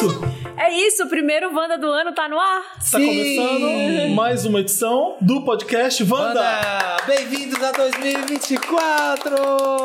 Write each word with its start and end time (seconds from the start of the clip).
É 0.00 0.02
isso? 0.02 0.20
É 0.56 0.72
isso, 0.72 1.04
o 1.04 1.08
primeiro 1.08 1.54
Wanda 1.54 1.76
do 1.76 1.86
ano 1.86 2.14
tá 2.14 2.26
no 2.26 2.38
ar. 2.38 2.62
Está 2.80 2.98
começando 2.98 4.14
mais 4.14 4.46
uma 4.46 4.60
edição 4.60 5.16
do 5.20 5.42
podcast 5.42 6.02
Wanda. 6.04 6.40
Wanda, 6.40 6.96
bem-vindos 7.06 7.62
a 7.62 7.70
2024! 7.72 9.36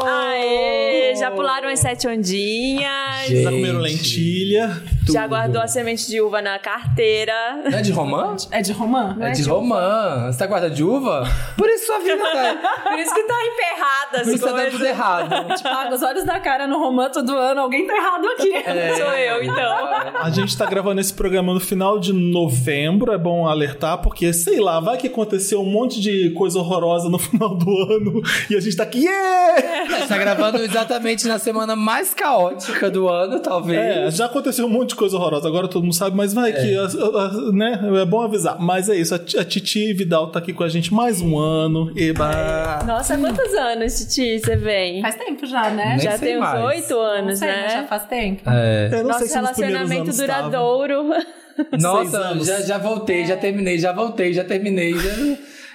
Aê, 0.06 1.14
já 1.20 1.32
pularam 1.32 1.68
as 1.68 1.82
sete 1.82 2.08
ondinhas. 2.08 3.28
Gente. 3.28 3.44
Já 3.44 3.52
comeram 3.52 3.80
lentilha. 3.80 4.82
Já 5.12 5.24
tudo. 5.24 5.30
guardou 5.30 5.62
a 5.62 5.68
semente 5.68 6.08
de 6.08 6.22
uva 6.22 6.42
na 6.42 6.58
carteira. 6.60 7.34
Não 7.70 7.78
é 7.78 7.82
de 7.82 7.92
romã? 7.92 8.36
É 8.52 8.62
de 8.62 8.72
romã? 8.72 9.18
É 9.20 9.32
de 9.32 9.44
romã. 9.44 10.32
Você 10.32 10.40
tá 10.40 10.48
guardando 10.48 10.74
de 10.74 10.84
uva? 10.84 11.24
Por 11.58 11.70
isso 11.70 11.86
sua 11.86 12.00
vida 12.00 12.18
tá... 12.18 12.90
Por 12.90 13.00
isso 13.00 13.14
que 13.14 13.24
tá 13.24 13.36
emperrada 13.46 14.24
Por 14.24 14.34
isso 14.34 14.46
tá 14.46 14.52
dando 14.52 14.72
tudo 14.72 14.86
errado. 14.86 15.30
Paga 15.64 15.96
os 15.96 16.02
olhos 16.02 16.24
da 16.24 16.40
cara 16.40 16.68
no 16.68 16.80
romã 16.80 17.10
todo 17.10 17.36
ano, 17.36 17.62
alguém 17.62 17.86
tá 17.86 17.96
errado 17.96 18.28
aqui. 18.28 18.54
É. 18.54 18.96
Sou 18.96 19.12
eu, 19.14 19.44
então. 19.44 20.22
A 20.22 20.30
gente 20.30 20.58
tá 20.58 20.66
gravando 20.66 21.00
esse 21.02 21.14
programa 21.14 21.54
no 21.54 21.60
final 21.60 22.00
de 22.00 22.14
novembro, 22.14 23.12
é 23.12 23.18
bom 23.18 23.48
alertar, 23.48 24.00
porque 24.02 24.34
sei 24.34 24.60
lá, 24.60 24.80
vai 24.80 24.98
que 24.98 25.08
aconteceu 25.08 25.62
um 25.62 25.66
monte 25.66 26.02
de 26.02 26.32
coisa 26.32 26.60
horrorosa 26.60 27.10
no 27.10 27.20
final 27.20 27.56
do 27.56 27.70
ano 27.70 28.22
e 28.50 28.56
a 28.56 28.60
gente 28.60 28.76
tá 28.76 28.84
aqui, 28.84 29.06
yeah! 29.06 29.86
A 29.96 30.00
gente 30.00 30.08
tá 30.08 30.18
gravando 30.18 30.58
exatamente 30.62 31.28
na 31.28 31.40
semana 31.40 31.76
mais 31.76 32.14
caótica 32.14 32.90
do 32.90 33.08
ano, 33.08 33.40
talvez. 33.40 33.80
É, 33.80 34.12
já 34.12 34.26
aconteceu 34.26 34.66
um 34.66 34.70
monte 34.70 34.90
de 34.90 34.95
coisa 34.96 35.16
horrorosa, 35.18 35.48
agora 35.48 35.68
todo 35.68 35.84
mundo 35.84 35.94
sabe, 35.96 36.16
mas 36.16 36.34
vai 36.34 36.52
que, 36.54 36.76
a- 36.76 36.84
a- 36.84 37.26
a- 37.26 37.52
né, 37.52 37.80
é 38.02 38.06
bom 38.06 38.22
avisar. 38.22 38.58
Mas 38.60 38.90
é 38.90 38.96
isso, 38.96 39.14
a, 39.14 39.18
a 39.18 39.46
Titi 39.46 39.94
Vidal 39.94 40.32
tá 40.32 40.40
aqui 40.40 40.54
com 40.54 40.64
a 40.64 40.70
gente 40.70 40.94
mais 40.94 41.22
um 41.22 41.38
ano, 41.38 41.92
eba! 41.98 42.84
Nossa, 42.86 43.18
quantos 43.18 43.54
anos, 43.54 43.94
Titi, 44.00 44.40
você 44.40 44.56
vem? 44.56 45.02
Faz 45.02 45.16
tempo 45.16 45.46
já, 45.46 45.70
né? 45.70 45.90
Nem 45.98 46.00
já 46.00 46.18
sei 46.18 46.30
tem 46.30 46.42
uns 46.42 46.54
oito 46.66 46.94
Não 46.94 47.02
anos, 47.02 47.40
sei, 47.40 47.48
mas 47.50 47.72
já 47.74 47.82
né? 47.82 47.88
faz 47.88 48.06
tempo. 48.06 48.42
É. 48.50 48.90
Eu 48.92 48.98
não 49.00 49.04
Nosso 49.10 49.20
sei 49.20 49.28
se 49.28 49.36
relacionamento 49.36 50.12
duradouro. 50.18 51.04
Seis 51.56 51.82
Nossa, 51.82 52.18
anos. 52.18 52.48
já, 52.48 52.62
já 52.62 52.78
voltei, 52.78 53.26
já 53.26 53.38
terminei, 53.38 53.80
já 53.80 53.94
voltei, 53.94 54.34
já 54.34 54.44
terminei. 54.44 54.94
Já... 54.94 55.10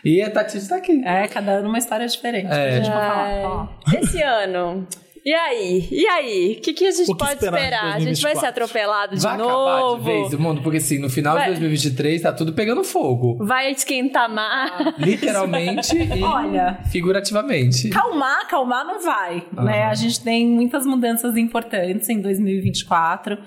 E 0.04 0.22
a 0.22 0.30
Tati 0.30 0.66
tá 0.68 0.76
aqui. 0.76 1.02
É, 1.04 1.26
cada 1.28 1.52
ano 1.52 1.68
uma 1.68 1.78
história 1.78 2.06
diferente. 2.06 2.46
É. 2.52 2.68
A 2.68 2.70
gente 2.72 2.86
falar. 2.91 3.30
Ó. 3.44 3.68
Esse 3.98 4.22
ano. 4.22 4.86
E 5.31 5.33
aí? 5.33 5.89
E 5.92 6.06
aí? 6.09 6.56
O 6.59 6.61
que, 6.61 6.73
que 6.73 6.84
a 6.84 6.91
gente 6.91 7.09
O 7.09 7.14
que 7.14 7.19
pode 7.25 7.34
esperar 7.34 7.56
esperar? 7.56 7.84
A 7.95 8.00
gente 8.00 8.20
vai 8.20 8.33
2024? 8.34 8.41
ser 8.41 8.47
atropelado 8.47 9.14
de 9.14 9.23
Vai 9.23 9.34
acabar 9.37 9.81
novo? 9.81 9.97
de 9.98 10.11
vez 10.11 10.34
o 10.34 10.41
mundo, 10.41 10.61
porque 10.61 10.78
assim, 10.78 10.98
no 10.98 11.09
final 11.09 11.37
Vai. 11.37 11.45
de 11.45 11.50
2023 11.61 12.22
tá 12.22 12.33
tudo 12.33 12.53
pegando 12.53 12.83
fogo. 12.83 13.37
Vai 13.39 13.70
esquentar 13.70 14.28
mais? 14.28 14.72
Literalmente 14.98 15.97
e 15.97 16.20
Olha. 16.20 16.81
figurativamente. 16.91 17.91
Calmar, 17.91 18.48
calmar 18.48 18.84
não 18.84 19.00
vai, 19.00 19.47
né? 19.53 19.84
A 19.84 19.95
gente 19.95 20.20
tem 20.20 20.48
muitas 20.48 20.84
mudanças 20.84 21.37
importantes 21.37 22.09
em 22.09 22.20
2024. 22.20 23.39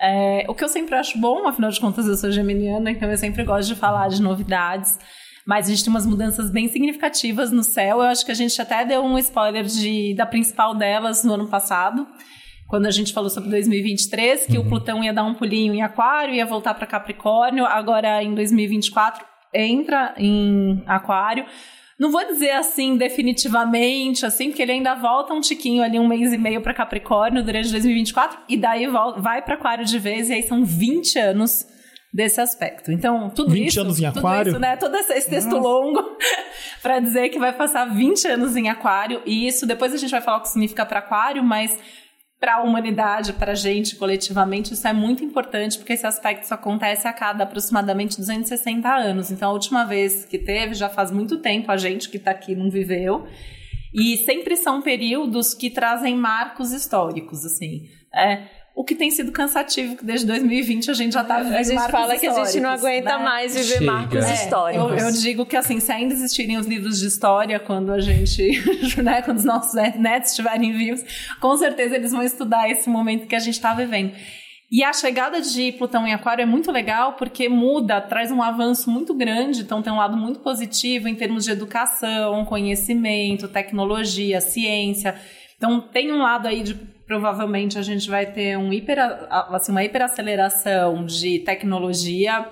É, 0.00 0.46
o 0.48 0.54
que 0.54 0.64
eu 0.64 0.68
sempre 0.68 0.94
acho 0.94 1.18
bom, 1.18 1.46
afinal 1.46 1.70
de 1.70 1.78
contas 1.78 2.06
eu 2.06 2.16
sou 2.16 2.32
geminiana, 2.32 2.90
então 2.90 3.10
eu 3.10 3.18
sempre 3.18 3.44
gosto 3.44 3.68
de 3.68 3.74
falar 3.74 4.08
de 4.08 4.22
novidades. 4.22 4.98
Mas 5.48 5.64
a 5.64 5.70
gente 5.70 5.82
tem 5.82 5.90
umas 5.90 6.04
mudanças 6.04 6.50
bem 6.50 6.68
significativas 6.68 7.50
no 7.50 7.62
céu. 7.62 8.02
Eu 8.02 8.08
acho 8.08 8.22
que 8.22 8.30
a 8.30 8.34
gente 8.34 8.60
até 8.60 8.84
deu 8.84 9.02
um 9.02 9.16
spoiler 9.16 9.64
de, 9.64 10.12
da 10.14 10.26
principal 10.26 10.74
delas 10.74 11.24
no 11.24 11.32
ano 11.32 11.48
passado, 11.48 12.06
quando 12.68 12.84
a 12.84 12.90
gente 12.90 13.14
falou 13.14 13.30
sobre 13.30 13.48
2023, 13.48 14.44
que 14.44 14.58
o 14.58 14.68
Plutão 14.68 15.02
ia 15.02 15.10
dar 15.10 15.24
um 15.24 15.32
pulinho 15.32 15.72
em 15.72 15.80
Aquário, 15.80 16.34
ia 16.34 16.44
voltar 16.44 16.74
para 16.74 16.86
Capricórnio. 16.86 17.64
Agora 17.64 18.22
em 18.22 18.34
2024 18.34 19.24
entra 19.54 20.12
em 20.18 20.84
Aquário. 20.86 21.46
Não 21.98 22.12
vou 22.12 22.22
dizer 22.26 22.50
assim 22.50 22.98
definitivamente, 22.98 24.26
assim, 24.26 24.50
porque 24.50 24.60
ele 24.60 24.72
ainda 24.72 24.94
volta 24.96 25.32
um 25.32 25.40
tiquinho 25.40 25.82
ali, 25.82 25.98
um 25.98 26.06
mês 26.06 26.30
e 26.30 26.36
meio 26.36 26.60
para 26.60 26.74
Capricórnio 26.74 27.42
durante 27.42 27.70
2024, 27.70 28.38
e 28.50 28.56
daí 28.58 28.86
vai 28.86 29.40
para 29.40 29.54
Aquário 29.54 29.86
de 29.86 29.98
vez, 29.98 30.28
e 30.28 30.34
aí 30.34 30.42
são 30.42 30.62
20 30.62 31.18
anos 31.18 31.66
desse 32.12 32.40
aspecto. 32.40 32.90
Então, 32.90 33.30
tudo 33.30 33.52
20 33.52 33.68
isso. 33.68 33.80
anos 33.80 34.00
em 34.00 34.06
tudo 34.06 34.18
Aquário? 34.18 34.50
isso, 34.50 34.58
né? 34.58 34.76
Todo 34.76 34.96
esse 34.96 35.28
texto 35.28 35.56
longo 35.56 36.16
para 36.82 37.00
dizer 37.00 37.28
que 37.28 37.38
vai 37.38 37.52
passar 37.52 37.84
20 37.84 38.28
anos 38.28 38.56
em 38.56 38.68
Aquário, 38.68 39.22
e 39.26 39.46
isso 39.46 39.66
depois 39.66 39.92
a 39.92 39.96
gente 39.96 40.10
vai 40.10 40.20
falar 40.20 40.38
o 40.38 40.42
que 40.42 40.48
significa 40.48 40.86
para 40.86 41.00
Aquário, 41.00 41.42
mas 41.44 41.78
para 42.40 42.56
a 42.56 42.62
humanidade, 42.62 43.32
para 43.32 43.52
a 43.52 43.54
gente 43.54 43.96
coletivamente, 43.96 44.72
isso 44.72 44.86
é 44.86 44.92
muito 44.92 45.24
importante, 45.24 45.76
porque 45.76 45.92
esse 45.92 46.06
aspecto 46.06 46.46
só 46.46 46.54
acontece 46.54 47.08
a 47.08 47.12
cada 47.12 47.42
aproximadamente 47.44 48.16
260 48.16 48.88
anos. 48.88 49.30
Então, 49.30 49.50
a 49.50 49.52
última 49.52 49.84
vez 49.84 50.24
que 50.24 50.38
teve, 50.38 50.74
já 50.74 50.88
faz 50.88 51.10
muito 51.10 51.38
tempo, 51.38 51.70
a 51.70 51.76
gente 51.76 52.08
que 52.08 52.16
está 52.16 52.30
aqui 52.30 52.54
não 52.54 52.70
viveu. 52.70 53.26
E 53.92 54.18
sempre 54.18 54.56
são 54.56 54.80
períodos 54.80 55.52
que 55.52 55.68
trazem 55.68 56.14
marcos 56.14 56.72
históricos, 56.72 57.44
assim. 57.44 57.88
É, 58.14 58.44
o 58.78 58.84
que 58.84 58.94
tem 58.94 59.10
sido 59.10 59.32
cansativo, 59.32 59.96
que 59.96 60.04
desde 60.04 60.24
2020 60.24 60.88
a 60.88 60.94
gente 60.94 61.12
já 61.12 61.22
está 61.22 61.38
vivendo 61.38 61.56
A 61.56 61.62
gente 61.64 61.74
marcos 61.74 61.90
fala 61.90 62.16
que 62.16 62.28
a 62.28 62.44
gente 62.44 62.60
não 62.60 62.70
aguenta 62.70 63.18
né? 63.18 63.24
mais 63.24 63.52
viver 63.52 63.78
Chega. 63.78 63.84
marcos 63.92 64.24
É, 64.24 64.34
históricos. 64.34 64.92
Eu, 64.92 64.98
eu 64.98 65.10
digo 65.10 65.44
que 65.44 65.56
assim, 65.56 65.80
se 65.80 65.90
ainda 65.90 66.14
existirem 66.14 66.56
os 66.56 66.64
livros 66.64 67.00
de 67.00 67.08
história 67.08 67.58
quando 67.58 67.90
a 67.90 67.98
gente, 67.98 68.62
né, 69.02 69.20
quando 69.22 69.38
os 69.38 69.44
nossos 69.44 69.74
netos 69.74 70.30
estiverem 70.30 70.70
vivos, 70.78 71.04
com 71.40 71.56
certeza 71.56 71.96
eles 71.96 72.12
vão 72.12 72.22
estudar 72.22 72.70
esse 72.70 72.88
momento 72.88 73.26
que 73.26 73.34
a 73.34 73.40
gente 73.40 73.54
está 73.54 73.74
vivendo. 73.74 74.12
E 74.70 74.84
a 74.84 74.92
chegada 74.92 75.40
de 75.40 75.72
Plutão 75.72 76.06
em 76.06 76.14
Aquário 76.14 76.42
é 76.42 76.46
muito 76.46 76.70
legal 76.70 77.14
porque 77.14 77.48
muda, 77.48 78.00
traz 78.00 78.30
um 78.30 78.40
avanço 78.40 78.88
muito 78.88 79.12
grande, 79.12 79.62
então 79.62 79.82
tem 79.82 79.92
um 79.92 79.96
lado 79.96 80.16
muito 80.16 80.38
positivo 80.38 81.08
em 81.08 81.16
termos 81.16 81.42
de 81.42 81.50
educação, 81.50 82.44
conhecimento, 82.44 83.48
tecnologia, 83.48 84.40
ciência. 84.40 85.16
Então 85.56 85.80
tem 85.80 86.12
um 86.12 86.22
lado 86.22 86.46
aí 86.46 86.62
de 86.62 86.96
provavelmente 87.08 87.78
a 87.78 87.82
gente 87.82 88.08
vai 88.08 88.26
ter 88.26 88.56
um 88.58 88.70
hiper, 88.70 88.98
assim, 89.30 89.72
uma 89.72 89.82
hiperaceleração 89.82 91.06
de 91.06 91.38
tecnologia, 91.38 92.46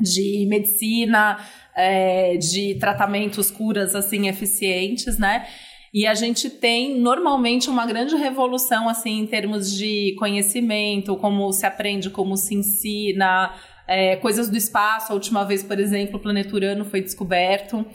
de 0.00 0.44
medicina, 0.48 1.38
é, 1.76 2.36
de 2.36 2.74
tratamentos, 2.74 3.52
curas 3.52 3.94
assim 3.94 4.26
eficientes, 4.26 5.16
né? 5.16 5.46
E 5.94 6.06
a 6.06 6.14
gente 6.14 6.50
tem 6.50 6.98
normalmente 6.98 7.70
uma 7.70 7.86
grande 7.86 8.16
revolução 8.16 8.88
assim 8.88 9.20
em 9.20 9.26
termos 9.26 9.76
de 9.76 10.14
conhecimento, 10.18 11.16
como 11.16 11.52
se 11.52 11.64
aprende, 11.64 12.10
como 12.10 12.36
se 12.36 12.54
ensina, 12.56 13.54
é, 13.86 14.16
coisas 14.16 14.48
do 14.50 14.56
espaço. 14.56 15.12
A 15.12 15.14
última 15.14 15.44
vez, 15.44 15.62
por 15.62 15.78
exemplo, 15.78 16.16
o 16.16 16.20
planeta 16.20 16.54
Urano 16.54 16.84
foi 16.84 17.00
descoberto. 17.00 17.86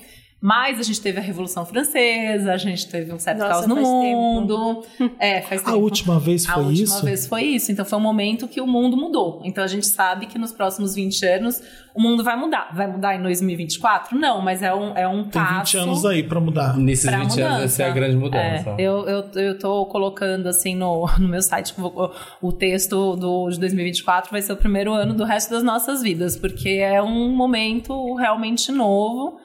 Mas 0.48 0.80
a 0.80 0.84
gente 0.84 1.02
teve 1.02 1.18
a 1.18 1.24
Revolução 1.24 1.66
Francesa, 1.66 2.54
a 2.54 2.58
gente 2.58 2.88
teve 2.88 3.12
um 3.12 3.18
certo 3.18 3.40
Nossa, 3.40 3.50
caos 3.52 3.66
no 3.66 3.74
faz 3.78 3.88
tempo. 3.88 3.96
mundo. 4.22 4.84
É, 5.18 5.42
faz 5.42 5.62
A 5.62 5.66
tempo. 5.72 5.78
última 5.80 6.20
vez 6.20 6.48
A 6.48 6.54
foi 6.54 6.64
última 6.66 6.84
isso? 6.84 7.04
vez 7.04 7.26
foi 7.28 7.42
isso. 7.42 7.72
Então 7.72 7.84
foi 7.84 7.98
um 7.98 8.02
momento 8.02 8.48
que 8.48 8.62
o 8.62 8.68
mundo 8.68 8.96
mudou. 8.96 9.42
Então 9.44 9.64
a 9.64 9.68
gente 9.68 9.88
sabe 9.88 10.28
que 10.28 10.38
nos 10.38 10.52
próximos 10.52 10.94
20 10.94 11.26
anos 11.26 11.64
o 11.96 12.00
mundo 12.00 12.24
vai 12.24 12.38
mudar. 12.38 12.70
Vai 12.76 12.86
mudar 12.86 13.16
em 13.16 13.24
2024? 13.24 14.16
Não, 14.20 14.40
mas 14.40 14.62
é 14.62 14.72
um, 14.72 14.96
é 14.96 15.08
um 15.08 15.24
Tem 15.24 15.42
20 15.42 15.52
passo. 15.58 15.78
anos 15.80 16.06
aí 16.06 16.22
pra 16.22 16.40
mudar. 16.40 16.78
Nesses 16.78 17.10
pra 17.10 17.18
20 17.22 17.24
anos, 17.24 17.36
mudança. 17.38 17.64
essa 17.64 17.84
é 17.84 17.90
a 17.90 17.92
grande 17.92 18.16
mudança. 18.16 18.70
É, 18.78 18.82
eu, 18.84 19.08
eu, 19.08 19.26
eu 19.42 19.58
tô 19.58 19.84
colocando 19.88 20.46
assim 20.48 20.76
no, 20.76 21.08
no 21.18 21.28
meu 21.28 21.42
site 21.42 21.74
o, 21.76 22.12
o 22.40 22.52
texto 22.52 23.16
do, 23.16 23.50
de 23.50 23.60
2024 23.60 24.30
vai 24.30 24.44
ser 24.44 24.54
o 24.54 24.58
primeiro 24.58 24.94
ano 24.94 25.16
do 25.16 25.24
resto 25.24 25.50
das 25.50 25.64
nossas 25.64 26.04
vidas, 26.04 26.38
porque 26.38 26.70
é 26.70 27.02
um 27.02 27.30
momento 27.36 28.14
realmente 28.14 28.72
novo. 28.72 29.40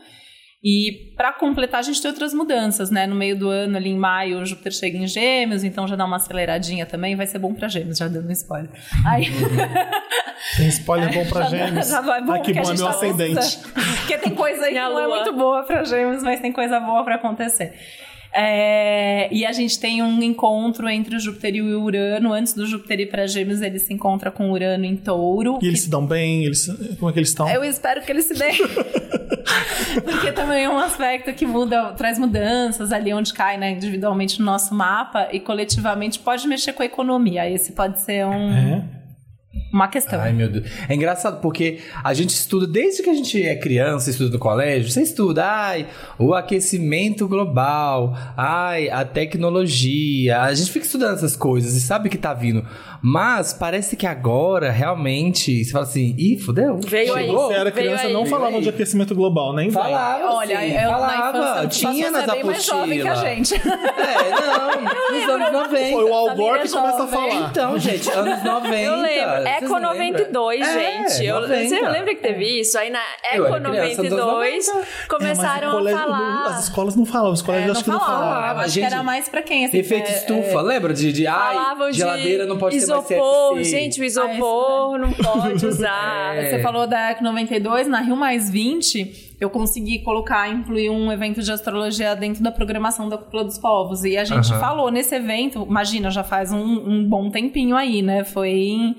E 0.62 1.14
para 1.16 1.32
completar, 1.32 1.80
a 1.80 1.82
gente 1.82 2.02
tem 2.02 2.10
outras 2.10 2.34
mudanças, 2.34 2.90
né? 2.90 3.06
No 3.06 3.14
meio 3.14 3.34
do 3.36 3.48
ano, 3.48 3.78
ali 3.78 3.88
em 3.88 3.96
maio, 3.96 4.40
o 4.40 4.46
Júpiter 4.46 4.72
chega 4.72 4.98
em 4.98 5.06
Gêmeos, 5.06 5.64
então 5.64 5.88
já 5.88 5.96
dá 5.96 6.04
uma 6.04 6.16
aceleradinha 6.16 6.84
também, 6.84 7.16
vai 7.16 7.26
ser 7.26 7.38
bom 7.38 7.54
para 7.54 7.66
Gêmeos, 7.66 7.96
já 7.96 8.08
dando 8.08 8.28
um 8.28 8.32
spoiler. 8.32 8.70
Aí, 9.06 9.24
Tem 10.56 10.68
spoiler 10.68 11.12
bom 11.12 11.24
pra 11.26 11.42
já, 11.48 11.66
gêmeos. 11.66 11.88
já 11.88 12.00
vai 12.00 12.22
bom, 12.22 12.32
Ai, 12.32 12.42
que 12.42 12.52
bom, 12.52 12.60
é 12.60 12.74
meu 12.74 12.84
tá 12.84 12.90
ascendente. 12.90 13.58
Porque 14.00 14.18
tem 14.18 14.34
coisa 14.34 14.64
aí 14.66 14.72
que 14.74 14.80
não 14.80 14.98
é 14.98 15.06
muito 15.08 15.32
boa 15.32 15.62
para 15.62 15.84
Gêmeos, 15.84 16.22
mas 16.22 16.40
tem 16.40 16.52
coisa 16.52 16.80
boa 16.80 17.04
para 17.04 17.16
acontecer. 17.16 17.72
É, 18.32 19.28
e 19.32 19.44
a 19.44 19.52
gente 19.52 19.78
tem 19.80 20.02
um 20.02 20.22
encontro 20.22 20.88
entre 20.88 21.16
o 21.16 21.20
Júpiter 21.20 21.54
e 21.56 21.62
o 21.62 21.82
Urano. 21.82 22.32
Antes 22.32 22.52
do 22.54 22.66
Júpiter 22.66 23.00
ir 23.00 23.06
para 23.06 23.26
Gêmeos, 23.26 23.60
ele 23.60 23.78
se 23.78 23.92
encontra 23.92 24.30
com 24.30 24.50
o 24.50 24.52
Urano 24.52 24.84
em 24.84 24.96
Touro. 24.96 25.58
E 25.62 25.66
eles 25.66 25.80
que- 25.80 25.84
se 25.86 25.90
dão 25.90 26.06
bem? 26.06 26.44
Eles, 26.44 26.66
como 26.98 27.10
é 27.10 27.12
que 27.12 27.18
eles 27.18 27.30
estão? 27.30 27.48
eu 27.50 27.64
espero 27.64 28.02
que 28.02 28.10
ele 28.12 28.22
se 28.22 28.34
dê. 28.34 28.50
Porque 30.04 30.30
também 30.32 30.64
é 30.64 30.68
um 30.68 30.78
aspecto 30.78 31.32
que 31.32 31.44
muda, 31.44 31.92
traz 31.94 32.18
mudanças 32.18 32.92
ali 32.92 33.12
onde 33.12 33.32
cai, 33.32 33.56
né, 33.58 33.72
individualmente 33.72 34.38
no 34.38 34.44
nosso 34.46 34.72
mapa 34.74 35.28
e 35.32 35.40
coletivamente 35.40 36.18
pode 36.20 36.46
mexer 36.46 36.72
com 36.72 36.82
a 36.82 36.86
economia. 36.86 37.48
Esse 37.50 37.72
pode 37.72 38.00
ser 38.00 38.24
um. 38.26 38.52
É. 38.52 38.84
uma 39.72 39.88
questão. 39.88 40.20
Ai, 40.20 40.32
meu 40.32 40.48
Deus. 40.48 40.66
É 40.88 40.94
engraçado 40.94 41.40
porque 41.40 41.78
a 42.04 42.14
gente 42.14 42.30
estuda, 42.30 42.66
desde 42.66 43.02
que 43.02 43.10
a 43.10 43.14
gente 43.14 43.42
é 43.42 43.56
criança, 43.56 44.10
estuda 44.10 44.30
no 44.30 44.38
colégio, 44.38 44.90
você 44.90 45.02
estuda, 45.02 45.44
ai, 45.44 45.86
o 46.18 46.34
aquecimento 46.34 47.26
global, 47.26 48.16
ai, 48.36 48.88
a 48.90 49.04
tecnologia. 49.04 50.42
A 50.42 50.54
gente 50.54 50.70
fica 50.70 50.84
estudando 50.84 51.16
essas 51.16 51.34
coisas 51.34 51.74
e 51.74 51.80
sabe 51.80 52.08
que 52.08 52.18
tá 52.18 52.32
vindo. 52.32 52.64
Mas 53.02 53.52
parece 53.52 53.96
que 53.96 54.06
agora, 54.06 54.70
realmente, 54.70 55.64
você 55.64 55.70
fala 55.72 55.84
assim, 55.84 56.14
ih, 56.18 56.38
fudeu. 56.38 56.78
Veio 56.86 57.14
aí. 57.14 57.26
Chegou. 57.26 57.46
Você 57.48 57.54
era 57.54 57.70
Veio 57.70 57.74
criança, 57.74 58.06
aí. 58.06 58.12
não 58.12 58.24
aí. 58.24 58.62
de 58.62 58.68
aquecimento 58.68 59.14
global, 59.14 59.54
nem. 59.54 59.70
Falava, 59.70 60.34
Olha, 60.34 60.58
sim, 60.60 60.72
eu 60.74 60.90
falava. 60.90 61.06
na 61.06 61.64
infância 61.64 61.68
Tinha 61.92 62.10
nas 62.10 62.24
você 62.24 62.30
é 62.30 62.44
mais 62.44 62.64
jovem 62.64 63.00
que 63.00 63.08
a 63.08 63.12
apostilas. 63.12 63.48
gente. 63.48 63.60
É, 64.10 64.30
não, 64.30 65.18
nos 65.20 65.28
anos 65.28 65.52
90. 65.52 65.92
Foi 65.92 66.04
o 66.04 66.14
Al 66.14 66.34
Gore 66.34 66.60
que 66.62 66.68
começa 66.70 67.02
a 67.04 67.06
falar. 67.06 67.34
Então, 67.50 67.78
gente, 67.78 68.10
anos 68.10 68.42
90. 68.42 68.76
Eu 68.76 68.96
lembro. 68.96 69.48
Eco 69.48 69.64
lembram? 69.74 69.80
92, 69.80 70.60
É, 70.60 70.72
gente. 71.08 71.24
Eu, 71.26 71.40
90. 71.42 71.68
você 71.68 71.80
lembra 71.88 72.14
que 72.14 72.20
teve 72.22 72.60
isso? 72.60 72.78
Aí 72.78 72.90
na 72.90 73.00
Eco 73.32 73.46
era 73.46 73.60
criança 73.60 74.02
nos 74.02 74.12
92 74.12 74.66
90. 74.66 74.70
É, 74.70 74.74
mas 74.74 75.06
começaram 75.08 75.70
colégio- 75.70 75.98
a 75.98 76.02
falar. 76.02 76.44
As 76.46 76.64
escolas 76.64 76.96
não 76.96 77.04
falavam, 77.06 77.32
os 77.32 77.42
colégios 77.42 77.68
É, 77.68 77.72
acho 77.72 77.84
que 77.84 77.90
não 77.90 77.98
falava. 78.00 78.16
falavam. 78.20 78.40
falava, 78.42 78.60
acho 78.60 78.70
gente. 78.74 78.88
que 78.88 78.94
era 78.94 79.02
mais 79.02 79.28
pra 79.28 79.42
quem, 79.42 79.64
assim. 79.66 79.78
Efeito 79.78 80.10
é- 80.10 80.14
estufa, 80.16 80.60
lembra? 80.60 80.92
De, 80.94 81.12
de 81.12 81.26
ai, 81.26 81.56
de 81.90 81.96
geladeira 81.98 82.46
não 82.46 82.58
pode 82.58 82.76
ter 82.76 82.82
mais 82.90 83.06
CFC. 83.06 83.64
Gente, 83.64 84.00
o 84.00 84.04
isopor 84.04 84.98
não 84.98 85.12
pode 85.12 85.64
usar. 85.66 86.36
É. 86.36 86.50
Você 86.50 86.62
falou 86.62 86.86
da 86.86 87.12
EC 87.12 87.20
92, 87.20 87.88
na 87.88 88.00
Rio 88.00 88.16
Mais 88.16 88.50
20, 88.50 89.36
eu 89.40 89.48
consegui 89.48 90.00
colocar, 90.00 90.48
incluir 90.48 90.90
um 90.90 91.10
evento 91.10 91.42
de 91.42 91.50
astrologia 91.50 92.14
dentro 92.14 92.42
da 92.42 92.50
programação 92.50 93.08
da 93.08 93.16
Cúpula 93.16 93.44
dos 93.44 93.58
Povos. 93.58 94.04
E 94.04 94.16
a 94.16 94.24
gente 94.24 94.48
falou 94.58 94.90
nesse 94.90 95.14
evento, 95.14 95.66
imagina, 95.68 96.10
já 96.10 96.22
faz 96.22 96.52
um, 96.52 96.58
um 96.58 97.08
bom 97.08 97.30
tempinho 97.30 97.76
aí, 97.76 98.02
né? 98.02 98.24
Foi 98.24 98.50
em, 98.50 98.96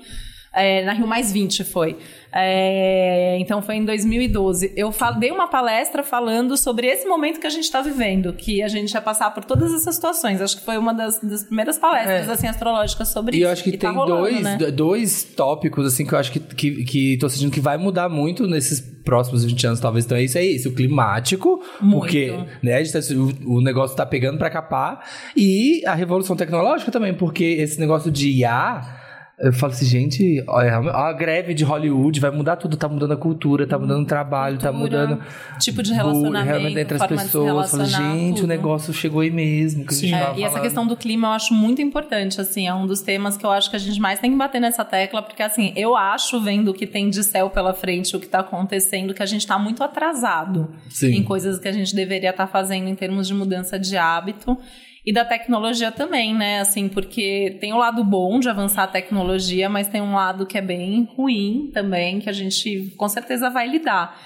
é, 0.52 0.84
na 0.84 0.92
Rio 0.92 1.06
Mais 1.06 1.32
20 1.32 1.64
foi. 1.64 1.96
É, 2.34 3.36
então 3.38 3.60
foi 3.60 3.76
em 3.76 3.84
2012. 3.84 4.72
Eu 4.76 4.92
dei 5.18 5.30
uma 5.30 5.46
palestra 5.48 6.02
falando 6.02 6.56
sobre 6.56 6.86
esse 6.86 7.06
momento 7.06 7.38
que 7.38 7.46
a 7.46 7.50
gente 7.50 7.64
está 7.64 7.80
vivendo, 7.82 8.32
que 8.32 8.62
a 8.62 8.68
gente 8.68 8.92
ia 8.92 9.00
passar 9.02 9.32
por 9.34 9.44
todas 9.44 9.72
essas 9.74 9.94
situações. 9.94 10.40
Acho 10.40 10.56
que 10.58 10.64
foi 10.64 10.78
uma 10.78 10.94
das, 10.94 11.18
das 11.20 11.44
primeiras 11.44 11.78
palestras 11.78 12.28
É. 12.28 12.32
assim, 12.32 12.46
astrológicas 12.46 13.08
sobre 13.08 13.36
E 13.36 13.40
isso. 13.40 13.46
eu 13.48 13.52
acho 13.52 13.64
que 13.64 13.72
tá 13.76 13.88
tem 13.88 13.96
rolando, 13.96 14.20
dois, 14.22 14.40
né? 14.40 14.56
do- 14.56 14.72
dois 14.72 15.22
tópicos, 15.24 15.86
assim, 15.86 16.06
que 16.06 16.14
eu 16.14 16.18
acho 16.18 16.32
que, 16.32 16.40
que, 16.40 16.84
que 16.84 17.16
tô 17.18 17.28
sentindo 17.28 17.50
que 17.52 17.60
vai 17.60 17.76
mudar 17.76 18.08
muito 18.08 18.46
nesses 18.46 18.80
próximos 18.80 19.44
20 19.44 19.66
anos, 19.66 19.80
talvez. 19.80 20.04
Então, 20.04 20.16
isso 20.18 20.38
é 20.38 20.44
isso, 20.44 20.68
o 20.68 20.72
climático, 20.74 21.62
Muito. 21.80 21.98
porque 22.00 22.32
né, 22.62 22.82
tá- 22.84 22.98
o, 23.46 23.56
o 23.56 23.60
negócio 23.60 23.96
tá 23.96 24.06
pegando 24.06 24.38
pra 24.38 24.48
capar, 24.48 25.00
e 25.36 25.82
a 25.86 25.94
revolução 25.94 26.34
tecnológica 26.36 26.90
também, 26.90 27.12
porque 27.12 27.44
esse 27.44 27.78
negócio 27.78 28.10
de 28.10 28.30
IA. 28.30 29.01
Eu 29.42 29.52
falo 29.52 29.72
assim, 29.72 29.84
gente, 29.84 30.44
olha, 30.46 30.76
a 30.76 31.12
greve 31.12 31.52
de 31.52 31.64
Hollywood 31.64 32.20
vai 32.20 32.30
mudar 32.30 32.54
tudo, 32.54 32.76
tá 32.76 32.88
mudando 32.88 33.10
a 33.10 33.16
cultura, 33.16 33.66
tá 33.66 33.76
mudando 33.76 34.04
o 34.04 34.06
trabalho, 34.06 34.56
tá 34.56 34.70
Cultura, 34.70 35.08
mudando 35.08 35.24
tipo 35.58 35.82
de 35.82 35.92
relacionamento, 35.92 36.78
entre 36.78 36.96
as 36.96 37.06
pessoas. 37.08 37.72
Falo, 37.72 37.84
gente, 37.84 38.36
tudo. 38.36 38.44
o 38.44 38.46
negócio 38.46 38.94
chegou 38.94 39.20
aí 39.20 39.32
mesmo. 39.32 39.84
Que 39.84 39.94
Sim. 39.94 40.14
É, 40.14 40.34
e 40.36 40.44
essa 40.44 40.50
falando. 40.50 40.62
questão 40.62 40.86
do 40.86 40.96
clima 40.96 41.26
eu 41.26 41.32
acho 41.32 41.52
muito 41.52 41.82
importante, 41.82 42.40
assim, 42.40 42.68
é 42.68 42.74
um 42.74 42.86
dos 42.86 43.00
temas 43.00 43.36
que 43.36 43.44
eu 43.44 43.50
acho 43.50 43.68
que 43.68 43.74
a 43.74 43.80
gente 43.80 44.00
mais 44.00 44.20
tem 44.20 44.30
que 44.30 44.36
bater 44.36 44.60
nessa 44.60 44.84
tecla, 44.84 45.20
porque 45.20 45.42
assim, 45.42 45.72
eu 45.74 45.96
acho, 45.96 46.40
vendo 46.40 46.70
o 46.70 46.74
que 46.74 46.86
tem 46.86 47.10
de 47.10 47.24
céu 47.24 47.50
pela 47.50 47.74
frente, 47.74 48.14
o 48.14 48.20
que 48.20 48.28
tá 48.28 48.38
acontecendo, 48.38 49.12
que 49.12 49.24
a 49.24 49.26
gente 49.26 49.44
tá 49.44 49.58
muito 49.58 49.82
atrasado 49.82 50.70
Sim. 50.88 51.16
em 51.16 51.22
coisas 51.24 51.58
que 51.58 51.66
a 51.66 51.72
gente 51.72 51.96
deveria 51.96 52.30
estar 52.30 52.46
fazendo 52.46 52.86
em 52.86 52.94
termos 52.94 53.26
de 53.26 53.34
mudança 53.34 53.76
de 53.76 53.96
hábito. 53.96 54.56
E 55.04 55.12
da 55.12 55.24
tecnologia 55.24 55.90
também, 55.90 56.32
né? 56.32 56.60
Assim, 56.60 56.88
porque 56.88 57.56
tem 57.60 57.72
o 57.72 57.78
lado 57.78 58.04
bom 58.04 58.38
de 58.38 58.48
avançar 58.48 58.84
a 58.84 58.88
tecnologia, 58.88 59.68
mas 59.68 59.88
tem 59.88 60.00
um 60.00 60.14
lado 60.14 60.46
que 60.46 60.56
é 60.56 60.62
bem 60.62 61.08
ruim 61.16 61.70
também, 61.74 62.20
que 62.20 62.30
a 62.30 62.32
gente 62.32 62.92
com 62.96 63.08
certeza 63.08 63.50
vai 63.50 63.66
lidar. 63.66 64.16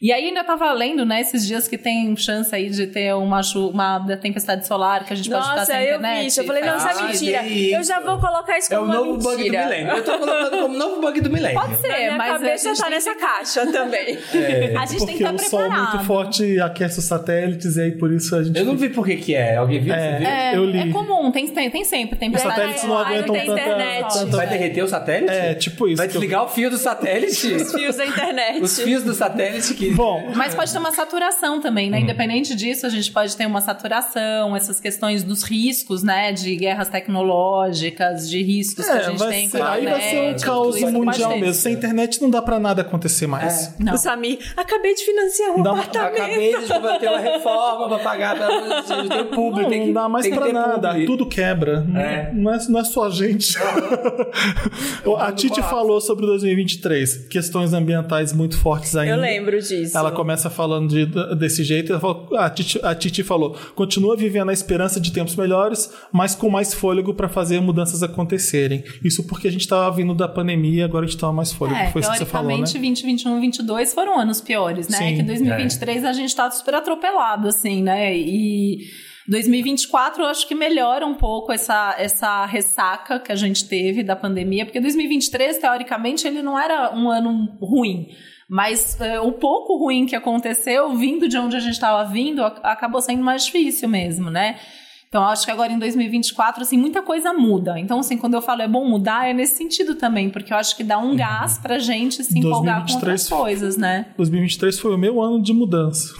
E 0.00 0.12
aí 0.12 0.26
ainda 0.26 0.44
tava 0.44 0.70
lendo, 0.72 1.04
né, 1.06 1.20
esses 1.20 1.46
dias 1.46 1.66
que 1.66 1.78
tem 1.78 2.14
chance 2.16 2.54
aí 2.54 2.68
de 2.68 2.86
ter 2.86 3.14
uma, 3.14 3.42
chu- 3.42 3.68
uma 3.70 4.04
tempestade 4.20 4.66
solar, 4.66 5.04
que 5.04 5.12
a 5.12 5.16
gente 5.16 5.30
pode 5.30 5.42
ficar 5.42 5.56
Nossa, 5.56 5.72
sem 5.72 5.76
eu 5.82 5.96
internet. 5.96 6.20
vi 6.20 6.26
isso. 6.26 6.40
Eu 6.40 6.44
falei, 6.44 6.62
não, 6.64 6.76
isso 6.76 6.86
é 6.86 6.90
Ah, 6.92 7.02
mentira. 7.02 7.38
tem 7.40 7.70
Eu 7.72 7.82
já 7.84 7.96
isso. 7.98 8.06
vou 8.06 8.18
colocar 8.20 8.58
isso 8.58 8.72
É 8.72 8.76
como 8.76 8.88
o 8.88 8.94
uma 8.94 8.94
novo 9.06 9.18
bug 9.18 9.36
do 9.36 9.50
milênio. 9.50 9.92
Eu 9.92 10.04
tô 10.04 10.18
colocando 10.18 10.50
como 10.62 10.76
novo 10.78 11.00
bug 11.00 11.20
do 11.20 11.30
milênio. 11.30 11.58
Pode 11.60 11.76
ser, 11.80 11.88
Na 11.88 11.96
minha 11.96 12.16
mas 12.18 12.28
a 12.30 12.38
cabeça 12.38 12.68
gente 12.68 12.78
tá 12.78 12.84
tem 12.84 12.94
nessa 12.94 13.14
que- 13.14 13.20
caixa 13.20 13.66
também. 13.72 14.18
É. 14.36 14.76
A 14.76 14.86
gente 14.86 15.06
tem 15.06 15.16
que 15.16 15.22
estar 15.24 15.34
o 15.34 15.38
sol 15.38 15.60
preparado. 15.60 15.92
muito 15.92 16.06
forte 16.06 16.60
aquece 16.60 16.98
os 16.98 17.04
satélites 17.06 17.76
e 17.76 17.80
aí 17.82 17.92
por 17.92 18.12
isso 18.12 18.34
a 18.36 18.42
gente. 18.42 18.58
Eu 18.58 18.64
não 18.64 18.76
vi 18.76 18.88
por 18.90 19.06
que 19.06 19.16
que 19.16 19.34
é. 19.34 19.56
Alguém 19.56 19.80
viu? 19.80 19.94
É. 19.94 20.12
Você 20.12 20.18
viu? 20.18 20.28
É, 20.28 20.56
Eu 20.56 20.64
li. 20.64 20.78
é 20.78 20.92
comum, 20.92 21.30
tem, 21.32 21.46
tem, 21.48 21.70
tem 21.70 21.84
sempre. 21.84 22.16
Tem 22.18 22.30
Os 22.30 22.40
satélites 22.40 22.84
não 22.84 22.98
aguentam 22.98 23.34
tanta, 23.34 23.52
internet. 23.52 24.12
tanta- 24.12 24.36
Vai 24.36 24.46
derreter 24.46 24.82
o 24.82 24.88
satélite? 24.88 25.32
É, 25.32 25.54
tipo 25.54 25.88
isso. 25.88 25.96
Vai 25.96 26.06
que 26.08 26.16
eu- 26.16 26.20
desligar 26.20 26.44
o 26.44 26.48
fio 26.48 26.68
do 26.70 26.76
satélite? 26.76 27.46
Os 27.54 27.72
fios 27.72 27.96
da 27.96 28.04
internet. 28.06 28.60
Os 28.62 28.78
fios 28.80 29.02
do 29.02 29.14
satélite 29.14 29.74
que... 29.74 29.85
Bom, 29.94 30.32
Mas 30.34 30.54
pode 30.54 30.72
ter 30.72 30.78
uma 30.78 30.92
saturação 30.92 31.60
também, 31.60 31.88
Hum. 31.88 31.92
né? 31.92 32.00
Independente 32.00 32.54
disso, 32.54 32.86
a 32.86 32.88
gente 32.88 33.10
pode 33.12 33.36
ter 33.36 33.46
uma 33.46 33.60
saturação, 33.60 34.54
essas 34.56 34.80
questões 34.80 35.22
dos 35.22 35.42
riscos, 35.42 36.02
né? 36.02 36.32
De 36.32 36.54
guerras 36.56 36.88
tecnológicas, 36.88 38.28
de 38.28 38.42
riscos 38.42 38.84
que 38.84 38.90
a 38.90 38.96
é, 38.96 39.04
gente 39.04 39.18
vai 39.18 39.30
tem 39.30 39.44
com 39.50 39.56
ser, 39.58 39.62
a 39.62 39.70
aí 39.72 39.84
vai 39.86 40.00
ser 40.00 40.34
um 40.34 40.36
caos 40.38 40.80
mundial 40.80 41.32
ter. 41.32 41.40
mesmo. 41.40 41.54
Sem 41.54 41.72
internet 41.74 42.20
não 42.22 42.30
dá 42.30 42.42
pra 42.42 42.58
nada 42.58 42.82
acontecer 42.82 43.26
mais. 43.26 43.74
Não. 43.78 43.94
O 43.94 43.98
Samir, 43.98 44.38
acabei 44.56 44.94
de 44.94 45.04
financiar 45.04 45.50
um 45.52 45.54
uma- 45.60 45.70
apartamento. 45.72 46.16
Acabei 46.64 46.92
de 46.92 46.98
ter 47.00 47.08
uma 47.08 47.18
reforma 47.18 47.88
pra 47.88 47.98
pagar 47.98 48.36
pra 48.36 48.82
tem 48.82 49.20
o 49.20 49.26
público. 49.26 49.62
Não, 49.62 49.68
tem 49.70 49.80
que, 49.80 49.86
não 49.86 49.92
dá 49.94 50.08
mais 50.08 50.24
tem 50.26 50.34
pra 50.34 50.46
ter 50.46 50.52
nada, 50.52 50.88
publi. 50.90 51.06
tudo 51.06 51.26
quebra. 51.26 51.80
Não- 51.80 52.00
É. 52.00 52.30
Não, 52.32 52.52
é, 52.54 52.58
não 52.68 52.80
é 52.80 52.84
só 52.84 53.04
a 53.06 53.10
gente. 53.10 53.56
a 55.18 55.32
Titi 55.32 55.62
falou 55.62 56.00
sobre 56.00 56.26
2023, 56.26 57.26
questões 57.28 57.72
ambientais 57.72 58.32
muito 58.32 58.58
fortes 58.58 58.94
ainda. 58.96 59.14
Eu 59.14 59.20
lembro 59.20 59.58
disso. 59.60 59.75
Ela 59.94 60.10
começa 60.12 60.48
falando 60.50 60.88
de- 60.88 61.36
desse 61.36 61.62
jeito. 61.64 61.92
Ela 61.92 62.00
falou- 62.00 62.36
a, 62.36 62.48
Titi, 62.50 62.78
a 62.82 62.94
Titi 62.94 63.22
falou: 63.22 63.56
continua 63.74 64.16
vivendo 64.16 64.50
a 64.50 64.52
esperança 64.52 65.00
de 65.00 65.12
tempos 65.12 65.36
melhores, 65.36 65.92
mas 66.12 66.34
com 66.34 66.48
mais 66.50 66.74
fôlego 66.74 67.14
para 67.14 67.28
fazer 67.28 67.60
mudanças 67.60 68.02
acontecerem. 68.02 68.82
Isso 69.04 69.26
porque 69.26 69.48
a 69.48 69.50
gente 69.52 69.62
estava 69.62 69.94
vindo 69.94 70.14
da 70.14 70.28
pandemia, 70.28 70.84
agora 70.84 71.04
a 71.04 71.08
gente 71.08 71.18
tava 71.18 71.32
mais 71.32 71.52
fôlego. 71.52 71.78
É, 71.78 71.90
Foi 71.90 72.00
isso 72.00 72.10
que 72.12 72.18
você 72.18 72.24
falou, 72.26 72.48
né? 72.48 72.56
teoricamente, 72.64 72.72
2021 72.78 73.30
2022 73.30 73.94
foram 73.94 74.18
anos 74.18 74.40
piores, 74.40 74.88
né? 74.88 74.98
Sim, 74.98 75.16
que 75.16 75.22
2023 75.22 76.04
a 76.04 76.12
gente 76.12 76.34
tá 76.34 76.50
super 76.50 76.74
atropelado, 76.74 77.48
assim, 77.48 77.82
né? 77.82 78.16
E 78.16 78.78
2024 79.28 80.22
eu 80.22 80.26
acho 80.28 80.46
que 80.46 80.54
melhora 80.54 81.04
um 81.06 81.14
pouco 81.14 81.52
essa, 81.52 81.94
essa 81.98 82.46
ressaca 82.46 83.18
que 83.18 83.32
a 83.32 83.34
gente 83.36 83.68
teve 83.68 84.02
da 84.02 84.14
pandemia, 84.14 84.64
porque 84.64 84.80
2023, 84.80 85.58
teoricamente, 85.58 86.26
ele 86.26 86.42
não 86.42 86.58
era 86.58 86.94
um 86.96 87.10
ano 87.10 87.56
ruim. 87.60 88.08
Mas 88.48 88.96
eh, 89.00 89.18
o 89.20 89.32
pouco 89.32 89.76
ruim 89.76 90.06
que 90.06 90.14
aconteceu, 90.14 90.94
vindo 90.96 91.28
de 91.28 91.36
onde 91.36 91.56
a 91.56 91.60
gente 91.60 91.72
estava 91.72 92.04
vindo, 92.08 92.42
ac- 92.44 92.60
acabou 92.62 93.00
sendo 93.00 93.22
mais 93.24 93.44
difícil 93.46 93.88
mesmo, 93.88 94.30
né? 94.30 94.56
Então, 95.08 95.24
acho 95.24 95.44
que 95.44 95.50
agora 95.50 95.72
em 95.72 95.78
2024, 95.78 96.62
assim, 96.62 96.76
muita 96.76 97.00
coisa 97.00 97.32
muda. 97.32 97.78
Então, 97.78 98.00
assim, 98.00 98.18
quando 98.18 98.34
eu 98.34 98.42
falo 98.42 98.62
é 98.62 98.68
bom 98.68 98.84
mudar, 98.84 99.28
é 99.28 99.32
nesse 99.32 99.56
sentido 99.56 99.94
também, 99.94 100.28
porque 100.30 100.52
eu 100.52 100.56
acho 100.56 100.76
que 100.76 100.84
dá 100.84 100.98
um 100.98 101.16
gás 101.16 101.58
pra 101.58 101.78
gente 101.78 102.22
se 102.22 102.38
empolgar 102.38 102.80
com 102.80 102.86
2023 102.86 103.22
outras 103.22 103.28
coisas, 103.28 103.76
né? 103.76 104.06
2023 104.16 104.78
foi 104.78 104.94
o 104.94 104.98
meu 104.98 105.22
ano 105.22 105.40
de 105.40 105.52
mudança. 105.52 106.12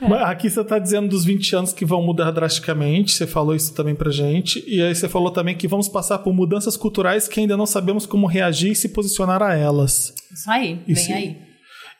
É. 0.00 0.08
Mas 0.08 0.22
Aqui 0.22 0.50
você 0.50 0.60
está 0.60 0.78
dizendo 0.78 1.08
dos 1.08 1.24
20 1.24 1.56
anos 1.56 1.72
que 1.72 1.84
vão 1.84 2.02
mudar 2.02 2.30
drasticamente, 2.30 3.12
você 3.12 3.26
falou 3.26 3.54
isso 3.54 3.72
também 3.74 3.94
pra 3.94 4.10
gente, 4.10 4.62
e 4.66 4.82
aí 4.82 4.94
você 4.94 5.08
falou 5.08 5.30
também 5.30 5.56
que 5.56 5.66
vamos 5.66 5.88
passar 5.88 6.18
por 6.18 6.34
mudanças 6.34 6.76
culturais 6.76 7.26
que 7.28 7.40
ainda 7.40 7.56
não 7.56 7.66
sabemos 7.66 8.04
como 8.06 8.26
reagir 8.26 8.72
e 8.72 8.76
se 8.76 8.90
posicionar 8.90 9.42
a 9.42 9.54
elas. 9.54 10.12
Isso 10.32 10.50
aí, 10.50 10.80
Isso. 10.86 11.06
vem 11.06 11.14
aí. 11.14 11.46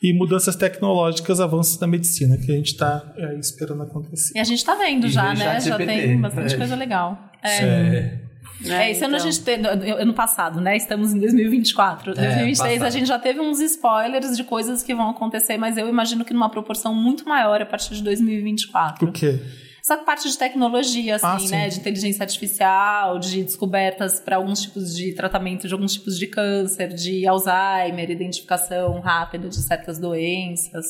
E 0.03 0.13
mudanças 0.13 0.55
tecnológicas, 0.55 1.41
avanços 1.41 1.79
da 1.79 1.87
medicina, 1.87 2.37
que 2.37 2.53
a 2.53 2.55
gente 2.55 2.73
está 2.73 3.15
esperando 3.41 3.83
acontecer. 3.83 4.37
E 4.37 4.39
a 4.39 4.45
gente 4.45 4.63
tá 4.63 4.75
vendo 4.75 5.07
E 5.07 5.11
já, 5.11 5.33
né? 5.33 5.59
Já 5.59 5.61
ChatGPT. 5.61 5.87
tem 5.87 6.21
bastante 6.21 6.55
É. 6.55 6.59
coisa 6.59 6.77
legal. 6.77 7.19
É. 7.43 8.26
É. 8.65 8.87
É, 8.87 8.91
esse 8.91 9.05
ano 9.05 9.15
a 9.15 9.19
então. 9.19 9.31
gente 9.31 9.45
teve. 9.45 9.67
Ano 9.69 10.15
passado, 10.15 10.61
né? 10.61 10.77
Estamos 10.77 11.13
em 11.13 11.19
2024. 11.19 12.15
2023 12.15 12.59
a 12.59 12.85
passado. 12.85 12.93
gente 12.93 13.07
já 13.09 13.19
teve 13.19 13.41
uns 13.41 13.61
spoilers 13.61 14.37
de 14.37 14.45
coisas 14.45 14.83
que 14.83 14.95
vão 14.95 15.11
acontecer, 15.11 15.57
mas 15.57 15.77
eu 15.77 15.89
imagino 15.89 16.25
que 16.25 16.33
numa 16.33 16.49
proporção 16.49 16.95
muito 16.95 17.29
maior 17.29 17.61
a 17.61 17.67
partir 17.67 17.95
de 17.95 18.03
2024. 18.03 18.99
Por 18.99 19.13
quê? 19.13 19.41
Essa 19.81 19.99
parte 19.99 20.29
de 20.29 20.37
tecnologia, 20.37 21.15
assim, 21.15 21.47
Ah, 21.47 21.51
né? 21.51 21.69
De 21.69 21.79
inteligência 21.79 22.25
artificial, 22.25 23.21
de 23.21 23.45
descobertas 23.45 24.19
para 24.19 24.35
alguns 24.35 24.61
tipos 24.63 24.93
de 24.93 25.15
tratamento 25.15 25.69
de 25.69 25.75
alguns 25.75 25.93
tipos 25.93 26.19
de 26.19 26.27
câncer, 26.27 26.89
de 26.89 27.25
Alzheimer, 27.27 28.11
identificação 28.11 28.99
rápida 29.01 29.49
de 29.49 29.63
certas 29.63 29.99
doenças. 30.01 30.87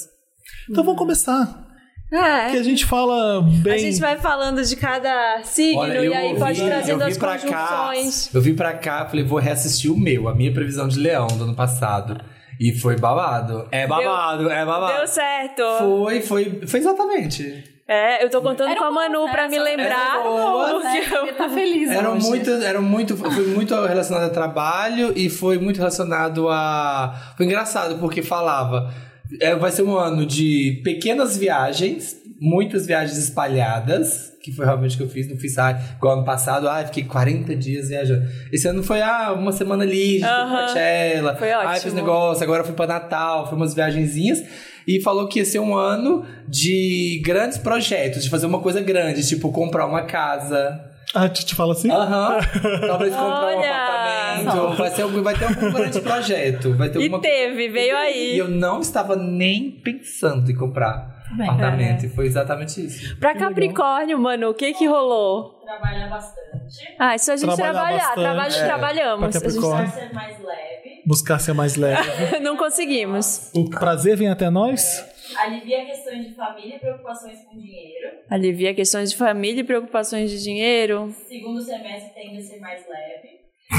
Então 0.70 0.82
vamos 0.82 0.98
começar. 0.98 1.65
É. 2.12 2.50
Que 2.50 2.56
a 2.58 2.62
gente 2.62 2.84
fala 2.86 3.42
bem. 3.42 3.74
A 3.74 3.78
gente 3.78 3.98
vai 4.00 4.16
falando 4.16 4.62
de 4.62 4.76
cada 4.76 5.40
signo 5.42 5.80
Olha, 5.80 5.98
e 6.04 6.14
aí 6.14 6.28
ouvi- 6.28 6.38
pode 6.40 6.62
trazendo 6.64 7.02
eu 7.02 7.06
as 7.08 7.18
pra 7.18 7.36
cá, 7.38 7.88
conjunções. 7.88 8.34
eu 8.34 8.40
vim 8.40 8.54
pra 8.54 8.72
cá, 8.74 9.06
falei, 9.06 9.24
vou 9.24 9.38
reassistir 9.40 9.90
o 9.92 9.98
meu, 9.98 10.28
a 10.28 10.34
minha 10.34 10.52
previsão 10.52 10.86
de 10.86 10.98
leão 11.00 11.26
do 11.26 11.44
ano 11.44 11.54
passado. 11.54 12.16
E 12.60 12.72
foi 12.78 12.96
babado. 12.96 13.66
É 13.70 13.86
babado, 13.86 14.48
é 14.48 14.64
babado. 14.64 14.96
Deu 14.98 15.06
certo. 15.06 15.62
Foi, 15.78 16.20
foi, 16.22 16.60
foi 16.66 16.80
exatamente. 16.80 17.64
É, 17.88 18.24
eu 18.24 18.30
tô 18.30 18.40
contando 18.40 18.70
Era 18.70 18.78
com 18.80 18.84
a 18.86 18.90
Manu 18.90 19.26
bom 19.26 19.30
pra 19.30 19.48
me 19.48 19.58
lembrar. 19.58 20.22
boa, 20.22 20.82
né? 20.82 21.02
eu- 21.12 21.26
tá 21.34 21.44
tá 21.44 21.48
feliz 21.50 21.90
Eram 21.90 22.16
hoje. 22.16 22.26
muito, 22.28 22.50
eram 22.50 22.82
muito, 22.82 23.16
foi 23.16 23.46
muito 23.48 23.74
relacionado 23.74 24.24
a 24.24 24.30
trabalho 24.30 25.12
e 25.14 25.28
foi 25.28 25.58
muito 25.58 25.76
relacionado 25.76 26.48
a. 26.48 27.14
Foi 27.36 27.46
engraçado 27.46 27.98
porque 27.98 28.22
falava. 28.22 28.92
É, 29.40 29.54
vai 29.54 29.70
ser 29.70 29.82
um 29.82 29.96
ano 29.96 30.24
de 30.24 30.80
pequenas 30.84 31.36
viagens, 31.36 32.16
muitas 32.40 32.86
viagens 32.86 33.18
espalhadas, 33.18 34.32
que 34.42 34.52
foi 34.52 34.64
realmente 34.64 34.94
o 34.94 34.98
que 34.98 35.02
eu 35.04 35.08
fiz. 35.08 35.28
Não 35.28 35.36
fiz 35.36 35.58
ah, 35.58 35.78
igual 35.96 36.18
ano 36.18 36.24
passado, 36.24 36.68
ah, 36.68 36.84
fiquei 36.84 37.04
40 37.04 37.56
dias 37.56 37.88
viajando. 37.88 38.26
Esse 38.52 38.68
ano 38.68 38.82
foi 38.82 39.00
ah, 39.02 39.32
uma 39.32 39.52
semana 39.52 39.82
ali, 39.82 40.20
foi 40.20 40.28
Aham. 40.28 40.48
pra 40.48 40.66
Coachella, 40.66 41.36
Foi 41.36 41.52
ah, 41.52 41.60
ótimo. 41.60 41.80
fiz 41.80 41.92
negócio, 41.94 42.42
agora 42.44 42.62
fui 42.64 42.74
pra 42.74 42.86
Natal, 42.86 43.48
foi 43.48 43.56
umas 43.56 43.74
viagenzinhas. 43.74 44.44
E 44.86 45.00
falou 45.02 45.26
que 45.26 45.40
ia 45.40 45.44
ser 45.44 45.58
um 45.58 45.74
ano 45.74 46.24
de 46.46 47.20
grandes 47.24 47.58
projetos, 47.58 48.22
de 48.22 48.30
fazer 48.30 48.46
uma 48.46 48.60
coisa 48.60 48.80
grande, 48.80 49.26
tipo 49.26 49.50
comprar 49.50 49.84
uma 49.84 50.02
casa, 50.02 50.80
A 51.16 51.28
Titi 51.28 51.54
fala 51.54 51.72
assim? 51.72 51.90
Aham. 51.90 52.38
Talvez 52.86 53.14
comprar 53.14 53.54
um 53.54 53.58
Olha! 53.58 53.70
apartamento. 53.70 54.76
Vai, 54.76 54.90
ser 54.90 55.02
algum, 55.02 55.22
vai 55.22 55.34
ter 55.38 55.44
algum 55.46 55.72
grande 55.72 56.00
projeto. 56.00 56.74
Vai 56.74 56.88
ter 56.90 56.98
E 57.00 57.02
alguma 57.04 57.20
teve, 57.22 57.68
veio 57.68 57.94
E 57.94 57.96
aí. 57.96 58.38
eu 58.38 58.48
não 58.48 58.80
estava 58.80 59.16
nem 59.16 59.70
pensando 59.70 60.50
em 60.50 60.54
comprar 60.54 61.24
Bem, 61.36 61.48
apartamento. 61.48 62.04
E 62.06 62.08
foi 62.10 62.26
exatamente 62.26 62.84
isso. 62.86 63.16
Pra 63.18 63.34
Capricórnio, 63.34 64.18
mano, 64.18 64.50
o 64.50 64.54
que 64.54 64.72
que 64.74 64.86
rolou? 64.86 65.60
Trabalhar 65.64 66.08
bastante. 66.08 66.94
Ah, 66.98 67.14
isso 67.14 67.32
a 67.32 67.36
gente 67.36 67.46
Trabalhar 67.54 67.72
trabalhar. 67.72 67.96
bastante. 67.98 68.20
Trabalho, 68.20 68.54
É. 68.54 68.64
trabalhamos. 68.64 69.18
Pra 69.18 69.28
A 69.28 69.30
gente 69.32 69.42
Capricórnio. 69.42 69.90
Ser 69.92 70.12
mais 70.12 70.38
leve. 70.38 71.02
Buscar 71.06 71.38
ser 71.38 71.52
mais 71.54 71.76
leve. 71.76 72.38
não 72.40 72.56
conseguimos. 72.56 73.50
O 73.54 73.70
prazer 73.70 74.16
vem 74.16 74.28
até 74.28 74.50
nós? 74.50 75.04
Alivia 75.36 75.84
questões 75.86 76.26
de 76.26 76.34
família 76.34 76.76
e 76.76 76.78
preocupações 76.78 77.38
com 77.44 77.58
dinheiro. 77.58 78.18
Alivia 78.30 78.74
questões 78.74 79.10
de 79.10 79.16
família 79.16 79.60
e 79.60 79.64
preocupações 79.64 80.30
de 80.30 80.42
dinheiro. 80.42 81.14
Segundo 81.26 81.60
semestre 81.60 82.12
tende 82.14 82.38
a 82.38 82.42
ser 82.42 82.60
mais 82.60 82.84
leve. 82.88 83.36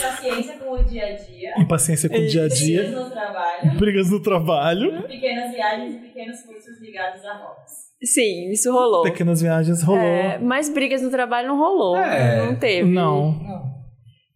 Paciência 0.00 0.56
com 0.58 0.72
o 0.72 0.82
dia 0.84 1.06
a 1.06 1.12
dia. 1.12 1.54
Impaciência 1.58 2.08
com 2.08 2.16
o 2.16 2.26
dia 2.26 2.44
a 2.44 2.48
Brigas 2.48 2.58
dia. 2.58 2.90
no 2.90 3.10
trabalho. 3.10 3.78
Brigas 3.78 4.10
no 4.10 4.22
trabalho. 4.22 5.02
Pequenas 5.06 5.52
viagens 5.52 5.94
e 5.94 5.98
pequenos 5.98 6.42
cursos 6.42 6.80
ligados 6.80 7.24
a 7.24 7.34
hobbies. 7.34 7.88
Sim, 8.02 8.50
isso 8.50 8.72
rolou. 8.72 9.02
Pequenas 9.02 9.40
viagens 9.40 9.82
rolou. 9.82 10.02
É, 10.02 10.38
mas 10.38 10.68
brigas 10.68 11.02
no 11.02 11.10
trabalho 11.10 11.48
não 11.48 11.56
rolou. 11.58 11.96
É. 11.96 12.46
Não 12.46 12.56
teve. 12.56 12.88
Não. 12.88 13.77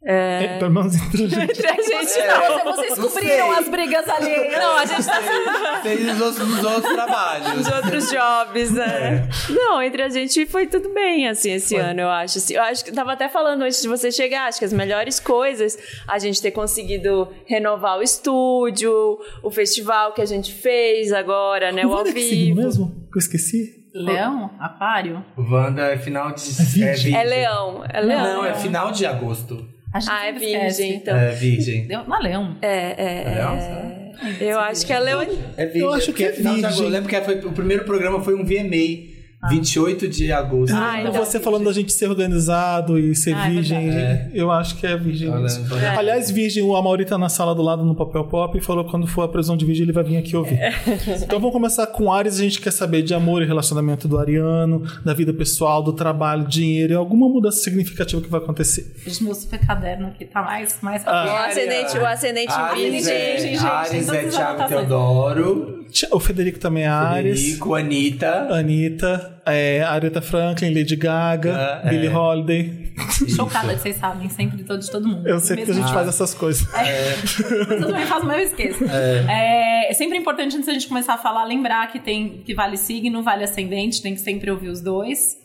É, 0.05 0.59
pelo 0.59 0.71
menos 0.73 0.97
entre 0.97 1.25
a 1.25 1.29
gente. 1.29 1.43
Entre 1.53 1.67
a 1.67 1.75
gente 1.75 2.19
É. 2.19 2.27
não. 2.27 2.65
Você- 2.73 2.89
Vocês 2.89 2.99
cobriram 3.13 3.53
as 3.53 3.69
brigas 3.69 4.09
ali. 4.09 4.49
Não, 4.51 4.77
a 4.77 4.85
gente 4.85 5.07
tá 5.07 5.81
Fez 5.83 6.09
os 6.15 6.21
outros, 6.21 6.49
nos 6.49 6.65
outros 6.65 6.93
trabalhos. 6.93 7.55
nos 7.57 7.67
outros 7.73 8.11
jobs, 8.11 8.71
né? 8.73 9.29
Não, 9.49 9.81
entre 9.83 10.03
a 10.03 10.09
gente 10.09 10.45
foi 10.47 10.67
tudo 10.67 10.93
bem, 10.93 11.29
assim, 11.29 11.53
esse 11.53 11.77
ano, 11.77 12.01
eu 12.01 12.09
acho. 12.11 12.39
Assim, 12.39 12.55
eu 12.55 12.63
acho 12.63 12.85
que 12.85 12.91
tava 12.93 13.13
até 13.13 13.29
falando 13.29 13.63
antes 13.63 13.81
de 13.81 13.89
você 13.89 14.11
chegar, 14.11 14.47
acho 14.49 14.59
que 14.59 14.65
as 14.65 14.73
melhores 14.73 15.21
coisas 15.21 15.79
a 16.09 16.19
gente 16.19 16.41
ter 16.43 16.51
conseguido 16.51 17.29
renovar 17.47 17.99
o 17.99 18.03
estúdio, 18.03 19.19
o 19.43 19.51
festival 19.51 20.13
que 20.13 20.21
a 20.21 20.27
gente 20.27 20.53
fez 20.53 21.13
agora, 21.13 21.71
né? 21.73 21.85
O 21.85 21.91
Não 21.91 21.99
ao 21.99 22.03
é 22.07 22.11
signo 22.13 22.21
vivo. 22.21 22.57
mesmo? 22.63 22.87
Que 23.13 23.19
eu 23.19 23.21
esqueci? 23.21 23.83
Leão? 23.95 24.51
Aquário? 24.59 25.23
Wanda 25.37 25.83
é 25.93 25.99
final 25.99 26.33
de. 26.33 26.41
virgem. 26.65 27.15
É 27.15 27.23
leão, 27.25 27.85
é 27.89 28.01
leão. 28.01 28.23
Não, 28.37 28.45
é 28.47 28.55
final 28.55 28.91
de 28.91 29.05
agosto. 29.05 29.69
A 29.93 30.01
gente 30.01 30.11
Ah, 30.11 30.27
é 30.27 30.33
sempre 30.33 30.47
esquece. 30.47 30.83
virgem, 30.83 30.97
então. 30.97 31.17
É 31.17 31.31
virgem. 31.33 31.87
Deu- 31.87 32.01
é 32.01 32.19
leão. 32.23 32.57
É, 32.63 32.67
é, 32.69 33.23
É 33.27 33.35
leão, 33.35 33.55
é. 33.55 33.61
sabe? 33.61 34.45
Eu 34.45 34.61
acho 34.61 34.87
que 34.87 34.93
é 34.93 34.99
leão. 35.01 35.21
É 35.57 35.67
virgem. 35.67 35.81
Eu 35.83 35.93
acho 35.93 36.13
que 36.13 36.25
é 36.25 36.31
virgem. 36.33 36.83
Eu 36.85 36.89
lembro 36.89 37.09
que 37.09 37.21
foi, 37.21 37.39
o 37.41 37.53
primeiro 37.53 37.85
programa 37.85 38.23
foi 38.23 38.35
um 38.35 38.45
VMA. 38.45 39.12
28 39.51 40.09
de 40.09 40.31
agosto. 40.33 40.73
Ah, 40.75 41.01
então. 41.01 41.13
você 41.13 41.41
falando 41.41 41.65
da 41.65 41.73
gente 41.73 41.93
ser 41.93 42.09
organizado 42.09 42.99
e 42.99 43.15
ser 43.15 43.35
Ah, 43.35 43.47
é 43.47 43.51
virgem, 43.51 43.91
verdade. 43.91 44.31
eu 44.35 44.51
acho 44.51 44.77
que 44.77 44.87
é 44.87 44.97
virgem. 44.97 45.29
É. 45.31 45.89
Aliás, 45.97 46.31
virgem, 46.31 46.63
o 46.63 46.77
Amaury 46.77 47.05
tá 47.05 47.19
na 47.19 47.29
sala 47.29 47.55
do 47.55 47.63
lado 47.63 47.85
no 47.85 47.95
papel 47.95 48.25
pop 48.25 48.57
e 48.57 48.61
falou 48.61 48.85
que 48.85 48.91
quando 48.91 49.07
for 49.07 49.23
a 49.23 49.29
prisão 49.29 49.57
de 49.57 49.65
virgem 49.65 49.83
ele 49.85 49.93
vai 49.93 50.05
vir 50.05 50.17
aqui 50.17 50.37
ouvir. 50.37 50.59
Então 51.23 51.39
vamos 51.41 51.53
começar 51.53 51.87
com 51.89 52.13
Ares, 52.13 52.39
a 52.39 52.43
gente 52.43 52.61
quer 52.61 52.71
saber 52.71 53.03
de 53.03 53.15
amor 53.15 53.43
e 53.43 53.47
relacionamento 53.47 54.07
do 54.07 54.19
ariano, 54.19 54.83
da 55.05 55.13
vida 55.13 55.33
pessoal, 55.33 55.83
do 55.83 55.93
trabalho, 55.93 56.47
dinheiro 56.47 56.93
e 56.93 56.97
alguma 56.97 57.29
mudança 57.29 57.59
significativa 57.63 58.21
que 58.23 58.29
vai 58.29 58.41
acontecer. 58.41 58.95
Gente, 59.05 59.25
meu 59.25 59.35
super 59.35 59.59
caderno 59.67 60.09
aqui 60.09 60.25
tá 60.25 60.43
mais, 60.43 60.77
mais 60.81 61.05
O 61.05 61.09
ascendente, 61.11 61.99
o 61.99 62.07
ascendente 62.07 62.53
Ares 62.53 62.93
virgem. 62.93 63.13
é, 63.13 63.39
gente, 63.39 63.59
Ares 63.67 64.09
é 64.09 64.23
Thiago. 64.29 64.69
Teodoro, 64.69 65.85
O 66.13 66.21
Federico 66.21 66.59
também 66.59 66.85
é 66.85 66.89
Ares. 66.89 67.41
Federico, 67.41 67.75
Anitta. 67.75 68.49
Anitta, 68.51 69.32
é, 69.47 69.83
Aretha 69.83 70.21
Franklin, 70.21 70.75
Lady 70.75 70.97
Gaga, 70.97 71.81
Ah, 71.85 71.89
Billie 71.89 72.09
é. 72.09 72.17
Holiday. 72.17 72.93
Chocada, 73.35 73.77
vocês 73.77 73.97
sabem, 73.97 74.29
sempre 74.29 74.59
de 74.59 74.65
todo, 74.65 74.81
de 74.81 74.91
todo 74.91 75.09
mundo. 75.09 75.27
Eu 75.27 75.41
sei 75.41 75.57
porque 75.57 75.71
a 75.71 75.75
gente 75.75 75.93
faz 75.93 76.09
essas 76.09 76.35
coisas. 76.35 76.67
Eu 77.51 77.87
também 77.87 78.07
faço, 78.07 78.27
mas 78.27 78.39
eu 78.39 78.45
esqueço. 78.45 78.85
É. 78.85 79.89
é 79.91 79.95
sempre 79.95 80.19
importante, 80.19 80.55
antes 80.57 80.67
da 80.67 80.73
gente 80.73 80.89
começar 80.89 81.15
a 81.15 81.19
falar, 81.19 81.45
lembrar 81.45 81.91
que 81.91 81.99
tem 81.99 82.43
que 82.45 82.55
vale 82.55 82.77
signo, 82.77 83.23
vale 83.23 83.45
ascendente, 83.45 84.03
tem 84.03 84.15
que 84.15 84.21
sempre 84.21 84.51
ouvir 84.51 84.69
os 84.69 84.81
dois. 84.81 85.37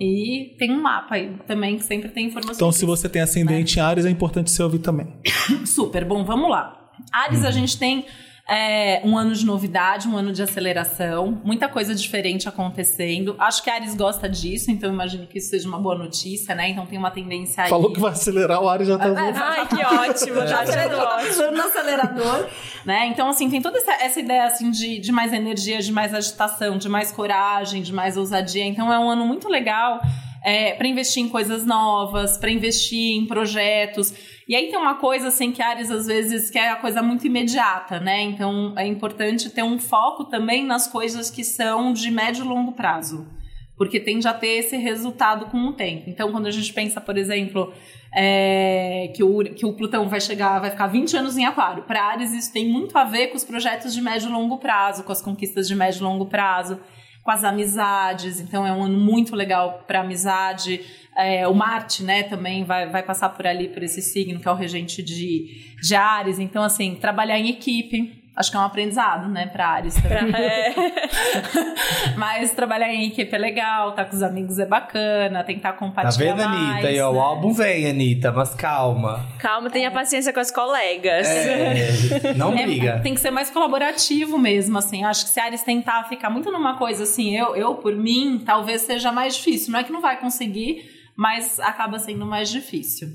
E 0.00 0.54
tem 0.58 0.70
um 0.72 0.80
mapa 0.82 1.14
aí 1.16 1.34
também 1.46 1.76
que 1.76 1.84
sempre 1.84 2.08
tem 2.10 2.26
informações. 2.26 2.56
Então, 2.56 2.72
se 2.72 2.84
você 2.84 3.08
tem 3.08 3.22
ascendente 3.22 3.78
em 3.78 3.82
Ares, 3.82 4.06
é 4.06 4.10
importante 4.10 4.50
você 4.50 4.62
ouvir 4.62 4.78
também. 4.80 5.06
Super, 5.64 6.04
bom, 6.04 6.24
vamos 6.24 6.50
lá. 6.50 6.90
Ares, 7.12 7.44
a 7.44 7.50
gente 7.50 7.78
tem 7.78 8.04
é, 8.48 9.00
um 9.04 9.18
ano 9.18 9.34
de 9.34 9.44
novidade, 9.44 10.06
um 10.06 10.16
ano 10.16 10.32
de 10.32 10.40
aceleração, 10.40 11.40
muita 11.44 11.68
coisa 11.68 11.92
diferente 11.94 12.48
acontecendo. 12.48 13.34
Acho 13.38 13.62
que 13.62 13.68
Ares 13.68 13.94
gosta 13.96 14.28
disso, 14.28 14.70
então 14.70 14.92
imagino 14.92 15.26
que 15.26 15.38
isso 15.38 15.50
seja 15.50 15.66
uma 15.66 15.80
boa 15.80 15.98
notícia, 15.98 16.54
né? 16.54 16.70
Então 16.70 16.86
tem 16.86 16.96
uma 16.96 17.10
tendência 17.10 17.64
aí. 17.64 17.70
Falou 17.70 17.92
que 17.92 17.98
vai 17.98 18.12
acelerar, 18.12 18.62
o 18.62 18.68
Ares 18.68 18.86
já 18.86 18.96
tá. 18.96 19.08
É, 19.08 19.32
Ai, 19.34 19.66
que 19.66 19.84
ótimo, 19.84 20.46
já 20.46 20.60
achando 20.60 20.96
ótimo. 20.96 21.50
no 21.56 21.62
acelerador, 21.62 22.48
né? 22.84 23.06
Então, 23.06 23.28
assim, 23.28 23.50
tem 23.50 23.60
toda 23.60 23.78
essa, 23.78 23.92
essa 23.94 24.20
ideia, 24.20 24.44
assim, 24.44 24.70
de, 24.70 25.00
de 25.00 25.10
mais 25.10 25.32
energia, 25.32 25.80
de 25.80 25.90
mais 25.90 26.14
agitação, 26.14 26.78
de 26.78 26.88
mais 26.88 27.10
coragem, 27.10 27.82
de 27.82 27.92
mais 27.92 28.16
ousadia. 28.16 28.64
Então, 28.64 28.92
é 28.92 28.98
um 28.98 29.10
ano 29.10 29.26
muito 29.26 29.48
legal 29.48 30.00
é, 30.44 30.74
para 30.74 30.86
investir 30.86 31.20
em 31.20 31.28
coisas 31.28 31.66
novas, 31.66 32.38
para 32.38 32.50
investir 32.52 33.16
em 33.16 33.26
projetos. 33.26 34.14
E 34.48 34.54
aí 34.54 34.68
tem 34.68 34.78
uma 34.78 34.94
coisa, 34.94 35.28
assim, 35.28 35.50
que 35.50 35.60
Ares, 35.60 35.90
às 35.90 36.06
vezes, 36.06 36.50
quer 36.50 36.70
a 36.70 36.76
coisa 36.76 37.02
muito 37.02 37.26
imediata, 37.26 37.98
né? 37.98 38.22
Então, 38.22 38.74
é 38.76 38.86
importante 38.86 39.50
ter 39.50 39.64
um 39.64 39.76
foco 39.76 40.24
também 40.24 40.64
nas 40.64 40.86
coisas 40.86 41.28
que 41.28 41.42
são 41.42 41.92
de 41.92 42.10
médio 42.12 42.44
e 42.44 42.48
longo 42.48 42.72
prazo. 42.72 43.26
Porque 43.76 43.98
tende 43.98 44.28
a 44.28 44.32
ter 44.32 44.58
esse 44.58 44.76
resultado 44.76 45.46
com 45.46 45.58
o 45.58 45.72
tempo. 45.72 46.08
Então, 46.08 46.30
quando 46.30 46.46
a 46.46 46.50
gente 46.52 46.72
pensa, 46.72 47.00
por 47.00 47.18
exemplo, 47.18 47.74
é, 48.14 49.12
que, 49.14 49.22
o, 49.24 49.42
que 49.42 49.66
o 49.66 49.72
Plutão 49.72 50.08
vai 50.08 50.20
chegar, 50.20 50.60
vai 50.60 50.70
ficar 50.70 50.86
20 50.86 51.16
anos 51.16 51.36
em 51.36 51.44
Aquário. 51.44 51.82
Para 51.82 52.04
Ares, 52.04 52.32
isso 52.32 52.52
tem 52.52 52.68
muito 52.68 52.96
a 52.96 53.02
ver 53.02 53.26
com 53.26 53.36
os 53.36 53.44
projetos 53.44 53.92
de 53.92 54.00
médio 54.00 54.28
e 54.28 54.32
longo 54.32 54.58
prazo, 54.58 55.02
com 55.02 55.10
as 55.10 55.20
conquistas 55.20 55.66
de 55.66 55.74
médio 55.74 55.98
e 55.98 56.02
longo 56.04 56.24
prazo, 56.26 56.80
com 57.26 57.32
as 57.32 57.42
amizades. 57.42 58.40
Então, 58.40 58.64
é 58.64 58.72
um 58.72 58.84
ano 58.84 58.98
muito 58.98 59.34
legal 59.34 59.84
para 59.84 60.00
amizade. 60.00 60.80
É, 61.14 61.46
o 61.48 61.52
Marte, 61.52 62.04
né, 62.04 62.22
também 62.22 62.62
vai, 62.62 62.88
vai 62.88 63.02
passar 63.02 63.30
por 63.30 63.46
ali, 63.46 63.68
por 63.68 63.82
esse 63.82 64.00
signo, 64.00 64.38
que 64.38 64.46
é 64.46 64.50
o 64.50 64.54
regente 64.54 65.02
de, 65.02 65.74
de 65.82 65.94
Ares. 65.96 66.38
Então, 66.38 66.62
assim, 66.62 66.94
trabalhar 66.94 67.38
em 67.38 67.48
equipe. 67.48 68.22
Acho 68.36 68.50
que 68.50 68.56
é 68.56 68.60
um 68.60 68.64
aprendizado, 68.64 69.28
né, 69.28 69.46
para 69.46 69.66
Ares 69.66 69.94
também. 69.94 70.34
É. 70.34 70.74
Mas 72.16 72.50
trabalhar 72.52 72.92
em 72.92 73.06
equipe 73.06 73.34
é 73.34 73.38
legal, 73.38 73.92
tá 73.92 74.04
com 74.04 74.14
os 74.14 74.22
amigos 74.22 74.58
é 74.58 74.66
bacana, 74.66 75.42
tentar 75.42 75.72
Tá 75.72 75.78
compartilhar 75.78 76.34
vendo, 76.34 76.44
mais, 76.44 76.70
Anitta? 76.72 76.88
Aí, 76.88 77.00
ó, 77.00 77.12
né? 77.12 77.18
o 77.18 77.20
álbum 77.20 77.52
vem, 77.52 77.88
Anitta, 77.88 78.30
mas 78.32 78.54
calma. 78.54 79.24
Calma, 79.38 79.70
tenha 79.70 79.90
paciência 79.90 80.32
com 80.32 80.40
as 80.40 80.50
colegas. 80.50 81.26
É, 81.26 82.34
não 82.36 82.52
É, 82.52 82.62
briga. 82.64 83.00
tem 83.02 83.14
que 83.14 83.20
ser 83.20 83.30
mais 83.30 83.48
colaborativo 83.50 84.38
mesmo, 84.38 84.76
assim. 84.78 85.02
Acho 85.04 85.24
que 85.24 85.30
se 85.30 85.40
a 85.40 85.44
Ares 85.44 85.62
tentar 85.62 86.04
ficar 86.04 86.28
muito 86.30 86.50
numa 86.52 86.76
coisa 86.76 87.04
assim, 87.04 87.34
eu, 87.36 87.56
eu 87.56 87.74
por 87.76 87.94
mim, 87.96 88.42
talvez 88.44 88.82
seja 88.82 89.10
mais 89.10 89.34
difícil. 89.36 89.72
Não 89.72 89.80
é 89.80 89.84
que 89.84 89.92
não 89.92 90.00
vai 90.02 90.18
conseguir, 90.20 90.84
mas 91.16 91.58
acaba 91.60 91.98
sendo 91.98 92.26
mais 92.26 92.50
difícil. 92.50 93.08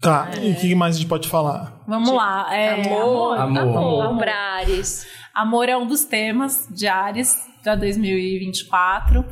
Tá, 0.00 0.30
e 0.40 0.52
o 0.52 0.56
que 0.56 0.74
mais 0.74 0.96
a 0.96 0.98
gente 0.98 1.08
pode 1.08 1.28
falar? 1.28 1.82
Vamos 1.86 2.10
lá. 2.10 2.48
É, 2.54 2.86
Amor, 2.86 3.38
Amor. 3.38 3.58
amor, 3.58 4.16
pra 4.16 4.34
Ares. 4.34 5.06
Amor 5.34 5.68
é 5.68 5.76
um 5.76 5.86
dos 5.86 6.04
temas 6.04 6.66
de 6.70 6.88
Ares 6.88 7.36
para 7.62 7.74
2024. 7.74 9.24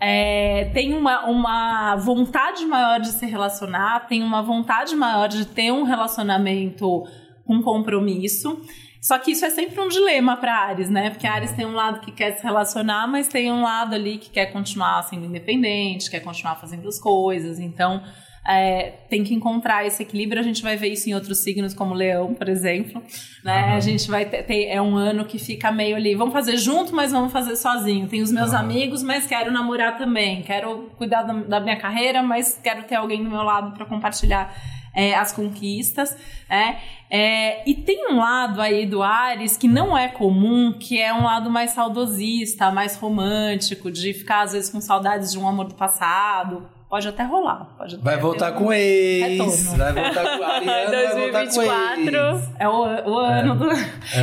É, 0.00 0.70
tem 0.74 0.92
uma, 0.92 1.24
uma 1.26 1.96
vontade 1.96 2.66
maior 2.66 2.98
de 2.98 3.08
se 3.08 3.26
relacionar, 3.26 4.08
tem 4.08 4.22
uma 4.22 4.42
vontade 4.42 4.96
maior 4.96 5.28
de 5.28 5.44
ter 5.44 5.72
um 5.72 5.84
relacionamento 5.84 7.04
com 7.44 7.62
compromisso. 7.62 8.60
Só 9.00 9.18
que 9.18 9.30
isso 9.30 9.44
é 9.44 9.50
sempre 9.50 9.80
um 9.80 9.88
dilema 9.88 10.36
para 10.36 10.52
Ares, 10.52 10.90
né? 10.90 11.10
Porque 11.10 11.26
Ares 11.26 11.52
tem 11.52 11.64
um 11.64 11.74
lado 11.74 12.00
que 12.00 12.10
quer 12.10 12.32
se 12.36 12.42
relacionar, 12.42 13.06
mas 13.06 13.28
tem 13.28 13.52
um 13.52 13.62
lado 13.62 13.94
ali 13.94 14.18
que 14.18 14.30
quer 14.30 14.46
continuar 14.46 15.02
sendo 15.04 15.26
independente, 15.26 16.10
quer 16.10 16.20
continuar 16.20 16.56
fazendo 16.56 16.88
as 16.88 16.98
coisas. 16.98 17.60
Então, 17.60 18.02
é, 18.48 18.94
tem 19.10 19.22
que 19.22 19.34
encontrar 19.34 19.86
esse 19.86 20.02
equilíbrio. 20.02 20.40
A 20.40 20.44
gente 20.44 20.62
vai 20.62 20.74
ver 20.74 20.88
isso 20.88 21.10
em 21.10 21.14
outros 21.14 21.38
signos, 21.38 21.74
como 21.74 21.92
Leão, 21.92 22.32
por 22.32 22.48
exemplo. 22.48 23.02
Né? 23.44 23.74
A 23.74 23.80
gente 23.80 24.10
vai 24.10 24.24
ter, 24.24 24.42
ter- 24.44 24.68
É 24.68 24.80
um 24.80 24.96
ano 24.96 25.26
que 25.26 25.38
fica 25.38 25.70
meio 25.70 25.94
ali. 25.96 26.14
Vamos 26.14 26.32
fazer 26.32 26.56
junto, 26.56 26.94
mas 26.94 27.12
vamos 27.12 27.30
fazer 27.30 27.56
sozinho. 27.56 28.08
Tem 28.08 28.22
os 28.22 28.32
meus 28.32 28.54
amigos, 28.54 29.02
mas 29.02 29.26
quero 29.26 29.52
namorar 29.52 29.98
também. 29.98 30.40
Quero 30.42 30.90
cuidar 30.96 31.22
da, 31.24 31.34
da 31.34 31.60
minha 31.60 31.76
carreira, 31.76 32.22
mas 32.22 32.58
quero 32.62 32.84
ter 32.84 32.94
alguém 32.94 33.22
do 33.22 33.28
meu 33.30 33.42
lado 33.42 33.72
para 33.76 33.84
compartilhar 33.84 34.54
é, 34.94 35.14
as 35.14 35.30
conquistas. 35.30 36.16
né? 36.48 36.78
É, 37.10 37.68
e 37.68 37.74
tem 37.74 38.10
um 38.12 38.16
lado 38.18 38.60
aí 38.62 38.86
do 38.86 39.02
Ares 39.02 39.56
que 39.58 39.68
não 39.68 39.96
é 39.96 40.08
comum, 40.08 40.72
que 40.72 40.98
é 40.98 41.12
um 41.12 41.24
lado 41.24 41.50
mais 41.50 41.72
saudosista, 41.72 42.70
mais 42.70 42.96
romântico, 42.96 43.90
de 43.90 44.12
ficar 44.14 44.42
às 44.42 44.52
vezes 44.52 44.70
com 44.70 44.80
saudades 44.80 45.32
de 45.32 45.38
um 45.38 45.46
amor 45.46 45.66
do 45.68 45.74
passado. 45.74 46.66
Pode 46.88 47.06
até 47.06 47.22
rolar. 47.22 47.74
Pode 47.76 47.96
até 47.96 48.02
Vai 48.04 48.16
voltar 48.16 48.52
um- 48.52 48.56
com 48.56 48.72
ex. 48.72 49.30
retorno. 49.62 49.76
Vai 49.76 49.92
voltar 49.92 50.38
com 50.38 50.44
a 50.44 50.48
Ariana, 50.56 50.90
vai 50.90 51.06
voltar 51.20 51.46
com 51.46 51.54
2024. 51.54 52.16
ex. 52.16 52.50
É 52.58 52.68
o, 52.68 53.10
o 53.10 53.18
ano 53.18 53.54
do. 53.56 53.68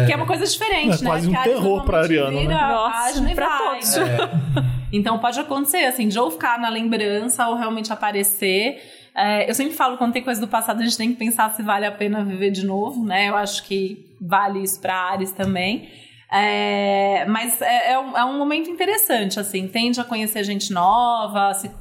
Que 0.05 0.11
é 0.11 0.15
uma 0.15 0.25
coisa 0.25 0.45
diferente, 0.45 0.99
É 0.99 1.03
né? 1.03 1.09
quase 1.09 1.29
um 1.29 1.33
terror 1.43 1.83
pra 1.85 1.99
Ariana, 2.01 2.31
né? 2.31 2.43
Nossa, 2.53 2.91
página 2.97 3.31
e 3.31 3.35
pra 3.35 3.57
todos. 3.57 3.95
né? 3.97 4.17
Então 4.91 5.19
pode 5.19 5.39
acontecer, 5.39 5.85
assim, 5.85 6.07
de 6.07 6.17
ou 6.17 6.31
ficar 6.31 6.57
na 6.59 6.69
lembrança 6.69 7.47
ou 7.47 7.55
realmente 7.55 7.93
aparecer. 7.93 8.81
É, 9.13 9.49
eu 9.49 9.53
sempre 9.53 9.73
falo, 9.73 9.97
quando 9.97 10.13
tem 10.13 10.23
coisa 10.23 10.41
do 10.41 10.47
passado, 10.47 10.79
a 10.81 10.83
gente 10.83 10.97
tem 10.97 11.09
que 11.11 11.15
pensar 11.17 11.49
se 11.53 11.61
vale 11.61 11.85
a 11.85 11.91
pena 11.91 12.23
viver 12.23 12.49
de 12.51 12.65
novo, 12.65 13.05
né? 13.05 13.29
Eu 13.29 13.35
acho 13.35 13.63
que 13.63 14.15
vale 14.19 14.63
isso 14.63 14.81
para 14.81 14.93
Ares 14.95 15.31
também. 15.31 15.87
É, 16.31 17.25
mas 17.27 17.61
é, 17.61 17.91
é 17.93 17.99
um, 17.99 18.17
é 18.17 18.25
um 18.25 18.37
momento 18.37 18.69
interessante, 18.69 19.39
assim, 19.39 19.67
tende 19.67 20.01
a 20.01 20.03
conhecer 20.03 20.43
gente 20.43 20.73
nova, 20.73 21.53
se, 21.53 21.71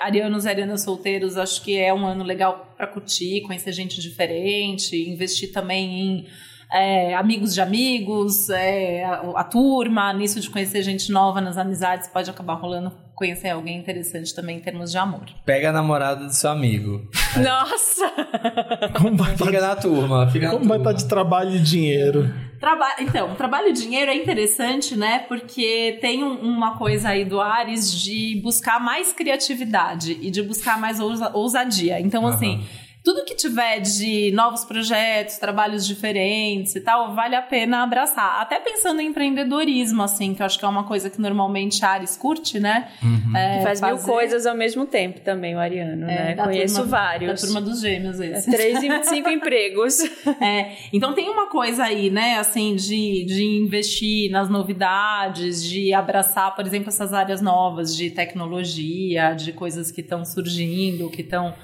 arianos 0.00 0.44
e 0.44 0.48
arianas 0.48 0.82
solteiros, 0.82 1.36
acho 1.36 1.62
que 1.62 1.78
é 1.78 1.92
um 1.92 2.06
ano 2.06 2.24
legal 2.24 2.74
para 2.76 2.86
curtir, 2.86 3.42
conhecer 3.42 3.72
gente 3.72 4.00
diferente, 4.00 4.96
investir 5.08 5.52
também 5.52 6.00
em 6.00 6.26
é, 6.72 7.14
amigos 7.14 7.54
de 7.54 7.60
amigos, 7.60 8.50
é, 8.50 9.04
a, 9.04 9.20
a 9.36 9.44
turma, 9.44 10.12
nisso 10.12 10.40
de 10.40 10.50
conhecer 10.50 10.82
gente 10.82 11.10
nova 11.10 11.40
nas 11.40 11.56
amizades, 11.56 12.08
pode 12.08 12.30
acabar 12.30 12.54
rolando 12.54 12.92
conhecer 13.18 13.48
alguém 13.50 13.76
interessante 13.76 14.32
também 14.32 14.58
em 14.58 14.60
termos 14.60 14.92
de 14.92 14.96
amor. 14.98 15.24
Pega 15.44 15.70
a 15.70 15.72
namorada 15.72 16.24
do 16.24 16.32
seu 16.32 16.50
amigo. 16.50 17.02
Nossa! 17.36 18.08
Como 18.96 19.16
vai 19.16 19.36
Fica 19.36 19.50
estar 19.56 19.60
na 19.68 19.76
turma. 19.76 20.30
Fica 20.30 20.46
na 20.46 20.52
como 20.52 20.64
vai 20.68 20.78
turma. 20.78 20.92
estar 20.92 21.02
de 21.04 21.08
trabalho 21.08 21.56
e 21.56 21.58
dinheiro? 21.58 22.32
Traba 22.60 22.86
então, 23.00 23.34
trabalho 23.34 23.68
e 23.68 23.72
dinheiro 23.72 24.10
é 24.10 24.14
interessante, 24.16 24.96
né? 24.96 25.20
Porque 25.28 25.98
tem 26.00 26.22
um- 26.24 26.40
uma 26.40 26.76
coisa 26.76 27.10
aí 27.10 27.24
do 27.24 27.40
Ares 27.40 27.92
de 27.92 28.40
buscar 28.42 28.80
mais 28.80 29.12
criatividade 29.12 30.16
e 30.20 30.30
de 30.30 30.42
buscar 30.42 30.78
mais 30.78 30.98
ousa- 31.00 31.30
ousadia. 31.34 32.00
Então, 32.00 32.26
assim, 32.26 32.64
tudo 33.08 33.24
que 33.24 33.34
tiver 33.34 33.80
de 33.80 34.30
novos 34.32 34.66
projetos, 34.66 35.38
trabalhos 35.38 35.86
diferentes 35.86 36.74
e 36.76 36.80
tal, 36.82 37.14
vale 37.14 37.34
a 37.34 37.40
pena 37.40 37.82
abraçar. 37.82 38.38
Até 38.42 38.60
pensando 38.60 39.00
em 39.00 39.06
empreendedorismo, 39.06 40.02
assim, 40.02 40.34
que 40.34 40.42
eu 40.42 40.46
acho 40.46 40.58
que 40.58 40.64
é 40.66 40.68
uma 40.68 40.84
coisa 40.84 41.08
que 41.08 41.18
normalmente 41.18 41.82
Ares 41.82 42.18
curte, 42.18 42.60
né? 42.60 42.88
É, 43.34 43.58
Que 43.58 43.62
faz 43.64 43.80
mil 43.80 43.96
fazer- 43.96 44.10
coisas 44.12 44.44
ao 44.46 44.54
mesmo 44.54 44.84
tempo 44.84 45.20
também, 45.20 45.54
o 45.56 45.58
Ariano, 45.58 46.04
é, 46.04 46.06
né? 46.06 46.34
da 46.34 46.44
Conheço 46.44 46.74
turma- 46.82 46.90
vários. 46.90 47.40
Da 47.40 47.46
turma 47.46 47.60
dos 47.62 47.80
gêmeos, 47.80 48.20
É 48.20 48.26
esse. 48.32 48.50
Três 48.50 48.82
e 48.82 49.04
cinco 49.04 49.30
empregos. 49.30 49.98
É, 50.40 50.76
então 50.92 51.14
tem 51.14 51.28
uma 51.30 51.48
coisa 51.48 51.84
aí, 51.84 52.10
né, 52.10 52.36
assim, 52.38 52.76
de, 52.76 53.24
de 53.24 53.42
investir 53.44 54.30
nas 54.30 54.48
novidades, 54.50 55.62
de 55.64 55.92
abraçar, 55.94 56.54
por 56.54 56.66
exemplo, 56.66 56.88
essas 56.88 57.12
áreas 57.14 57.40
novas 57.40 57.96
de 57.96 58.10
tecnologia, 58.10 59.32
de 59.34 59.52
coisas 59.52 59.90
que 59.90 60.00
estão 60.02 60.24
surgindo, 60.24 61.08
que 61.10 61.22
estão. 61.22 61.54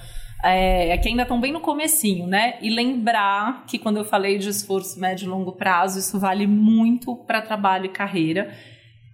É, 0.47 0.99
que 0.99 1.09
ainda 1.09 1.23
estão 1.23 1.41
bem 1.41 1.53
no 1.53 1.61
comecinho, 1.61 2.27
né? 2.27 2.59
E 2.61 2.69
lembrar 2.69 3.65
que 3.67 3.79
quando 3.79 3.97
eu 3.97 4.05
falei 4.05 4.37
de 4.37 4.51
esforço 4.51 5.01
médio 5.01 5.25
e 5.25 5.29
longo 5.29 5.53
prazo, 5.53 5.99
isso 5.99 6.21
vale 6.21 6.47
muito 6.47 7.17
para 7.17 7.41
trabalho 7.41 7.87
e 7.87 7.89
carreira. 7.89 8.53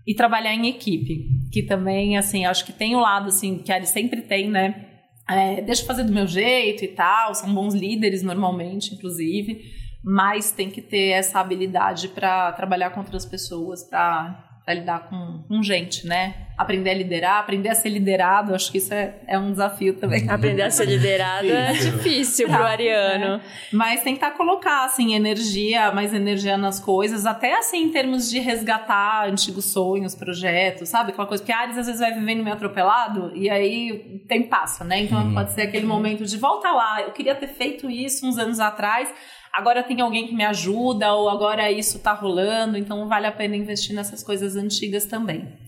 E 0.04 0.12
trabalhar 0.12 0.52
em 0.52 0.66
equipe, 0.66 1.28
que 1.52 1.62
também, 1.62 2.16
assim, 2.16 2.46
acho 2.46 2.64
que 2.64 2.72
tem 2.72 2.96
o 2.96 3.00
lado, 3.00 3.28
assim, 3.28 3.58
que 3.58 3.70
ele 3.70 3.86
sempre 3.86 4.22
tem, 4.22 4.50
né? 4.50 4.86
É, 5.30 5.60
deixa 5.60 5.82
eu 5.82 5.86
fazer 5.86 6.02
do 6.02 6.12
meu 6.12 6.26
jeito 6.26 6.84
e 6.84 6.88
tal, 6.88 7.32
são 7.36 7.54
bons 7.54 7.74
líderes 7.74 8.20
normalmente, 8.20 8.92
inclusive, 8.92 9.62
mas 10.02 10.50
tem 10.50 10.68
que 10.68 10.82
ter 10.82 11.10
essa 11.10 11.38
habilidade 11.38 12.08
para 12.08 12.50
trabalhar 12.52 12.90
com 12.90 12.98
outras 12.98 13.24
pessoas, 13.24 13.84
para 13.84 14.49
lidar 14.68 15.08
com, 15.08 15.42
com 15.48 15.62
gente, 15.62 16.06
né? 16.06 16.46
Aprender 16.56 16.90
a 16.90 16.94
liderar, 16.94 17.38
aprender 17.38 17.70
a 17.70 17.74
ser 17.74 17.88
liderado, 17.88 18.54
acho 18.54 18.70
que 18.70 18.78
isso 18.78 18.92
é, 18.92 19.14
é 19.26 19.38
um 19.38 19.50
desafio 19.50 19.94
também. 19.94 20.28
Aprender 20.28 20.62
a 20.62 20.70
ser 20.70 20.84
liderado 20.84 21.50
é 21.50 21.72
difícil 21.72 22.46
pro 22.46 22.62
Ariano. 22.62 23.40
Mas 23.72 24.02
tentar 24.02 24.32
colocar, 24.32 24.84
assim, 24.84 25.14
energia, 25.14 25.90
mais 25.92 26.12
energia 26.12 26.56
nas 26.58 26.78
coisas, 26.78 27.24
até 27.24 27.58
assim, 27.58 27.84
em 27.84 27.90
termos 27.90 28.30
de 28.30 28.38
resgatar 28.38 29.26
antigos 29.28 29.72
sonhos, 29.72 30.14
projetos, 30.14 30.88
sabe? 30.88 31.12
Aquela 31.12 31.26
coisa 31.26 31.42
que 31.42 31.50
Ares 31.50 31.78
às 31.78 31.86
vezes 31.86 32.00
vai 32.00 32.12
vivendo 32.12 32.42
meio 32.42 32.54
atropelado 32.54 33.32
e 33.34 33.48
aí 33.48 34.22
tem 34.28 34.42
passa, 34.42 34.84
né? 34.84 35.00
Então 35.00 35.32
pode 35.32 35.52
ser 35.52 35.62
aquele 35.62 35.86
momento 35.86 36.24
de 36.24 36.36
volta 36.36 36.70
lá, 36.70 37.02
eu 37.02 37.12
queria 37.12 37.34
ter 37.34 37.48
feito 37.48 37.90
isso 37.90 38.26
uns 38.26 38.38
anos 38.38 38.60
atrás, 38.60 39.12
agora 39.52 39.82
tem 39.82 40.00
alguém 40.00 40.26
que 40.26 40.34
me 40.34 40.44
ajuda, 40.44 41.12
ou 41.14 41.28
agora 41.28 41.70
isso 41.70 41.98
tá 41.98 42.12
rolando, 42.12 42.76
então 42.76 43.08
vale 43.08 43.26
a 43.26 43.32
pena 43.32 43.56
investir 43.56 43.94
nessas 43.94 44.22
coisas 44.22 44.56
antigas 44.56 45.04
também. 45.04 45.58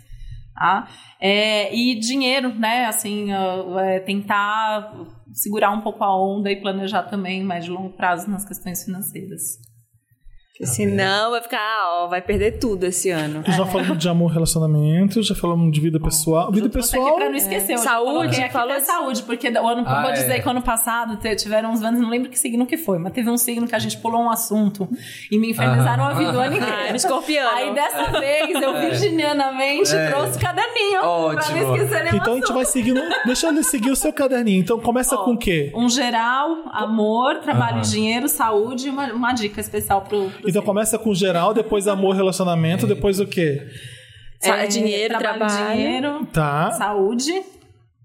Tá? 0.55 0.89
É, 1.21 1.75
e 1.75 1.99
dinheiro, 1.99 2.55
né? 2.55 2.87
Assim, 2.87 3.29
é, 3.33 4.01
tentar 4.01 4.95
segurar 5.33 5.71
um 5.71 5.81
pouco 5.81 6.05
a 6.05 6.15
onda 6.15 6.51
e 6.51 6.61
planejar 6.61 7.05
também 7.05 7.43
mais 7.43 7.65
de 7.65 7.71
longo 7.71 7.91
prazo 7.91 8.31
nas 8.31 8.45
questões 8.45 8.85
financeiras. 8.85 9.72
Porque 10.53 10.67
senão 10.67 11.31
vai 11.31 11.41
ficar, 11.43 11.81
ó, 11.95 12.09
vai 12.09 12.21
perder 12.21 12.59
tudo 12.59 12.85
esse 12.85 13.09
ano. 13.11 13.43
Já 13.47 13.65
falamos 13.65 13.97
de 13.97 14.07
amor, 14.09 14.31
relacionamento, 14.31 15.23
já 15.23 15.35
falamos 15.35 15.73
de 15.73 15.81
vida 15.81 15.99
pessoal. 15.99 16.53
Vida 16.53 16.69
pessoal. 16.69 17.17
Pra 17.17 17.31
não 17.31 17.37
esquecer. 17.37 17.73
eu 17.73 17.79
já 17.79 17.85
Saúde, 17.85 18.39
aqui 18.41 18.53
falou 18.53 18.77
de- 18.77 18.83
saúde, 18.85 19.23
porque 19.23 19.49
o 19.49 19.67
ano, 19.67 19.83
Ah, 19.87 20.03
vou 20.03 20.11
é. 20.11 20.13
dizer 20.15 20.43
que 20.43 20.49
ano 20.49 20.61
passado 20.61 21.17
tiveram 21.37 21.71
uns 21.73 21.83
anos, 21.83 21.99
não 22.01 22.11
lembro 22.11 22.29
que 22.29 22.39
signo 22.39 22.67
que 22.67 22.77
foi, 22.77 22.99
mas 22.99 23.13
teve 23.15 23.31
um 23.31 23.39
signo 23.39 23.67
que 23.67 23.75
a 23.75 23.79
gente 23.79 23.97
pulou 23.97 24.21
um 24.21 24.31
assunto 24.31 24.87
e 25.31 25.39
me 25.39 25.51
infernizaram 25.53 26.05
a 26.05 26.13
vida 26.13 26.47
inteiro. 26.47 26.67
Ah, 26.91 26.95
escorpiano. 26.97 27.57
Aí 27.57 27.75
dessa 27.75 28.21
vez 28.21 28.51
eu 28.63 28.75
virginianamente 28.79 29.95
É. 29.97 30.11
trouxe 30.11 30.39
caderninho 30.39 31.01
pra 31.01 31.09
Ótimo. 31.09 31.57
não 31.57 31.75
esquecer 31.77 32.05
nenhum 32.05 32.17
Então 32.19 32.33
a 32.35 32.37
gente 32.37 32.53
vai 32.53 32.65
seguindo. 32.67 33.01
Deixa 33.25 33.49
ele 33.49 33.63
seguir 33.63 33.91
o 33.91 33.97
seu 33.97 34.13
caderninho. 34.13 34.61
Então 34.61 34.79
começa 34.79 35.17
com 35.17 35.33
o 35.33 35.39
quê? 35.39 35.73
Um 35.75 35.89
geral, 35.89 36.57
amor, 36.73 37.37
trabalho 37.41 37.79
e 37.79 37.83
dinheiro, 37.83 38.29
saúde 38.29 38.89
e 38.89 38.91
uma, 38.91 39.07
uma 39.13 39.33
dica 39.33 39.61
especial 39.61 40.03
pro, 40.03 40.31
pro 40.31 40.52
Então 40.53 40.63
começa 40.63 40.99
com 40.99 41.15
geral, 41.15 41.55
depois 41.55 41.89
amor, 41.89 42.15
relacionamento, 42.15 42.87
depois 42.87 43.19
o 43.19 43.27
quê? 43.27 43.67
É, 44.43 44.67
dinheiro, 44.67 45.19
trabalho. 45.19 45.75
dinheiro, 45.75 46.27
Tá. 46.33 46.71
saúde 46.73 47.33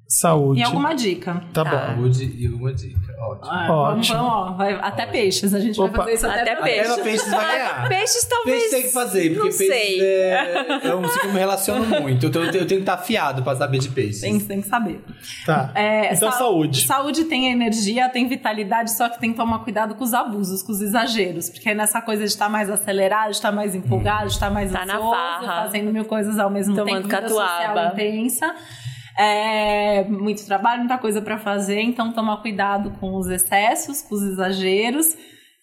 Saúde. 0.08 0.60
e 0.62 0.64
alguma 0.64 0.94
dica. 0.94 1.44
Tá 1.54 1.64
bom. 1.64 1.72
Saúde 1.72 2.24
e 2.38 2.48
uma 2.48 2.74
dica. 2.74 3.07
Ótimo. 3.20 3.52
Ah, 3.52 3.68
vamos, 3.68 4.10
Ótimo. 4.12 4.18
vamos, 4.30 4.32
ó, 4.32 4.52
vai- 4.54 4.74
até 4.80 5.06
peixes, 5.08 5.52
a 5.54 5.60
gente 5.60 5.80
Opa. 5.82 5.88
vai 5.90 5.98
fazer 6.02 6.14
isso 6.14 6.28
até, 6.28 6.42
Até 6.42 6.56
pra- 6.56 6.64
peixe. 6.66 6.92
Até 6.92 7.02
peixes 7.04 7.32
vai 7.32 7.52
ganhar. 7.52 7.88
Peixes 7.90 8.26
talvez. 8.26 8.60
Peixe 8.62 8.70
tem 8.76 8.84
que 8.84 8.90
fazer, 8.94 9.22
porque 9.34 9.50
não 9.50 9.58
peixe 9.58 9.68
sei. 9.74 10.02
é, 10.02 10.80
é 10.84 10.96
um 10.96 11.02
que 11.02 11.26
eu 11.26 11.34
me 11.34 11.40
relaciono 11.40 11.86
muito. 12.02 12.28
Então 12.28 12.44
eu 12.44 12.52
tenho 12.52 12.66
que 12.68 12.74
estar 12.76 12.94
afiado 12.94 13.42
pra 13.42 13.56
saber 13.56 13.80
de 13.80 13.90
peixes. 13.90 14.22
Tem, 14.22 14.40
tem 14.40 14.62
que 14.62 14.68
saber. 14.68 15.04
Tá. 15.48 15.72
É, 15.74 16.14
então 16.14 16.32
sa- 16.32 16.38
saúde. 16.38 16.86
Saúde 16.86 17.24
tem 17.26 17.52
energia, 17.52 18.08
tem 18.10 18.28
vitalidade, 18.28 18.96
só 18.96 19.10
que 19.10 19.20
tem 19.20 19.32
que 19.32 19.38
tomar 19.38 19.60
cuidado 19.64 19.96
com 19.96 20.04
os 20.04 20.14
abusos, 20.14 20.62
com 20.62 20.72
os 20.72 20.82
exageros. 20.82 21.50
Porque 21.50 21.74
nessa 21.74 22.00
coisa 22.02 22.22
de 22.24 22.30
estar 22.30 22.50
mais 22.50 22.70
acelerado, 22.70 23.32
de 23.32 23.38
estar 23.38 23.52
mais 23.52 23.74
empolgado, 23.74 24.28
de 24.28 24.34
estar 24.34 24.52
mais 24.52 24.72
Tá 24.72 24.86
na 24.86 24.94
ansioso, 24.96 25.12
farra. 25.16 25.64
fazendo 25.64 25.92
mil 25.92 26.06
coisas 26.06 26.38
ao 26.38 26.52
mesmo 26.52 26.76
Tomando 26.76 26.96
tempo, 26.98 27.08
vida 27.08 27.22
catuaba. 27.22 27.50
social 27.50 27.94
intensa. 27.94 28.56
É, 29.18 30.04
muito 30.04 30.46
trabalho, 30.46 30.80
muita 30.80 30.98
coisa 30.98 31.22
pra 31.22 31.40
fazer, 31.40 31.82
então 31.82 32.14
tomar 32.14 32.38
cuidado 32.38 32.92
com 33.00 33.16
os 33.16 33.28
excessos, 33.28 34.02
com 34.02 34.16
os 34.16 34.24
exageros. 34.24 35.16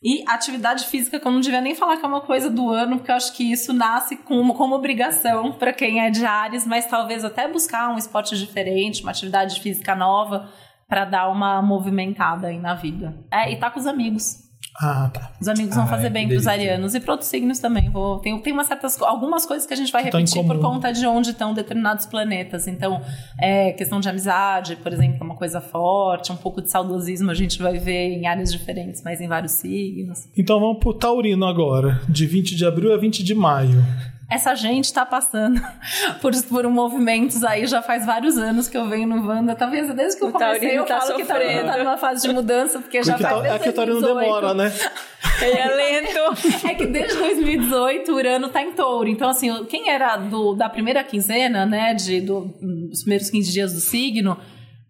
E 0.03 0.23
atividade 0.29 0.87
física, 0.87 1.19
que 1.19 1.27
eu 1.27 1.33
não 1.33 1.41
devia 1.41 1.63
nem 1.63 1.75
falar 1.75 1.97
que 1.97 2.05
é 2.05 2.09
uma 2.09 2.21
coisa 2.21 2.51
do 2.51 2.69
ano, 2.69 2.99
porque 2.99 3.11
eu 3.11 3.15
acho 3.15 3.35
que 3.35 3.51
isso 3.51 3.73
nasce 3.73 4.17
como, 4.17 4.53
como 4.53 4.75
obrigação 4.75 5.53
para 5.53 5.73
quem 5.73 6.01
é 6.01 6.11
de 6.11 6.27
Ares, 6.27 6.67
mas 6.67 6.85
talvez 6.87 7.25
até 7.25 7.49
buscar 7.49 7.89
um 7.89 7.97
esporte 7.97 8.37
diferente, 8.37 9.03
uma 9.03 9.13
atividade 9.13 9.59
física 9.63 9.95
nova, 9.95 10.51
para 10.87 11.07
dar 11.07 11.31
uma 11.31 11.63
movimentada 11.63 12.49
aí 12.49 12.59
na 12.59 12.75
vida. 12.75 13.17
É, 13.33 13.51
e 13.51 13.57
tá 13.57 13.71
com 13.71 13.81
os 13.81 13.87
amigos. 13.87 14.44
Ah, 14.77 15.09
tá. 15.13 15.31
Os 15.41 15.47
amigos 15.47 15.75
vão 15.77 15.85
Ah, 15.85 15.87
fazer 15.87 16.09
é, 16.09 16.11
bem 16.11 16.27
pros 16.27 16.45
delícia. 16.45 16.51
arianos 16.53 16.95
e 16.97 17.01
para 17.01 17.13
outros 17.13 17.31
signos 17.31 17.61
também. 17.61 17.89
Vou, 17.91 18.19
tem, 18.19 18.37
tem 18.41 18.53
umas 18.53 18.67
certas, 18.67 19.01
algumas 19.01 19.47
coisas 19.47 19.67
que 19.67 19.73
a 19.73 19.77
gente 19.77 19.93
vai 19.93 20.03
repetir 20.03 20.45
por 20.45 20.59
conta 20.59 20.93
de 20.93 21.07
onde 21.07 21.31
estão 21.31 21.55
determinados 21.55 22.07
planetas. 22.07 22.67
Então, 22.67 23.01
é, 23.41 23.73
questão 23.73 24.01
de 24.01 24.09
amizade, 24.09 24.75
por 24.77 24.93
exemplo, 24.93 25.19
é 25.21 25.25
uma 25.25 25.37
coisa 25.37 25.61
forte. 25.61 26.33
Um 26.33 26.37
pouco 26.37 26.61
de 26.61 26.71
saudosismo 26.71 27.31
a 27.31 27.35
gente 27.35 27.63
vai 27.63 27.79
ver 27.79 28.15
em 28.15 28.27
áreas 28.27 28.51
diferentes, 28.51 29.01
mas 29.05 29.21
em 29.21 29.29
vários 29.29 29.53
signos. 29.53 30.27
Então 30.37 30.59
vamos 30.59 30.79
pro 30.79 30.93
Taurino 30.93 31.47
agora. 31.47 32.01
De 32.09 32.27
20 32.27 32.57
de 32.57 32.67
abril 32.67 32.93
a 32.93 32.97
20 32.97 33.23
de 33.23 33.35
maio. 33.35 33.85
Essa 34.31 34.55
gente 34.55 34.93
tá 34.93 35.05
passando 35.05 35.61
por, 36.21 36.33
por 36.45 36.67
movimentos 36.69 37.45
aí 37.45 37.67
já 37.67 37.83
faz 37.83 38.07
vários 38.07 38.39
anos 38.39 38.69
que 38.69 38.77
eu 38.77 38.89
venho 38.89 39.07
no 39.07 39.27
Wanda. 39.29 39.55
Talvez 39.55 39.93
desde 39.95 40.19
que 40.19 40.25
eu 40.25 40.33
comecei 40.33 40.61
Taurino 40.61 40.83
eu 40.83 40.87
tá 40.87 41.01
falo 41.01 41.17
que 41.17 41.23
o 41.23 41.27
Taurino 41.27 41.53
tá 41.53 41.67
sofrendo. 41.67 41.85
numa 41.85 41.99
fase 41.99 42.27
de 42.29 42.35
mudança, 42.35 42.79
porque 42.81 43.03
já 43.03 43.13
Porque 43.13 43.23
faz 43.25 43.37
to- 43.37 43.43
desde 43.43 43.59
é 43.59 43.63
que 43.63 43.69
o 43.69 43.73
Taurino 43.73 44.01
2018. 44.01 44.41
demora, 44.41 44.55
né? 44.55 44.73
Ele 45.43 45.59
é 45.59 45.75
lento. 45.75 46.65
É 46.69 46.75
que 46.75 46.87
desde 46.87 47.19
2018 47.19 48.11
o 48.11 48.15
Urano 48.15 48.49
tá 48.49 48.63
em 48.63 48.73
touro. 48.73 49.09
Então, 49.09 49.29
assim, 49.29 49.65
quem 49.67 49.91
era 49.91 50.17
do, 50.17 50.55
da 50.55 50.69
primeira 50.69 51.05
quinzena, 51.05 51.67
né, 51.67 51.93
de, 51.95 52.21
do, 52.21 52.55
dos 52.91 53.01
primeiros 53.03 53.29
15 53.31 53.53
dias 53.53 53.73
do 53.75 53.81
signo, 53.81 54.39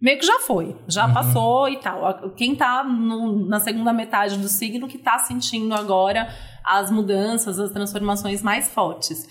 meio 0.00 0.18
que 0.18 0.26
já 0.26 0.38
foi, 0.40 0.76
já 0.86 1.08
passou 1.08 1.68
e 1.68 1.78
tal. 1.78 2.30
Quem 2.36 2.54
tá 2.54 2.84
no- 2.84 3.48
na 3.48 3.58
segunda 3.58 3.92
metade 3.92 4.36
do 4.38 4.48
signo 4.48 4.86
que 4.86 4.98
tá 4.98 5.18
sentindo 5.18 5.74
agora 5.74 6.28
as 6.64 6.90
mudanças, 6.90 7.60
as 7.60 7.70
transformações 7.70 8.42
mais 8.42 8.68
fortes. 8.72 9.28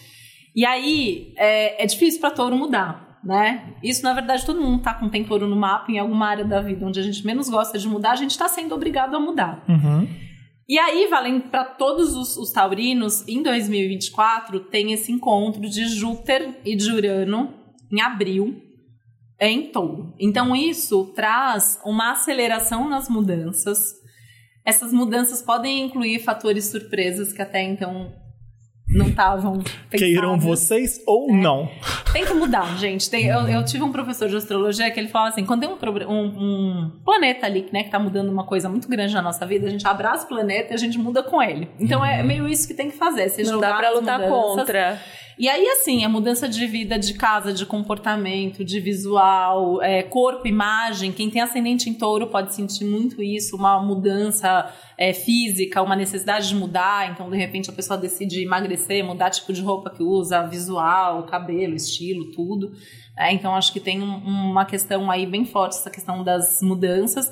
E 0.55 0.65
aí, 0.65 1.33
é, 1.37 1.83
é 1.83 1.85
difícil 1.85 2.21
para 2.21 2.31
touro 2.31 2.55
mudar. 2.55 3.19
Né? 3.23 3.75
Isso, 3.81 4.03
na 4.03 4.13
verdade, 4.13 4.45
todo 4.45 4.61
mundo 4.61 4.83
tá 4.83 4.93
com 4.93 5.07
tem 5.07 5.23
touro 5.23 5.47
no 5.47 5.55
mapa 5.55 5.89
em 5.89 5.97
alguma 5.97 6.27
área 6.27 6.43
da 6.43 6.59
vida 6.59 6.85
onde 6.85 6.99
a 6.99 7.03
gente 7.03 7.25
menos 7.25 7.49
gosta 7.49 7.79
de 7.79 7.87
mudar, 7.87 8.11
a 8.11 8.17
gente 8.17 8.37
tá 8.37 8.49
sendo 8.49 8.75
obrigado 8.75 9.15
a 9.15 9.19
mudar. 9.19 9.63
Uhum. 9.67 10.05
E 10.67 10.77
aí, 10.77 11.07
valendo 11.07 11.49
para 11.49 11.63
todos 11.63 12.15
os, 12.15 12.35
os 12.35 12.51
taurinos, 12.51 13.25
em 13.27 13.41
2024 13.41 14.59
tem 14.61 14.91
esse 14.91 15.11
encontro 15.11 15.61
de 15.61 15.87
Júpiter 15.87 16.59
e 16.65 16.75
de 16.75 16.91
Urano 16.91 17.53
em 17.91 18.01
abril 18.01 18.61
em 19.39 19.71
touro. 19.71 20.13
Então, 20.19 20.55
isso 20.55 21.11
traz 21.13 21.79
uma 21.85 22.11
aceleração 22.11 22.89
nas 22.89 23.09
mudanças. 23.09 23.93
Essas 24.65 24.93
mudanças 24.93 25.41
podem 25.41 25.81
incluir 25.85 26.19
fatores 26.19 26.65
surpresas 26.65 27.33
que 27.33 27.41
até 27.41 27.61
então 27.61 28.11
não 28.87 29.07
estavam 29.07 29.59
Queiram 29.89 30.37
vocês 30.37 30.99
ou 31.07 31.33
não. 31.33 31.69
Tem 32.11 32.25
que 32.25 32.33
mudar, 32.33 32.77
gente. 32.77 33.09
Tem- 33.09 33.25
eu, 33.25 33.47
eu 33.47 33.65
tive 33.65 33.83
um 33.83 33.91
professor 33.91 34.29
de 34.29 34.35
astrologia 34.35 34.91
que 34.91 34.99
ele 34.99 35.07
falava 35.07 35.31
assim: 35.31 35.45
quando 35.45 35.61
tem 35.61 35.69
um, 35.69 36.11
um- 36.11 36.25
um 36.25 37.01
planeta 37.03 37.45
ali 37.47 37.67
né, 37.73 37.83
que 37.83 37.89
tá 37.89 37.97
mudando 37.97 38.29
uma 38.29 38.45
coisa 38.45 38.69
muito 38.69 38.87
grande 38.87 39.13
na 39.13 39.21
nossa 39.21 39.45
vida, 39.45 39.67
a 39.67 39.69
gente 39.69 39.87
abraça 39.87 40.25
o 40.25 40.27
planeta 40.29 40.73
e 40.73 40.75
a 40.75 40.77
gente 40.77 40.97
muda 40.99 41.23
com 41.23 41.41
ele. 41.41 41.69
Então 41.79 42.05
é 42.05 42.21
meio 42.21 42.47
isso 42.47 42.67
que 42.67 42.73
tem 42.73 42.91
que 42.91 42.97
fazer. 42.97 43.29
se 43.29 43.41
Não 43.43 43.59
dá 43.59 43.79
as 43.79 43.95
lutar 43.95 44.19
mudanças. 44.19 44.29
contra. 44.29 45.01
E 45.37 45.49
aí, 45.49 45.67
assim, 45.69 46.05
a 46.05 46.09
mudança 46.09 46.47
de 46.47 46.65
vida, 46.67 46.97
de 46.99 47.15
casa, 47.15 47.51
de 47.51 47.65
comportamento, 47.65 48.63
de 48.63 48.79
visual, 48.79 49.81
é, 49.81 50.03
corpo, 50.03 50.47
imagem. 50.47 51.11
Quem 51.11 51.29
tem 51.29 51.41
ascendente 51.41 51.89
em 51.89 51.93
touro 51.93 52.27
pode 52.27 52.53
sentir 52.53 52.85
muito 52.85 53.21
isso, 53.21 53.55
uma 53.55 53.81
mudança 53.81 54.71
é, 54.97 55.11
física, 55.11 55.81
uma 55.81 55.95
necessidade 55.95 56.47
de 56.47 56.55
mudar. 56.55 57.11
Então, 57.11 57.29
de 57.29 57.37
repente, 57.37 57.69
a 57.69 57.73
pessoa 57.73 57.97
decide 57.97 58.43
emagrecer, 58.43 59.03
mudar 59.03 59.31
tipo 59.31 59.51
de 59.51 59.61
roupa 59.61 59.89
que 59.89 60.03
usa, 60.03 60.43
visual, 60.45 61.23
cabelo, 61.23 61.73
estilo, 61.75 62.31
tudo. 62.31 62.71
né? 63.17 63.33
então, 63.33 63.55
acho 63.55 63.73
que 63.73 63.79
tem 63.79 64.01
um- 64.01 64.17
uma 64.51 64.65
questão 64.65 65.09
aí 65.09 65.25
bem 65.25 65.45
forte, 65.45 65.77
essa 65.77 65.89
questão 65.89 66.23
das 66.23 66.59
mudanças. 66.61 67.31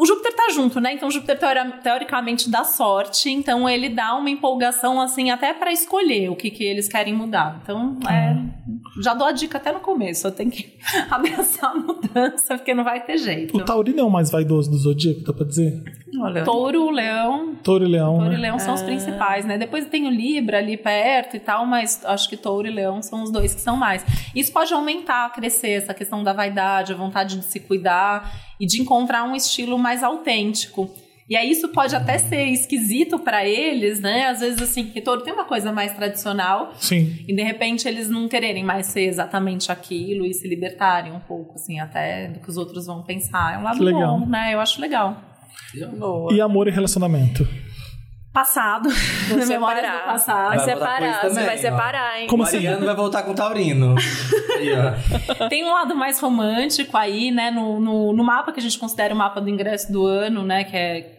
O 0.00 0.06
Júpiter 0.06 0.32
tá 0.32 0.48
junto, 0.52 0.80
né? 0.80 0.92
Então 0.94 1.10
Júpiter 1.10 1.36
teori- 1.36 1.72
teoricamente 1.82 2.48
dá 2.48 2.62
sorte, 2.62 3.28
então 3.30 3.68
ele 3.68 3.88
dá 3.88 4.14
uma 4.14 4.30
empolgação 4.30 5.00
assim 5.00 5.30
até 5.32 5.52
pra 5.52 5.72
escolher 5.72 6.30
o 6.30 6.36
que 6.36 6.50
que 6.52 6.62
eles 6.62 6.86
querem 6.86 7.12
mudar. 7.12 7.58
Então, 7.64 7.98
é, 8.08 8.36
já 9.00 9.14
dou 9.14 9.26
a 9.26 9.32
dica 9.32 9.58
até 9.58 9.72
no 9.72 9.80
começo, 9.80 10.26
eu 10.26 10.32
tenho 10.32 10.50
que 10.50 10.76
abraçar 11.10 11.72
a 11.72 11.74
mudança 11.74 12.56
porque 12.56 12.74
não 12.74 12.84
vai 12.84 13.04
ter 13.04 13.18
jeito. 13.18 13.56
O 13.56 13.64
Taurino 13.64 14.00
é 14.00 14.04
o 14.04 14.10
mais 14.10 14.30
vaidoso 14.30 14.70
do 14.70 14.76
zodíaco, 14.76 15.20
dá 15.20 15.32
pra 15.32 15.46
dizer? 15.46 15.82
Olha. 16.20 16.44
Touro, 16.44 16.90
Leão, 16.90 17.54
Touro 17.56 17.84
e 17.84 17.88
Leão, 17.88 18.18
Touro 18.18 18.32
e 18.32 18.36
né? 18.36 18.38
Leão 18.38 18.58
são 18.58 18.74
os 18.74 18.82
principais, 18.82 19.44
né? 19.44 19.58
Depois 19.58 19.86
tem 19.86 20.06
o 20.06 20.10
Libra 20.10 20.58
ali 20.58 20.76
perto 20.76 21.36
e 21.36 21.40
tal, 21.40 21.66
mas 21.66 22.04
acho 22.04 22.28
que 22.28 22.36
Touro 22.36 22.66
e 22.66 22.70
Leão 22.70 23.02
são 23.02 23.22
os 23.22 23.30
dois 23.30 23.54
que 23.54 23.60
são 23.60 23.76
mais. 23.76 24.04
Isso 24.34 24.52
pode 24.52 24.72
aumentar, 24.72 25.30
crescer 25.32 25.70
essa 25.70 25.94
questão 25.94 26.22
da 26.22 26.32
vaidade, 26.32 26.92
a 26.92 26.96
vontade 26.96 27.36
de 27.36 27.44
se 27.44 27.60
cuidar 27.60 28.32
e 28.58 28.66
de 28.66 28.80
encontrar 28.80 29.24
um 29.24 29.34
estilo 29.34 29.78
mais 29.78 30.02
autêntico. 30.02 30.90
E 31.28 31.36
aí 31.36 31.50
isso 31.50 31.68
pode 31.68 31.94
até 31.94 32.16
ser 32.16 32.44
esquisito 32.46 33.18
pra 33.18 33.44
eles, 33.46 34.00
né? 34.00 34.28
Às 34.28 34.40
vezes 34.40 34.62
assim, 34.62 34.84
que 34.84 35.00
Touro 35.02 35.20
tem 35.20 35.34
uma 35.34 35.44
coisa 35.44 35.70
mais 35.70 35.92
tradicional 35.92 36.72
Sim. 36.78 37.22
e 37.28 37.34
de 37.34 37.42
repente 37.42 37.86
eles 37.86 38.08
não 38.08 38.26
quererem 38.26 38.64
mais 38.64 38.86
ser 38.86 39.02
exatamente 39.02 39.70
aquilo 39.70 40.24
e 40.24 40.32
se 40.32 40.48
libertarem 40.48 41.12
um 41.12 41.20
pouco, 41.20 41.56
assim, 41.56 41.78
até 41.80 42.28
do 42.28 42.40
que 42.40 42.48
os 42.48 42.56
outros 42.56 42.86
vão 42.86 43.02
pensar. 43.02 43.54
É 43.54 43.58
um 43.58 43.62
lado 43.62 43.82
legal. 43.82 44.18
bom, 44.18 44.26
né? 44.26 44.54
Eu 44.54 44.60
acho 44.60 44.80
legal. 44.80 45.18
Boa. 45.98 46.32
E 46.32 46.40
amor 46.40 46.66
e 46.66 46.70
relacionamento. 46.70 47.46
Passado. 48.32 48.88
Vou 49.28 49.38
Memórias 49.46 49.84
do 49.84 49.98
passado. 50.04 50.48
Vai 50.48 50.58
Vai 50.58 50.64
separar, 50.66 51.20
também, 51.20 51.44
vai 51.44 51.58
separar, 51.58 52.20
hein? 52.20 52.26
Como 52.28 52.42
assim? 52.42 52.56
Mariano 52.56 52.86
vai 52.86 52.94
voltar 52.94 53.22
com 53.24 53.32
o 53.32 53.34
Taurino. 53.34 53.96
Aí, 54.56 54.70
ó. 54.72 55.48
Tem 55.48 55.64
um 55.64 55.72
lado 55.72 55.94
mais 55.94 56.18
romântico 56.20 56.96
aí, 56.96 57.30
né? 57.30 57.50
No, 57.50 57.78
no, 57.78 58.12
no 58.12 58.24
mapa 58.24 58.52
que 58.52 58.58
a 58.58 58.62
gente 58.62 58.78
considera 58.78 59.14
o 59.14 59.16
mapa 59.16 59.40
do 59.40 59.48
ingresso 59.48 59.92
do 59.92 60.04
ano, 60.04 60.42
né? 60.42 60.64
Que 60.64 60.76
é 60.76 61.17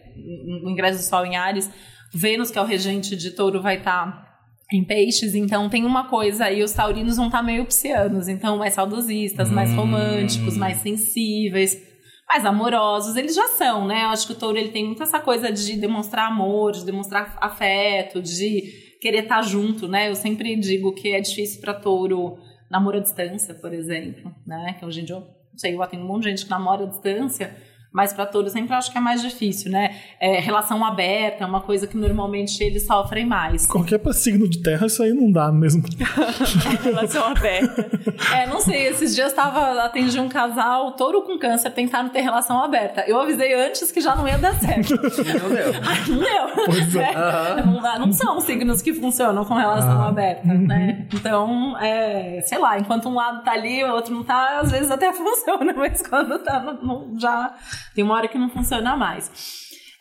o 0.64 0.70
ingresso 0.70 0.98
do 0.98 1.04
Sol 1.04 1.24
em 1.24 1.36
Ares. 1.36 1.70
Vênus, 2.12 2.50
que 2.50 2.58
é 2.58 2.62
o 2.62 2.64
regente 2.64 3.16
de 3.16 3.30
touro, 3.30 3.62
vai 3.62 3.76
estar 3.76 4.28
em 4.72 4.84
peixes. 4.84 5.34
Então 5.34 5.68
tem 5.68 5.84
uma 5.84 6.08
coisa 6.08 6.44
aí, 6.44 6.62
os 6.62 6.72
taurinos 6.72 7.16
vão 7.16 7.26
estar 7.26 7.42
meio 7.42 7.64
piscianos. 7.64 8.28
Então, 8.28 8.58
mais 8.58 8.74
saudosistas, 8.74 9.50
mais 9.50 9.72
românticos, 9.72 10.56
mais 10.56 10.78
sensíveis. 10.78 11.88
Mais 12.28 12.46
amorosos, 12.46 13.16
eles 13.16 13.34
já 13.34 13.48
são, 13.48 13.88
né? 13.88 14.04
Eu 14.04 14.10
acho 14.10 14.24
que 14.28 14.32
o 14.32 14.36
touro 14.36 14.56
ele 14.56 14.68
tem 14.68 14.86
muito 14.86 15.02
essa 15.02 15.18
coisa 15.18 15.50
de 15.50 15.74
demonstrar 15.74 16.28
amor, 16.28 16.70
de 16.70 16.84
demonstrar 16.84 17.36
afeto, 17.40 18.22
de 18.22 18.96
querer 19.00 19.24
estar 19.24 19.42
junto, 19.42 19.88
né? 19.88 20.08
Eu 20.08 20.14
sempre 20.14 20.54
digo 20.54 20.94
que 20.94 21.12
é 21.12 21.20
difícil 21.20 21.60
para 21.60 21.74
touro 21.74 22.38
namoro 22.70 22.98
à 22.98 23.00
distância, 23.00 23.52
por 23.52 23.74
exemplo, 23.74 24.32
né? 24.46 24.76
Que 24.78 24.86
hoje 24.86 25.00
em 25.00 25.04
dia, 25.04 25.16
eu 25.16 25.26
sei, 25.56 25.74
eu 25.74 25.82
atendo 25.82 26.04
um 26.04 26.06
monte 26.06 26.22
de 26.22 26.30
gente 26.30 26.44
que 26.44 26.50
namora 26.50 26.84
à 26.84 26.86
distância, 26.86 27.56
mas 27.92 28.12
para 28.12 28.28
eu 28.32 28.48
sempre 28.48 28.74
acho 28.74 28.90
que 28.92 28.98
é 28.98 29.00
mais 29.00 29.20
difícil, 29.20 29.70
né? 29.70 29.96
É, 30.20 30.38
relação 30.40 30.84
aberta 30.84 31.42
é 31.44 31.46
uma 31.46 31.60
coisa 31.60 31.86
que 31.86 31.96
normalmente 31.96 32.62
eles 32.62 32.86
sofrem 32.86 33.26
mais. 33.26 33.66
Qualquer 33.66 34.00
signo 34.12 34.48
de 34.48 34.62
terra, 34.62 34.86
isso 34.86 35.02
aí 35.02 35.12
não 35.12 35.30
dá 35.30 35.50
mesmo. 35.50 35.82
Relação 36.82 37.24
aberta. 37.26 37.90
É, 38.34 38.46
não 38.46 38.60
sei, 38.60 38.86
esses 38.88 39.14
dias 39.14 39.32
tava 39.32 39.82
atendi 39.82 40.18
um 40.20 40.28
casal, 40.28 40.92
touro 40.92 41.22
com 41.22 41.38
câncer, 41.38 41.70
tentaram 41.70 42.08
ter 42.08 42.20
relação 42.20 42.62
aberta. 42.62 43.04
Eu 43.06 43.20
avisei 43.20 43.54
antes 43.54 43.90
que 43.90 44.00
já 44.00 44.14
não 44.14 44.26
ia 44.28 44.38
dar 44.38 44.54
certo. 44.54 44.90
Não 45.40 45.48
deu. 45.50 45.72
Não 46.08 46.18
deu. 46.18 46.64
Pois 46.66 46.96
é. 46.96 47.10
É, 47.10 47.62
não, 47.64 47.80
não 48.06 48.12
são 48.12 48.40
signos 48.40 48.82
que 48.82 48.92
funcionam 48.92 49.44
com 49.44 49.54
relação 49.54 50.02
aberta, 50.02 50.46
né? 50.46 51.06
Então, 51.12 51.76
é, 51.78 52.40
sei 52.42 52.58
lá, 52.58 52.78
enquanto 52.78 53.08
um 53.08 53.14
lado 53.14 53.42
tá 53.42 53.52
ali, 53.52 53.82
o 53.84 53.92
outro 53.92 54.14
não 54.14 54.22
tá, 54.24 54.60
às 54.60 54.70
vezes 54.70 54.90
até 54.90 55.12
funciona, 55.14 55.72
mas 55.76 56.02
quando 56.02 56.38
tá, 56.40 56.60
não- 56.60 56.82
não- 56.82 57.18
já 57.18 57.54
tem 57.94 58.04
uma 58.04 58.14
hora 58.14 58.28
que 58.28 58.38
não 58.38 58.48
funciona 58.50 58.96
mais. 58.96 59.30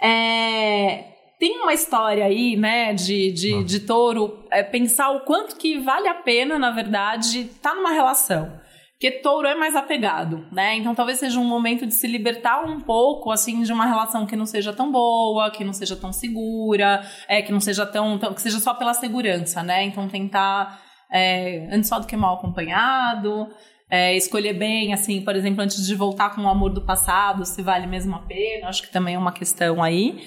É, 0.01 1.03
tem 1.39 1.61
uma 1.61 1.73
história 1.73 2.25
aí, 2.25 2.55
né, 2.55 2.93
de, 2.93 3.31
de, 3.31 3.63
de 3.63 3.79
touro, 3.81 4.45
é, 4.51 4.61
pensar 4.63 5.09
o 5.11 5.21
quanto 5.21 5.55
que 5.55 5.77
vale 5.79 6.07
a 6.07 6.15
pena, 6.15 6.57
na 6.59 6.71
verdade, 6.71 7.41
estar 7.41 7.73
numa 7.75 7.91
relação. 7.91 8.59
Porque 8.93 9.11
touro 9.21 9.47
é 9.47 9.55
mais 9.55 9.77
apegado, 9.77 10.45
né? 10.51 10.75
Então 10.75 10.93
talvez 10.93 11.19
seja 11.19 11.39
um 11.39 11.45
momento 11.45 11.85
de 11.87 11.93
se 11.93 12.05
libertar 12.05 12.65
um 12.65 12.81
pouco, 12.81 13.31
assim, 13.31 13.63
de 13.63 13.71
uma 13.71 13.85
relação 13.85 14.25
que 14.25 14.35
não 14.35 14.45
seja 14.45 14.73
tão 14.73 14.91
boa, 14.91 15.49
que 15.51 15.63
não 15.63 15.71
seja 15.71 15.95
tão 15.95 16.11
segura, 16.11 17.01
é, 17.25 17.41
que 17.41 17.49
não 17.49 17.61
seja 17.61 17.85
tão, 17.85 18.17
tão- 18.19 18.33
que 18.33 18.41
seja 18.41 18.59
só 18.59 18.73
pela 18.73 18.93
segurança, 18.93 19.63
né? 19.63 19.85
Então 19.85 20.09
tentar 20.09 20.81
é, 21.09 21.69
antes 21.71 21.87
só 21.87 21.97
do 21.97 22.05
que 22.07 22.17
mal 22.17 22.35
acompanhado, 22.35 23.47
é, 23.89 24.15
escolher 24.15 24.53
bem, 24.53 24.93
assim, 24.93 25.21
por 25.21 25.35
exemplo, 25.35 25.61
antes 25.63 25.85
de 25.85 25.95
voltar 25.95 26.35
com 26.35 26.41
o 26.41 26.47
amor 26.49 26.69
do 26.71 26.81
passado, 26.81 27.45
se 27.45 27.61
vale 27.61 27.87
mesmo 27.87 28.15
a 28.15 28.19
pena. 28.19 28.67
Acho 28.67 28.83
que 28.83 28.91
também 28.91 29.15
é 29.15 29.17
uma 29.17 29.31
questão 29.31 29.81
aí. 29.81 30.21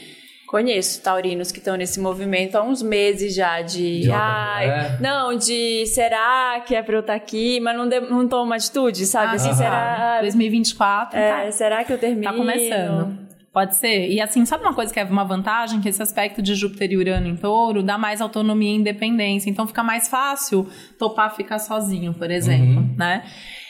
Conheço 0.46 1.02
taurinos 1.02 1.50
que 1.50 1.60
estão 1.60 1.76
nesse 1.76 1.98
movimento 1.98 2.56
há 2.56 2.62
uns 2.62 2.82
meses 2.82 3.34
já 3.34 3.62
de. 3.62 4.02
Joga, 4.02 4.18
ai, 4.18 4.68
é. 4.68 4.96
Não, 5.00 5.34
de 5.34 5.86
será 5.86 6.60
que 6.66 6.74
é 6.74 6.82
pra 6.82 6.94
eu 6.96 7.00
estar 7.00 7.14
aqui, 7.14 7.58
mas 7.58 7.74
não, 7.74 7.88
de, 7.88 8.00
não 8.00 8.28
toma 8.28 8.56
atitude, 8.56 9.06
sabe? 9.06 9.36
assim, 9.36 9.48
Aham. 9.48 9.56
será. 9.56 10.18
2024, 10.20 11.18
É, 11.18 11.44
tá, 11.46 11.52
será 11.52 11.84
que 11.84 11.92
eu 11.94 11.96
termino? 11.96 12.30
tá 12.30 12.36
começando. 12.36 13.16
Pode 13.52 13.76
ser. 13.76 14.08
E 14.08 14.20
assim, 14.20 14.46
sabe 14.46 14.64
uma 14.64 14.74
coisa 14.74 14.92
que 14.92 14.98
é 14.98 15.04
uma 15.04 15.24
vantagem? 15.24 15.80
Que 15.80 15.88
esse 15.88 16.02
aspecto 16.02 16.40
de 16.40 16.54
Júpiter 16.54 16.90
e 16.90 16.96
Urano 16.96 17.26
em 17.26 17.36
touro 17.36 17.82
dá 17.82 17.98
mais 17.98 18.22
autonomia 18.22 18.70
e 18.70 18.76
independência. 18.76 19.50
Então 19.50 19.66
fica 19.66 19.82
mais 19.82 20.08
fácil 20.08 20.66
topar 20.98 21.36
ficar 21.36 21.58
sozinho, 21.58 22.14
por 22.14 22.30
exemplo, 22.30 22.82
né? 22.96 23.24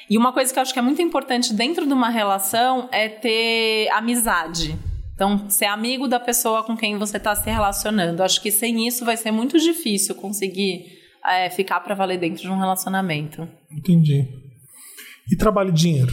E 0.08 0.16
uma 0.16 0.32
coisa 0.32 0.52
que 0.52 0.58
eu 0.58 0.62
acho 0.62 0.72
que 0.72 0.78
é 0.78 0.82
muito 0.82 1.02
importante 1.02 1.52
dentro 1.52 1.86
de 1.86 1.92
uma 1.92 2.10
relação 2.10 2.88
é 2.92 3.08
ter 3.08 3.88
amizade. 3.90 4.78
Então, 5.14 5.48
ser 5.48 5.66
amigo 5.66 6.08
da 6.08 6.18
pessoa 6.18 6.62
com 6.64 6.76
quem 6.76 6.98
você 6.98 7.16
está 7.16 7.34
se 7.34 7.48
relacionando. 7.48 8.22
Acho 8.22 8.40
que 8.42 8.50
sem 8.50 8.86
isso 8.86 9.04
vai 9.04 9.16
ser 9.16 9.30
muito 9.30 9.58
difícil 9.58 10.14
conseguir 10.14 10.84
é, 11.24 11.48
ficar 11.50 11.80
para 11.80 11.94
valer 11.94 12.18
dentro 12.18 12.42
de 12.42 12.50
um 12.50 12.58
relacionamento. 12.58 13.48
Entendi. 13.70 14.26
E 15.30 15.36
trabalho 15.36 15.70
e 15.70 15.72
dinheiro? 15.72 16.12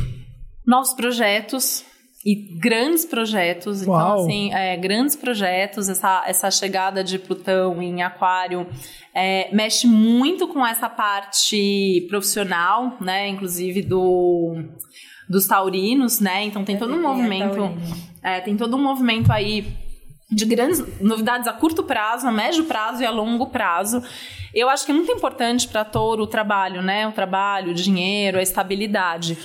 Novos 0.66 0.94
projetos, 0.94 1.84
e 2.26 2.36
grandes 2.36 3.06
projetos. 3.06 3.82
Então, 3.82 3.94
Uau. 3.94 4.24
assim, 4.24 4.54
é, 4.54 4.76
grandes 4.76 5.16
projetos, 5.16 5.88
essa, 5.88 6.24
essa 6.26 6.52
chegada 6.52 7.04
de 7.04 7.18
Plutão 7.18 7.82
em 7.82 8.04
Aquário 8.04 8.68
é, 9.14 9.50
mexe 9.54 9.88
muito 9.88 10.48
com 10.48 10.66
essa 10.66 10.90
parte 10.90 12.06
profissional, 12.10 12.98
né? 13.00 13.28
Inclusive 13.30 13.82
do 13.82 14.56
dos 15.30 15.46
taurinos, 15.46 16.20
né? 16.20 16.44
Então 16.46 16.66
tem 16.66 16.76
todo 16.76 16.92
um 16.94 17.00
é 17.00 17.02
movimento, 17.02 17.72
é, 18.24 18.42
tem 18.42 18.58
todo 18.58 18.76
um 18.76 18.82
movimento 18.82 19.32
aí 19.32 19.68
de 20.32 20.44
grandes 20.46 20.84
novidades 21.00 21.48
a 21.48 21.54
curto 21.54 21.84
prazo, 21.84 22.28
a 22.28 22.32
médio 22.32 22.64
prazo 22.66 23.04
e 23.04 23.06
a 23.06 23.12
longo 23.12 23.48
prazo. 23.48 24.04
Eu 24.54 24.70
acho 24.70 24.86
que 24.86 24.92
é 24.92 24.96
muito 24.96 25.12
importante 25.12 25.68
para 25.68 25.86
touro 25.86 26.24
o 26.24 26.28
trabalho, 26.28 26.82
né? 26.82 27.08
O 27.08 27.12
trabalho, 27.12 27.72
o 27.72 27.76
dinheiro, 27.76 28.40
a 28.40 28.42
estabilidade. 28.42 29.38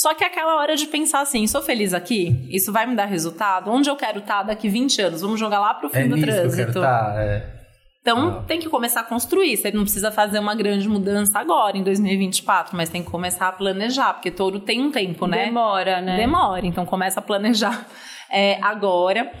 Só 0.00 0.14
que 0.14 0.22
é 0.22 0.28
aquela 0.28 0.54
hora 0.56 0.76
de 0.76 0.86
pensar 0.86 1.20
assim, 1.22 1.44
sou 1.48 1.60
feliz 1.60 1.92
aqui? 1.92 2.46
Isso 2.50 2.72
vai 2.72 2.86
me 2.86 2.94
dar 2.94 3.06
resultado? 3.06 3.68
Onde 3.68 3.90
eu 3.90 3.96
quero 3.96 4.20
estar 4.20 4.44
daqui 4.44 4.68
20 4.68 5.02
anos? 5.02 5.20
Vamos 5.22 5.40
jogar 5.40 5.58
lá 5.58 5.74
pro 5.74 5.88
fim 5.88 5.98
É 5.98 6.08
do 6.08 6.14
que 6.14 6.20
trânsito. 6.22 6.56
quero 6.56 6.80
tá, 6.80 7.14
é. 7.16 7.54
Então 8.00 8.38
Ah. 8.38 8.44
tem 8.46 8.60
que 8.60 8.68
começar 8.68 9.00
a 9.00 9.02
construir. 9.02 9.56
Você 9.56 9.72
não 9.72 9.82
precisa 9.82 10.12
fazer 10.12 10.38
uma 10.38 10.54
grande 10.54 10.88
mudança 10.88 11.38
agora, 11.40 11.76
em 11.76 11.82
2024, 11.82 12.76
mas 12.76 12.88
tem 12.88 13.02
que 13.02 13.10
começar 13.10 13.48
a 13.48 13.52
planejar, 13.52 14.12
porque 14.14 14.30
touro 14.30 14.60
tem 14.60 14.80
um 14.80 14.92
tempo, 14.92 15.26
né? 15.26 15.46
Demora, 15.46 16.00
né? 16.00 16.16
Demora, 16.16 16.64
então 16.64 16.86
começa 16.86 17.18
a 17.18 17.22
planejar 17.22 17.84
é, 18.30 18.56
agora. 18.62 19.32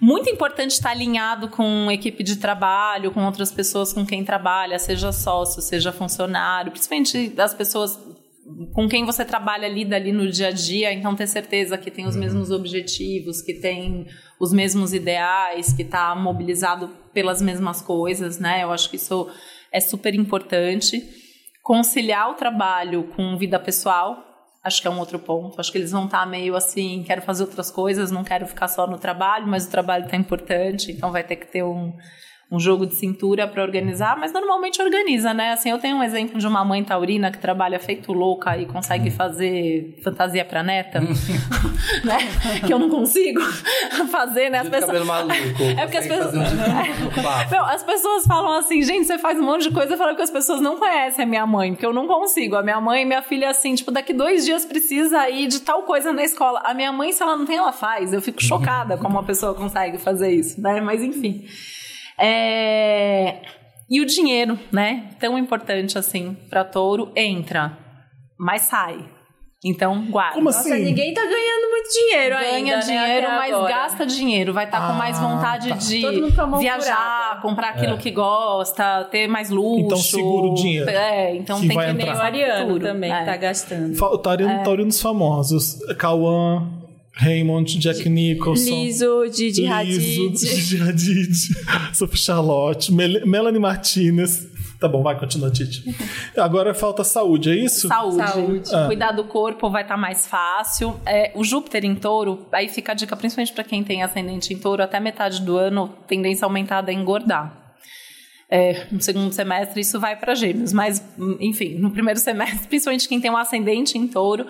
Muito 0.00 0.30
importante 0.30 0.70
estar 0.70 0.90
alinhado 0.90 1.48
com 1.48 1.90
equipe 1.90 2.22
de 2.24 2.36
trabalho, 2.36 3.10
com 3.10 3.24
outras 3.26 3.52
pessoas 3.52 3.92
com 3.92 4.06
quem 4.06 4.24
trabalha, 4.24 4.78
seja 4.78 5.12
sócio, 5.12 5.60
seja 5.60 5.92
funcionário, 5.92 6.70
principalmente 6.70 7.34
as 7.38 7.52
pessoas 7.52 7.98
com 8.72 8.88
quem 8.88 9.04
você 9.04 9.24
trabalha 9.24 9.66
ali 9.66 10.12
no 10.12 10.30
dia 10.30 10.48
a 10.48 10.50
dia, 10.50 10.92
então 10.92 11.14
ter 11.14 11.26
certeza 11.26 11.76
que 11.76 11.90
tem 11.90 12.06
os 12.06 12.16
mesmos 12.16 12.50
objetivos, 12.50 13.42
que 13.42 13.54
tem 13.54 14.06
os 14.40 14.52
mesmos 14.52 14.92
ideais, 14.92 15.72
que 15.72 15.82
está 15.82 16.14
mobilizado 16.14 16.88
pelas 17.12 17.42
mesmas 17.42 17.82
coisas, 17.82 18.38
né? 18.38 18.62
Eu 18.62 18.72
acho 18.72 18.88
que 18.88 18.96
isso 18.96 19.28
é 19.72 19.80
super 19.80 20.14
importante. 20.14 21.02
Conciliar 21.62 22.30
o 22.30 22.34
trabalho 22.34 23.04
com 23.14 23.36
vida 23.36 23.58
pessoal, 23.58 24.24
acho 24.64 24.80
que 24.80 24.88
é 24.88 24.90
um 24.90 24.98
outro 24.98 25.18
ponto. 25.18 25.60
Acho 25.60 25.70
que 25.70 25.78
eles 25.78 25.92
vão 25.92 26.06
estar 26.06 26.24
meio 26.26 26.56
assim, 26.56 27.02
quero 27.06 27.22
fazer 27.22 27.42
outras 27.42 27.70
coisas, 27.70 28.10
não 28.10 28.24
quero 28.24 28.46
ficar 28.46 28.68
só 28.68 28.86
no 28.86 28.98
trabalho, 28.98 29.46
mas 29.46 29.66
o 29.66 29.70
trabalho 29.70 30.04
está 30.04 30.16
importante, 30.16 30.90
então 30.90 31.12
vai 31.12 31.22
ter 31.22 31.36
que 31.36 31.46
ter 31.46 31.62
um, 31.62 31.92
um 32.50 32.58
jogo 32.58 32.86
de 32.86 32.94
cintura 32.94 33.46
para 33.46 33.62
organizar, 33.62 34.16
mas 34.16 34.32
normalmente 34.32 34.80
organiza, 34.80 35.34
né? 35.34 35.52
Assim, 35.52 35.68
eu 35.70 35.78
tenho 35.78 35.98
um 35.98 36.02
exemplo 36.02 36.38
de 36.38 36.46
uma 36.46 36.64
mãe 36.64 36.82
taurina 36.82 37.30
que 37.30 37.36
trabalha 37.36 37.78
feito 37.78 38.10
louca 38.10 38.56
e 38.56 38.64
consegue 38.64 39.10
fazer 39.10 39.98
fantasia 40.02 40.46
para 40.46 40.62
neta, 40.62 40.98
né? 42.04 42.18
Que 42.66 42.72
eu 42.72 42.78
não 42.78 42.88
consigo 42.88 43.38
fazer, 44.10 44.48
né? 44.48 44.60
As 44.60 44.68
pessoas... 44.68 44.86
cabelo 44.86 45.04
maluco. 45.04 45.62
É 45.76 45.82
porque 45.82 45.98
as 45.98 46.06
pessoas. 46.06 46.34
um 46.34 46.42
tipo. 46.42 47.50
Não, 47.50 47.64
as 47.68 47.82
pessoas 47.82 48.24
falam 48.24 48.52
assim, 48.54 48.82
gente, 48.82 49.06
você 49.06 49.18
faz 49.18 49.38
um 49.38 49.44
monte 49.44 49.64
de 49.64 49.70
coisa, 49.70 49.94
falam 49.98 50.16
que 50.16 50.22
as 50.22 50.30
pessoas 50.30 50.58
não 50.62 50.78
conhecem 50.78 51.24
a 51.24 51.28
minha 51.28 51.46
mãe, 51.46 51.72
porque 51.72 51.84
eu 51.84 51.92
não 51.92 52.06
consigo. 52.06 52.56
A 52.56 52.62
minha 52.62 52.80
mãe 52.80 53.02
e 53.02 53.04
minha 53.04 53.20
filha, 53.20 53.50
assim, 53.50 53.74
tipo, 53.74 53.90
daqui 53.90 54.14
dois 54.14 54.46
dias 54.46 54.64
precisa 54.64 55.28
ir 55.28 55.48
de 55.48 55.60
tal 55.60 55.82
coisa 55.82 56.14
na 56.14 56.24
escola. 56.24 56.62
A 56.64 56.72
minha 56.72 56.92
mãe, 56.92 57.12
se 57.12 57.22
ela 57.22 57.36
não 57.36 57.44
tem, 57.44 57.58
ela 57.58 57.72
faz. 57.72 58.14
Eu 58.14 58.22
fico 58.22 58.42
chocada 58.42 58.96
como 58.96 59.18
uma 59.18 59.24
pessoa 59.24 59.54
consegue 59.54 59.98
fazer 59.98 60.30
isso, 60.30 60.58
né? 60.58 60.80
Mas 60.80 61.02
enfim. 61.02 61.44
É... 62.18 63.36
E 63.90 64.00
o 64.00 64.06
dinheiro, 64.06 64.58
né? 64.70 65.10
Tão 65.18 65.38
importante 65.38 65.96
assim 65.98 66.36
para 66.50 66.62
touro, 66.64 67.10
entra, 67.16 67.76
mas 68.38 68.62
sai. 68.62 68.98
Então, 69.64 70.04
guarda. 70.08 70.34
Como 70.34 70.44
Nossa, 70.44 70.60
assim? 70.60 70.84
ninguém 70.84 71.12
tá 71.12 71.22
ganhando 71.22 71.68
muito 71.70 71.88
dinheiro 71.90 72.36
Ganha 72.36 72.54
ainda, 72.54 72.76
né, 72.76 72.82
dinheiro, 72.82 73.26
até 73.26 73.36
mas 73.38 73.52
agora. 73.54 73.74
gasta 73.74 74.06
dinheiro. 74.06 74.52
Vai 74.52 74.66
estar 74.66 74.86
com 74.86 74.92
mais 74.92 75.18
Ah, 75.18 75.20
vontade 75.26 75.68
tá. 75.70 75.74
de 75.74 76.00
viajar, 76.60 77.40
comprar 77.42 77.70
aquilo 77.70 77.98
que 77.98 78.12
gosta, 78.12 79.04
ter 79.10 79.26
mais 79.26 79.50
luxo. 79.50 79.80
Então 79.86 79.96
segura 79.96 80.46
o 80.48 80.54
dinheiro 80.54 80.88
É, 80.88 81.34
então 81.34 81.60
que 81.60 81.66
tem 81.66 81.76
vai 81.76 81.86
que 81.86 82.02
entrar. 82.02 82.16
O 82.16 82.20
Ariano 82.20 82.78
também, 82.78 83.10
É. 83.12 83.24
tá 83.24 83.36
gastando. 83.36 83.96
Fa- 83.96 84.16
Taurino, 84.18 84.62
Taurinos 84.62 85.00
famosos. 85.02 85.78
Cauã, 85.98 86.68
Raymond, 87.18 87.78
Jack 87.78 88.08
Nicholson. 88.08 88.70
Liso, 88.70 89.24
Didi 89.28 89.62
Liso, 89.62 89.72
Hadid. 89.72 90.38
Gigi 90.38 90.80
Hadid, 90.80 91.34
Sophie 91.92 92.16
Charlotte, 92.16 92.92
Mel 92.92 93.26
Melanie 93.26 93.58
Martinez. 93.58 94.46
Tá 94.78 94.86
bom, 94.86 95.02
vai, 95.02 95.18
continua, 95.18 95.50
Titi. 95.50 95.82
Agora 96.38 96.72
falta 96.72 97.02
saúde, 97.02 97.50
é 97.50 97.56
isso? 97.56 97.88
Saúde. 97.88 98.16
Saúde. 98.16 98.70
Ah. 98.72 98.86
Cuidar 98.86 99.10
do 99.10 99.24
corpo 99.24 99.68
vai 99.68 99.82
estar 99.82 99.96
mais 99.96 100.28
fácil. 100.28 100.94
É, 101.04 101.32
o 101.34 101.42
Júpiter 101.42 101.84
em 101.84 101.96
touro, 101.96 102.46
aí 102.52 102.68
fica 102.68 102.92
a 102.92 102.94
dica, 102.94 103.16
principalmente 103.16 103.52
para 103.52 103.64
quem 103.64 103.82
tem 103.82 104.04
ascendente 104.04 104.54
em 104.54 104.58
touro, 104.58 104.80
até 104.80 105.00
metade 105.00 105.42
do 105.42 105.56
ano, 105.56 105.88
tendência 106.06 106.44
aumentada 106.44 106.92
a 106.92 106.94
engordar. 106.94 107.74
É, 108.50 108.86
no 108.90 109.02
segundo 109.02 109.30
semestre 109.32 109.80
isso 109.80 110.00
vai 110.00 110.16
para 110.16 110.34
gêmeos, 110.34 110.72
mas 110.72 111.04
enfim, 111.38 111.74
no 111.74 111.90
primeiro 111.90 112.18
semestre, 112.18 112.64
principalmente 112.68 113.06
quem 113.06 113.20
tem 113.20 113.30
um 113.30 113.36
ascendente 113.36 113.98
em 113.98 114.06
touro, 114.06 114.46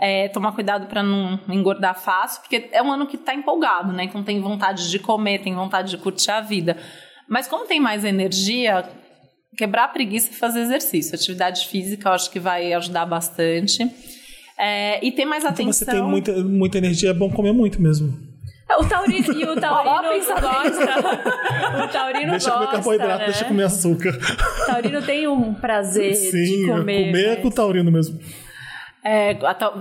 é, 0.00 0.28
tomar 0.28 0.52
cuidado 0.52 0.86
para 0.86 1.02
não 1.02 1.38
engordar 1.48 2.00
fácil, 2.00 2.40
porque 2.40 2.70
é 2.72 2.82
um 2.82 2.90
ano 2.90 3.06
que 3.06 3.16
está 3.16 3.34
empolgado, 3.34 3.92
né? 3.92 4.04
Então 4.04 4.24
tem 4.24 4.40
vontade 4.40 4.90
de 4.90 4.98
comer, 4.98 5.40
tem 5.42 5.54
vontade 5.54 5.90
de 5.90 5.98
curtir 5.98 6.30
a 6.30 6.40
vida. 6.40 6.76
Mas 7.28 7.46
como 7.46 7.66
tem 7.66 7.78
mais 7.78 8.02
energia, 8.04 8.88
quebrar 9.56 9.84
a 9.84 9.88
preguiça 9.88 10.30
e 10.30 10.34
fazer 10.34 10.60
exercício. 10.60 11.14
Atividade 11.14 11.68
física 11.68 12.08
eu 12.08 12.12
acho 12.14 12.30
que 12.30 12.40
vai 12.40 12.72
ajudar 12.72 13.04
bastante. 13.04 13.86
É, 14.58 15.04
e 15.04 15.12
ter 15.12 15.24
mais 15.24 15.42
Então 15.42 15.52
atenção. 15.52 15.72
você 15.72 15.84
tem 15.86 16.02
muita, 16.02 16.32
muita 16.42 16.78
energia, 16.78 17.10
é 17.10 17.14
bom 17.14 17.30
comer 17.30 17.52
muito 17.52 17.80
mesmo. 17.80 18.30
O 18.78 18.84
taurino, 18.84 19.32
e 19.32 19.44
o 19.44 19.50
Ó, 19.52 19.56
taurino 19.56 20.26
gosta. 20.26 21.20
O 21.84 21.88
taurino 21.88 22.30
deixa 22.30 22.48
eu 22.48 22.52
comer 22.54 22.64
gosta, 22.66 22.76
carboidrato, 22.76 23.18
né? 23.18 23.24
deixa 23.26 23.44
eu 23.44 23.48
comer 23.48 23.62
açúcar. 23.64 24.18
O 24.62 24.66
taurino 24.66 25.02
tem 25.02 25.26
um 25.26 25.54
prazer 25.54 26.14
Sim, 26.16 26.30
de 26.30 26.66
comer. 26.66 27.06
comer 27.06 27.24
é 27.24 27.28
né? 27.30 27.36
com 27.36 27.48
o 27.48 27.50
taurino 27.50 27.90
mesmo. 27.90 28.18
É, 29.02 29.34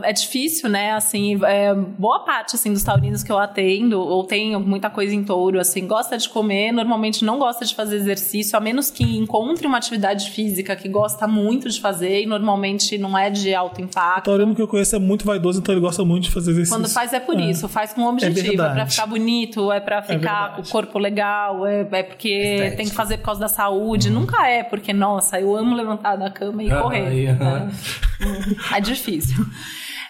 é 0.03 0.13
difícil, 0.13 0.69
né? 0.69 0.91
Assim, 0.93 1.37
é, 1.43 1.73
boa 1.73 2.19
parte 2.23 2.55
assim 2.55 2.71
dos 2.71 2.83
taurinos 2.83 3.21
que 3.21 3.29
eu 3.29 3.37
atendo 3.37 3.99
ou 3.99 4.23
tem 4.23 4.57
muita 4.57 4.89
coisa 4.89 5.13
em 5.13 5.23
touro, 5.25 5.59
assim, 5.59 5.85
gosta 5.85 6.17
de 6.17 6.29
comer, 6.29 6.71
normalmente 6.71 7.25
não 7.25 7.37
gosta 7.37 7.65
de 7.65 7.75
fazer 7.75 7.97
exercício, 7.97 8.57
a 8.57 8.61
menos 8.61 8.89
que 8.89 9.03
encontre 9.17 9.67
uma 9.67 9.77
atividade 9.77 10.31
física 10.31 10.73
que 10.75 10.87
gosta 10.87 11.27
muito 11.27 11.69
de 11.69 11.81
fazer 11.81 12.21
e 12.21 12.25
normalmente 12.25 12.97
não 12.97 13.17
é 13.17 13.29
de 13.29 13.53
alto 13.53 13.81
O 13.81 13.83
impacto. 13.83 14.25
taurino 14.25 14.55
que 14.55 14.61
eu 14.61 14.67
conheço 14.69 14.95
é 14.95 14.99
muito 14.99 15.25
vaidoso, 15.25 15.59
então 15.59 15.73
ele 15.73 15.81
gosta 15.81 16.05
muito 16.05 16.23
de 16.23 16.31
fazer 16.31 16.51
exercício. 16.51 16.77
Quando 16.77 16.89
faz 16.89 17.11
é 17.11 17.19
por 17.19 17.37
isso, 17.37 17.67
faz 17.67 17.91
com 17.91 18.03
objetivo, 18.05 18.39
é, 18.39 18.43
verdade. 18.51 18.73
pra 18.75 18.85
ficar 18.87 19.05
bonito, 19.05 19.69
é 19.69 19.81
pra 19.81 20.01
ficar 20.01 20.55
com 20.55 20.61
o 20.61 20.67
corpo 20.67 20.97
legal, 20.97 21.65
é, 21.67 21.81
é 21.91 22.03
porque 22.03 22.29
Estético. 22.29 22.77
tem 22.77 22.85
que 22.87 22.95
fazer 22.95 23.17
por 23.17 23.25
causa 23.25 23.41
da 23.41 23.49
saúde. 23.49 24.09
Nunca 24.09 24.47
é 24.47 24.63
porque, 24.63 24.93
nossa, 24.93 25.39
eu 25.41 25.53
amo 25.57 25.75
levantar 25.75 26.15
da 26.15 26.29
cama 26.29 26.63
e 26.63 26.71
Ah, 26.71 26.81
correr. 26.81 27.05
aí, 27.07 27.27
aham. 27.27 27.69
É, 28.71 28.77
é 28.77 28.81
difícil. 28.81 29.08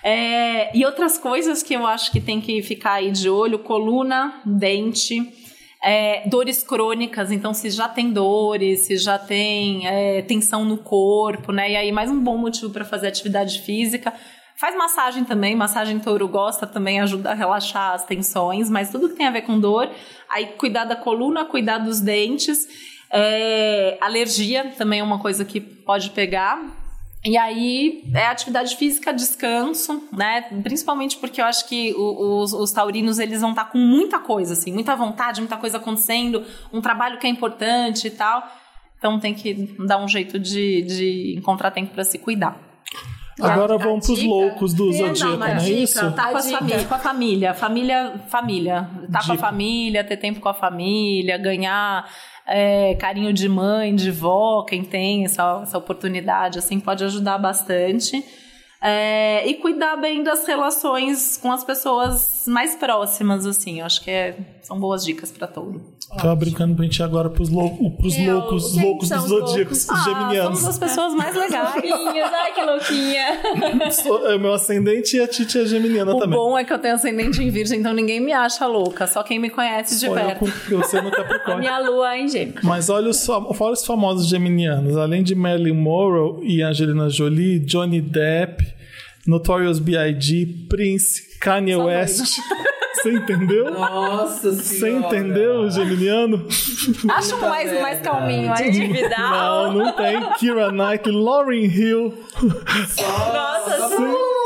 É, 0.01 0.75
e 0.77 0.85
outras 0.85 1.17
coisas 1.17 1.61
que 1.61 1.73
eu 1.73 1.85
acho 1.85 2.11
que 2.11 2.21
tem 2.21 2.39
que 2.39 2.61
ficar 2.61 2.93
aí 2.93 3.11
de 3.11 3.29
olho: 3.29 3.59
coluna, 3.59 4.41
dente. 4.45 5.21
é, 5.83 6.27
dores 6.27 6.61
crônicas, 6.61 7.31
então 7.31 7.53
se 7.53 7.69
já 7.69 7.87
tem 7.87 8.11
dores, 8.11 8.81
se 8.81 8.97
já 8.97 9.17
tem 9.17 9.87
é, 9.87 10.21
tensão 10.21 10.65
no 10.65 10.77
corpo, 10.77 11.51
né? 11.51 11.71
E 11.71 11.75
aí 11.75 11.91
mais 11.91 12.11
um 12.11 12.19
bom 12.19 12.37
motivo 12.37 12.69
para 12.71 12.83
fazer 12.83 13.07
atividade 13.07 13.61
física. 13.61 14.13
Faz 14.57 14.75
massagem 14.75 15.23
também, 15.23 15.55
massagem 15.55 15.99
touro 15.99 16.27
gosta 16.27 16.67
também, 16.67 16.99
ajuda 16.99 17.31
a 17.31 17.33
relaxar 17.33 17.93
as 17.93 18.05
tensões, 18.05 18.69
mas 18.69 18.89
tudo 18.91 19.07
que 19.07 19.15
tem 19.15 19.25
a 19.25 19.31
ver 19.31 19.43
com 19.43 19.57
dor, 19.57 19.89
aí 20.29 20.47
cuidar 20.47 20.83
da 20.83 20.97
coluna, 20.97 21.45
cuidar 21.45 21.77
dos 21.77 22.01
dentes, 22.01 22.67
é, 23.09 23.97
alergia 24.01 24.73
também 24.77 24.99
é 24.99 25.03
uma 25.03 25.19
coisa 25.19 25.45
que 25.45 25.61
pode 25.61 26.09
pegar. 26.09 26.61
E 27.23 27.37
aí 27.37 28.03
é 28.13 28.27
atividade 28.27 28.77
física, 28.77 29.11
descanso, 29.11 30.07
né? 30.11 30.41
Principalmente 30.63 31.17
porque 31.17 31.41
eu 31.41 31.45
acho 31.45 31.67
que 31.67 31.93
os, 31.97 32.53
os 32.53 32.71
taurinos 32.71 33.19
eles 33.19 33.41
vão 33.41 33.49
estar 33.49 33.65
com 33.65 33.77
muita 33.77 34.19
coisa, 34.19 34.53
assim, 34.53 34.71
muita 34.71 34.95
vontade, 34.95 35.41
muita 35.41 35.57
coisa 35.57 35.77
acontecendo, 35.77 36.45
um 36.71 36.79
trabalho 36.79 37.19
que 37.19 37.27
é 37.27 37.29
importante 37.29 38.07
e 38.07 38.11
tal. 38.11 38.47
Então 38.97 39.19
tem 39.19 39.33
que 39.33 39.53
dar 39.85 39.97
um 39.97 40.07
jeito 40.07 40.39
de, 40.39 40.81
de 40.83 41.35
encontrar 41.37 41.71
tempo 41.71 41.93
para 41.93 42.05
se 42.05 42.17
cuidar. 42.17 42.68
Agora 43.41 43.75
a 43.75 43.77
vamos 43.77 44.05
pros 44.05 44.19
dica? 44.19 44.29
loucos 44.29 44.73
do 44.73 44.91
Zodíaco, 44.91 45.37
não 45.37 45.45
é 45.47 45.55
dica, 45.55 45.71
isso? 45.81 46.11
Tá 46.11 46.31
com 46.31 46.37
a, 46.37 46.41
dica. 46.41 46.57
família, 46.57 46.83
com 46.85 46.95
a 46.95 46.99
família, 46.99 47.53
família, 47.53 48.13
família. 48.27 48.89
Tá 49.11 49.19
com 49.23 49.31
a 49.31 49.35
Dica. 49.35 49.47
família, 49.47 50.03
ter 50.03 50.17
tempo 50.17 50.39
com 50.39 50.49
a 50.49 50.53
família, 50.53 51.37
ganhar 51.37 52.09
é, 52.47 52.95
carinho 52.95 53.31
de 53.31 53.47
mãe, 53.47 53.95
de 53.95 54.11
vó, 54.11 54.63
quem 54.63 54.83
tem 54.83 55.25
essa, 55.25 55.59
essa 55.63 55.77
oportunidade, 55.77 56.57
assim, 56.59 56.79
pode 56.79 57.03
ajudar 57.03 57.37
bastante. 57.37 58.23
É, 58.81 59.45
e 59.45 59.55
cuidar 59.55 59.97
bem 59.97 60.23
das 60.23 60.47
relações 60.47 61.35
com 61.37 61.51
as 61.51 61.63
pessoas 61.65 62.45
mais 62.47 62.75
próximas, 62.75 63.45
assim. 63.45 63.79
Eu 63.81 63.85
acho 63.85 64.01
que 64.01 64.09
é- 64.09 64.37
são 64.61 64.79
boas 64.79 65.03
dicas 65.03 65.31
para 65.31 65.47
touro. 65.47 65.81
Tava 66.17 66.35
brincando 66.35 66.75
pra 66.75 66.83
gente 66.85 66.97
ir 66.97 67.03
agora 67.03 67.29
pros, 67.29 67.49
lou 67.49 67.91
pros 67.91 68.17
É, 68.17 68.33
loucos, 68.33 68.65
o- 68.65 68.73
quem 68.75 68.83
loucos 68.83 69.07
são 69.07 69.17
dos 69.19 69.31
os 69.31 69.39
Zodíacos, 69.39 69.87
loucos? 69.87 69.99
os 69.99 70.03
geminianos. 70.05 70.59
somos 70.59 70.65
as 70.67 70.79
pessoas 70.79 71.13
mais 71.13 71.35
legais. 71.35 71.69
Ai 71.75 72.51
que 72.53 72.61
louquinha. 72.61 73.91
Sou- 73.91 74.27
é 74.27 74.35
o 74.35 74.39
meu 74.39 74.53
ascendente 74.53 75.17
e 75.17 75.21
a 75.21 75.27
Titi 75.27 75.59
é 75.59 75.65
geminiana 75.65 76.15
O 76.15 76.19
também. 76.19 76.37
bom 76.37 76.57
é 76.57 76.63
que 76.63 76.73
eu 76.73 76.79
tenho 76.79 76.95
ascendente 76.95 77.41
em 77.43 77.49
virgem, 77.51 77.79
então 77.79 77.93
ninguém 77.93 78.19
me 78.19 78.33
acha 78.33 78.65
louca. 78.65 79.05
Só 79.05 79.21
quem 79.21 79.37
me 79.37 79.49
conhece 79.51 79.99
de 79.99 80.09
Olha, 80.09 80.35
perto. 80.35 80.39
com 80.69 80.77
você 80.77 80.99
no 81.01 81.09
A 81.09 81.11
Capricórnio. 81.11 81.59
minha 81.59 81.79
lua 81.79 82.15
é 82.15 82.21
em 82.21 82.27
gêmeos. 82.27 82.63
Mas 82.63 82.89
olha 82.89 83.09
os, 83.09 83.23
fora 83.25 83.73
os 83.73 83.85
famosos 83.85 84.27
geminianos. 84.27 84.97
Além 84.97 85.21
de 85.21 85.35
Marilyn 85.35 85.73
Monroe 85.75 86.43
e 86.43 86.61
Angelina 86.63 87.07
Jolie, 87.09 87.59
Johnny 87.59 88.01
Depp, 88.01 88.65
Notorious 89.27 89.77
B.I.G., 89.77 90.65
Prince, 90.69 91.37
Kanye 91.39 91.75
Só 91.75 91.85
West. 91.85 92.37
Você 92.93 93.11
entendeu? 93.13 93.71
Nossa 93.71 94.51
Você 94.51 94.89
entendeu, 94.89 95.69
geminiano? 95.69 96.45
Acho 97.09 97.35
um 97.35 97.41
mais, 97.41 97.81
mais 97.81 98.01
calminho 98.01 98.51
aí. 98.53 98.69
Individual. 98.69 99.71
Não, 99.71 99.73
não 99.73 99.93
tem. 99.93 100.19
Kira 100.37 100.71
Knightley, 100.71 101.15
Lauryn 101.15 101.65
Hill. 101.65 102.13
Nossa, 102.41 103.89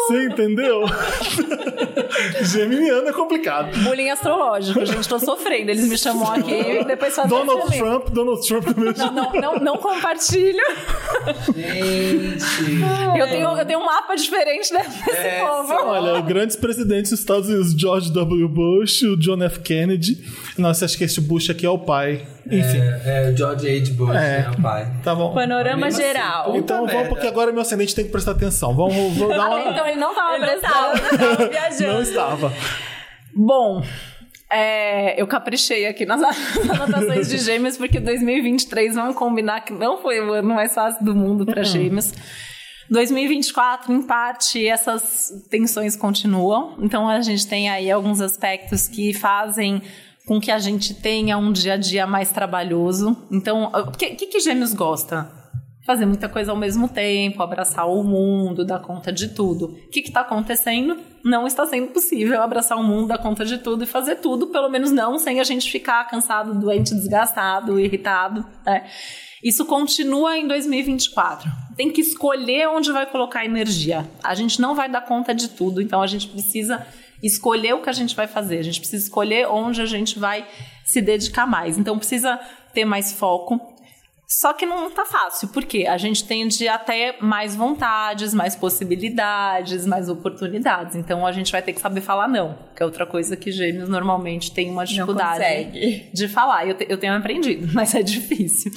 Você 0.08 0.26
entendeu? 0.26 0.84
Geminiano 2.44 3.08
é 3.10 3.14
complicado. 3.14 3.76
Bullying 3.84 4.10
astrológico, 4.10 4.86
gente. 4.86 5.08
Tô 5.08 5.20
sofrendo. 5.20 5.72
Eles 5.72 5.88
me 5.88 5.98
chamam 5.98 6.32
aqui 6.32 6.52
e 6.54 6.84
depois 6.86 7.16
fazem 7.16 7.30
Donald 7.30 7.62
bullying. 7.62 7.78
Trump, 7.80 8.10
Donald 8.10 8.48
Trump 8.48 8.66
também. 8.66 8.94
Não, 8.98 9.34
não, 9.34 9.56
não 9.60 9.78
compartilho. 9.78 10.64
Gente. 11.56 12.44
Eu 13.20 13.28
tenho, 13.28 13.58
eu 13.58 13.66
tenho 13.66 13.80
um 13.80 13.86
mapa 13.86 14.16
diferente 14.16 14.72
desse 14.74 15.12
É, 15.12 15.40
povo. 15.46 15.74
Olha, 15.74 16.22
grandes 16.22 16.56
presidentes 16.56 17.12
dos 17.12 17.20
Estados 17.20 17.50
Unidos, 17.50 17.74
George 17.80 18.12
W. 18.12 18.48
Bush, 18.48 19.04
o 19.04 19.18
John 19.18 19.42
F. 19.44 19.60
Kennedy. 19.60 20.24
Nossa, 20.58 20.86
acho 20.86 20.98
que 20.98 21.04
esse 21.04 21.22
Bush 21.22 21.50
aqui 21.50 21.66
é 21.66 21.70
o 21.70 21.78
pai. 21.80 22.26
Enfim, 22.46 22.80
É, 23.06 23.28
é 23.28 23.30
o 23.32 23.38
George 23.38 23.68
H. 23.70 23.94
Bush, 23.94 24.16
É. 24.16 24.46
é 24.46 24.50
o 24.50 24.62
pai. 24.62 24.92
tá 25.04 25.16
bom. 25.16 25.34
panorama 25.34 25.86
Mesmo 25.86 26.00
assim, 26.02 26.08
geral. 26.14 26.46
puta 26.46 26.58
Então 26.58 26.78
vamos, 26.80 26.94
merda. 26.94 27.10
porque 27.10 27.28
agora 27.28 27.52
meu 27.52 27.62
ascendente 27.62 27.96
tem 27.96 28.06
que 28.06 28.12
prestar 28.12 28.32
atenção. 28.32 28.76
Vamos, 28.76 29.18
dar 29.18 29.40
Ah, 29.46 29.50
uma... 29.56 29.72
então 29.72 29.88
ele 29.88 30.00
não 30.00 30.14
tava 30.14 30.36
Ele 30.36 30.46
não 30.46 30.60
prestando. 30.60 30.74
tava, 30.74 31.12
não 31.12 31.36
tava 31.36 31.48
viajando. 31.50 31.94
Não 31.94 32.02
estava. 32.02 32.54
Bom, 33.36 33.84
é, 34.52 35.20
eu 35.22 35.26
caprichei 35.26 35.88
aqui 35.88 36.06
nas 36.06 36.22
anotações 36.70 37.30
de 37.30 37.38
gêmeos, 37.38 37.78
porque 37.78 38.00
2023, 38.00 38.94
vamos 38.96 39.16
combinar 39.16 39.62
que 39.62 39.74
não 39.74 40.02
foi 40.02 40.20
o 40.20 40.34
ano 40.34 40.54
mais 40.54 40.74
fácil 40.74 41.04
do 41.04 41.16
mundo 41.16 41.46
para 41.46 41.64
gêmeos. 41.64 42.12
2024, 42.90 43.92
em 43.92 44.02
parte, 44.04 44.68
essas 44.68 45.32
tensões 45.50 45.96
continuam. 45.96 46.76
Então, 46.80 47.08
a 47.08 47.22
gente 47.22 47.48
tem 47.48 47.70
aí 47.70 47.90
alguns 47.90 48.22
aspectos 48.22 48.88
que 48.88 49.14
fazem 49.14 49.82
com 50.26 50.40
que 50.40 50.52
a 50.52 50.60
gente 50.60 50.94
tenha 50.94 51.38
um 51.38 51.52
dia 51.52 51.74
a 51.74 51.78
dia 51.78 52.08
mais 52.08 52.32
trabalhoso. 52.32 53.18
Então, 53.32 53.66
o 53.66 53.92
que, 53.92 54.16
que, 54.16 54.40
gêmeos 54.40 54.74
gosta? 54.74 55.30
Fazer 55.86 56.06
muita 56.06 56.30
coisa 56.30 56.52
ao 56.52 56.58
mesmo 56.58 56.88
tempo, 56.88 57.44
abraçar 57.44 57.90
o 57.90 58.04
mundo, 58.04 58.64
dar 58.64 58.80
conta 58.80 59.12
de 59.12 59.30
tudo. 59.30 59.66
O 59.66 59.90
que 59.90 60.00
está 60.00 60.22
acontecendo? 60.22 60.98
Não 61.26 61.46
está 61.46 61.66
sendo 61.66 61.90
possível 61.90 62.42
abraçar 62.42 62.78
o 62.78 62.84
mundo, 62.84 63.10
dar 63.10 63.18
conta 63.18 63.44
de 63.44 63.58
tudo 63.58 63.84
e 63.84 63.88
fazer 63.88 64.16
tudo, 64.18 64.48
pelo 64.48 64.70
menos 64.70 64.92
não 64.92 65.20
sem 65.20 65.42
a 65.42 65.44
gente 65.44 65.70
ficar 65.70 66.06
cansado, 66.06 66.58
doente, 66.58 66.96
desgastado, 66.96 67.78
irritado. 67.78 68.46
Né? 68.66 68.86
Isso 69.44 69.66
continua 69.66 70.38
em 70.38 70.48
2024. 70.48 71.52
Tem 71.76 71.92
que 71.92 72.00
escolher 72.00 72.70
onde 72.70 72.90
vai 72.94 73.06
colocar 73.06 73.44
energia. 73.44 74.10
A 74.24 74.34
gente 74.34 74.62
não 74.62 74.74
vai 74.74 74.90
dar 74.90 75.02
conta 75.02 75.36
de 75.36 75.50
tudo, 75.50 75.82
então 75.82 76.02
a 76.02 76.08
gente 76.08 76.30
precisa 76.30 76.88
escolher 77.24 77.74
o 77.74 77.82
que 77.82 77.90
a 77.90 77.94
gente 77.94 78.16
vai 78.16 78.28
fazer. 78.28 78.60
A 78.60 78.64
gente 78.64 78.80
precisa 78.80 79.04
escolher 79.04 79.48
onde 79.48 79.82
a 79.82 79.86
gente 79.86 80.20
vai 80.20 80.46
se 80.84 81.02
dedicar 81.02 81.48
mais. 81.48 81.78
Então 81.78 81.98
precisa 81.98 82.38
ter 82.74 82.86
mais 82.86 83.14
foco. 83.14 83.73
Só 84.34 84.52
que 84.52 84.66
não 84.66 84.90
tá 84.90 85.06
fácil, 85.06 85.48
porque 85.50 85.86
a 85.88 85.96
gente 85.96 86.24
tende 86.26 86.68
a 86.68 86.78
ter 86.80 87.18
mais 87.22 87.56
vontades, 87.56 88.34
mais 88.34 88.56
possibilidades, 88.56 89.86
mais 89.86 90.10
oportunidades. 90.10 90.96
Então 90.96 91.26
a 91.26 91.32
gente 91.32 91.52
vai 91.52 91.62
ter 91.62 91.72
que 91.72 91.80
saber 91.80 92.02
falar 92.02 92.28
não, 92.28 92.58
que 92.76 92.82
é 92.82 92.86
outra 92.86 93.06
coisa 93.06 93.38
que 93.38 93.52
gêmeos 93.52 93.88
normalmente 93.88 94.52
tem 94.52 94.72
uma 94.72 94.86
dificuldade 94.86 96.10
de 96.12 96.28
falar. 96.28 96.68
Eu, 96.68 96.74
te- 96.74 96.88
eu 96.90 96.98
tenho 96.98 97.14
aprendido, 97.16 97.70
mas 97.74 97.94
é 97.94 98.02
difícil. 98.02 98.72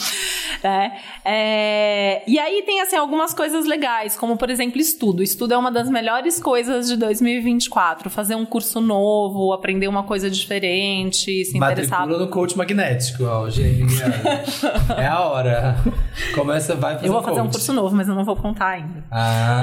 né? 0.62 0.99
É, 1.25 2.23
e 2.27 2.38
aí 2.38 2.62
tem 2.66 2.83
assim 2.83 2.97
algumas 2.97 3.33
coisas 3.33 3.64
legais, 3.66 4.14
como 4.14 4.37
por 4.37 4.51
exemplo 4.51 4.79
estudo. 4.79 5.23
Estudo 5.23 5.55
é 5.55 5.57
uma 5.57 5.73
das 5.73 5.88
melhores 5.88 6.38
coisas 6.38 6.87
de 6.87 6.97
2024. 6.99 8.11
Fazer 8.11 8.35
um 8.35 8.45
curso 8.45 8.79
novo, 8.81 9.55
aprender 9.55 9.88
uma 9.88 10.03
coisa 10.03 10.29
diferente, 10.31 11.45
se 11.47 11.57
interessar. 11.57 12.01
Matricula 12.01 12.27
no 12.27 12.31
coach 12.31 12.57
magnético, 12.59 13.25
ó, 13.25 13.49
geminiano. 13.49 14.14
é 14.99 15.07
a 15.07 15.21
hora. 15.21 15.46
Começa, 16.35 16.75
vai 16.77 16.95
fazer 16.95 17.09
Eu 17.09 17.13
vou 17.13 17.23
fazer 17.23 17.41
um 17.41 17.45
coach. 17.45 17.53
curso 17.53 17.73
novo, 17.73 17.95
mas 17.97 18.09
eu 18.09 18.15
não 18.15 18.25
vou 18.25 18.37
contar 18.37 18.69
ainda. 18.69 19.05
Ah, 19.11 19.63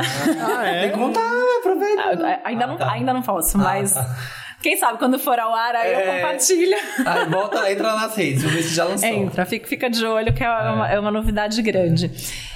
Ah, 0.57 0.65
é? 0.67 0.81
tem 0.81 0.91
que 0.91 0.97
contar, 0.97 1.21
aproveita. 1.59 2.01
Ah, 2.03 2.39
Ainda, 2.47 2.63
Ah, 2.63 2.67
não, 2.67 2.77
tá. 2.77 2.91
ainda 2.91 3.13
não 3.13 3.21
posso, 3.21 3.57
mas 3.57 3.93
tá. 3.93 4.07
Quem 4.63 4.77
sabe 4.77 4.97
quando 4.97 5.19
for 5.19 5.37
ao 5.37 5.53
ar 5.53 5.75
aí 5.75 5.93
eu 5.93 5.99
É. 5.99 6.15
compartilho. 6.15 6.77
Aí 7.05 7.25
volta, 7.29 7.71
entra 7.71 7.93
nas 7.95 8.15
redes, 8.15 8.41
vamos 8.41 8.57
ver 8.57 8.63
se 8.63 8.73
já 8.73 8.85
lançou. 8.85 9.07
Entra, 9.09 9.45
fica, 9.45 9.67
fica 9.67 9.89
de 9.89 10.05
olho 10.05 10.33
que 10.33 10.43
é 10.43 10.49
uma, 10.49 10.89
é 10.89 10.99
uma 10.99 11.11
novidade 11.11 11.61
grande. 11.61 12.09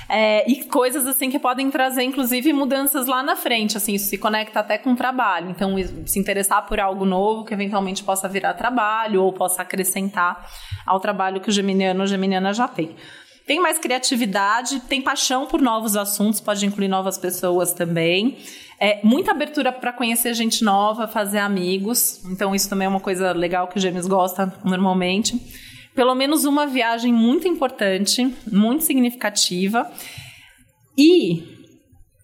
É, 0.10 0.50
e 0.50 0.64
coisas 0.64 1.06
assim 1.06 1.30
que 1.30 1.38
podem 1.38 1.70
trazer, 1.70 2.02
inclusive, 2.04 2.54
mudanças 2.54 3.08
lá 3.08 3.22
na 3.22 3.36
frente. 3.36 3.76
Assim, 3.76 3.94
isso 3.94 4.06
se 4.10 4.18
conecta 4.18 4.62
até 4.62 4.78
com 4.78 4.94
o 4.94 4.96
trabalho. 4.96 5.50
Então, 5.50 5.76
se 6.06 6.18
interessar 6.18 6.66
por 6.66 6.80
algo 6.80 7.04
novo 7.06 7.44
que 7.44 7.54
eventualmente 7.54 8.04
possa 8.06 8.26
virar 8.30 8.54
trabalho 8.54 9.22
ou 9.22 9.34
possa 9.34 9.64
acrescentar 9.64 10.50
ao 10.86 11.02
trabalho 11.02 11.42
que 11.42 11.50
o 11.50 11.52
geminiano 11.52 12.00
ou 12.02 12.08
geminiana 12.08 12.54
já 12.54 12.70
tem. 12.70 12.96
Tem 13.46 13.60
mais 13.62 13.78
criatividade, 13.78 14.80
tem 14.82 15.02
paixão 15.02 15.46
por 15.46 15.62
novos 15.62 15.96
assuntos, 15.98 16.40
pode 16.40 16.66
incluir 16.66 16.88
novas 16.88 17.18
pessoas 17.18 17.74
também. 17.74 18.38
É, 18.80 19.00
muita 19.04 19.32
abertura 19.32 19.72
para 19.72 19.92
conhecer 19.92 20.34
gente 20.34 20.64
nova, 20.64 21.08
fazer 21.08 21.40
amigos. 21.40 22.24
Então, 22.26 22.54
isso 22.54 22.70
também 22.70 22.86
é 22.86 22.90
uma 22.90 23.00
coisa 23.00 23.32
legal 23.32 23.68
que 23.68 23.78
o 23.78 23.82
Gêmeos 23.82 24.08
gosta 24.08 24.54
normalmente. 24.64 25.40
Pelo 25.96 26.14
menos 26.14 26.46
uma 26.46 26.68
viagem 26.68 27.12
muito 27.12 27.48
importante, 27.48 28.32
muito 28.52 28.84
significativa. 28.84 29.90
E 30.96 31.58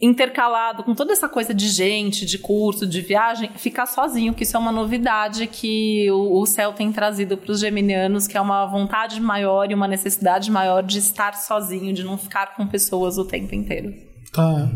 intercalado 0.04 0.84
com 0.84 0.94
toda 0.94 1.14
essa 1.14 1.30
coisa 1.30 1.54
de 1.54 1.70
gente, 1.70 2.26
de 2.26 2.38
curso, 2.38 2.86
de 2.86 3.00
viagem, 3.00 3.50
ficar 3.56 3.86
sozinho, 3.86 4.34
que 4.34 4.44
isso 4.44 4.58
é 4.58 4.60
uma 4.60 4.72
novidade 4.72 5.48
que 5.48 6.12
o, 6.12 6.42
o 6.42 6.46
céu 6.46 6.74
tem 6.74 6.92
trazido 6.92 7.38
para 7.38 7.54
os 7.54 7.62
geminianos, 7.62 8.28
que 8.28 8.38
é 8.38 8.42
uma 8.42 8.66
vontade 8.66 9.22
maior 9.22 9.72
e 9.72 9.74
uma 9.74 9.88
necessidade 9.88 10.52
maior 10.52 10.84
de 10.84 11.00
estar 11.00 11.36
sozinho, 11.36 11.94
de 11.94 12.04
não 12.04 12.18
ficar 12.18 12.54
com 12.56 12.68
pessoas 12.68 13.18
o 13.18 13.24
tempo 13.24 13.56
inteiro. 13.56 13.94
Tá. 14.34 14.70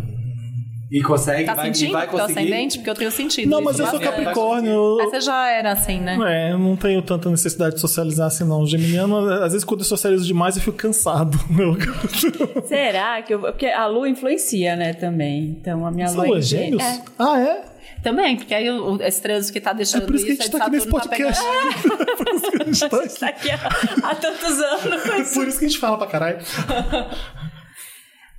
E 0.90 1.02
consegue, 1.02 1.44
Tá 1.46 1.54
vai, 1.54 1.66
sentindo 1.66 1.92
vai 1.92 2.08
o 2.08 2.10
teu 2.10 2.20
conseguir. 2.20 2.40
ascendente? 2.40 2.78
Porque 2.78 2.90
eu 2.90 2.96
tenho 2.96 3.12
sentido. 3.12 3.50
Não, 3.50 3.58
isso 3.60 3.66
mas 3.66 3.80
eu 3.80 3.88
sou. 3.88 4.00
Capricórnio. 4.00 4.96
Mas 4.98 5.10
você 5.10 5.22
já 5.22 5.50
era 5.50 5.74
assim, 5.74 6.00
né? 6.00 6.18
É, 6.26 6.54
eu 6.54 6.58
não 6.60 6.78
tenho 6.78 7.02
tanta 7.02 7.30
necessidade 7.30 7.76
de 7.76 7.82
socializar 7.82 8.28
assim, 8.28 8.46
não. 8.46 8.66
Geminiano, 8.66 9.18
às 9.30 9.52
vezes, 9.52 9.66
quando 9.66 9.82
eu 9.82 9.86
socializo 9.86 10.26
demais, 10.26 10.56
eu 10.56 10.62
fico 10.62 10.78
cansado. 10.78 11.38
Eu... 11.60 12.64
Será 12.64 13.22
que 13.22 13.34
eu. 13.34 13.40
Porque 13.40 13.66
a 13.66 13.86
lua 13.88 14.08
influencia, 14.08 14.76
né, 14.76 14.94
também. 14.94 15.58
Então 15.60 15.86
a 15.86 15.92
minha 15.92 16.10
lua. 16.12 16.38
é 16.38 16.42
gêmeos? 16.42 16.82
É. 16.82 17.02
Ah, 17.20 17.40
é? 17.40 17.66
Também, 18.02 18.38
porque 18.38 18.54
aí 18.54 18.70
o, 18.70 18.94
o, 18.96 19.02
esse 19.02 19.22
trânsito 19.22 19.52
que 19.52 19.60
tá 19.60 19.72
É 19.72 19.74
deixando 19.74 20.06
por 20.06 20.16
isso 20.16 20.26
que 20.26 20.32
a 20.32 20.36
gente 20.36 20.48
é 20.48 20.52
tá 20.52 20.66
aqui 20.66 20.72
nesse 20.72 20.86
Saturno 20.90 21.10
podcast. 21.10 21.44
Tá 21.44 21.98
Por 22.16 22.34
isso 22.34 22.52
que 22.52 22.62
a 22.62 22.66
gente 22.66 22.80
tá 22.80 22.88
aqui. 22.88 23.10
Tá 23.20 23.28
aqui 23.28 23.50
há, 23.52 24.10
há 24.12 24.16
tantos 24.16 24.62
anos. 24.62 25.06
É 25.06 25.34
por 25.34 25.48
isso 25.48 25.60
que 25.60 25.66
a 25.66 25.68
gente 25.68 25.80
fala 25.80 25.98
pra 25.98 26.08
caralho. 26.08 26.38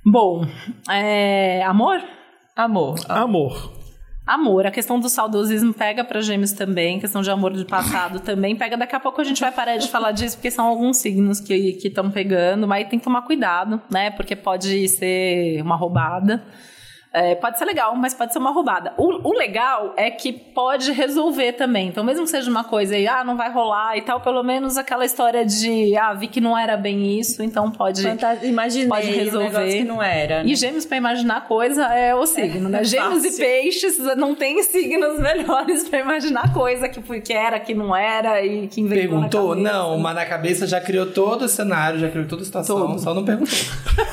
Bom, 0.05 0.45
é, 0.89 1.61
amor? 1.63 2.01
Amor. 2.59 2.99
Amor. 3.07 3.71
Amor, 4.27 4.67
a 4.67 4.71
questão 4.71 4.99
do 4.99 5.07
saudosismo 5.07 5.73
pega 5.73 6.03
pra 6.03 6.19
gêmeos 6.19 6.51
também, 6.51 6.99
questão 6.99 7.21
de 7.21 7.31
amor 7.31 7.53
do 7.53 7.65
passado 7.65 8.19
também 8.21 8.53
pega. 8.53 8.75
Daqui 8.75 8.93
a 8.93 8.99
pouco 8.99 9.21
a 9.21 9.23
gente 9.23 9.39
vai 9.39 9.49
parar 9.49 9.77
de 9.77 9.87
falar 9.87 10.11
disso, 10.11 10.35
porque 10.35 10.51
são 10.51 10.65
alguns 10.65 10.97
signos 10.97 11.39
que 11.39 11.53
estão 11.81 12.11
pegando, 12.11 12.67
mas 12.67 12.89
tem 12.89 12.99
que 12.99 13.05
tomar 13.05 13.21
cuidado, 13.21 13.81
né? 13.89 14.11
Porque 14.11 14.35
pode 14.35 14.89
ser 14.89 15.61
uma 15.61 15.77
roubada. 15.77 16.43
É, 17.11 17.33
pode 17.33 17.57
ser 17.57 17.65
legal, 17.65 17.95
mas 17.95 18.13
pode 18.13 18.31
ser 18.31 18.37
uma 18.37 18.51
roubada. 18.51 18.93
O, 18.95 19.29
o 19.29 19.33
legal 19.33 19.93
é 19.97 20.11
que 20.11 20.31
pode 20.31 20.91
resolver 20.91 21.53
também. 21.53 21.87
Então, 21.87 22.03
mesmo 22.03 22.23
que 22.25 22.29
seja 22.29 22.51
uma 22.51 22.63
coisa 22.63 22.93
aí, 22.95 23.07
ah, 23.07 23.23
não 23.23 23.35
vai 23.35 23.51
rolar 23.51 23.97
e 23.97 24.01
tal, 24.03 24.21
pelo 24.21 24.43
menos 24.43 24.77
aquela 24.77 25.03
história 25.03 25.43
de, 25.43 25.97
ah, 25.97 26.13
vi 26.13 26.27
que 26.27 26.39
não 26.39 26.55
era 26.55 26.77
bem 26.77 27.19
isso, 27.19 27.41
então 27.41 27.71
pode. 27.71 28.03
Fanta- 28.03 28.37
Imaginei 28.43 28.87
Pode 28.87 29.07
um 29.07 29.11
resolver. 29.15 29.45
negócio 29.45 29.77
que 29.79 29.83
não 29.83 30.03
era. 30.03 30.43
né? 30.43 30.49
E 30.51 30.55
gêmeos 30.55 30.85
pra 30.85 30.97
imaginar 30.97 31.47
coisa 31.47 31.83
é 31.85 32.13
o 32.13 32.27
signo, 32.27 32.69
né? 32.69 32.81
é 32.81 32.83
Gêmeos 32.83 33.25
e 33.25 33.37
peixes 33.37 33.97
não 34.15 34.35
tem 34.35 34.61
signos 34.61 35.17
melhores 35.19 35.89
pra 35.89 35.99
imaginar 36.01 36.53
coisa 36.53 36.87
que, 36.87 37.01
que 37.21 37.33
era, 37.33 37.59
que 37.59 37.73
não 37.73 37.95
era 37.95 38.45
e 38.45 38.67
que 38.67 38.81
inventou 38.81 38.99
Perguntou? 39.19 39.55
Não, 39.55 39.97
mas 39.97 40.13
na 40.13 40.25
cabeça 40.27 40.67
já 40.67 40.79
criou 40.79 41.07
todo 41.07 41.43
o 41.45 41.47
cenário, 41.49 41.97
já 41.99 42.07
criou 42.09 42.27
toda 42.27 42.43
a 42.43 42.45
situação, 42.45 42.77
Todo. 42.87 42.99
só 42.99 43.13
não 43.15 43.25
perguntou. 43.25 43.57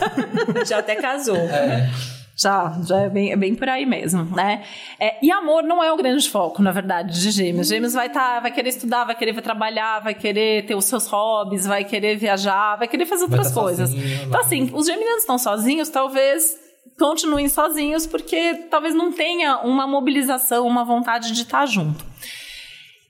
Já 0.66 0.78
até 0.78 0.96
casou. 0.96 1.36
É. 1.36 1.90
Já, 2.36 2.78
já 2.86 3.00
é 3.00 3.08
bem, 3.08 3.32
é 3.32 3.36
bem 3.36 3.54
por 3.54 3.66
aí 3.66 3.86
mesmo, 3.86 4.24
né? 4.36 4.62
É, 5.00 5.16
e 5.24 5.32
amor 5.32 5.62
não 5.62 5.82
é 5.82 5.90
o 5.90 5.96
grande 5.96 6.28
foco, 6.28 6.60
na 6.60 6.70
verdade, 6.70 7.18
de 7.18 7.30
gêmeos. 7.30 7.68
Gêmeos 7.68 7.94
vai, 7.94 8.10
tá, 8.10 8.40
vai 8.40 8.52
querer 8.52 8.68
estudar, 8.68 9.04
vai 9.04 9.14
querer 9.14 9.40
trabalhar, 9.40 10.00
vai 10.00 10.12
querer 10.12 10.66
ter 10.66 10.74
os 10.74 10.84
seus 10.84 11.06
hobbies, 11.06 11.66
vai 11.66 11.82
querer 11.82 12.16
viajar, 12.16 12.76
vai 12.76 12.86
querer 12.86 13.06
fazer 13.06 13.24
outras 13.24 13.48
tá 13.48 13.58
coisas. 13.58 13.88
sozinho, 13.88 14.14
então, 14.16 14.28
vai. 14.28 14.40
assim, 14.42 14.70
os 14.74 14.86
geminianos 14.86 15.22
estão 15.22 15.38
sozinhos, 15.38 15.88
talvez 15.88 16.58
continuem 16.98 17.48
sozinhos 17.48 18.06
porque 18.06 18.66
talvez 18.70 18.94
não 18.94 19.10
tenha 19.10 19.58
uma 19.58 19.86
mobilização, 19.86 20.66
uma 20.66 20.84
vontade 20.84 21.32
de 21.32 21.40
estar 21.40 21.64
junto. 21.64 22.04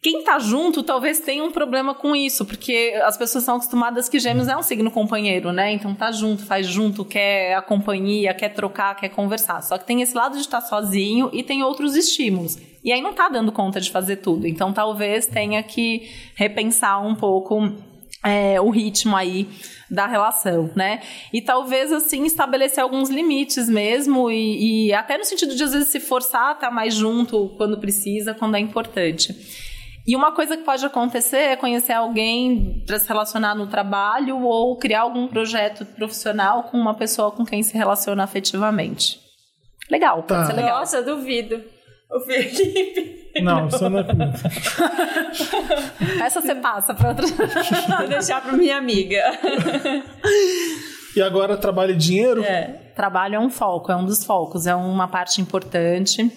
Quem 0.09 0.23
tá 0.23 0.39
junto 0.39 0.85
talvez 0.85 1.19
tenha 1.19 1.43
um 1.43 1.51
problema 1.51 1.93
com 1.93 2.15
isso, 2.15 2.47
porque 2.47 2.97
as 3.03 3.17
pessoas 3.17 3.43
são 3.43 3.57
acostumadas 3.57 4.09
que 4.09 4.21
gêmeos 4.21 4.47
é 4.47 4.57
um 4.57 4.63
signo 4.63 4.89
companheiro, 4.89 5.51
né? 5.51 5.73
Então 5.73 5.97
tá 5.97 6.13
junto, 6.13 6.47
faz 6.47 6.65
junto, 6.65 7.05
quer 7.05 7.55
a 7.55 7.61
companhia, 7.61 8.33
quer 8.33 8.51
trocar, 8.51 8.95
quer 8.95 9.09
conversar. 9.09 9.61
Só 9.63 9.77
que 9.77 9.85
tem 9.85 10.03
esse 10.03 10.15
lado 10.15 10.35
de 10.35 10.43
estar 10.43 10.61
sozinho 10.61 11.29
e 11.33 11.43
tem 11.43 11.65
outros 11.65 11.97
estímulos. 11.97 12.57
E 12.85 12.93
aí 12.93 13.03
não 13.03 13.15
tá 13.15 13.29
dando 13.29 13.51
conta 13.51 13.81
de 13.81 13.91
fazer 13.91 14.19
tudo. 14.19 14.47
Então 14.47 14.73
talvez 14.73 15.27
tenha 15.27 15.61
que 15.65 16.09
repensar 16.37 17.05
um 17.05 17.17
pouco 17.17 17.73
é, 18.25 18.61
o 18.61 18.71
ritmo 18.71 19.17
aí 19.17 19.49
da 19.91 20.07
relação, 20.07 20.71
né? 20.77 21.03
E 21.33 21.43
talvez 21.43 21.93
assim 21.93 22.25
estabelecer 22.27 22.81
alguns 22.81 23.11
limites 23.11 23.69
mesmo 23.69 24.31
e, 24.31 24.87
e 24.87 24.95
até 24.95 25.19
no 25.19 25.25
sentido 25.25 25.57
de 25.57 25.65
às 25.65 25.73
vezes 25.73 25.89
se 25.89 25.99
forçar 25.99 26.51
a 26.51 26.53
estar 26.53 26.71
mais 26.71 26.95
junto 26.95 27.49
quando 27.57 27.77
precisa, 27.81 28.35
quando 28.35 28.55
é 28.55 28.61
importante. 28.61 29.35
E 30.07 30.15
uma 30.15 30.31
coisa 30.33 30.57
que 30.57 30.63
pode 30.63 30.85
acontecer 30.87 31.37
é 31.39 31.57
conhecer 31.57 31.93
alguém 31.93 32.85
para 32.87 32.99
se 32.99 33.09
relacionar 33.09 33.55
no 33.57 33.67
trabalho 33.67 34.41
ou 34.43 34.77
criar 34.79 35.01
algum 35.01 35.27
projeto 35.27 35.85
profissional 35.85 36.65
com 36.65 36.77
uma 36.79 36.95
pessoa 36.95 37.33
com 37.33 37.45
quem 37.45 37.63
se 37.63 37.77
relaciona 37.77 38.23
afetivamente. 38.23 39.19
Legal, 39.91 40.23
Tá. 40.23 40.37
pode 40.37 40.47
ser 40.49 40.53
legal. 40.55 40.79
Nossa, 40.81 41.03
duvido. 41.03 41.61
O 42.09 42.21
Felipe. 42.21 43.17
Não, 43.43 43.67
isso 43.67 43.91
não 43.91 43.99
é 43.99 44.05
comigo. 44.05 44.33
Essa 46.23 46.41
você 46.41 46.55
passa 46.55 46.95
para 46.95 47.09
outra. 47.09 47.27
Vou 47.99 48.09
deixar 48.09 48.41
pra 48.41 48.53
minha 48.53 48.79
amiga. 48.79 49.21
E 51.17 51.21
agora 51.21 51.57
trabalho 51.57 51.93
e 51.93 51.97
dinheiro? 51.97 52.43
É. 52.45 52.93
Trabalho 52.95 53.35
é 53.35 53.41
um 53.41 53.51
foco, 53.51 53.91
é 53.91 53.97
um 53.97 54.05
dos 54.05 54.25
focos, 54.25 54.67
é 54.67 54.75
uma 54.75 55.09
parte 55.09 55.41
importante. 55.41 56.31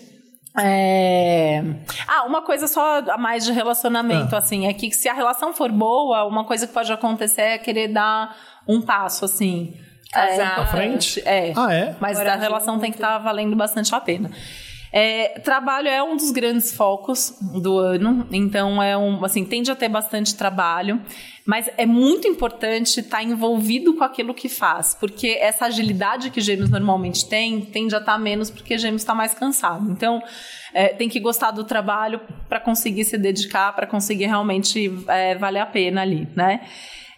É... 0.61 1.63
Ah, 2.07 2.23
uma 2.25 2.41
coisa 2.41 2.67
só 2.67 2.99
a 3.09 3.17
mais 3.17 3.45
de 3.45 3.51
relacionamento, 3.51 4.35
Ah. 4.35 4.39
assim, 4.39 4.67
é 4.67 4.73
que 4.73 4.91
se 4.91 5.07
a 5.09 5.13
relação 5.13 5.53
for 5.53 5.71
boa, 5.71 6.25
uma 6.25 6.43
coisa 6.43 6.67
que 6.67 6.73
pode 6.73 6.91
acontecer 6.91 7.41
é 7.41 7.57
querer 7.57 7.87
dar 7.89 8.35
um 8.67 8.81
passo, 8.81 9.25
assim. 9.25 9.73
Casar. 10.11 10.55
Pra 10.55 10.65
frente? 10.67 11.21
É. 11.25 11.53
Ah, 11.55 11.73
é? 11.73 11.95
Mas 11.99 12.17
Morar 12.17 12.33
a 12.33 12.37
relação 12.37 12.79
tem 12.79 12.91
que 12.91 12.97
estar 12.97 13.17
valendo 13.19 13.55
bastante 13.55 13.93
a 13.93 13.99
pena. 14.01 14.31
É, 14.91 15.39
trabalho 15.39 15.87
é 15.87 16.01
um 16.01 16.17
dos 16.17 16.31
grandes 16.31 16.73
focos 16.73 17.37
do 17.53 17.77
ano, 17.77 18.27
então 18.31 18.81
é 18.81 18.97
um, 18.97 19.23
assim, 19.23 19.45
tende 19.45 19.69
a 19.69 19.75
ter 19.75 19.87
bastante 19.87 20.35
trabalho, 20.35 20.99
mas 21.45 21.69
é 21.77 21.85
muito 21.85 22.27
importante 22.27 22.99
estar 22.99 23.23
envolvido 23.23 23.93
com 23.95 24.03
aquilo 24.03 24.33
que 24.33 24.49
faz, 24.49 24.95
porque 24.99 25.37
essa 25.39 25.65
agilidade 25.65 26.31
que 26.31 26.41
gêmeos 26.41 26.69
normalmente 26.69 27.27
tem, 27.27 27.61
tende 27.61 27.95
a 27.95 27.99
estar 27.99 28.17
menos 28.17 28.49
porque 28.49 28.77
gêmeos 28.77 29.03
está 29.03 29.13
mais 29.13 29.33
cansado. 29.33 29.91
Então, 29.91 30.21
é, 30.73 30.89
tem 30.89 31.07
que 31.07 31.19
gostar 31.19 31.51
do 31.51 31.63
trabalho 31.63 32.21
para 32.47 32.59
conseguir 32.59 33.03
se 33.05 33.17
dedicar, 33.17 33.73
para 33.73 33.85
conseguir 33.85 34.25
realmente 34.25 34.91
é, 35.07 35.35
valer 35.35 35.59
a 35.59 35.65
pena 35.65 36.01
ali, 36.01 36.27
né? 36.35 36.61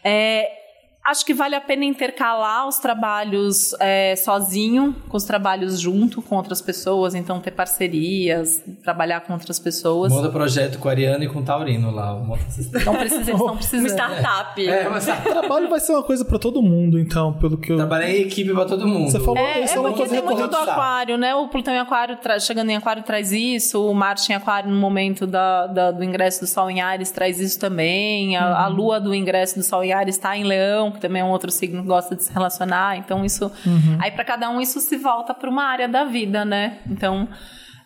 É, 0.04 0.61
Acho 1.04 1.26
que 1.26 1.34
vale 1.34 1.56
a 1.56 1.62
pena 1.62 1.84
intercalar 1.84 2.68
os 2.68 2.78
trabalhos 2.78 3.74
é, 3.80 4.16
sozinho 4.16 4.96
com 5.10 5.18
os 5.18 5.24
trabalhos 5.24 5.80
junto 5.80 6.22
com 6.22 6.36
outras 6.36 6.62
pessoas, 6.62 7.16
então 7.16 7.40
ter 7.40 7.52
parcerias, 7.52 8.64
trabalhar 8.84 9.22
com 9.22 9.34
outras 9.34 9.58
pessoas. 9.60 10.12
Monta 10.12 10.30
projeto 10.30 10.78
com 10.78 10.88
a 10.88 10.92
Ariana 10.92 11.26
e 11.26 11.28
com 11.28 11.40
o 11.40 11.44
Taurino 11.44 11.90
lá. 11.92 12.14
Não 12.14 12.36
precisa, 12.38 12.78
eles 13.02 13.18
estão 13.28 13.36
Uma 13.46 13.56
precisando. 13.56 13.88
startup. 13.90 14.68
É, 14.68 14.90
mas 14.90 15.06
Trabalho 15.06 15.70
vai 15.70 15.80
ser 15.80 15.94
uma 15.94 16.04
coisa 16.04 16.24
pra 16.24 16.38
todo 16.38 16.62
mundo, 16.62 17.00
então, 17.00 17.34
pelo 17.34 17.58
que 17.58 17.72
eu. 17.72 17.78
trabalhar 17.78 18.10
em 18.10 18.22
equipe 18.22 18.54
pra 18.54 18.66
todo 18.66 18.88
mundo. 18.88 19.10
Você 19.12 19.20
falou 19.20 19.38
É, 19.38 19.60
isso 19.64 19.74
é 19.74 19.78
é 19.78 19.80
uma 19.80 19.94
coisa 19.94 20.16
tem 20.16 20.24
muito 20.24 20.48
do 20.48 20.56
aquário, 20.56 21.18
né? 21.18 21.34
O 21.36 21.48
Plutão 21.48 21.74
em 21.74 21.80
aquário, 21.80 22.16
tra- 22.18 22.40
chegando 22.40 22.70
em 22.70 22.76
aquário 22.78 23.04
traz 23.04 23.32
isso, 23.32 23.90
o 23.90 23.94
Marte 23.94 24.32
em 24.32 24.36
aquário 24.36 24.70
no 24.70 24.78
momento 24.80 25.26
da, 25.26 25.68
da- 25.68 25.92
do 25.92 26.04
ingresso 26.04 26.42
do 26.42 26.48
Sol 26.48 26.70
em 26.70 26.80
Ares 26.80 27.10
traz 27.12 27.40
isso 27.40 27.60
também, 27.60 28.38
a, 28.38 28.66
a 28.66 28.68
Lua 28.68 29.00
do 29.00 29.14
ingresso 29.16 29.56
do 29.58 29.64
Sol 29.64 29.84
em 29.84 29.92
Ares 29.94 30.16
está 30.16 30.38
em 30.38 30.44
Leão, 30.44 30.91
que 30.92 31.00
também 31.00 31.22
é 31.22 31.26
um 31.26 31.30
outro 31.32 31.52
signo 31.52 31.82
que 31.82 31.88
gosta 31.88 32.16
de 32.16 32.24
se 32.24 32.32
relacionar, 32.34 32.98
então 32.98 33.24
isso... 33.26 33.52
Aí 34.00 34.12
para 34.12 34.24
cada 34.26 34.50
um 34.50 34.60
isso 34.62 34.80
se 34.80 34.98
volta 34.98 35.34
para 35.34 35.50
uma 35.50 35.64
área 35.64 35.88
da 35.88 36.04
vida, 36.06 36.44
né? 36.46 36.80
Então 36.90 37.28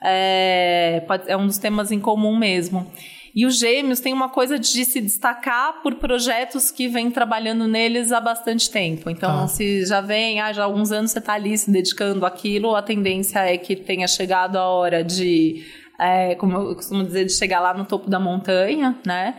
é, 0.02 1.04
pode- 1.08 1.30
é 1.30 1.36
um 1.38 1.46
dos 1.48 1.58
temas 1.58 1.92
em 1.92 2.00
comum 2.00 2.38
mesmo. 2.38 2.92
E 3.34 3.46
os 3.46 3.60
gêmeos 3.60 4.00
têm 4.00 4.14
uma 4.14 4.30
coisa 4.30 4.58
de 4.58 4.86
se 4.86 5.02
destacar 5.02 5.82
por 5.82 5.96
projetos 5.96 6.72
que 6.72 6.88
vem 6.88 7.12
trabalhando 7.12 7.68
neles 7.68 8.14
há 8.14 8.22
bastante 8.22 8.70
tempo. 8.70 9.10
Então, 9.10 9.44
Ah. 9.44 9.48
se 9.48 9.86
já 9.86 10.00
vem, 10.00 10.40
ah, 10.40 10.54
já 10.54 10.62
há 10.62 10.66
alguns 10.66 10.90
anos 10.94 11.12
você 11.12 11.20
está 11.20 11.34
ali 11.34 11.58
se 11.58 11.70
dedicando 11.70 12.26
àquilo, 12.26 12.76
a 12.76 12.82
tendência 12.82 13.40
é 13.40 13.58
que 13.58 13.76
tenha 13.76 14.08
chegado 14.08 14.56
a 14.56 14.64
hora 14.70 15.04
de, 15.04 15.66
é, 16.00 16.36
como 16.36 16.54
eu 16.56 16.76
costumo 16.76 17.04
dizer, 17.04 17.26
de 17.26 17.34
chegar 17.34 17.60
lá 17.60 17.74
no 17.74 17.84
topo 17.84 18.10
da 18.10 18.20
montanha, 18.22 18.98
né? 19.06 19.36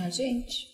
Ah, 0.00 0.08
gente. 0.08 0.72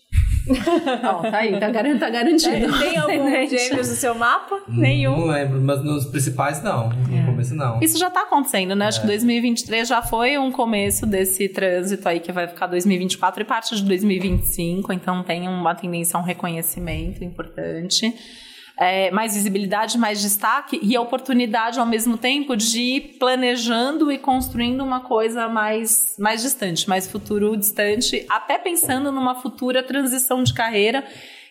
Ó, 1.03 1.21
tá 1.29 1.37
aí, 1.37 1.59
tá, 1.59 1.69
garan- 1.69 1.97
tá 1.97 2.09
garantido. 2.09 2.77
Tem 2.79 2.97
algum 2.97 3.29
gêmeos 3.47 3.89
no 3.89 3.95
seu 3.95 4.15
mapa? 4.15 4.59
Não 4.67 4.75
Nenhum. 4.77 5.27
lembro, 5.27 5.61
mas 5.61 5.83
nos 5.83 6.05
principais 6.05 6.61
não. 6.63 6.89
No 6.89 7.25
começo 7.27 7.53
não. 7.55 7.79
Isso 7.81 7.97
já 7.97 8.07
está 8.07 8.23
acontecendo, 8.23 8.75
né? 8.75 8.87
Acho 8.87 9.01
que 9.01 9.07
2023 9.07 9.87
já 9.87 10.01
foi 10.01 10.37
um 10.37 10.51
começo 10.51 11.05
desse 11.05 11.47
trânsito 11.47 12.09
aí 12.09 12.19
que 12.19 12.31
vai 12.31 12.47
ficar 12.47 12.67
2024 12.67 13.41
e 13.41 13.45
parte 13.45 13.75
de 13.75 13.83
2025, 13.83 14.91
então 14.91 15.23
tem 15.23 15.47
uma 15.47 15.75
tendência 15.75 16.17
a 16.17 16.19
um 16.19 16.23
reconhecimento 16.23 17.23
importante. 17.23 18.13
É, 18.83 19.11
mais 19.11 19.35
visibilidade, 19.35 19.95
mais 19.95 20.19
destaque 20.19 20.79
e 20.81 20.95
a 20.95 21.01
oportunidade 21.01 21.79
ao 21.79 21.85
mesmo 21.85 22.17
tempo 22.17 22.55
de 22.57 22.81
ir 22.81 23.01
planejando 23.19 24.11
e 24.11 24.17
construindo 24.17 24.83
uma 24.83 25.01
coisa 25.01 25.47
mais, 25.47 26.15
mais 26.17 26.41
distante, 26.41 26.89
mais 26.89 27.05
futuro 27.05 27.55
distante, 27.55 28.25
até 28.27 28.57
pensando 28.57 29.11
numa 29.11 29.35
futura 29.35 29.83
transição 29.83 30.41
de 30.41 30.51
carreira 30.51 31.05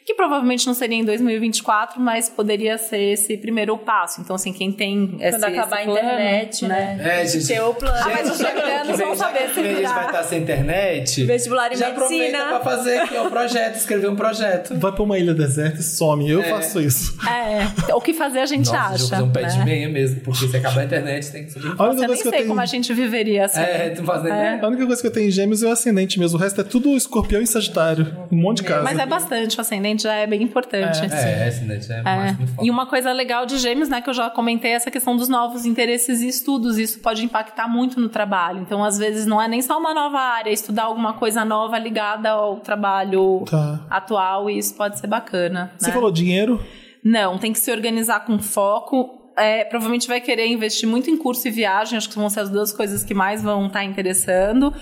que 0.05 0.15
provavelmente 0.15 0.67
não 0.67 0.75
seria 0.75 0.97
em 0.97 1.05
2024, 1.05 2.01
mas 2.01 2.29
poderia 2.29 2.77
ser 2.79 2.99
esse 3.13 3.37
primeiro 3.37 3.77
passo. 3.79 4.21
Então, 4.21 4.35
assim, 4.35 4.53
quem 4.53 4.73
tem 4.73 5.17
esse, 5.21 5.39
Quando 5.39 5.45
acabar 5.45 5.77
a 5.79 5.85
internet, 5.85 6.65
né? 6.67 6.99
É, 7.21 7.27
gente. 7.27 7.47
Ter 7.47 7.61
o 7.61 7.75
plano. 7.75 7.97
Ah, 8.01 8.09
mas 8.11 8.31
os 8.31 8.39
já 8.39 8.51
que 8.51 8.93
vão 8.97 9.15
já 9.15 9.17
saber 9.17 9.49
se 9.51 9.55
vem 9.55 9.65
a 9.65 9.69
gente 9.69 9.77
virar. 9.79 9.95
vai 9.95 10.07
estar 10.07 10.23
sem 10.25 10.43
internet. 10.43 11.25
Vestibular 11.25 11.73
em 11.73 11.77
já 11.77 11.89
aproveita 11.89 12.23
medicina. 12.39 12.49
pra 12.49 12.61
fazer 12.61 12.99
aqui 12.99 13.19
um 13.19 13.31
projeto, 13.31 13.75
escrever 13.77 14.09
um 14.11 14.17
projeto. 14.17 14.75
Vai 14.79 14.93
pra 14.93 15.03
uma 15.03 15.19
ilha 15.19 15.35
deserta 15.35 15.81
e 15.81 15.83
some. 15.83 16.29
Eu 16.29 16.41
É. 16.41 16.45
faço 16.45 16.81
isso. 16.81 17.17
É, 17.29 17.95
o 17.95 18.01
que 18.01 18.13
fazer 18.15 18.41
a 18.41 18.47
gente 18.47 18.67
Nossa, 18.67 18.79
acha. 18.95 19.05
eu 19.05 19.09
fazer 19.09 19.23
um 19.23 19.31
pé 19.31 19.43
de 19.45 19.59
né? 19.59 19.65
meia 19.65 19.89
mesmo, 19.89 20.21
porque 20.21 20.47
se 20.49 20.57
acabar 20.57 20.81
a 20.81 20.85
internet 20.85 21.31
tem 21.31 21.45
que 21.45 21.53
subir. 21.53 21.67
A 21.69 21.71
Nossa, 21.71 21.83
única 21.85 21.97
eu 21.97 22.01
nem 22.01 22.07
coisa 22.09 22.23
que 22.23 22.29
eu 22.29 22.31
sei 22.33 22.39
tenho. 22.41 22.49
como 22.49 22.61
a 22.61 22.67
gente 22.67 22.93
viveria 22.95 23.45
assim. 23.45 23.61
É, 23.61 23.91
tu 23.91 24.03
faz 24.03 24.23
nem 24.23 24.33
É. 24.33 24.61
A 24.61 24.67
única 24.67 24.87
coisa 24.87 25.01
que 25.01 25.07
eu 25.07 25.13
tenho 25.13 25.29
em 25.29 25.31
gêmeos 25.31 25.63
é 25.63 25.67
o 25.67 25.71
ascendente 25.71 26.19
mesmo. 26.19 26.37
O 26.39 26.41
resto 26.41 26.61
é 26.61 26.65
tudo 26.65 26.97
escorpião 26.97 27.41
e 27.41 27.47
sagitário. 27.47 28.17
Um 28.33 28.37
monte 28.37 28.59
de 28.59 28.65
casa. 28.65 28.83
Mas 28.83 28.99
é 28.99 29.07
bastante, 29.07 29.57
o 29.59 29.61
ascendente 29.61 29.90
já 29.99 30.15
é 30.15 30.27
bem 30.27 30.43
importante. 30.43 30.99
É, 31.05 31.61
net 31.61 31.91
é, 31.93 31.99
É. 31.99 32.03
mais 32.03 32.37
muito 32.39 32.53
forte. 32.55 32.67
E 32.67 32.71
uma 32.71 32.87
coisa 32.87 33.13
legal 33.13 33.47
de 33.47 33.59
gêmeos, 33.59 33.89
né, 33.89 34.01
que 34.01 34.11
eu 34.11 34.15
já 34.15 34.29
comentei, 34.31 34.73
é 34.73 34.75
essa 34.75 34.91
questão 34.91 35.17
dos 35.17 35.29
novos 35.29 35.65
interesses 35.65 36.21
e 36.21 36.29
estudos. 36.29 36.79
Isso 36.79 37.01
pode 37.01 37.25
impactar 37.25 37.69
muito 37.69 38.01
no 38.01 38.09
trabalho. 38.09 38.61
Então, 38.61 38.85
às 38.85 38.99
vezes, 38.99 39.27
não 39.27 39.41
é 39.41 39.49
nem 39.49 39.63
só 39.63 39.79
uma 39.79 39.95
nova 39.95 40.19
área, 40.19 40.51
é 40.51 40.53
estudar 40.53 40.85
alguma 40.85 41.15
coisa 41.15 41.45
nova 41.45 41.79
ligada 41.79 42.31
ao 42.31 42.57
trabalho 42.61 43.45
Tá. 43.51 43.87
atual, 43.91 44.49
e 44.51 44.59
isso 44.59 44.75
pode 44.75 44.99
ser 44.99 45.07
bacana. 45.07 45.73
Você 45.79 45.89
né? 45.89 45.93
falou 45.93 46.11
dinheiro? 46.11 46.61
Não, 47.03 47.39
tem 47.39 47.53
que 47.53 47.59
se 47.59 47.71
organizar 47.73 48.21
com 48.27 48.39
foco. 48.39 49.20
É, 49.41 49.65
provavelmente 49.65 50.07
vai 50.07 50.21
querer 50.21 50.47
investir 50.47 50.87
muito 50.87 51.09
em 51.09 51.17
curso 51.17 51.49
e 51.49 51.51
viagem, 51.51 51.97
acho 51.97 52.11
que 52.11 52.15
vão 52.15 52.29
ser 52.29 52.41
as 52.41 52.51
duas 52.51 52.73
coisas 52.73 53.03
que 53.03 53.15
mais 53.15 53.43
vão 53.43 53.69
estar 53.69 53.83
interessando, 53.83 54.73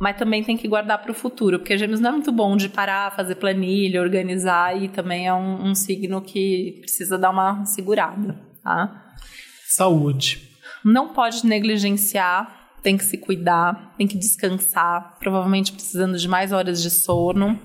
mas 0.00 0.16
também 0.16 0.42
tem 0.42 0.56
que 0.56 0.66
guardar 0.66 1.02
para 1.02 1.10
o 1.10 1.14
futuro, 1.14 1.58
porque 1.58 1.76
Gêmeos 1.76 2.00
não 2.00 2.08
é 2.08 2.12
muito 2.12 2.32
bom 2.32 2.56
de 2.56 2.68
parar, 2.68 3.14
fazer 3.14 3.34
planilha, 3.34 4.00
organizar, 4.00 4.80
e 4.82 4.88
também 4.88 5.26
é 5.26 5.34
um, 5.34 5.66
um 5.66 5.74
signo 5.74 6.22
que 6.22 6.78
precisa 6.80 7.18
dar 7.18 7.30
uma 7.30 7.64
segurada, 7.66 8.40
tá? 8.62 9.14
Saúde. 9.68 10.50
Não 10.82 11.12
pode 11.12 11.44
negligenciar, 11.44 12.70
tem 12.82 12.96
que 12.96 13.04
se 13.04 13.18
cuidar, 13.18 13.94
tem 13.98 14.06
que 14.06 14.16
descansar, 14.16 15.16
provavelmente 15.18 15.72
precisando 15.72 16.16
de 16.16 16.28
mais 16.28 16.52
horas 16.52 16.80
de 16.80 16.88
sono. 16.88 17.58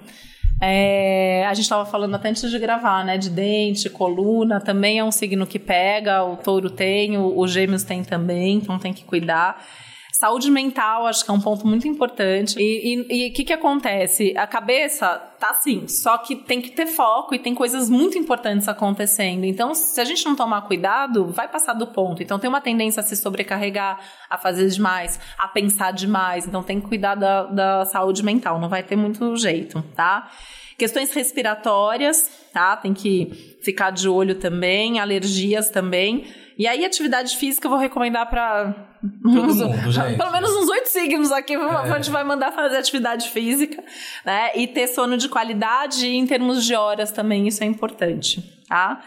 É, 0.63 1.43
a 1.47 1.53
gente 1.55 1.63
estava 1.63 1.85
falando 1.87 2.13
até 2.13 2.29
antes 2.29 2.49
de 2.49 2.59
gravar, 2.59 3.03
né? 3.03 3.17
De 3.17 3.31
dente, 3.31 3.89
coluna, 3.89 4.61
também 4.61 4.99
é 4.99 5.03
um 5.03 5.11
signo 5.11 5.47
que 5.47 5.57
pega, 5.57 6.23
o 6.23 6.37
touro 6.37 6.69
tem, 6.69 7.17
o, 7.17 7.35
o 7.35 7.47
gêmeos 7.47 7.83
tem 7.83 8.03
também, 8.03 8.57
então 8.57 8.77
tem 8.77 8.93
que 8.93 9.03
cuidar. 9.03 9.65
Saúde 10.11 10.51
mental, 10.51 11.07
acho 11.07 11.23
que 11.23 11.31
é 11.31 11.33
um 11.33 11.39
ponto 11.39 11.65
muito 11.65 11.87
importante. 11.87 12.55
E 12.59 13.29
o 13.29 13.33
que, 13.33 13.45
que 13.45 13.53
acontece? 13.53 14.33
A 14.37 14.45
cabeça 14.45 15.17
tá 15.39 15.53
sim. 15.55 15.87
Só 15.87 16.17
que 16.17 16.35
tem 16.35 16.61
que 16.61 16.71
ter 16.71 16.85
foco 16.85 17.33
e 17.33 17.39
tem 17.39 17.55
coisas 17.55 17.89
muito 17.89 18.17
importantes 18.17 18.67
acontecendo. 18.67 19.45
Então, 19.45 19.73
se 19.73 19.99
a 19.99 20.03
gente 20.03 20.23
não 20.25 20.35
tomar 20.35 20.63
cuidado, 20.63 21.27
vai 21.27 21.47
passar 21.47 21.73
do 21.73 21.87
ponto. 21.87 22.21
Então, 22.21 22.37
tem 22.37 22.49
uma 22.49 22.61
tendência 22.61 22.99
a 22.99 23.03
se 23.03 23.15
sobrecarregar, 23.15 23.99
a 24.29 24.37
fazer 24.37 24.67
demais, 24.67 25.19
a 25.39 25.47
pensar 25.47 25.91
demais. 25.91 26.45
Então, 26.45 26.61
tem 26.61 26.79
que 26.81 26.87
cuidar 26.87 27.15
da, 27.15 27.43
da 27.43 27.85
saúde 27.85 28.23
mental. 28.23 28.59
Não 28.59 28.69
vai 28.69 28.83
ter 28.83 28.95
muito 28.95 29.35
jeito, 29.37 29.81
tá? 29.95 30.29
Questões 30.77 31.13
respiratórias, 31.13 32.29
tá? 32.53 32.75
Tem 32.75 32.93
que 32.93 33.57
ficar 33.63 33.91
de 33.91 34.09
olho 34.09 34.35
também, 34.35 34.99
alergias 34.99 35.69
também. 35.69 36.25
E 36.57 36.67
aí, 36.67 36.83
atividade 36.85 37.37
física 37.37 37.65
eu 37.65 37.71
vou 37.71 37.79
recomendar 37.79 38.29
para 38.29 38.90
Todo 39.01 39.55
mundo, 39.55 39.73
gente. 39.91 40.17
Pelo 40.17 40.31
menos 40.31 40.51
uns 40.51 40.69
oito 40.69 40.87
signos 40.87 41.31
aqui, 41.31 41.55
a 41.55 41.95
gente 41.95 42.11
vai 42.11 42.23
mandar 42.23 42.51
fazer 42.51 42.77
atividade 42.77 43.29
física, 43.29 43.83
né? 44.25 44.51
E 44.55 44.67
ter 44.67 44.87
sono 44.87 45.17
de 45.17 45.27
qualidade 45.27 46.07
em 46.07 46.25
termos 46.25 46.63
de 46.63 46.75
horas 46.75 47.11
também, 47.11 47.47
isso 47.47 47.63
é 47.63 47.67
importante, 47.67 48.41
tá? 48.67 49.01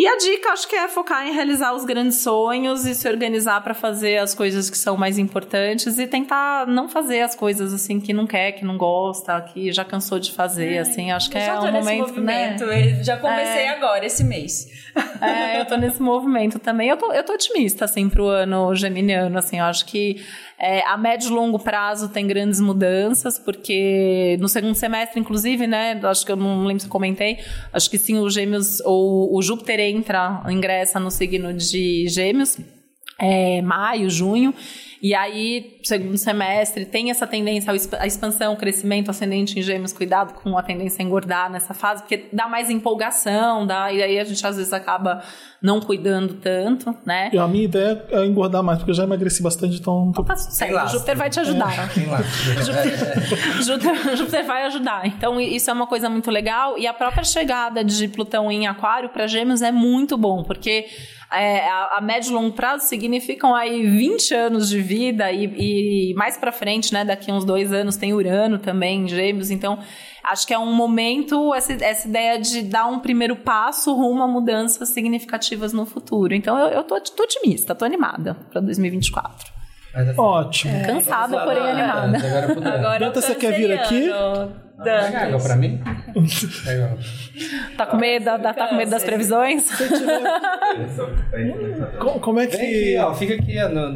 E 0.00 0.06
a 0.06 0.16
dica, 0.16 0.48
acho 0.52 0.66
que 0.66 0.74
é 0.74 0.88
focar 0.88 1.28
em 1.28 1.32
realizar 1.34 1.74
os 1.74 1.84
grandes 1.84 2.22
sonhos 2.22 2.86
e 2.86 2.94
se 2.94 3.06
organizar 3.06 3.62
para 3.62 3.74
fazer 3.74 4.16
as 4.16 4.34
coisas 4.34 4.70
que 4.70 4.78
são 4.78 4.96
mais 4.96 5.18
importantes 5.18 5.98
e 5.98 6.06
tentar 6.06 6.66
não 6.66 6.88
fazer 6.88 7.20
as 7.20 7.34
coisas 7.34 7.70
assim 7.70 8.00
que 8.00 8.14
não 8.14 8.26
quer, 8.26 8.52
que 8.52 8.64
não 8.64 8.78
gosta, 8.78 9.38
que 9.42 9.70
já 9.70 9.84
cansou 9.84 10.18
de 10.18 10.32
fazer, 10.32 10.78
assim. 10.78 11.10
Acho 11.10 11.28
que 11.28 11.36
Eu 11.36 11.42
é 11.42 11.60
um 11.60 11.64
nesse 11.64 11.78
momento, 11.80 12.08
movimento, 12.08 12.64
né? 12.64 13.04
já 13.04 13.18
comecei 13.18 13.68
agora, 13.68 14.06
esse 14.06 14.24
mês. 14.24 14.68
É, 15.20 15.60
eu 15.60 15.66
tô 15.66 15.76
nesse 15.76 16.00
movimento 16.00 16.58
também. 16.58 16.88
Eu 16.88 16.96
tô, 16.96 17.12
eu 17.12 17.22
tô 17.22 17.34
otimista, 17.34 17.84
assim, 17.84 18.08
pro 18.08 18.26
ano 18.26 18.74
geminiano, 18.74 19.38
assim. 19.38 19.58
Eu 19.58 19.66
acho 19.66 19.84
que 19.84 20.24
é, 20.60 20.86
a 20.86 20.96
médio 20.96 21.30
e 21.30 21.32
longo 21.32 21.58
prazo 21.58 22.10
tem 22.10 22.26
grandes 22.26 22.60
mudanças, 22.60 23.38
porque 23.38 24.36
no 24.38 24.48
segundo 24.48 24.74
semestre, 24.74 25.18
inclusive, 25.18 25.66
né, 25.66 25.98
acho 26.02 26.26
que 26.26 26.30
eu 26.30 26.36
não 26.36 26.64
lembro 26.64 26.80
se 26.80 26.86
eu 26.86 26.90
comentei, 26.90 27.38
acho 27.72 27.88
que 27.90 27.98
sim, 27.98 28.18
o 28.18 28.28
gêmeos, 28.28 28.80
ou 28.80 29.34
o 29.34 29.40
Júpiter 29.40 29.80
entra, 29.80 30.42
ingressa 30.50 31.00
no 31.00 31.10
signo 31.10 31.54
de 31.54 32.06
gêmeos, 32.08 32.58
é, 33.18 33.62
maio, 33.62 34.10
junho, 34.10 34.54
e 35.02 35.14
aí, 35.14 35.78
segundo 35.82 36.18
semestre, 36.18 36.84
tem 36.84 37.10
essa 37.10 37.26
tendência 37.26 37.72
à 37.98 38.06
expansão, 38.06 38.54
crescimento 38.56 39.10
ascendente 39.10 39.58
em 39.58 39.62
gêmeos, 39.62 39.92
cuidado 39.92 40.34
com 40.34 40.58
a 40.58 40.62
tendência 40.62 41.02
a 41.02 41.06
engordar 41.06 41.50
nessa 41.50 41.72
fase, 41.72 42.02
porque 42.02 42.26
dá 42.32 42.46
mais 42.48 42.68
empolgação, 42.68 43.66
dá, 43.66 43.90
e 43.92 44.02
aí 44.02 44.18
a 44.18 44.24
gente 44.24 44.46
às 44.46 44.56
vezes 44.56 44.72
acaba 44.72 45.22
não 45.62 45.80
cuidando 45.80 46.34
tanto, 46.34 46.94
né? 47.04 47.30
E 47.32 47.38
a 47.38 47.46
minha 47.46 47.64
ideia 47.64 48.04
é 48.10 48.24
engordar 48.24 48.62
mais, 48.62 48.78
porque 48.78 48.90
eu 48.90 48.94
já 48.94 49.04
emagreci 49.04 49.42
bastante, 49.42 49.78
então. 49.78 50.12
certo, 50.36 50.72
lá. 50.74 50.84
o 50.84 50.88
Júpiter 50.88 51.16
vai 51.16 51.30
te 51.30 51.40
ajudar. 51.40 51.76
Lá. 51.76 51.88
Júpiter, 52.62 53.62
Júpiter- 53.62 54.16
Júpiter 54.16 54.46
vai 54.46 54.64
ajudar. 54.66 55.06
Então, 55.06 55.40
isso 55.40 55.70
é 55.70 55.72
uma 55.72 55.86
coisa 55.86 56.08
muito 56.08 56.30
legal. 56.30 56.78
E 56.78 56.86
a 56.86 56.92
própria 56.92 57.24
chegada 57.24 57.82
de 57.84 58.08
Plutão 58.08 58.50
em 58.50 58.66
Aquário 58.66 59.08
para 59.10 59.26
Gêmeos 59.26 59.62
é 59.62 59.72
muito 59.72 60.16
bom, 60.16 60.42
porque 60.42 60.86
é, 61.32 61.68
a, 61.68 61.98
a 61.98 62.00
médio 62.00 62.30
e 62.30 62.34
longo 62.34 62.52
prazo 62.52 62.86
significam 62.86 63.54
aí 63.54 63.86
20 63.86 64.34
anos 64.34 64.68
de 64.68 64.80
vida 64.80 65.30
e, 65.30 66.10
e 66.10 66.14
mais 66.14 66.36
para 66.36 66.50
frente, 66.50 66.92
né? 66.92 67.04
Daqui 67.04 67.30
uns 67.30 67.44
dois 67.44 67.72
anos 67.72 67.96
tem 67.96 68.12
Urano 68.12 68.58
também 68.58 69.06
Gêmeos. 69.06 69.50
Então, 69.50 69.78
acho 70.24 70.46
que 70.46 70.52
é 70.52 70.58
um 70.58 70.74
momento, 70.74 71.54
essa, 71.54 71.72
essa 71.72 72.08
ideia 72.08 72.38
de 72.38 72.62
dar 72.62 72.86
um 72.86 72.98
primeiro 72.98 73.36
passo 73.36 73.94
rumo 73.94 74.22
a 74.22 74.28
mudanças 74.28 74.88
significativas 74.88 75.72
no 75.72 75.86
futuro. 75.86 76.34
Então, 76.34 76.58
eu, 76.58 76.68
eu 76.68 76.82
tô, 76.82 77.00
tô 77.00 77.22
otimista, 77.22 77.74
tô 77.74 77.84
animada 77.84 78.34
para 78.50 78.60
2024. 78.60 79.60
Ótimo. 80.16 80.84
Cansada, 80.86 81.44
porém 81.44 81.62
animada. 81.62 82.18
Agora 82.18 82.54
Dan. 82.54 82.70
Agora 82.74 82.98
Danta, 82.98 83.18
o 83.18 83.22
você 83.22 83.34
quer 83.34 83.52
vir 83.52 83.72
aqui? 83.72 84.08
Canceriano, 84.84 85.10
Pega 85.12 85.18
água 85.18 85.30
Dantas. 85.30 85.46
pra 85.46 85.56
mim? 85.56 85.80
Pega. 86.64 86.98
Tá 87.76 87.86
com 87.86 87.96
medo, 87.96 88.24
da- 88.24 88.54
tá 88.54 88.68
com 88.68 88.74
medo 88.76 88.90
das 88.90 89.04
previsões? 89.04 89.66
Co- 91.98 92.20
Como 92.20 92.40
é 92.40 92.46
Vem 92.46 92.58
que. 92.58 92.96
aqui, 92.96 92.98
ó. 92.98 93.14
Fica 93.14 93.34
aqui 93.34 93.62
no... 93.68 93.88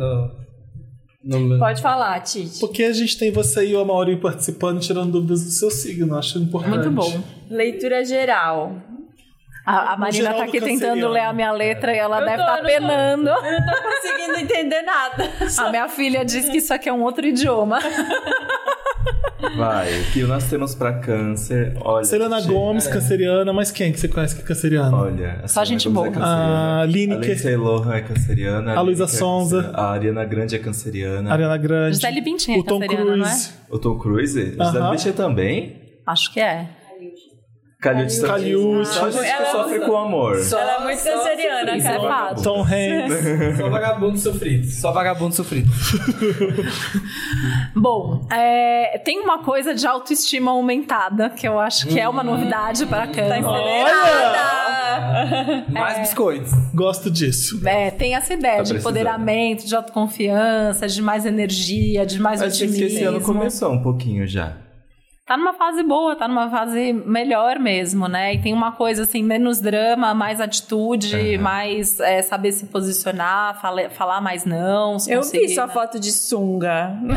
no, 1.25 1.39
no- 1.41 1.59
Pode 1.59 1.81
falar, 1.81 2.21
Titi. 2.21 2.61
Porque 2.61 2.85
a 2.85 2.93
gente 2.93 3.19
tem 3.19 3.31
você 3.31 3.67
e 3.67 3.75
o 3.75 3.81
Amaury 3.81 4.17
participando, 4.21 4.81
tirando 4.81 5.11
dúvidas 5.13 5.43
do 5.45 5.51
seu 5.51 5.71
signo, 5.71 6.17
acho 6.19 6.39
importante. 6.39 6.89
Muito 6.89 6.91
bom. 6.91 7.23
Leitura 7.51 8.05
geral. 8.05 8.77
A, 9.67 9.95
a 9.95 9.97
Marina 9.97 10.25
geral 10.25 10.35
tá 10.41 10.45
do 10.45 10.49
aqui 10.51 10.61
tentando 10.61 11.09
ler 11.09 11.21
a 11.23 11.33
minha 11.33 11.51
letra 11.51 11.95
e 11.95 11.99
ela 11.99 12.21
Eu 12.21 12.25
deve 12.27 12.43
estar 12.43 12.57
não 12.57 12.61
tô- 12.63 12.67
penando. 12.67 13.29
Eu 13.31 13.43
não 13.61 13.65
tô 13.67 13.83
conseguindo 13.83 14.39
entender 14.41 14.83
nada. 14.83 15.31
A 15.59 15.71
minha 15.71 15.89
filha 15.89 16.23
diz 16.23 16.47
que 16.51 16.59
isso 16.59 16.75
aqui 16.75 16.87
é 16.91 16.93
um 16.93 17.03
outro 17.03 17.25
idioma. 17.27 17.79
Vai, 19.57 20.01
o 20.01 20.05
que 20.13 20.23
nós 20.23 20.45
temos 20.49 20.75
pra 20.75 20.95
câncer? 20.95 21.77
Olha. 21.81 22.05
Selena 22.05 22.41
gente, 22.41 22.53
Gomes, 22.53 22.87
canceriana, 22.87 23.53
mas 23.53 23.71
quem 23.71 23.93
que 23.93 24.01
você 24.01 24.09
conhece 24.09 24.35
que 24.35 24.43
é 24.43 24.45
canceriana? 24.45 24.97
Olha, 24.97 25.41
a 25.43 25.49
Só 25.49 25.65
Selena 25.65 25.67
gente 25.67 25.89
Gomez 25.89 25.95
boa. 25.95 26.07
É 26.07 26.11
canceriana. 26.11 26.81
A 26.81 26.85
Lineker. 26.87 27.25
A 27.25 27.27
Lindsay 27.35 27.57
Lohan 27.57 27.95
é 27.95 28.01
canceriana. 28.01 28.75
A 28.75 28.81
Luísa 28.81 29.05
Lineker 29.05 29.17
é 29.17 29.19
Sonza. 29.19 29.57
canceriana, 29.57 29.79
A 29.83 29.91
Ariana 29.93 30.25
Grande 30.25 30.57
é 30.57 30.59
canceriana. 30.59 31.33
Ariana 31.33 31.57
Grande. 31.57 31.95
Gisele 31.97 32.21
Bündchen 32.21 32.57
é 32.57 32.59
o 32.59 32.63
Tom 32.65 32.81
canceriana, 32.81 33.17
não 33.17 33.25
é? 33.27 33.29
Cruise. 33.29 33.51
O 33.71 33.79
Tom 33.79 33.99
Cruise? 33.99 34.57
Aham. 34.59 34.65
Gisele 34.73 34.91
Bündchen 34.91 35.13
também? 35.13 35.77
Acho 36.07 36.33
que 36.33 36.41
é. 36.41 36.67
Caliute. 37.85 38.21
Caliute. 38.23 38.89
Só 38.89 39.11
gente 39.11 39.25
que 39.25 39.29
Ela 39.31 39.53
sofre 39.53 39.81
com 39.81 39.95
amor. 39.95 40.39
Ela 40.39 40.73
é 40.77 40.85
muito 40.85 41.03
canceriana, 41.03 41.71
é 41.73 41.81
cara. 41.83 42.01
fato. 42.01 42.43
Tom 42.43 42.63
Hanks. 42.63 43.57
Só 43.61 43.69
vagabundo 43.69 44.19
sofrido. 44.19 44.67
Só 44.67 44.91
vagabundo 44.93 45.35
sofrido. 45.35 45.71
Bom, 47.77 48.27
é, 48.33 48.99
tem 49.05 49.21
uma 49.21 49.41
coisa 49.43 49.75
de 49.75 49.87
autoestima 49.87 50.51
aumentada, 50.53 51.29
que 51.29 51.47
eu 51.47 51.59
acho 51.59 51.87
que 51.87 52.01
é 52.01 52.09
uma 52.09 52.23
novidade 52.23 52.87
para 52.87 53.07
câncer. 53.07 53.45
Acelerada. 53.45 54.65
Mais 55.69 55.99
biscoitos. 55.99 56.53
Gosto 56.75 57.11
disso. 57.11 57.61
É, 57.69 57.91
tem 57.91 58.15
essa 58.15 58.33
ideia 58.33 58.57
Tá 58.59 58.63
de 58.63 58.77
empoderamento, 58.77 59.67
de 59.67 59.77
autoconfiança, 59.77 60.87
de 60.87 61.03
mais 61.03 61.27
energia, 61.27 62.07
de 62.07 62.19
mais 62.19 62.41
Acho 62.41 62.59
que 62.61 62.65
esse 62.65 63.03
ano 63.03 63.17
otimismo. 63.19 63.35
começou 63.35 63.73
um 63.73 63.83
pouquinho 63.83 64.27
já. 64.27 64.64
Tá 65.27 65.39
numa 65.39 65.55
fase 65.55 65.83
boa, 65.83 66.15
tá 66.15 66.29
numa 66.29 66.51
fase 66.51 66.93
melhor 66.93 67.59
mesmo, 67.59 68.07
né? 68.07 68.35
E 68.35 68.43
tem 68.43 68.53
uma 68.53 68.73
coisa 68.73 69.05
assim, 69.05 69.23
menos 69.23 69.59
drama, 69.59 70.13
mais 70.13 70.39
atitude, 70.39 71.39
mais 71.39 71.99
é, 71.99 72.21
saber 72.21 72.53
se 72.53 72.67
posicionar, 72.67 73.59
fala- 73.59 73.89
falar 73.89 74.21
mais 74.21 74.45
não, 74.45 74.99
Eu 75.09 75.23
vi 75.23 75.49
sua 75.49 75.67
né? 75.67 75.73
foto 75.73 75.99
de 75.99 76.13
sunga. 76.13 76.91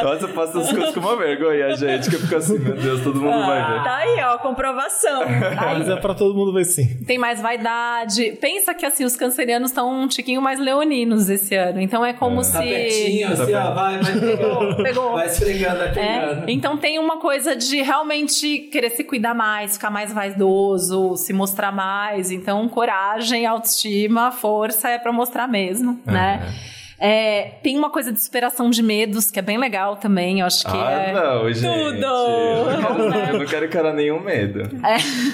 Nossa, 0.00 0.26
eu 0.26 0.28
faço 0.28 0.58
as 0.60 0.70
coisas 0.70 0.94
com 0.94 1.00
uma 1.00 1.16
vergonha, 1.16 1.74
gente, 1.76 2.08
que 2.08 2.14
eu 2.14 2.20
fico 2.20 2.36
assim, 2.36 2.58
meu 2.60 2.76
Deus, 2.76 3.00
todo 3.02 3.20
mundo 3.20 3.44
vai 3.44 3.58
ver. 3.72 3.82
Tá 3.82 3.96
aí, 3.96 4.20
ó, 4.22 4.38
comprovação. 4.38 5.22
Mas 5.56 5.88
é 5.88 5.96
pra 5.96 6.14
todo 6.14 6.36
mundo 6.36 6.52
ver 6.52 6.64
sim. 6.66 7.02
Tem 7.04 7.18
mais 7.18 7.42
vaidade. 7.42 8.38
Pensa 8.40 8.74
que 8.74 8.86
assim, 8.86 9.04
os 9.04 9.16
cancerianos 9.16 9.72
estão 9.72 9.90
um 9.92 10.06
tiquinho 10.06 10.40
mais 10.40 10.60
leoninos 10.60 11.28
esse 11.28 11.56
ano. 11.56 11.80
Então 11.80 12.04
é 12.06 12.12
como 12.12 12.44
se. 12.44 12.52
Tá 12.52 12.60
pertinho, 12.60 13.32
assim, 13.32 13.54
ó. 13.54 13.72
Vai, 13.74 13.98
vai 13.98 14.12
pegando. 14.20 14.76
Pegou. 14.84 15.12
Vai 15.14 15.31
vai 15.74 15.92
É, 15.98 16.44
então 16.48 16.76
tem 16.76 16.98
uma 16.98 17.18
coisa 17.18 17.54
de 17.56 17.82
realmente 17.82 18.58
querer 18.70 18.90
se 18.90 19.04
cuidar 19.04 19.34
mais, 19.34 19.74
ficar 19.74 19.90
mais 19.90 20.12
vaidoso, 20.12 21.16
se 21.16 21.32
mostrar 21.32 21.72
mais. 21.72 22.30
Então, 22.30 22.68
coragem, 22.68 23.46
autoestima, 23.46 24.30
força 24.30 24.88
é 24.88 24.98
pra 24.98 25.12
mostrar 25.12 25.48
mesmo, 25.48 26.00
né? 26.06 26.40
É, 27.04 27.54
tem 27.64 27.76
uma 27.76 27.90
coisa 27.90 28.12
de 28.12 28.22
superação 28.22 28.70
de 28.70 28.80
medos, 28.80 29.28
que 29.28 29.36
é 29.38 29.42
bem 29.42 29.58
legal 29.58 29.96
também. 29.96 30.38
Eu 30.38 30.46
acho 30.46 30.64
que 30.64 30.70
Ah, 30.76 30.90
é. 30.92 31.12
não, 31.12 31.52
gente. 31.52 31.66
Tudo! 31.66 32.06
Eu 32.06 32.80
não 32.80 33.10
quero- 33.10 33.32
Eu 33.32 33.38
não 33.40 33.46
quero 33.46 33.64
encarar 33.66 33.92
nenhum 33.92 34.20
medo. 34.20 34.68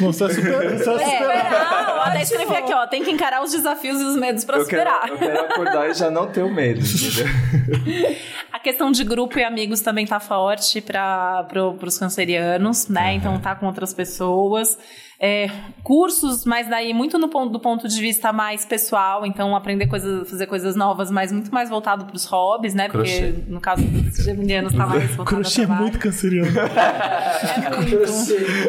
Não, 0.00 0.10
você 0.10 0.24
é 0.24 0.28
super, 0.30 0.78
você 0.78 0.90
é 0.90 0.98
super- 0.98 1.02
É, 1.02 1.50
não, 1.86 2.00
até 2.04 2.22
escrevi 2.22 2.56
aqui, 2.56 2.72
ó. 2.72 2.86
Tem 2.86 3.04
que 3.04 3.10
encarar 3.10 3.42
os 3.42 3.52
desafios 3.52 4.00
e 4.00 4.04
os 4.04 4.16
medos 4.16 4.46
pra 4.46 4.56
Eu 4.56 4.66
quero, 4.66 4.82
superar. 4.82 5.08
eu 5.10 5.18
quero 5.18 5.40
acordar 5.42 5.90
e 5.90 5.94
já 5.94 6.10
não 6.10 6.26
ter 6.28 6.42
o 6.42 6.50
medo, 6.50 6.80
entendeu? 6.80 7.26
A 8.50 8.58
questão 8.58 8.90
de 8.90 9.04
grupo 9.04 9.38
e 9.38 9.44
amigos 9.44 9.80
também 9.82 10.06
tá 10.06 10.18
forte 10.18 10.80
para 10.80 11.44
pro, 11.44 11.78
os 11.82 11.98
cancerianos, 11.98 12.88
né? 12.88 13.12
Então 13.14 13.38
tá 13.38 13.54
com 13.54 13.66
outras 13.66 13.92
pessoas. 13.92 14.78
É, 15.20 15.50
cursos, 15.82 16.44
mas 16.44 16.70
daí 16.70 16.94
muito 16.94 17.18
no 17.18 17.28
ponto, 17.28 17.50
do 17.50 17.58
ponto 17.58 17.88
de 17.88 18.00
vista 18.00 18.32
mais 18.32 18.64
pessoal, 18.64 19.26
então 19.26 19.56
aprender 19.56 19.88
coisas, 19.88 20.30
fazer 20.30 20.46
coisas 20.46 20.76
novas, 20.76 21.10
mas 21.10 21.32
muito 21.32 21.52
mais 21.52 21.68
voltado 21.68 22.04
para 22.04 22.14
os 22.14 22.24
hobbies, 22.26 22.72
né? 22.72 22.88
Porque 22.88 23.10
Crochê. 23.18 23.34
no 23.48 23.60
caso 23.60 23.82
dos 23.82 24.14
geminianos 24.24 24.72
tá 24.74 24.86
mais 24.86 25.06
voltado 25.16 25.24
Crochê 25.24 25.60
é 25.60 25.64
ao 25.64 25.66
trabalho. 25.66 25.82
muito 25.82 25.98
canceriano. 25.98 26.52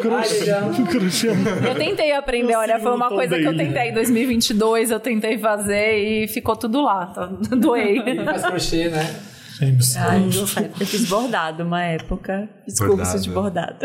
Crochê 0.00 1.28
é 1.28 1.34
muito- 1.34 1.66
Eu 1.68 1.74
tentei 1.76 2.12
aprender, 2.12 2.56
olha, 2.56 2.78
foi 2.80 2.94
uma 2.94 3.08
coisa 3.08 3.36
que 3.36 3.42
eu 3.42 3.52
Bailey. 3.52 3.66
tentei 3.68 3.90
em 3.90 3.94
2022, 3.94 4.90
eu 4.90 5.00
tentei 5.00 5.38
fazer 5.38 5.98
e 5.98 6.26
ficou 6.28 6.56
tudo 6.56 6.80
lá, 6.82 7.06
tá? 7.06 7.26
doei. 7.56 8.02
Faz 8.24 8.42
crochê, 8.44 8.88
né? 8.88 9.20
James. 9.60 9.96
Ai. 9.96 10.22
Eu 10.80 10.86
fiz 10.86 11.08
bordado 11.08 11.62
uma 11.64 11.82
época. 11.82 12.48
Fiz 12.64 12.78
Bordado. 12.78 12.96
curso 12.98 13.20
de 13.22 13.30
bordado. 13.30 13.76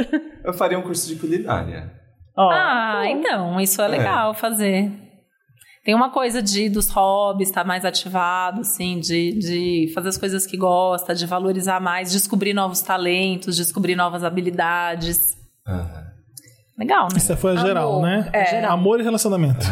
Eu 0.43 0.53
faria 0.53 0.79
um 0.79 0.81
curso 0.81 1.07
de 1.07 1.15
culinária. 1.17 1.91
Ó, 2.37 2.49
Ah, 2.51 3.03
então, 3.07 3.59
isso 3.59 3.81
é 3.81 3.87
legal 3.87 4.33
fazer. 4.33 4.91
Tem 5.83 5.93
uma 5.93 6.09
coisa 6.09 6.41
de 6.41 6.67
dos 6.67 6.89
hobbies, 6.89 7.49
estar 7.49 7.63
mais 7.63 7.85
ativado, 7.85 8.61
assim, 8.61 8.99
de, 8.99 9.37
de 9.37 9.91
fazer 9.93 10.09
as 10.09 10.17
coisas 10.17 10.45
que 10.45 10.57
gosta, 10.57 11.13
de 11.13 11.27
valorizar 11.27 11.79
mais, 11.79 12.11
descobrir 12.11 12.53
novos 12.53 12.81
talentos, 12.81 13.55
descobrir 13.55 13.95
novas 13.95 14.23
habilidades. 14.23 15.37
Legal, 16.77 17.03
né? 17.11 17.17
Isso 17.17 17.37
foi 17.37 17.53
a 17.53 17.55
geral, 17.57 17.89
Amor. 17.99 18.01
né? 18.01 18.29
É. 18.33 18.45
Geral. 18.45 18.71
Amor 18.73 18.99
e 18.99 19.03
relacionamento. 19.03 19.65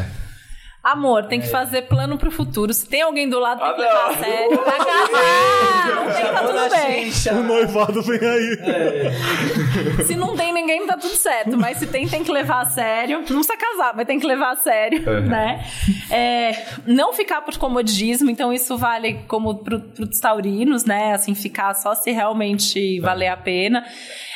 Amor, 0.83 1.27
tem 1.27 1.39
que 1.39 1.47
fazer 1.47 1.83
plano 1.83 2.17
pro 2.17 2.29
futuro. 2.29 2.73
Se 2.73 2.85
tem 2.85 3.01
alguém 3.03 3.29
do 3.29 3.39
lado, 3.39 3.59
tem 3.59 3.69
Ah, 3.69 3.73
que 3.73 3.81
levar 3.81 4.09
a 4.09 4.13
sério. 4.17 4.57
Vai 4.65 4.77
casar! 4.77 5.95
Não 5.95 6.13
tem, 6.13 6.25
tá 6.33 6.43
tudo 6.43 6.69
bem. 6.75 7.11
O 7.39 7.43
noivado 7.47 8.01
vem 8.01 8.19
aí. 8.19 10.03
Se 10.05 10.15
não 10.15 10.35
tem 10.35 10.51
ninguém, 10.53 10.85
tá 10.85 10.97
tudo 10.97 11.15
certo. 11.15 11.57
Mas 11.57 11.77
se 11.77 11.87
tem, 11.87 12.05
tem 12.07 12.21
que 12.21 12.31
levar 12.31 12.63
a 12.63 12.65
sério. 12.65 13.19
Não 13.19 13.23
precisa 13.23 13.55
casar, 13.55 13.93
mas 13.95 14.05
tem 14.05 14.19
que 14.19 14.27
levar 14.27 14.51
a 14.51 14.55
sério, 14.57 15.01
Uhum. 15.09 15.21
né? 15.27 15.63
É, 16.11 16.51
não 16.85 17.13
ficar 17.13 17.41
por 17.43 17.57
comodismo. 17.57 18.29
Então, 18.29 18.51
isso 18.51 18.77
vale 18.77 19.21
como 19.27 19.63
pro, 19.63 19.79
pros 19.79 20.19
taurinos, 20.19 20.83
né? 20.83 21.13
Assim, 21.13 21.33
ficar 21.33 21.73
só 21.75 21.95
se 21.95 22.11
realmente 22.11 22.99
valer 22.99 23.29
a 23.29 23.37
pena. 23.37 23.85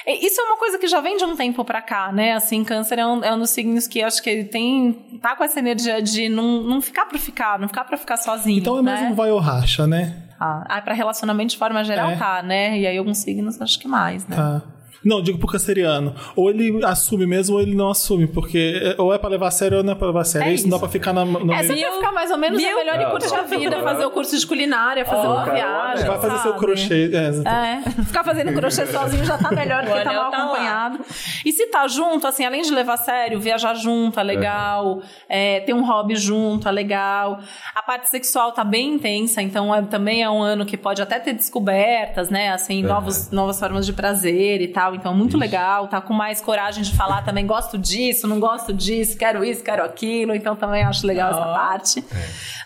E 0.07 0.25
Isso 0.25 0.39
é 0.39 0.43
uma 0.45 0.57
coisa 0.57 0.79
que 0.79 0.87
já 0.87 1.01
vem 1.01 1.17
de 1.17 1.25
um 1.25 1.35
tempo 1.35 1.65
pra 1.65 1.81
cá, 1.81 2.11
né? 2.13 2.33
Assim, 2.33 2.63
câncer 2.63 2.97
é 2.97 3.05
um, 3.05 3.23
é 3.23 3.35
um 3.35 3.39
dos 3.39 3.49
signos 3.49 3.87
que 3.87 4.01
acho 4.01 4.23
que 4.23 4.29
ele 4.29 4.45
tem... 4.45 4.93
Tá 5.21 5.35
com 5.35 5.43
essa 5.43 5.59
energia 5.59 6.01
de 6.01 6.29
não, 6.29 6.63
não 6.63 6.81
ficar 6.81 7.05
pra 7.05 7.19
ficar, 7.19 7.59
não 7.59 7.67
ficar 7.67 7.83
pra 7.83 7.97
ficar 7.97 8.15
sozinho, 8.17 8.59
Então 8.59 8.79
é 8.79 8.81
né? 8.81 8.93
mesmo 9.01 9.15
vai 9.15 9.29
ou 9.31 9.39
racha, 9.39 9.85
né? 9.85 10.23
Ah, 10.39 10.63
ah, 10.69 10.81
pra 10.81 10.93
relacionamento 10.93 11.51
de 11.51 11.57
forma 11.57 11.83
geral, 11.83 12.11
É. 12.11 12.15
tá, 12.15 12.41
né? 12.41 12.77
E 12.79 12.87
aí 12.87 12.97
alguns 12.97 13.17
signos 13.17 13.59
acho 13.61 13.77
que 13.79 13.87
mais, 13.87 14.25
né? 14.27 14.35
Tá. 14.35 14.61
Não, 15.03 15.21
digo 15.21 15.37
pro 15.37 15.47
canceriano. 15.47 16.13
Ou 16.35 16.49
ele 16.49 16.83
assume 16.85 17.25
mesmo 17.25 17.55
ou 17.55 17.61
ele 17.61 17.75
não 17.75 17.89
assume, 17.89 18.27
porque 18.27 18.81
é- 18.97 19.01
ou 19.01 19.13
é 19.13 19.17
pra 19.17 19.29
levar 19.29 19.47
a 19.47 19.51
sério 19.51 19.77
ou 19.77 19.83
não 19.83 19.93
é 19.93 19.95
pra 19.95 20.07
levar 20.07 20.21
a 20.21 20.25
sério. 20.25 20.47
É 20.49 20.53
isso, 20.53 20.63
não 20.63 20.71
dá 20.71 20.75
isso. 20.77 20.81
pra 20.81 20.89
ficar 20.89 21.13
na, 21.13 21.23
no 21.25 21.53
É, 21.53 21.63
vai 21.63 21.77
ficar 21.77 22.11
mais 22.11 22.31
ou 22.31 22.37
menos 22.37 22.61
é 22.61 22.65
Viu? 22.67 22.77
melhor 22.77 22.95
e 22.99 23.03
Não, 23.03 23.11
curtir 23.11 23.35
a 23.35 23.41
vida, 23.43 23.79
fazer 23.81 24.05
o 24.05 24.11
curso 24.11 24.37
de 24.37 24.45
culinária, 24.47 25.05
fazer 25.05 25.27
uma 25.27 25.45
cara, 25.45 25.53
viagem. 25.55 26.05
Vai 26.07 26.19
fazer 26.19 26.37
seu 26.39 26.51
sabe? 26.51 26.59
crochê. 26.59 27.11
É. 27.13 27.87
É, 27.87 28.03
ficar 28.03 28.23
fazendo 28.23 28.53
crochê 28.53 28.85
sozinho 28.87 29.23
já 29.25 29.37
tá 29.37 29.51
melhor 29.51 29.83
do 29.85 29.91
que 29.91 30.03
tá 30.03 30.13
mal 30.13 30.31
tá 30.31 30.37
lá. 30.37 30.43
acompanhado. 30.43 30.99
E 31.45 31.51
se 31.51 31.67
tá 31.67 31.87
junto, 31.87 32.25
assim, 32.27 32.45
além 32.45 32.61
de 32.61 32.71
levar 32.71 32.93
a 32.93 32.97
sério, 32.97 33.39
viajar 33.39 33.73
junto 33.75 34.19
é 34.19 34.23
legal, 34.23 35.01
é, 35.29 35.59
ter 35.61 35.73
um 35.73 35.85
hobby 35.85 36.15
junto 36.15 36.67
é 36.67 36.71
legal. 36.71 37.39
A 37.75 37.81
parte 37.81 38.09
sexual 38.09 38.51
tá 38.51 38.63
bem 38.63 38.95
intensa, 38.95 39.41
então 39.41 39.73
é- 39.73 39.81
também 39.83 40.23
é 40.23 40.29
um 40.29 40.41
ano 40.41 40.65
que 40.65 40.75
pode 40.77 41.01
até 41.01 41.19
ter 41.19 41.33
descobertas, 41.33 42.29
né? 42.29 42.49
Assim, 42.51 42.81
novos, 42.83 43.29
novas 43.31 43.59
formas 43.59 43.85
de 43.85 43.93
prazer 43.93 44.61
e 44.61 44.67
tal. 44.67 44.86
Então, 44.95 45.13
muito 45.13 45.37
legal. 45.37 45.87
Tá 45.87 46.01
com 46.01 46.13
mais 46.13 46.41
coragem 46.41 46.83
de 46.83 46.95
falar 46.95 47.23
também, 47.23 47.45
gosto 47.45 47.77
disso, 47.77 48.27
não 48.27 48.39
gosto 48.39 48.73
disso, 48.73 49.17
quero 49.17 49.43
isso, 49.43 49.63
quero 49.63 49.83
aquilo. 49.83 50.33
Então, 50.35 50.55
também 50.55 50.83
acho 50.83 51.05
legal 51.05 51.29
essa 51.31 51.41
parte. 51.41 52.03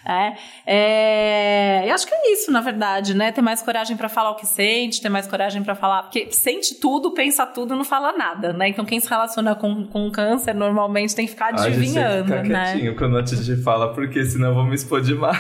É. 0.06 0.34
É, 0.66 1.84
e 1.86 1.92
acho 1.92 2.08
que 2.08 2.14
é 2.14 2.34
isso, 2.34 2.52
na 2.52 2.62
verdade, 2.62 3.14
né? 3.14 3.32
Ter 3.32 3.42
mais 3.42 3.62
coragem 3.62 3.96
pra 3.96 4.10
falar 4.10 4.32
o 4.32 4.36
que 4.36 4.46
sente, 4.46 5.02
ter 5.02 5.10
mais 5.10 5.28
coragem 5.28 5.64
pra 5.64 5.76
falar. 5.76 6.04
Porque 6.04 6.32
sente 6.32 6.76
tudo, 6.76 7.12
pensa 7.12 7.46
tudo, 7.46 7.76
não 7.76 7.84
fala 7.84 8.12
nada, 8.14 8.54
né? 8.54 8.68
Então 8.70 8.84
quem 8.86 9.00
se 9.00 9.08
relaciona 9.10 9.54
com, 9.54 9.86
com 9.86 10.10
câncer 10.12 10.54
normalmente 10.56 11.16
tem 11.16 11.26
que 11.26 11.32
ficar 11.32 11.54
Ai, 11.54 11.68
adivinhando, 11.68 12.26
ficar 12.26 12.44
né? 12.44 12.72
quietinho 12.72 12.96
quando 12.96 13.18
a 13.18 13.24
Titi 13.24 13.56
fala, 13.62 13.94
porque 13.94 14.26
senão 14.26 14.50
eu 14.50 14.56
vou 14.56 14.64
me 14.66 14.76
expor 14.76 15.02
demais. 15.02 15.38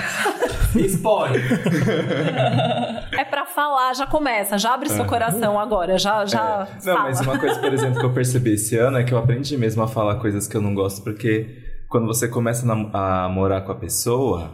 Spoiler. 0.75 1.41
É 3.11 3.25
pra 3.25 3.45
falar, 3.45 3.93
já 3.93 4.07
começa, 4.07 4.57
já 4.57 4.73
abre 4.73 4.89
seu 4.89 5.05
coração 5.05 5.59
agora, 5.59 5.97
já, 5.97 6.25
já 6.25 6.67
É. 6.70 6.70
Não, 6.75 6.81
fala. 6.95 6.99
mas 7.03 7.19
uma 7.21 7.37
coisa, 7.39 7.59
por 7.59 7.73
exemplo, 7.73 7.99
que 7.99 8.05
eu 8.05 8.13
percebi 8.13 8.53
esse 8.53 8.77
ano 8.77 8.97
é 8.97 9.03
que 9.03 9.13
eu 9.13 9.17
aprendi 9.17 9.57
mesmo 9.57 9.81
a 9.83 9.87
falar 9.87 10.15
coisas 10.15 10.47
que 10.47 10.55
eu 10.55 10.61
não 10.61 10.73
gosto, 10.73 11.03
porque 11.03 11.57
quando 11.89 12.05
você 12.07 12.27
começa 12.27 12.65
a 12.71 13.29
morar 13.29 13.61
com 13.61 13.71
a 13.71 13.75
pessoa, 13.75 14.51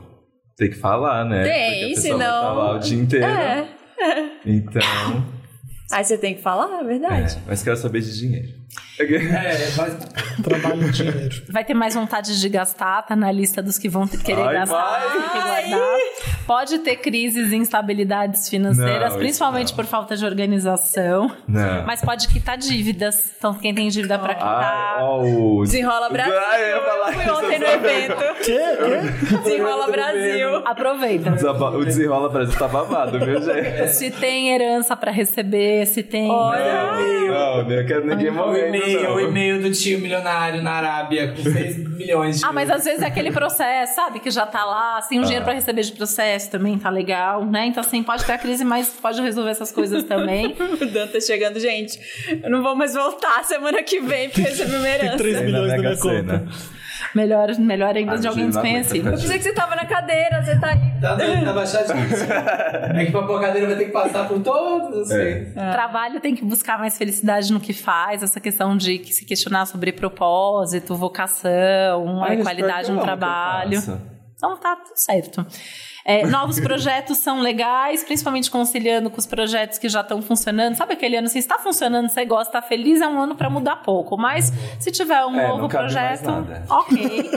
tem 0.55 0.69
que 0.69 0.75
falar, 0.77 1.23
né? 1.25 1.43
Tem, 1.43 1.93
vai 1.93 1.95
senão- 2.01 2.17
estar 2.19 2.53
lá 2.53 2.75
o 2.75 2.79
dia 2.79 2.97
inteiro. 3.01 3.25
É. 3.25 3.67
Então. 4.45 4.81
Aí 5.91 6.03
você 6.05 6.17
tem 6.17 6.35
que 6.35 6.41
falar, 6.41 6.81
é 6.81 6.83
verdade. 6.83 7.35
é, 7.37 7.41
mas 7.47 7.63
quero 7.63 7.75
saber 7.77 8.01
de 8.01 8.17
dinheiro. 8.17 8.47
É, 8.99 9.69
mas 9.77 9.97
Trabalho 10.43 10.87
e 10.87 10.91
dinheiro. 10.91 11.41
Vai 11.49 11.63
ter 11.63 11.73
mais 11.73 11.93
vontade 11.95 12.39
de 12.39 12.49
gastar, 12.49 13.01
tá 13.03 13.15
na 13.15 13.31
lista 13.31 13.61
dos 13.61 13.77
que 13.77 13.89
vão 13.89 14.07
querer 14.07 14.41
Ai, 14.41 14.53
gastar, 14.53 14.81
vai. 14.99 15.11
tem 15.11 15.21
que 15.21 15.47
guardar. 15.73 15.97
Pode 16.45 16.79
ter 16.79 16.95
crises 16.97 17.51
e 17.51 17.55
instabilidades 17.55 18.47
financeiras, 18.47 19.11
Não, 19.13 19.19
principalmente 19.19 19.69
não. 19.69 19.75
por 19.75 19.85
falta 19.85 20.15
de 20.15 20.23
organização. 20.25 21.29
Não. 21.47 21.85
Mas 21.85 22.01
pode 22.01 22.27
quitar 22.29 22.57
dívidas. 22.57 23.31
Então, 23.37 23.53
quem 23.55 23.73
tem 23.73 23.89
dívida 23.89 24.17
pra 24.17 24.31
Ah, 24.33 24.35
quitar. 24.35 24.97
ó, 25.03 25.21
o... 25.23 25.63
Desenrola 25.63 26.09
Brasil. 26.09 26.33
Ah, 26.37 26.59
eu 26.59 26.81
falar 26.83 27.13
Fui 27.13 27.31
ontem 27.31 27.59
no 27.59 27.65
evento. 27.65 28.15
Quê? 28.45 29.37
Desenrola 29.43 29.91
Brasil. 29.91 30.55
Aproveita. 30.65 31.31
O 31.75 31.85
desenrola 31.85 32.29
Brasil 32.29 32.57
tá 32.57 32.67
babado, 32.67 33.19
viu, 33.19 33.41
gente? 33.41 33.87
Se 33.89 34.09
tem 34.11 34.49
herança 34.49 34.95
pra 34.95 35.11
receber, 35.11 35.85
se 35.85 36.01
tem. 36.03 36.29
Olha. 36.31 36.91
Não, 37.27 37.57
não 37.63 37.85
quero 37.85 38.05
ninguém 38.05 38.29
o 38.29 38.33
e-mail, 38.87 39.13
o 39.13 39.19
e-mail 39.19 39.61
do 39.61 39.71
tio 39.71 39.99
milionário 39.99 40.61
na 40.61 40.71
Arábia 40.71 41.33
com 41.35 41.43
6 41.43 41.77
milhões 41.89 42.39
de 42.39 42.45
Ah, 42.45 42.51
mas 42.53 42.69
às 42.69 42.83
vezes 42.83 43.01
é 43.01 43.07
aquele 43.07 43.31
processo, 43.33 43.95
sabe? 43.95 44.19
Que 44.19 44.29
já 44.31 44.45
tá 44.45 44.63
lá, 44.65 45.01
tem 45.01 45.19
um 45.19 45.23
dinheiro 45.23 45.43
pra 45.43 45.53
receber 45.53 45.81
de 45.81 45.91
processo 45.91 46.49
também, 46.51 46.77
tá 46.77 46.89
legal, 46.89 47.45
né? 47.45 47.65
Então, 47.67 47.81
assim, 47.81 48.01
pode 48.03 48.25
ter 48.25 48.33
a 48.33 48.37
crise, 48.37 48.63
mas 48.63 48.89
pode 48.89 49.21
resolver 49.21 49.51
essas 49.51 49.71
coisas 49.71 50.03
também. 50.03 50.55
O 50.79 50.85
Dan 50.85 51.07
tá 51.07 51.19
chegando, 51.19 51.59
gente. 51.59 51.99
Eu 52.43 52.49
não 52.49 52.61
vou 52.61 52.75
mais 52.75 52.93
voltar 52.93 53.43
semana 53.43 53.81
que 53.81 53.99
vem 53.99 54.29
porque 54.29 54.41
recebi 54.41 54.75
uma 54.75 54.83
Tem 54.83 54.93
herança. 54.93 55.17
3 55.17 55.37
Tem 55.37 55.45
milhões 55.45 55.71
na 55.71 55.77
Mega 55.77 55.89
minha 55.89 56.01
conta. 56.01 56.47
Melhor, 57.13 57.47
melhor 57.57 57.95
ainda 57.95 58.13
Ah, 58.13 58.17
de 58.17 58.27
alguém 58.27 58.47
desconhecido. 58.47 59.07
Eu 59.07 59.11
pensei 59.13 59.37
que 59.37 59.43
você 59.43 59.53
tava 59.53 59.75
na 59.75 59.85
cadeira, 59.85 60.43
você 60.43 60.59
tá 60.59 60.67
aí. 60.69 60.99
Tá 61.01 61.15
doido, 61.15 61.45
tá 61.45 61.53
baixadinho. 61.53 61.97
É 62.95 63.05
que 63.05 63.11
pra 63.11 63.23
pôr 63.23 63.37
a 63.37 63.41
cadeira 63.47 63.67
vai 63.67 63.75
ter 63.77 63.85
que 63.85 63.91
passar 63.91 64.27
por 64.27 64.41
todos, 64.41 65.11
assim. 65.11 65.53
Trabalho 65.53 66.19
tem 66.19 66.35
que 66.35 66.43
buscar 66.43 66.77
mais 66.79 66.97
felicidade 66.97 67.51
no 67.51 67.59
que 67.59 67.73
faz, 67.73 68.23
essa 68.23 68.39
questão 68.39 68.75
de 68.75 69.03
se 69.13 69.25
questionar 69.25 69.65
sobre 69.65 69.91
propósito, 69.91 70.95
vocação, 70.95 72.23
Ai, 72.23 72.39
a 72.39 72.43
qualidade 72.43 72.91
no 72.91 72.99
eu 72.99 73.03
trabalho. 73.03 73.79
Então 74.35 74.55
tá 74.57 74.75
tudo 74.75 74.95
certo. 74.95 75.45
É, 76.09 76.25
novos 76.25 76.57
projetos 76.57 77.17
são 77.17 77.41
legais, 77.41 78.01
principalmente 78.03 78.49
conciliando 78.49 79.09
com 79.09 79.17
os 79.19 79.25
projetos 79.25 79.77
que 79.77 79.89
já 79.89 79.99
estão 79.99 80.21
funcionando. 80.21 80.75
Sabe 80.75 80.93
aquele 80.93 81.17
ano 81.17 81.27
assim, 81.27 81.37
está 81.39 81.59
funcionando, 81.59 82.07
você 82.07 82.23
gosta, 82.23 82.57
está 82.57 82.61
feliz, 82.61 83.01
é 83.01 83.07
um 83.07 83.21
ano 83.21 83.35
para 83.35 83.49
mudar 83.49 83.75
pouco. 83.83 84.15
Mas 84.17 84.53
se 84.79 84.89
tiver 84.89 85.25
um 85.25 85.37
É, 85.37 85.47
novo 85.49 85.63
não 85.63 85.67
cabe 85.67 85.83
mais 85.93 86.21
projeto, 86.21 86.31
nada. 86.31 86.63
ok. 86.69 87.29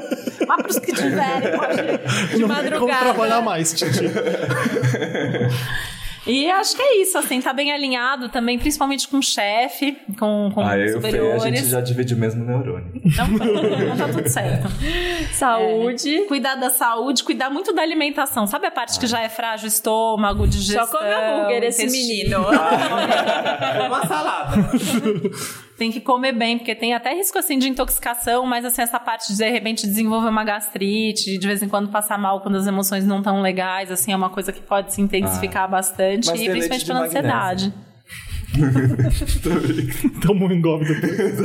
Mas 0.46 0.62
para 0.62 0.70
os 0.70 0.78
que 0.78 0.92
tiverem, 0.92 1.58
pode 1.58 1.76
De 1.76 1.82
Não 1.82 1.98
tem 2.30 2.40
como 2.40 2.48
madrugada. 2.48 3.04
trabalhar 3.06 3.40
mais, 3.42 3.74
Titi. 3.74 4.04
E 6.26 6.50
acho 6.50 6.76
que 6.76 6.82
é 6.82 7.00
isso, 7.00 7.16
assim, 7.16 7.40
tá 7.40 7.52
bem 7.52 7.72
alinhado 7.72 8.28
também, 8.28 8.58
principalmente 8.58 9.08
com 9.08 9.18
o 9.18 9.22
chefe, 9.22 9.96
com, 10.18 10.50
com 10.54 10.60
Aí 10.60 10.88
eu 10.88 11.00
falei, 11.00 11.18
a 11.18 11.22
superiores. 11.22 11.42
gente 11.42 11.64
já 11.66 11.80
divide 11.80 12.14
o 12.14 12.16
mesmo 12.16 12.44
neurônio. 12.44 12.90
Então, 13.04 13.26
então 13.26 13.96
tá 13.96 14.08
tudo 14.12 14.28
certo. 14.28 14.68
Saúde. 15.32 16.26
Cuidar 16.28 16.56
da 16.56 16.70
saúde, 16.70 17.24
cuidar 17.24 17.48
muito 17.50 17.72
da 17.72 17.82
alimentação. 17.82 18.46
Sabe 18.46 18.66
a 18.66 18.70
parte 18.70 18.98
que 19.00 19.06
já 19.06 19.22
é 19.22 19.28
frágil, 19.28 19.68
estômago, 19.68 20.46
digestão? 20.46 20.86
Só 20.86 20.98
come 20.98 21.10
hambúrguer 21.10 21.64
esse 21.64 21.82
intestino? 21.84 22.40
menino. 22.40 22.46
É 22.52 23.86
uma 23.88 24.06
salada. 24.06 24.56
Tem 25.80 25.90
que 25.90 25.98
comer 25.98 26.32
bem, 26.32 26.58
porque 26.58 26.74
tem 26.74 26.92
até 26.92 27.14
risco 27.14 27.38
assim 27.38 27.58
de 27.58 27.66
intoxicação, 27.66 28.44
mas 28.44 28.66
assim, 28.66 28.82
essa 28.82 29.00
parte 29.00 29.32
de 29.32 29.38
de 29.38 29.48
repente 29.48 29.86
desenvolver 29.86 30.28
uma 30.28 30.44
gastrite, 30.44 31.38
de 31.38 31.46
vez 31.46 31.62
em 31.62 31.70
quando 31.70 31.88
passar 31.88 32.18
mal 32.18 32.42
quando 32.42 32.56
as 32.56 32.66
emoções 32.66 33.06
não 33.06 33.16
estão 33.16 33.40
legais, 33.40 33.90
assim, 33.90 34.12
é 34.12 34.16
uma 34.16 34.28
coisa 34.28 34.52
que 34.52 34.60
pode 34.60 34.92
se 34.92 35.00
intensificar 35.00 35.70
bastante, 35.70 36.26
Mas 36.26 36.38
e 36.38 36.50
principalmente 36.50 36.84
pela 36.84 37.00
ansiedade. 37.00 37.72
Tamo 40.20 40.52
engolve 40.52 40.84
depois. 40.84 41.38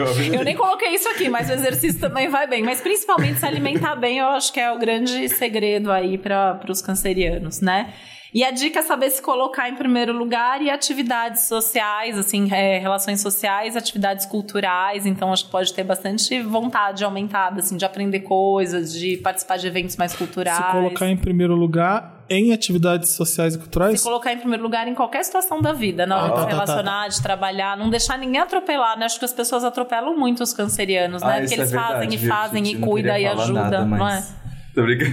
Eu 0.32 0.42
nem 0.44 0.56
coloquei 0.56 0.94
isso 0.94 1.10
aqui, 1.10 1.28
mas 1.28 1.50
o 1.50 1.52
exercício 1.52 2.00
também 2.00 2.30
vai 2.30 2.46
bem. 2.46 2.62
Mas 2.62 2.80
principalmente 2.80 3.38
se 3.38 3.44
alimentar 3.44 3.96
bem, 3.96 4.16
eu 4.16 4.28
acho 4.28 4.50
que 4.50 4.60
é 4.60 4.72
o 4.72 4.78
grande 4.78 5.28
segredo 5.28 5.92
aí 5.92 6.16
para 6.16 6.58
os 6.70 6.80
cancerianos, 6.80 7.60
né? 7.60 7.92
E 8.34 8.42
a 8.42 8.50
dica 8.50 8.80
é 8.80 8.82
saber 8.82 9.10
se 9.10 9.22
colocar 9.22 9.68
em 9.68 9.76
primeiro 9.76 10.12
lugar 10.12 10.60
e 10.60 10.68
atividades 10.68 11.42
sociais, 11.42 12.18
assim, 12.18 12.52
é, 12.52 12.78
relações 12.80 13.20
sociais, 13.20 13.76
atividades 13.76 14.26
culturais. 14.26 15.06
Então, 15.06 15.32
acho 15.32 15.44
que 15.44 15.52
pode 15.52 15.72
ter 15.72 15.84
bastante 15.84 16.42
vontade 16.42 17.04
aumentada, 17.04 17.60
assim, 17.60 17.76
de 17.76 17.84
aprender 17.84 18.20
coisas, 18.20 18.92
de 18.92 19.16
participar 19.18 19.56
de 19.58 19.68
eventos 19.68 19.96
mais 19.96 20.16
culturais. 20.16 20.56
Se 20.66 20.72
colocar 20.72 21.08
em 21.08 21.16
primeiro 21.16 21.54
lugar 21.54 22.24
em 22.28 22.52
atividades 22.52 23.10
sociais 23.10 23.54
e 23.54 23.58
culturais. 23.58 24.00
Se 24.00 24.04
colocar 24.04 24.32
em 24.32 24.38
primeiro 24.38 24.64
lugar 24.64 24.88
em 24.88 24.94
qualquer 24.96 25.22
situação 25.24 25.60
da 25.62 25.72
vida, 25.72 26.04
na 26.04 26.16
hora 26.16 26.24
Ah, 26.24 26.28
de 26.30 26.34
tá, 26.34 26.40
se 26.40 26.46
tá, 26.46 26.48
tá. 26.48 26.64
relacionar, 26.64 27.08
de 27.08 27.22
trabalhar, 27.22 27.76
não 27.76 27.88
deixar 27.88 28.18
ninguém 28.18 28.40
atropelar, 28.40 28.98
né? 28.98 29.04
Acho 29.04 29.18
que 29.20 29.24
as 29.26 29.32
pessoas 29.32 29.62
atropelam 29.62 30.16
muito 30.18 30.42
os 30.42 30.52
cancerianos, 30.52 31.22
né? 31.22 31.28
Ah, 31.28 31.32
Porque 31.34 31.44
isso 31.44 31.54
eles 31.54 31.72
é 31.72 31.76
fazem 31.76 31.90
verdade, 31.98 32.14
e 32.14 32.18
viu, 32.18 32.28
fazem 32.30 32.62
Titi? 32.64 32.76
e 32.76 32.80
cuida 32.80 33.16
e 33.18 33.26
ajuda, 33.26 33.52
nada, 33.62 33.80
não 33.84 33.88
mas- 33.98 34.30
é? 34.40 34.43
Tô 34.74 34.82
brincando. 34.82 35.12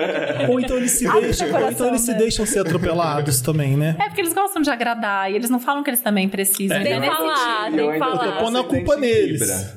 Ou 0.50 0.60
então 0.60 0.76
eles 0.78 0.92
se 0.92 1.04
deixam, 1.10 1.52
ou 1.52 1.70
então 1.70 1.88
eles 1.88 2.00
se 2.00 2.14
deixam 2.14 2.46
ser 2.46 2.60
atropelados 2.60 3.40
também, 3.42 3.76
né? 3.76 3.94
É 4.00 4.04
porque 4.04 4.20
eles 4.22 4.32
gostam 4.32 4.62
de 4.62 4.70
agradar 4.70 5.30
e 5.30 5.34
eles 5.34 5.50
não 5.50 5.60
falam 5.60 5.82
que 5.82 5.90
eles 5.90 6.00
também 6.00 6.28
precisam. 6.28 6.76
É. 6.78 6.82
Tem 6.82 6.92
Então, 6.96 7.10
que 7.10 7.16
falar, 7.16 7.70
Eu 7.70 7.76
tem 7.76 7.92
que 7.92 7.98
falar. 7.98 8.32
tô 8.32 8.44
pondo 8.44 8.58
a 8.58 8.64
culpa 8.64 8.96
neles. 8.96 9.76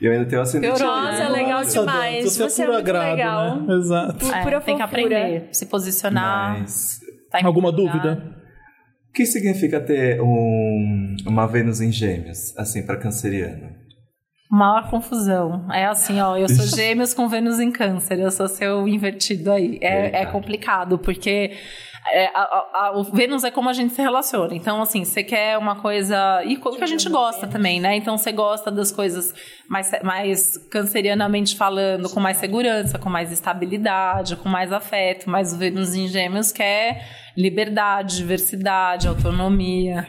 E 0.00 0.04
eu 0.04 0.12
ainda 0.12 0.26
tenho 0.26 0.42
ascendente. 0.42 0.78
Nossa, 0.82 1.10
Virgem. 1.16 1.32
legal 1.32 1.60
Nossa, 1.62 1.80
demais. 1.80 2.24
Você 2.24 2.42
é 2.42 2.48
Você 2.50 2.62
é 2.62 2.64
puro 2.66 2.76
muito 2.76 2.88
agrado, 2.90 3.10
legal. 3.16 3.60
né? 3.62 3.74
Exato. 3.76 4.14
Pu- 4.26 4.32
É, 4.32 4.42
pura 4.42 4.60
tem 4.60 4.76
que 4.76 4.82
fofura. 4.82 5.02
aprender, 5.02 5.48
se 5.52 5.66
posicionar. 5.66 6.58
Mas 6.60 7.00
tá 7.30 7.40
Alguma 7.44 7.72
dúvida? 7.72 8.36
o 9.08 9.12
que 9.14 9.24
significa 9.24 9.80
ter 9.80 10.20
um, 10.20 11.16
uma 11.26 11.46
Vênus 11.46 11.80
em 11.80 11.90
gêmeos, 11.90 12.54
assim, 12.58 12.84
pra 12.84 12.98
canceriano? 12.98 13.70
Maior 14.48 14.88
confusão. 14.90 15.66
É 15.72 15.86
assim, 15.86 16.20
ó, 16.20 16.36
eu 16.36 16.48
sou 16.48 16.66
gêmeos 16.66 17.12
com 17.12 17.28
Vênus 17.28 17.58
em 17.58 17.70
câncer, 17.72 18.18
eu 18.20 18.30
sou 18.30 18.46
seu 18.48 18.86
invertido 18.86 19.50
aí. 19.52 19.78
É, 19.80 20.04
Eita. 20.06 20.16
é 20.18 20.26
complicado, 20.26 20.98
porque 20.98 21.52
é, 22.12 22.26
a- 22.28 22.30
a- 22.42 22.70
a- 22.86 22.92
o 22.96 23.02
Vênus 23.02 23.42
é 23.42 23.50
como 23.50 23.68
a 23.68 23.72
gente 23.72 23.92
se 23.92 24.00
relaciona. 24.00 24.54
Então, 24.54 24.80
assim, 24.80 25.04
você 25.04 25.24
quer 25.24 25.58
uma 25.58 25.74
coisa. 25.74 26.40
E 26.44 26.56
co- 26.56 26.76
que 26.76 26.84
a 26.84 26.86
gente 26.86 27.08
gosta 27.08 27.48
também, 27.48 27.80
né? 27.80 27.96
Então, 27.96 28.16
você 28.16 28.30
gosta 28.30 28.70
das 28.70 28.92
coisas 28.92 29.34
mais, 29.68 29.90
mais 30.04 30.56
cancerianamente 30.70 31.56
falando, 31.56 32.08
com 32.08 32.20
mais 32.20 32.36
segurança, 32.36 32.96
com 33.00 33.10
mais 33.10 33.32
estabilidade, 33.32 34.36
com 34.36 34.48
mais 34.48 34.72
afeto. 34.72 35.28
Mas 35.28 35.52
o 35.52 35.56
Vênus 35.58 35.96
em 35.96 36.06
Gêmeos 36.06 36.52
quer 36.52 37.04
liberdade, 37.36 38.16
diversidade, 38.18 39.08
autonomia. 39.08 40.06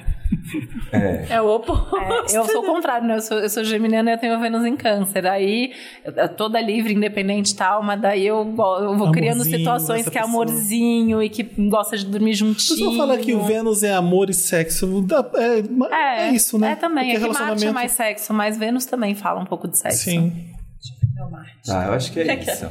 É 1.29 1.41
o 1.41 1.47
oposto. 1.55 1.95
É, 1.97 2.37
eu 2.37 2.45
sou 2.45 2.61
o 2.61 2.65
contrário, 2.65 3.07
né? 3.07 3.15
Eu 3.17 3.21
sou, 3.21 3.37
eu 3.39 3.49
sou 3.49 3.63
geminiana 3.63 4.11
e 4.11 4.13
eu 4.13 4.17
tenho 4.17 4.39
Vênus 4.39 4.65
em 4.65 4.75
câncer. 4.75 5.25
Aí, 5.27 5.73
eu- 6.05 6.13
eu 6.13 6.29
toda 6.29 6.59
livre, 6.61 6.93
independente 6.93 7.51
e 7.53 7.55
tal, 7.55 7.81
mas 7.83 7.99
daí 8.01 8.25
eu, 8.25 8.37
eu 8.39 8.95
vou 8.97 9.11
criando 9.11 9.35
Amorzinho, 9.41 9.57
situações 9.57 10.01
essa 10.01 10.11
que 10.11 10.17
é 10.17 10.21
pessoa. 10.21 10.43
amorzinho 10.43 11.21
e 11.23 11.29
que 11.29 11.43
gosta 11.69 11.97
de 11.97 12.05
dormir 12.05 12.31
O 12.31 12.35
juntinho. 12.35 12.77
pessoal 12.77 12.95
fala 12.97 13.17
que 13.17 13.33
o 13.33 13.43
Vênus 13.43 13.83
é 13.83 13.93
amor 13.93 14.29
e 14.29 14.33
sexo. 14.33 15.01
Dá- 15.01 15.25
É, 15.91 16.27
é, 16.27 16.31
isso, 16.31 16.57
né? 16.57 16.71
É 16.71 16.75
também. 16.75 17.11
Porque 17.11 17.25
É 17.25 17.29
que 17.29 17.33
Marte 17.39 17.65
é 17.67 17.71
mais 17.71 17.91
sexo, 17.91 18.33
mas 18.33 18.57
Vênus 18.57 18.85
também 18.85 19.15
fala 19.15 19.39
um 19.41 19.45
pouco 19.45 19.67
de 19.67 19.77
sexo. 19.77 19.97
Sim. 20.03 20.51
Ah, 21.69 21.85
eu 21.87 21.93
acho 21.93 22.11
que 22.11 22.19
é 22.21 22.35
isso. 22.39 22.67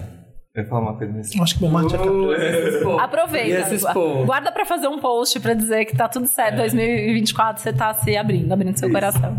Eu 0.56 0.62
ia 0.62 0.68
falar 0.68 0.80
uma 0.80 0.96
coisa 0.96 1.12
nesse 1.12 1.40
Acho 1.40 1.54
que 1.56 1.60
meu 1.62 1.70
Marte 1.70 1.94
é. 1.94 3.02
Aproveita. 3.02 3.46
Ia 3.48 3.64
se 3.66 3.74
expor. 3.74 4.24
Guarda 4.24 4.50
pra 4.50 4.64
fazer 4.64 4.88
um 4.88 4.98
post 4.98 5.38
pra 5.40 5.52
dizer 5.52 5.84
que 5.84 5.94
tá 5.96 6.08
tudo 6.08 6.24
É. 6.24 6.28
certo. 6.28 6.56
2024 6.56 7.62
você 7.62 7.72
tá 7.74 7.92
se 7.92 8.16
abrindo, 8.16 8.50
abrindo 8.52 8.76
seu 8.78 8.90
coração. 8.90 9.36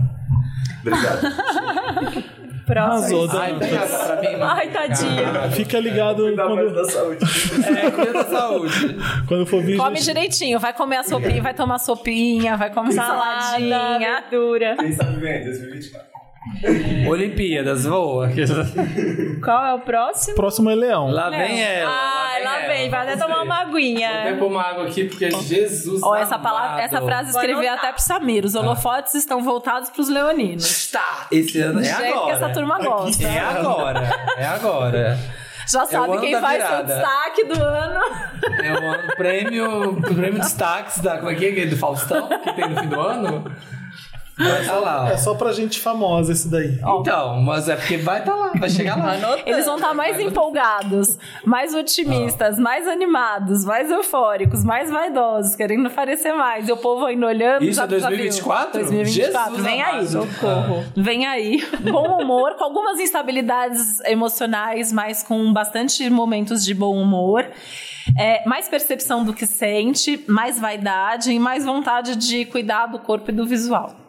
Obrigado. 0.81 2.27
Arrasou, 2.69 3.29
Ai, 3.31 3.53
Dantas. 3.53 3.69
pega 3.69 3.87
pra 3.87 4.15
mim, 4.21 4.31
mano. 4.37 4.43
Ai, 4.51 4.69
tadinha. 4.69 5.51
Fica 5.51 5.79
ligado 5.79 6.35
quando, 6.35 6.73
da 6.73 6.83
saúde. 6.83 7.19
É, 7.65 7.89
cuida 7.91 8.11
da 8.13 8.23
saúde. 8.25 8.97
quando 9.25 9.45
for 9.45 9.63
vir. 9.63 9.77
Come 9.77 9.95
gente- 9.95 10.05
direitinho, 10.05 10.59
vai 10.59 10.73
comer 10.73 10.97
a 10.97 11.03
sopinha, 11.03 11.41
vai 11.41 11.53
tomar 11.53 11.79
sopinha, 11.79 12.57
vai 12.57 12.69
comer 12.69 12.91
saladinha. 12.91 13.97
verdura. 14.29 14.75
Quem 14.77 14.91
sabe 14.91 15.17
vem, 15.21 15.45
2024. 15.45 16.16
Olimpíadas, 17.07 17.85
voa. 17.85 18.29
Qual 19.43 19.65
é 19.65 19.73
o 19.73 19.79
próximo? 19.79 20.35
Próximo 20.35 20.69
é 20.69 20.75
Leão. 20.75 21.09
Lá 21.09 21.29
vem 21.29 21.61
ela. 21.61 21.91
Ai, 21.91 22.43
lá 22.43 22.59
ela. 22.59 22.73
vem. 22.73 22.89
Vai 22.89 23.01
até 23.01 23.17
tomar 23.17 23.43
uma 23.43 23.65
Vou 23.65 23.75
aguinha. 23.75 24.21
até 24.21 24.33
pôr 24.33 24.47
uma 24.47 24.61
água 24.61 24.85
aqui, 24.85 25.05
porque 25.05 25.29
Jesus 25.29 26.01
Ó, 26.03 26.15
essa, 26.15 26.37
palavra, 26.39 26.81
essa 26.81 27.01
frase 27.01 27.31
Vou 27.31 27.41
escrevi 27.41 27.67
até 27.67 27.91
pro 27.91 28.01
Samir. 28.01 28.45
Os 28.45 28.55
holofotes 28.55 29.13
estão 29.15 29.41
voltados 29.43 29.89
pros 29.89 30.09
leoninos. 30.09 30.65
Está. 30.65 31.27
Esse 31.31 31.59
ano 31.59 31.79
é 31.79 31.83
jeito 31.83 32.01
que 32.01 32.07
agora. 32.07 32.33
essa 32.33 32.49
turma 32.49 32.79
gosta. 32.79 33.23
É 33.23 33.39
agora. 33.39 34.01
É 34.37 34.45
agora. 34.45 35.19
Já 35.69 35.83
o 35.83 35.87
sabe 35.87 36.19
quem 36.19 36.33
ser 36.33 36.79
o 36.79 36.83
destaque 36.83 37.43
do 37.43 37.61
ano. 37.61 37.99
É 38.63 38.71
o 38.71 38.91
ano 38.91 39.15
prêmio, 39.17 40.01
prêmio 40.15 40.39
destaques 40.39 40.99
da. 40.99 41.17
Como 41.17 41.29
é 41.29 41.35
que 41.35 41.45
é? 41.45 41.65
Do 41.65 41.75
Faustão, 41.75 42.29
que 42.29 42.53
tem 42.53 42.69
no 42.69 42.79
fim 42.79 42.87
do 42.87 43.01
ano. 43.01 43.51
Vai 44.37 44.61
estar 44.61 44.79
lá. 44.79 45.11
É 45.11 45.17
só 45.17 45.33
pra 45.33 45.51
gente 45.51 45.79
famosa 45.79 46.31
esse 46.31 46.47
daí. 46.47 46.79
Então, 46.99 47.41
mas 47.41 47.67
é 47.67 47.75
porque 47.75 47.97
vai 47.97 48.19
estar 48.19 48.35
lá, 48.35 48.51
vai 48.57 48.69
chegar 48.69 48.97
lá. 48.97 49.15
Eles 49.45 49.65
vão 49.65 49.75
estar 49.75 49.93
mais 49.93 50.19
empolgados, 50.19 51.17
mais 51.43 51.73
otimistas, 51.73 52.59
mais 52.59 52.87
animados, 52.87 53.65
mais 53.65 53.89
eufóricos, 53.89 54.63
mais 54.63 54.91
vaidosos, 54.91 55.55
querendo 55.55 55.89
parecer 55.89 56.33
mais. 56.33 56.67
E 56.69 56.71
o 56.71 56.77
povo 56.77 57.05
ainda 57.05 57.27
olhando. 57.27 57.63
Isso 57.63 57.81
é 57.81 57.87
2024? 57.87 58.81
Já 58.81 58.87
viu? 58.87 58.97
2024, 58.97 59.55
Jesus 59.55 59.65
vem 59.65 59.81
aí. 59.81 60.07
Socorro. 60.07 60.85
Vem 60.95 61.25
aí. 61.25 61.67
Bom 61.91 62.21
humor, 62.21 62.55
com 62.55 62.63
algumas 62.63 62.99
instabilidades 62.99 63.99
emocionais, 64.01 64.91
mas 64.91 65.23
com 65.23 65.51
bastante 65.51 66.07
momentos 66.09 66.63
de 66.63 66.73
bom 66.73 66.95
humor. 67.01 67.45
É, 68.17 68.47
mais 68.47 68.69
percepção 68.69 69.23
do 69.23 69.33
que 69.33 69.45
sente, 69.45 70.23
mais 70.27 70.59
vaidade 70.59 71.31
e 71.31 71.39
mais 71.39 71.65
vontade 71.65 72.15
de 72.15 72.45
cuidar 72.45 72.87
do 72.87 72.99
corpo 72.99 73.31
e 73.31 73.33
do 73.33 73.45
visual. 73.45 74.06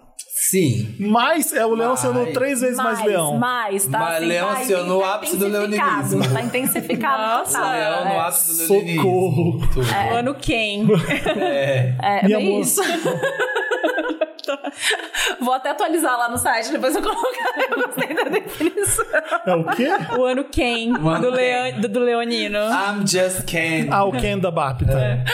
Sim. 0.50 0.94
Mas 0.98 1.52
é 1.52 1.66
o 1.66 1.74
Leão 1.74 1.90
Mas- 1.90 2.00
sendo 2.00 2.32
três 2.32 2.60
vezes 2.60 2.76
mais, 2.76 3.04
Leão. 3.04 3.36
Mais, 3.36 3.86
tá? 3.86 3.98
Mas 3.98 4.16
assim, 4.16 4.26
Leão 4.26 4.46
tá 4.48 4.60
acionou 4.60 4.98
o 4.98 5.02
tá 5.02 5.14
ápice 5.14 5.36
do 5.36 5.48
leoninismo. 5.48 6.32
Tá 6.32 6.42
intensificado. 6.42 7.22
Nossa, 7.38 7.58
total. 7.58 7.72
Leão 7.72 8.04
no 8.04 8.10
É. 8.10 8.18
ápice 8.20 8.46
do 8.48 8.54
Socorro. 8.66 8.82
leoninismo. 9.58 9.68
Tudo. 9.74 9.86
O 9.86 10.14
ano 10.16 10.34
quem? 10.34 10.86
É. 11.36 11.94
É, 12.02 12.24
Minha 12.26 12.38
bem 12.38 12.48
amor. 12.48 12.60
isso. 12.62 12.80
Vou 15.40 15.52
até 15.52 15.70
atualizar 15.70 16.16
lá 16.18 16.28
no 16.30 16.38
site, 16.38 16.70
depois 16.72 16.94
eu 16.96 17.02
colocar. 17.02 17.54
Eu 17.70 17.76
gostei 17.86 18.14
da 18.14 18.24
definição. 18.24 19.04
É 19.46 19.54
o 19.54 19.64
quê? 19.64 19.88
O 20.18 20.24
ano 20.24 20.44
quem? 20.44 20.96
O 20.96 21.08
ano 21.08 21.30
do? 21.30 21.36
Leon- 21.36 21.80
do, 21.80 21.88
do 21.88 22.00
Leonino. 22.00 22.58
I'm 22.58 23.06
just 23.06 23.44
Ken. 23.44 23.88
Ah, 23.90 24.04
o 24.04 24.12
Ken 24.12 24.38
da 24.38 24.50
Bapta. 24.50 24.92
É, 24.98 25.24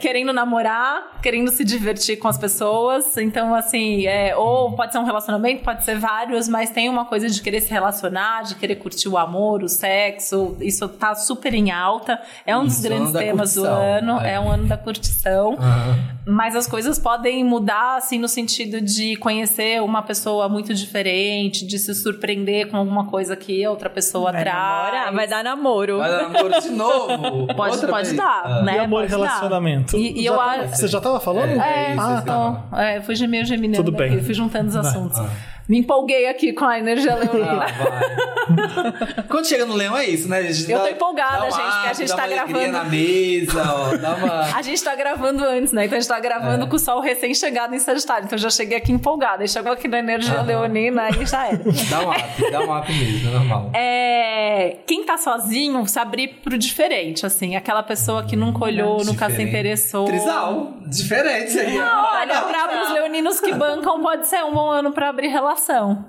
querendo 0.00 0.32
namorar, 0.32 1.20
querendo 1.22 1.50
se 1.50 1.64
divertir 1.64 2.16
com 2.18 2.28
as 2.28 2.38
pessoas. 2.38 3.16
Então, 3.16 3.54
assim, 3.54 4.06
é, 4.06 4.34
ou 4.36 4.72
pode 4.72 4.92
ser 4.92 4.98
um 4.98 5.04
relacionamento, 5.04 5.62
pode 5.62 5.84
ser 5.84 5.98
vários, 5.98 6.48
mas 6.48 6.70
tem 6.70 6.88
uma 6.88 7.04
coisa 7.04 7.28
de 7.28 7.40
querer 7.42 7.60
se 7.60 7.70
relacionar, 7.70 8.42
de 8.44 8.54
querer 8.56 8.76
curtir 8.76 9.08
o 9.08 9.16
amor, 9.18 9.62
o 9.62 9.68
sexo. 9.68 10.56
Isso 10.60 10.88
tá 10.88 11.14
super 11.14 11.54
em 11.54 11.70
alta. 11.70 12.20
É 12.46 12.56
um 12.56 12.64
dos 12.64 12.74
Isso, 12.74 12.82
grandes 12.82 13.12
temas 13.12 13.54
do 13.54 13.62
curtição, 13.62 13.82
ano. 13.82 14.20
é. 14.20 14.32
É 14.34 14.40
um 14.40 14.50
ano 14.50 14.66
da 14.66 14.76
curtição. 14.76 15.54
Aham. 15.58 15.98
Mas 16.24 16.54
as 16.54 16.68
coisas 16.68 16.98
podem 17.00 17.42
mudar, 17.44 17.96
assim, 17.96 18.16
no 18.18 18.28
sentido 18.28 18.80
de 18.80 19.16
conhecer 19.16 19.82
uma 19.82 20.02
pessoa 20.02 20.48
muito 20.48 20.72
diferente, 20.72 21.66
de 21.66 21.78
se 21.80 21.92
surpreender 21.94 22.68
com 22.70 22.76
alguma 22.76 23.06
coisa 23.06 23.34
que 23.36 23.66
outra 23.66 23.90
pessoa 23.90 24.30
Vai 24.30 24.42
traz. 24.42 24.56
namorar? 24.92 25.12
Vai 25.14 25.26
dar 25.26 25.42
namoro. 25.42 25.98
Vai 25.98 26.10
dar 26.10 26.28
namoro 26.28 26.60
de 26.60 26.70
novo. 26.70 27.46
Pode, 27.56 27.86
pode 27.86 28.14
dar, 28.14 28.42
Ah. 28.44 28.62
né? 28.62 28.76
E 28.76 28.78
amor 28.78 29.00
Pode 29.08 29.10
dar. 29.10 29.16
Relacionamento. 29.52 29.96
E, 29.96 30.20
e 30.20 30.24
Já 30.24 30.30
eu 30.32 30.40
acho. 30.40 30.68
Você 30.76 30.88
já 30.88 31.00
tava 31.00 31.20
falando? 31.20 31.50
É, 31.60 31.94
Ah, 31.98 32.22
tá. 32.24 32.66
tá. 32.70 32.82
É, 32.82 33.00
fui 33.00 33.14
meio 33.26 33.44
geminiana 33.44 33.84
Tudo 33.84 33.96
bem. 33.96 34.14
aqui, 34.14 34.24
fui 34.24 34.34
juntando 34.34 34.68
os 34.68 34.76
assuntos. 34.76 35.18
ah. 35.18 35.28
Me 35.68 35.78
empolguei 35.78 36.26
aqui 36.28 36.52
com 36.52 36.64
a 36.64 36.78
energia 36.78 37.12
Ah, 37.12 37.16
leonina. 37.16 37.54
vai. 37.56 39.22
Quando 39.28 39.46
chega 39.46 39.64
no 39.64 39.74
leão 39.74 39.96
é 39.96 40.06
isso, 40.06 40.28
né? 40.28 40.38
A 40.38 40.42
gente 40.52 40.70
Eu 40.70 40.78
dá- 40.78 40.84
tô 40.84 40.90
empolgada, 40.90 41.44
gente, 41.50 41.54
porque 41.62 41.88
a 41.88 41.92
gente 41.92 42.08
dá 42.08 42.16
tá 42.16 42.22
uma 42.24 42.28
gravando. 42.34 42.72
na 42.72 42.84
mesa, 42.84 43.62
ó. 43.72 43.96
Dá 43.96 44.14
uma... 44.16 44.42
A 44.56 44.62
gente 44.62 44.82
tá 44.84 44.94
gravando 44.94 45.44
antes, 45.44 45.72
né? 45.72 45.84
Então 45.86 45.96
a 45.96 46.00
gente 46.00 46.08
tá 46.08 46.20
gravando 46.20 46.64
É. 46.64 46.68
com 46.68 46.76
o 46.76 46.78
sol 46.78 47.00
recém-chegado 47.00 47.74
em 47.74 47.78
Sagitário. 47.78 48.24
Então 48.26 48.36
eu 48.36 48.42
já 48.42 48.50
cheguei 48.50 48.76
aqui 48.76 48.92
empolgada. 48.92 49.42
Aí 49.42 49.48
chegou 49.48 49.72
aqui 49.72 49.88
na 49.88 49.98
energia 50.00 50.34
Aham. 50.34 50.42
leonina, 50.46 51.02
aí 51.04 51.24
já 51.26 51.46
era. 51.46 51.58
Dá 51.58 52.00
um 52.00 52.10
up, 52.10 52.50
dá 52.50 52.60
um 52.60 52.78
up 52.78 52.92
mesmo, 52.92 53.28
é 53.28 53.32
normal. 53.32 53.70
É, 53.74 54.76
quem 54.86 55.04
tá 55.04 55.16
sozinho 55.16 55.86
se 55.86 55.98
abrir 55.98 56.28
pro 56.42 56.58
diferente, 56.58 57.24
assim. 57.24 57.56
Aquela 57.56 57.82
pessoa 57.82 58.24
que 58.24 58.36
nunca 58.36 58.64
olhou, 58.64 59.04
nunca 59.04 59.30
se 59.30 59.42
interessou. 59.42 60.04
Trisal, 60.06 60.74
diferente 60.86 61.58
aí. 61.58 61.78
Olha, 61.78 62.42
pra 62.42 62.62
alguns 62.64 62.90
leoninos 62.92 63.40
que 63.40 63.52
bancam, 63.54 64.00
pode 64.02 64.26
ser 64.26 64.44
um 64.44 64.52
bom 64.52 64.70
ano 64.70 64.92
pra 64.92 65.08
abrir 65.08 65.28
relação. 65.28 65.51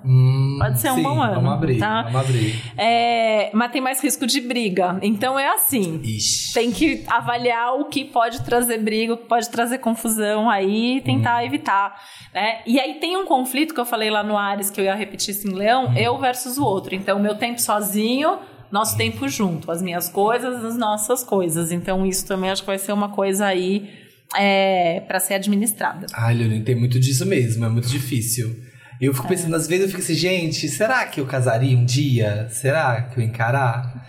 Hum, 0.05 0.57
Pode 0.59 0.79
ser 0.79 0.91
um 0.91 0.95
sim, 0.95 1.03
bom 1.03 1.21
ano, 1.21 1.35
Vamos 1.35 1.51
abrir, 1.53 1.77
tá? 1.79 2.03
vamos 2.03 2.21
abrir. 2.21 2.55
É, 2.77 3.49
mas 3.53 3.71
tem 3.71 3.81
mais 3.81 4.01
risco 4.03 4.25
de 4.27 4.39
briga. 4.41 4.97
Então 5.01 5.37
é 5.39 5.47
assim. 5.49 5.99
Ixi. 6.03 6.53
Tem 6.53 6.71
que 6.71 7.03
avaliar 7.07 7.75
o 7.79 7.85
que 7.85 8.05
pode 8.05 8.41
trazer 8.43 8.77
briga, 8.79 9.13
o 9.13 9.17
que 9.17 9.27
pode 9.27 9.49
trazer 9.49 9.77
confusão 9.79 10.49
aí 10.49 10.97
e 10.97 11.01
tentar 11.01 11.39
Uhum. 11.41 11.47
evitar. 11.47 11.95
Né? 12.33 12.59
E 12.65 12.79
aí 12.79 12.95
tem 12.95 13.17
um 13.17 13.25
conflito 13.25 13.73
que 13.73 13.79
eu 13.79 13.85
falei 13.85 14.09
lá 14.09 14.23
no 14.23 14.37
Ares, 14.37 14.69
que 14.69 14.79
eu 14.81 14.85
ia 14.85 14.95
repetir 14.95 15.33
isso 15.33 15.47
em 15.47 15.53
Leão, 15.53 15.85
Uhum. 15.87 15.97
eu 15.97 16.17
versus 16.17 16.57
o 16.57 16.63
outro. 16.63 16.93
Então, 16.95 17.19
meu 17.19 17.35
tempo 17.35 17.59
sozinho, 17.61 18.37
nosso 18.71 18.97
tempo 18.97 19.27
junto. 19.27 19.71
As 19.71 19.81
minhas 19.81 20.09
coisas, 20.09 20.63
as 20.63 20.77
nossas 20.77 21.23
coisas. 21.23 21.71
Então, 21.71 22.05
isso 22.05 22.25
também 22.27 22.49
acho 22.49 22.61
que 22.63 22.67
vai 22.67 22.77
ser 22.79 22.91
uma 22.93 23.09
coisa 23.09 23.45
aí 23.45 23.89
é, 24.35 25.01
para 25.01 25.19
ser 25.19 25.35
administrada. 25.35 26.07
Ai, 26.13 26.33
Leonino, 26.33 26.63
tem 26.65 26.75
muito 26.75 26.99
disso 26.99 27.25
mesmo, 27.25 27.63
é 27.65 27.69
muito 27.69 27.87
difícil. 27.87 28.55
Eu 29.04 29.14
fico 29.14 29.28
pensando, 29.28 29.54
às 29.54 29.68
vezes 29.68 29.84
eu 29.84 29.89
fico 29.89 30.01
assim, 30.01 30.14
gente, 30.14 30.70
será 30.70 31.06
que 31.06 31.20
eu 31.20 31.26
casaria 31.26 31.78
um 31.78 31.84
dia? 31.84 32.47
Será 32.49 33.01
que 33.01 33.20
eu 33.20 33.24
encarar? 33.24 34.08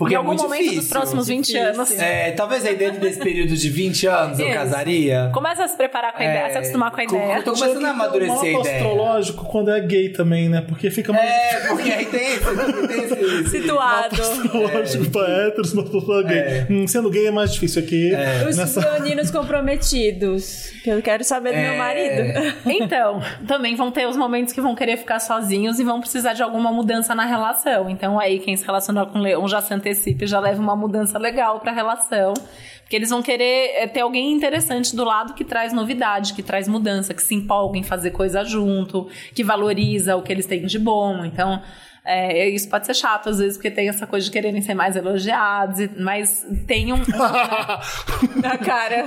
Porque 0.00 0.14
em 0.14 0.16
é 0.16 0.18
algum 0.18 0.28
muito 0.30 0.42
momento 0.44 0.60
difícil. 0.62 0.80
dos 0.80 0.88
próximos 0.88 1.26
20 1.28 1.46
Difícil. 1.46 1.68
anos. 1.74 1.90
É, 2.00 2.30
talvez 2.30 2.64
aí 2.64 2.74
dentro 2.74 2.98
desse 3.00 3.18
período 3.18 3.54
de 3.54 3.68
20 3.68 4.06
anos 4.06 4.38
eu 4.38 4.46
Isso. 4.48 4.56
casaria. 4.56 5.30
Começa 5.34 5.62
a 5.64 5.68
se 5.68 5.76
preparar 5.76 6.12
com 6.14 6.22
a 6.22 6.24
ideia, 6.24 6.46
É, 6.46 6.50
se 6.50 6.56
acostumar 6.56 6.90
com 6.90 7.00
a 7.00 7.04
ideia. 7.04 7.42
Tô 7.42 7.52
começando 7.52 7.84
a 7.84 7.88
um 7.88 7.90
amadurecer 7.92 8.32
a 8.34 8.36
mapa 8.38 8.48
ideia. 8.60 8.76
astrológico 8.76 9.44
quando 9.44 9.70
é 9.70 9.80
gay 9.80 10.08
também, 10.08 10.48
né? 10.48 10.62
Porque 10.66 10.90
fica 10.90 11.12
mais 11.12 11.28
É, 11.30 11.66
porque 11.68 11.90
aí 11.90 12.06
tem 12.06 12.32
esse, 12.32 12.88
tem 12.88 13.04
esse, 13.04 13.14
esse 13.14 13.50
Situado. 13.60 14.20
astrológico 14.22 15.10
pra 15.10 15.28
héteros, 15.46 15.74
mas 15.74 15.88
pra 15.90 16.22
gay. 16.22 16.38
É. 16.38 16.66
Hum, 16.70 16.86
sendo 16.88 17.10
gay 17.10 17.26
é 17.26 17.30
mais 17.30 17.52
difícil 17.52 17.82
aqui. 17.82 18.10
Os 18.48 18.56
Nessa... 18.56 18.80
leoninos 18.80 19.30
comprometidos. 19.30 20.70
Que 20.82 20.90
eu 20.90 21.02
quero 21.02 21.22
saber 21.24 21.50
do 21.50 21.56
É. 21.58 21.68
meu 21.70 21.78
marido. 21.78 22.60
Então, 22.66 23.20
também 23.46 23.74
vão 23.76 23.90
ter 23.90 24.06
os 24.06 24.16
momentos 24.16 24.52
que 24.52 24.60
vão 24.60 24.74
querer 24.74 24.96
ficar 24.96 25.20
sozinhos 25.20 25.78
e 25.78 25.84
vão 25.84 26.00
precisar 26.00 26.32
de 26.32 26.42
alguma 26.42 26.72
mudança 26.72 27.14
na 27.14 27.26
relação. 27.26 27.90
Então, 27.90 28.18
aí, 28.18 28.38
quem 28.38 28.56
se 28.56 28.64
relacionar 28.64 29.06
com 29.06 29.18
leão 29.18 29.46
já 29.46 29.60
se 29.60 29.74
antecipe, 29.90 30.26
já 30.26 30.40
leva 30.40 30.60
uma 30.60 30.76
mudança 30.76 31.18
legal 31.18 31.60
pra 31.60 31.72
relação. 31.72 32.34
Porque 32.80 32.96
eles 32.96 33.10
vão 33.10 33.22
querer 33.22 33.76
é, 33.76 33.86
ter 33.86 34.00
alguém 34.00 34.32
interessante 34.32 34.96
do 34.96 35.04
lado 35.04 35.34
que 35.34 35.44
traz 35.44 35.72
novidade, 35.72 36.34
que 36.34 36.42
traz 36.42 36.66
mudança, 36.66 37.14
que 37.14 37.22
se 37.22 37.34
empolga 37.34 37.78
em 37.78 37.82
fazer 37.82 38.10
coisa 38.10 38.44
junto, 38.44 39.08
que 39.34 39.44
valoriza 39.44 40.16
o 40.16 40.22
que 40.22 40.32
eles 40.32 40.46
têm 40.46 40.66
de 40.66 40.78
bom. 40.78 41.24
Então. 41.24 41.62
É, 42.04 42.48
isso 42.48 42.68
pode 42.68 42.86
ser 42.86 42.94
chato 42.94 43.28
às 43.28 43.38
vezes, 43.38 43.56
porque 43.56 43.70
tem 43.70 43.88
essa 43.88 44.06
coisa 44.06 44.24
de 44.24 44.30
quererem 44.32 44.60
ser 44.62 44.74
mais 44.74 44.96
elogiados, 44.96 45.80
e- 45.80 45.90
mas 45.98 46.46
tem 46.66 46.92
um. 46.92 46.98
Na 48.42 48.56
cara. 48.58 49.06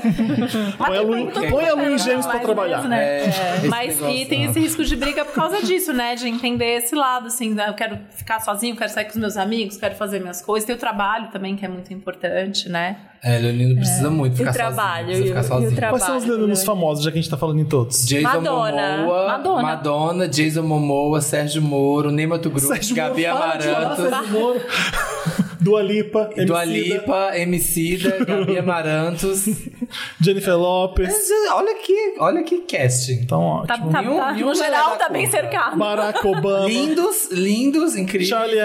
Põe 0.77 0.97
a 0.97 1.01
Lu- 1.01 1.25
Mas 1.25 1.33
tem- 1.37 1.49
põe 1.51 1.65
a 1.67 1.73
Lu 1.73 1.89
em 1.93 1.97
Gêmeos 1.97 2.25
pra 2.25 2.39
trabalhar. 2.39 2.77
mesmo, 2.77 2.89
né? 2.89 3.03
É, 3.03 3.25
esse 3.57 3.67
Mas 3.67 3.95
negócio, 3.95 4.15
e 4.17 4.25
tem 4.25 4.39
né? 4.45 4.49
esse 4.51 4.59
risco 4.59 4.83
de 4.83 4.95
briga 4.95 5.25
por 5.25 5.33
causa 5.33 5.61
disso, 5.63 5.93
né? 5.93 6.15
De 6.15 6.27
entender 6.27 6.77
esse 6.77 6.95
lado, 6.95 7.27
assim, 7.27 7.53
né? 7.53 7.69
eu 7.69 7.73
quero 7.73 7.97
ficar 8.11 8.39
sozinho, 8.39 8.75
quero 8.75 8.91
sair 8.91 9.05
com 9.05 9.11
os 9.11 9.17
meus 9.17 9.37
amigos, 9.37 9.77
quero 9.77 9.95
fazer 9.95 10.19
minhas 10.19 10.41
coisas. 10.41 10.65
Tem 10.65 10.75
o 10.75 10.79
trabalho 10.79 11.27
também, 11.31 11.55
que 11.55 11.65
é 11.65 11.67
muito 11.69 11.93
importante, 11.93 12.69
né? 12.69 12.97
É, 13.25 13.37
Leonino 13.39 13.75
precisa 13.77 14.09
muito 14.09 14.33
E 14.33 14.37
ficar 14.37 14.49
o 14.51 14.53
trabalho. 14.53 15.07
sozinho. 15.07 15.23
E 15.25 15.27
ficar 15.29 15.39
o, 15.39 15.43
e 15.43 15.45
o 15.45 15.47
sozinho. 15.47 15.75
trabalho. 15.75 15.91
Quais 15.93 16.03
são 16.03 16.17
os 16.17 16.25
leoninos 16.25 16.59
né? 16.59 16.65
famosos, 16.65 17.03
já 17.05 17.11
que 17.11 17.17
a 17.17 17.21
gente 17.21 17.31
tá 17.31 17.37
falando 17.37 17.59
em 17.61 17.65
todos? 17.65 18.05
Jason 18.05 18.21
Madonna. 18.23 18.97
Momoa, 18.97 19.27
Madonna. 19.27 19.61
Madonna, 19.61 20.27
Jason 20.27 20.61
Momoa, 20.63 21.21
Sérgio 21.21 21.61
Moro, 21.61 22.11
Ney 22.11 22.27
Mato 22.27 22.49
Grosso, 22.49 22.67
Sérgio 22.83 22.95
Gabi 22.95 24.29
Moro. 24.31 24.61
Dua 25.63 25.81
Lipa, 25.81 26.29
Dua 26.45 26.65
Emicida, 26.65 26.95
Lipa, 26.95 27.37
Emicida, 27.37 28.25
Gabi 28.25 28.57
Amarantos. 28.57 29.45
Jennifer 30.19 30.57
Lopez. 30.57 31.29
olha 31.53 31.75
que, 31.75 32.15
olha 32.19 32.43
que 32.43 32.57
casting. 32.63 33.21
Então, 33.21 33.63
Tá, 33.65 33.75
ótimo. 33.75 33.91
tá, 33.91 34.01
Nenhum- 34.01 34.17
tá- 34.17 34.31
nenhum 34.33 34.47
no 34.47 34.55
geral, 34.55 34.97
tá 34.97 35.07
bem 35.07 35.25
cercado. 35.29 35.77
Barack 35.77 36.19
Obama. 36.27 36.67
Lindos, 36.67 37.29
lindos, 37.31 37.95
incríveis. 37.95 38.27
Charlie 38.27 38.59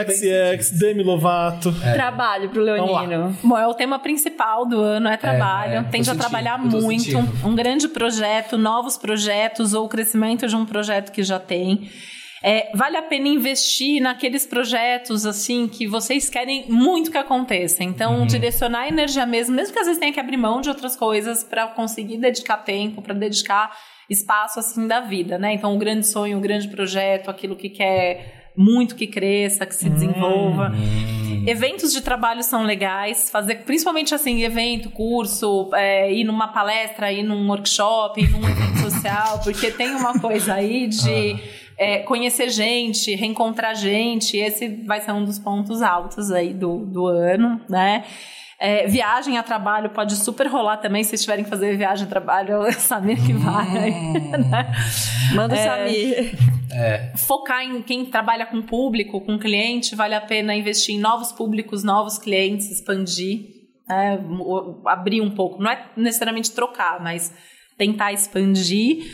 XX, 0.58 0.70
Demi 0.76 1.04
Lovato. 1.04 1.72
Trabalho 1.94 2.48
pro 2.50 2.62
leonino. 2.62 3.36
Bom, 3.44 3.56
é 3.56 3.66
o 3.68 3.74
tema 3.74 4.00
principal 4.00 4.66
do 4.66 4.80
ano, 4.80 5.08
é 5.08 5.16
trabalho. 5.16 5.74
é, 5.74 5.82
Tende 5.84 6.10
a 6.10 6.16
trabalhar 6.16 6.58
muito. 6.58 7.04
sentindo. 7.04 7.46
Um 7.46 7.54
grande 7.54 7.86
projeto, 7.86 8.58
novos 8.58 8.96
projetos 8.96 9.72
ou 9.72 9.84
o 9.84 9.88
crescimento 9.88 10.48
de 10.48 10.56
um 10.56 10.66
projeto 10.66 11.12
que 11.12 11.22
já 11.22 11.38
tem. 11.38 11.88
É, 12.42 12.70
vale 12.74 12.96
a 12.96 13.02
pena 13.02 13.28
investir 13.28 14.00
naqueles 14.00 14.46
projetos 14.46 15.26
assim 15.26 15.66
que 15.66 15.86
vocês 15.86 16.30
querem 16.30 16.66
muito 16.68 17.10
que 17.10 17.18
aconteça. 17.18 17.82
Então, 17.82 18.26
direcionar 18.26 18.82
a 18.82 18.88
energia 18.88 19.26
mesmo, 19.26 19.54
mesmo 19.54 19.72
que 19.72 19.80
às 19.80 19.86
vezes 19.86 19.98
tenha 19.98 20.12
que 20.12 20.20
abrir 20.20 20.36
mão 20.36 20.60
de 20.60 20.68
outras 20.68 20.94
coisas 20.96 21.42
para 21.42 21.66
conseguir 21.68 22.18
dedicar 22.18 22.58
tempo, 22.58 23.02
para 23.02 23.14
dedicar 23.14 23.76
espaço 24.08 24.58
assim 24.58 24.86
da 24.86 25.00
vida, 25.00 25.38
né? 25.38 25.54
Então, 25.54 25.74
o 25.74 25.78
grande 25.78 26.06
sonho, 26.06 26.38
o 26.38 26.40
grande 26.40 26.68
projeto, 26.68 27.28
aquilo 27.28 27.56
que 27.56 27.68
quer 27.68 28.52
muito 28.56 28.96
que 28.96 29.06
cresça, 29.06 29.64
que 29.64 29.74
se 29.74 29.88
desenvolva. 29.88 30.72
Eventos 31.46 31.92
de 31.92 32.00
trabalho 32.00 32.42
são 32.42 32.64
legais, 32.64 33.30
fazer 33.30 33.62
principalmente 33.64 34.12
assim, 34.14 34.42
evento, 34.42 34.90
curso, 34.90 35.70
é, 35.74 36.12
ir 36.12 36.24
numa 36.24 36.48
palestra, 36.48 37.12
ir 37.12 37.22
num 37.22 37.48
workshop, 37.48 38.20
ir 38.20 38.30
num 38.30 38.42
evento 38.48 38.78
social, 38.78 39.40
porque 39.44 39.70
tem 39.70 39.94
uma 39.94 40.18
coisa 40.18 40.54
aí 40.54 40.88
de 40.88 41.36
é, 41.78 41.98
conhecer 42.00 42.48
gente, 42.50 43.14
reencontrar 43.14 43.74
gente, 43.74 44.36
esse 44.36 44.68
vai 44.84 45.00
ser 45.00 45.12
um 45.12 45.24
dos 45.24 45.38
pontos 45.38 45.80
altos 45.80 46.30
aí 46.30 46.52
do, 46.52 46.84
do 46.84 47.06
ano, 47.06 47.60
né? 47.68 48.04
É, 48.60 48.88
viagem 48.88 49.38
a 49.38 49.42
trabalho 49.44 49.90
pode 49.90 50.16
super 50.16 50.48
rolar 50.48 50.78
também, 50.78 51.04
se 51.04 51.10
vocês 51.10 51.20
tiverem 51.22 51.44
que 51.44 51.50
fazer 51.50 51.76
viagem 51.76 52.06
a 52.06 52.08
trabalho, 52.10 52.54
eu 52.54 52.72
saber 52.74 53.14
que 53.24 53.32
vai, 53.32 53.90
né? 53.90 54.72
Manda 55.32 55.54
o 55.54 55.56
É. 55.58 55.64
Samir. 55.64 56.34
focar 57.16 57.62
em 57.62 57.80
quem 57.82 58.04
trabalha 58.06 58.44
com 58.46 58.60
público, 58.60 59.20
com 59.20 59.38
cliente, 59.38 59.94
vale 59.94 60.14
a 60.16 60.20
pena 60.20 60.54
investir 60.56 60.96
em 60.96 60.98
novos 60.98 61.30
públicos, 61.30 61.84
novos 61.84 62.18
clientes, 62.18 62.68
expandir, 62.70 63.42
né? 63.88 64.18
O- 64.40 64.82
abrir 64.88 65.20
um 65.20 65.30
pouco. 65.30 65.62
Não 65.62 65.70
é 65.70 65.86
necessariamente 65.96 66.50
trocar, 66.50 67.00
mas 67.00 67.32
tentar 67.76 68.12
expandir. 68.12 69.04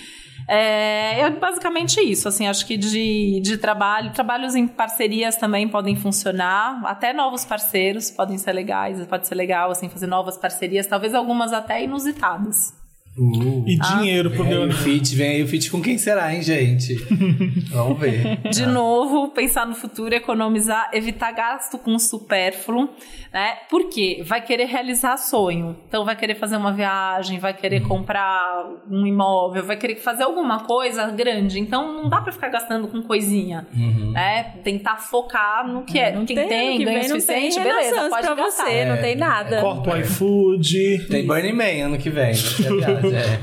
É, 0.47 1.20
é 1.20 1.30
basicamente 1.30 2.01
isso, 2.01 2.28
assim, 2.28 2.47
acho 2.47 2.66
que 2.66 2.76
de, 2.76 3.41
de 3.41 3.57
trabalho, 3.57 4.12
trabalhos 4.12 4.55
em 4.55 4.66
parcerias 4.66 5.37
também 5.37 5.68
podem 5.68 5.97
funcionar, 5.97 6.82
até 6.85 7.12
novos 7.12 7.45
parceiros 7.45 8.11
podem 8.11 8.37
ser 8.37 8.53
legais, 8.53 9.05
pode 9.07 9.26
ser 9.26 9.35
legal, 9.35 9.70
assim, 9.70 9.89
fazer 9.89 10.07
novas 10.07 10.37
parcerias, 10.37 10.87
talvez 10.87 11.14
algumas 11.14 11.53
até 11.53 11.82
inusitadas. 11.82 12.84
Uh. 13.17 13.65
E 13.67 13.77
dinheiro 13.79 14.31
pro 14.31 14.43
Vem 14.43 14.53
aí 14.53 14.59
o 14.59 14.61
leonino. 14.62 14.79
feat, 14.79 15.15
vem 15.15 15.29
aí 15.31 15.43
o 15.43 15.47
feat 15.47 15.71
com 15.71 15.81
quem 15.81 15.97
será, 15.97 16.35
hein, 16.35 16.43
gente? 16.43 16.95
Vamos 17.71 17.99
ver. 18.01 18.39
De 18.51 18.67
novo, 18.67 19.29
pensar 19.29 19.67
no 19.67 19.75
futuro, 19.75 20.12
economizar, 20.15 20.91
evitar 20.93 21.31
gasto 21.33 21.79
com 21.79 21.97
supérfluo, 21.99 22.89
né? 23.33 23.53
Por 23.71 23.89
quê? 23.89 24.23
Vai 24.27 24.43
querer 24.43 24.65
realizar 24.65 25.17
sonho. 25.17 25.77
Então, 25.89 26.05
vai 26.05 26.17
querer 26.17 26.35
fazer 26.35 26.57
uma 26.57 26.73
viagem, 26.73 27.39
vai 27.39 27.55
querer 27.55 27.83
comprar 27.83 28.67
um 28.91 29.07
imóvel, 29.07 29.65
vai 29.65 29.77
querer 29.77 29.97
fazer 29.97 30.25
alguma 30.25 30.65
coisa 30.65 31.07
grande. 31.12 31.61
Então, 31.61 32.03
não 32.03 32.09
dá 32.09 32.21
pra 32.21 32.33
ficar 32.33 32.49
gastando 32.49 32.89
com 32.89 33.01
coisinha, 33.01 33.67
né? 34.12 34.55
Tentar 34.65 34.97
focar 34.97 35.67
no 35.69 35.85
que 35.85 36.01
é. 36.01 36.12
Não 36.12 36.27
Quem 36.27 36.35
tem, 36.37 36.49
tem, 36.49 36.79
que 36.79 36.85
ganho 36.85 36.99
vem, 37.01 37.09
não 37.09 37.17
tem 37.17 37.21
suficiente, 37.21 37.61
beleza, 37.61 38.09
pode 38.09 38.27
pra 38.27 38.35
gastar. 38.35 38.65
você, 38.65 38.85
não 38.85 38.97
tem 38.97 39.17
nada. 39.17 39.61
Corta 39.61 39.91
o 39.91 39.97
iFood. 39.99 41.07
Tem 41.09 41.25
Burning 41.25 41.53
Man 41.53 41.87
ano 41.87 41.99
que 41.99 42.11
vem, 42.11 42.35
vai 42.35 43.04
viagem, 43.11 43.33
é. 43.33 43.41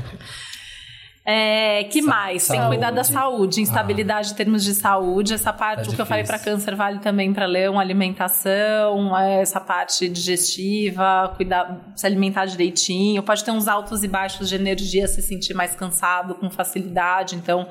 É, 1.24 1.84
que 1.84 2.02
Sa- 2.02 2.08
mais? 2.08 2.46
Tem 2.48 2.56
que 2.56 2.62
saúde. 2.62 2.76
cuidar 2.76 2.90
da 2.90 3.04
saúde, 3.04 3.60
instabilidade 3.60 4.32
em 4.32 4.34
termos 4.34 4.64
de 4.64 4.74
saúde. 4.74 5.32
Essa 5.34 5.52
parte, 5.52 5.84
Tá 5.86 5.92
o 5.92 5.94
que 5.94 6.00
eu 6.00 6.06
falei 6.06 6.24
para 6.24 6.36
câncer 6.38 6.74
vale 6.74 6.98
também 6.98 7.32
para 7.32 7.46
leão, 7.46 7.78
alimentação, 7.78 9.16
é, 9.16 9.40
essa 9.40 9.60
parte 9.60 10.08
digestiva, 10.08 11.32
cuidar, 11.36 11.92
se 11.94 12.04
alimentar 12.06 12.46
direitinho. 12.46 13.22
Pode 13.22 13.44
ter 13.44 13.52
uns 13.52 13.68
altos 13.68 14.02
e 14.02 14.08
baixos 14.08 14.48
de 14.48 14.56
energia, 14.56 15.06
se 15.06 15.22
sentir 15.22 15.54
mais 15.54 15.76
cansado 15.76 16.34
com 16.34 16.50
facilidade. 16.50 17.36
Então, 17.36 17.68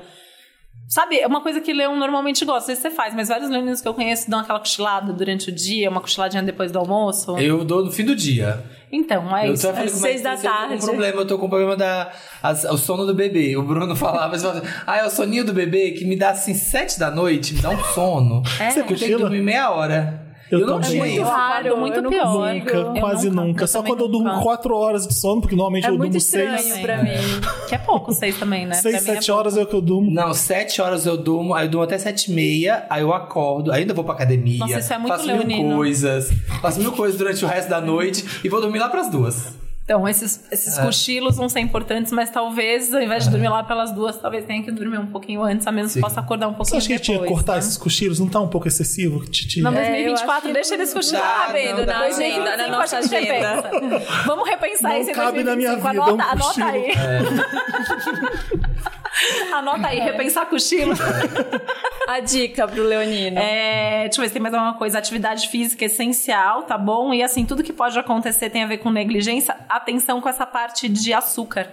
sabe, 0.88 1.18
é 1.18 1.26
uma 1.26 1.40
coisa 1.40 1.60
que 1.60 1.72
leão 1.72 1.98
normalmente 1.98 2.44
gosta. 2.44 2.72
Isso 2.72 2.82
você 2.82 2.90
faz, 2.90 3.14
mas 3.14 3.28
vários 3.28 3.48
leoninos 3.50 3.80
que 3.80 3.88
eu 3.88 3.94
conheço 3.94 4.30
dão 4.30 4.40
aquela 4.40 4.58
cochilada 4.58 5.12
durante 5.12 5.48
o 5.50 5.52
dia, 5.52 5.88
uma 5.90 6.00
cochiladinha 6.00 6.42
depois 6.42 6.70
do 6.72 6.78
almoço. 6.78 7.36
Eu 7.38 7.64
dou 7.64 7.84
no 7.84 7.90
fim 7.92 8.04
do 8.04 8.14
dia. 8.14 8.62
Então, 8.94 9.34
é 9.34 9.48
eu 9.48 9.54
isso. 9.54 9.66
às 9.68 9.90
seis 9.92 10.20
da 10.22 10.32
eu 10.32 10.36
tô 10.36 10.42
com 10.42 10.48
tarde. 10.48 10.74
um 10.74 10.78
problema, 10.86 11.20
eu 11.22 11.26
tô 11.26 11.38
com 11.38 11.48
problema 11.48 11.76
da 11.76 12.12
as- 12.42 12.64
o 12.64 12.76
sono 12.76 13.06
do 13.06 13.14
bebê. 13.14 13.56
O 13.56 13.62
Bruno 13.62 13.96
falava, 13.96 14.38
falava, 14.38 14.62
ah, 14.86 14.98
é 14.98 15.06
o 15.06 15.10
soninho 15.10 15.44
do 15.46 15.52
bebê 15.54 15.92
que 15.92 16.04
me 16.04 16.14
dá 16.14 16.30
assim 16.30 16.52
sete 16.52 16.98
da 16.98 17.10
noite, 17.10 17.54
me 17.54 17.62
dá 17.62 17.70
um 17.70 17.82
sono. 17.94 18.42
É. 18.60 18.70
Você 18.70 18.80
Eu 18.80 18.84
tenho 18.84 18.86
que 18.86 18.94
cochila? 18.94 19.18
dormir 19.20 19.40
meia 19.42 19.70
hora. 19.70 20.31
Eu 20.60 20.66
não 20.66 20.80
também. 20.80 20.90
tinha 20.90 21.04
É 21.04 21.08
isso. 21.08 21.16
muito 21.22 21.30
raro, 21.30 21.76
muito 21.78 21.96
eu 21.96 22.02
não 22.02 22.10
pior. 22.10 22.54
Nunca, 22.54 22.76
Eu 22.76 22.94
quase 22.94 23.30
nunca, 23.30 23.42
nunca. 23.46 23.64
eu 23.64 23.68
Só 23.68 23.82
quando 23.82 24.00
eu 24.00 24.08
durmo 24.08 24.28
nunca. 24.28 24.42
4 24.42 24.76
horas 24.76 25.06
de 25.06 25.14
sono, 25.14 25.40
porque 25.40 25.56
normalmente 25.56 25.84
É 25.86 25.88
eu 25.88 25.92
muito 25.98 26.12
durmo 26.12 26.18
estranho 26.18 26.58
6. 26.58 26.78
pra 26.80 27.02
mim. 27.02 27.10
Que 27.68 27.74
é 27.74 27.78
pouco, 27.78 28.12
seis 28.12 28.38
também, 28.38 28.66
né? 28.66 28.74
6, 28.74 28.82
Pra 28.82 28.90
mim 28.90 28.96
é 28.96 29.00
7 29.14 29.26
pouco. 29.26 29.38
horas 29.40 29.56
é 29.56 29.62
o 29.62 29.66
que 29.66 29.74
eu 29.74 29.80
durmo. 29.80 30.10
Não, 30.10 30.34
sete 30.34 30.80
horas 30.82 31.06
eu 31.06 31.16
durmo, 31.16 31.54
aí 31.54 31.66
eu 31.66 31.70
durmo 31.70 31.84
até 31.84 31.96
sete 31.98 32.30
e 32.30 32.34
meia, 32.34 32.84
aí 32.90 33.02
eu 33.02 33.12
acordo, 33.12 33.72
ainda 33.72 33.94
vou 33.94 34.04
pra 34.04 34.14
academia, 34.14 34.58
Nossa, 34.58 34.78
isso 34.78 34.92
é 34.92 34.98
muito 34.98 35.12
faço 35.14 35.26
mil 35.26 35.36
leonino. 35.38 35.76
coisas, 35.76 36.30
faço 36.60 36.80
mil 36.80 36.92
coisas 36.92 37.16
durante 37.18 37.44
o 37.44 37.48
resto 37.48 37.68
da 37.70 37.80
noite 37.80 38.24
e 38.44 38.48
vou 38.48 38.60
dormir 38.60 38.78
lá 38.78 38.88
pras 38.88 39.08
duas. 39.10 39.61
Então, 39.84 40.08
esses, 40.08 40.44
esses 40.50 40.78
É. 40.78 40.82
cochilos 40.82 41.36
vão 41.36 41.48
ser 41.48 41.58
importantes, 41.58 42.12
mas 42.12 42.30
talvez, 42.30 42.94
ao 42.94 43.02
invés 43.02 43.24
de 43.24 43.30
dormir 43.30 43.48
lá 43.48 43.64
pelas 43.64 43.90
duas, 43.90 44.16
talvez 44.16 44.44
tenha 44.44 44.62
que 44.62 44.70
dormir 44.70 44.96
um 44.98 45.06
pouquinho 45.08 45.42
antes, 45.42 45.66
a 45.66 45.72
menos 45.72 45.92
que 45.92 46.00
possa 46.00 46.20
acordar 46.20 46.46
um 46.46 46.52
Você 46.52 46.56
pouquinho 46.58 46.78
acha 46.78 46.86
que 46.88 46.92
depois. 46.94 47.06
tinha 47.06 47.18
que 47.20 47.26
cortar 47.26 47.52
né? 47.54 47.58
esses 47.58 47.76
cochilos? 47.76 48.20
Não 48.20 48.28
tá 48.28 48.40
um 48.40 48.46
pouco 48.48 48.68
excessivo, 48.68 49.24
Titi? 49.26 49.60
Não, 49.60 49.72
É, 49.72 49.74
eu 50.06 50.14
acho 50.14 50.24
2024, 50.24 50.46
que 50.48 50.52
deixa 50.54 50.74
eles 50.74 50.94
cochilar. 50.94 51.46
cabendo 51.48 51.78
não, 51.80 51.86
na 51.86 51.98
agenda, 52.00 52.56
na 52.56 52.68
2025 52.68 52.70
nossa 52.70 52.98
agenda. 52.98 53.16
repensa. 53.18 54.24
Vamos 54.26 54.48
repensar 54.48 54.88
Não 54.92 55.00
isso 55.00 55.10
em 55.10 55.14
cabe 55.14 55.42
na 55.44 55.56
minha 55.56 55.76
2025. 55.76 55.90
vida, 55.90 56.02
Anota, 56.02 56.24
um 56.24 56.30
anota 56.30 56.64
aí. 56.64 56.92
Anota 59.52 59.88
aí, 59.88 60.00
repensar 60.00 60.46
cochilo. 60.46 60.94
A 62.08 62.20
dica 62.20 62.66
pro 62.66 62.82
leonino. 62.82 63.38
É, 63.38 64.04
deixa 64.04 64.18
eu 64.18 64.22
ver 64.22 64.28
se 64.28 64.32
tem 64.32 64.40
mais 64.42 64.54
alguma 64.54 64.74
coisa. 64.74 64.98
Atividade 64.98 65.48
física 65.48 65.84
essencial, 65.84 66.62
tá 66.62 66.78
bom? 66.78 67.12
E 67.12 67.22
assim, 67.22 67.44
tudo 67.44 67.62
que 67.62 67.72
pode 67.72 67.98
acontecer 67.98 68.48
tem 68.50 68.62
a 68.64 68.66
ver 68.66 68.78
com 68.78 68.90
negligência. 68.90 69.54
Atenção 69.76 70.20
com 70.20 70.28
essa 70.28 70.46
parte 70.46 70.88
de 70.88 71.12
açúcar. 71.12 71.70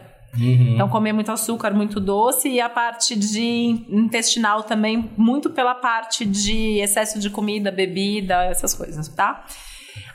Então, 0.74 0.88
comer 0.88 1.12
muito 1.12 1.32
açúcar, 1.32 1.72
muito 1.72 2.00
doce. 2.00 2.50
E 2.50 2.62
a 2.62 2.70
parte 2.70 3.16
de 3.16 3.86
intestinal 3.90 4.64
também, 4.64 5.10
muito 5.18 5.50
pela 5.50 5.76
parte 5.76 6.26
de 6.26 6.80
excesso 6.80 7.20
de 7.20 7.30
comida, 7.30 7.72
bebida, 7.72 8.44
essas 8.46 8.74
coisas, 8.74 9.08
tá? 9.08 9.46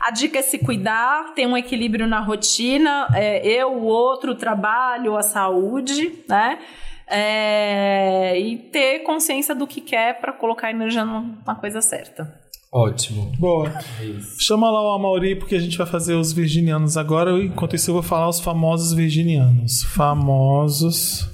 A 0.00 0.10
dica 0.10 0.38
é 0.38 0.42
se 0.42 0.58
cuidar, 0.58 1.34
ter 1.34 1.46
um 1.46 1.56
equilíbrio 1.56 2.06
na 2.06 2.20
rotina, 2.20 3.08
é, 3.14 3.46
eu, 3.46 3.72
o 3.72 3.84
outro, 3.84 4.32
o 4.32 4.34
trabalho, 4.34 5.16
a 5.16 5.22
saúde, 5.22 6.24
né? 6.28 6.58
É, 7.06 8.38
e 8.38 8.56
ter 8.56 9.00
consciência 9.00 9.54
do 9.54 9.66
que 9.66 9.80
quer 9.80 10.20
para 10.20 10.32
colocar 10.32 10.70
energia 10.70 11.04
na 11.04 11.54
coisa 11.54 11.82
certa. 11.82 12.43
Ótimo. 12.74 13.30
Boa. 13.38 13.72
Chama 14.36 14.68
lá 14.68 14.82
o 14.82 14.94
Amauri, 14.96 15.36
porque 15.36 15.54
a 15.54 15.60
gente 15.60 15.78
vai 15.78 15.86
fazer 15.86 16.14
os 16.14 16.32
virginianos 16.32 16.96
agora. 16.96 17.30
Enquanto 17.40 17.76
isso, 17.76 17.88
eu 17.88 17.94
vou 17.94 18.02
falar 18.02 18.28
os 18.28 18.40
famosos 18.40 18.92
virginianos. 18.92 19.84
Famosos. 19.84 21.33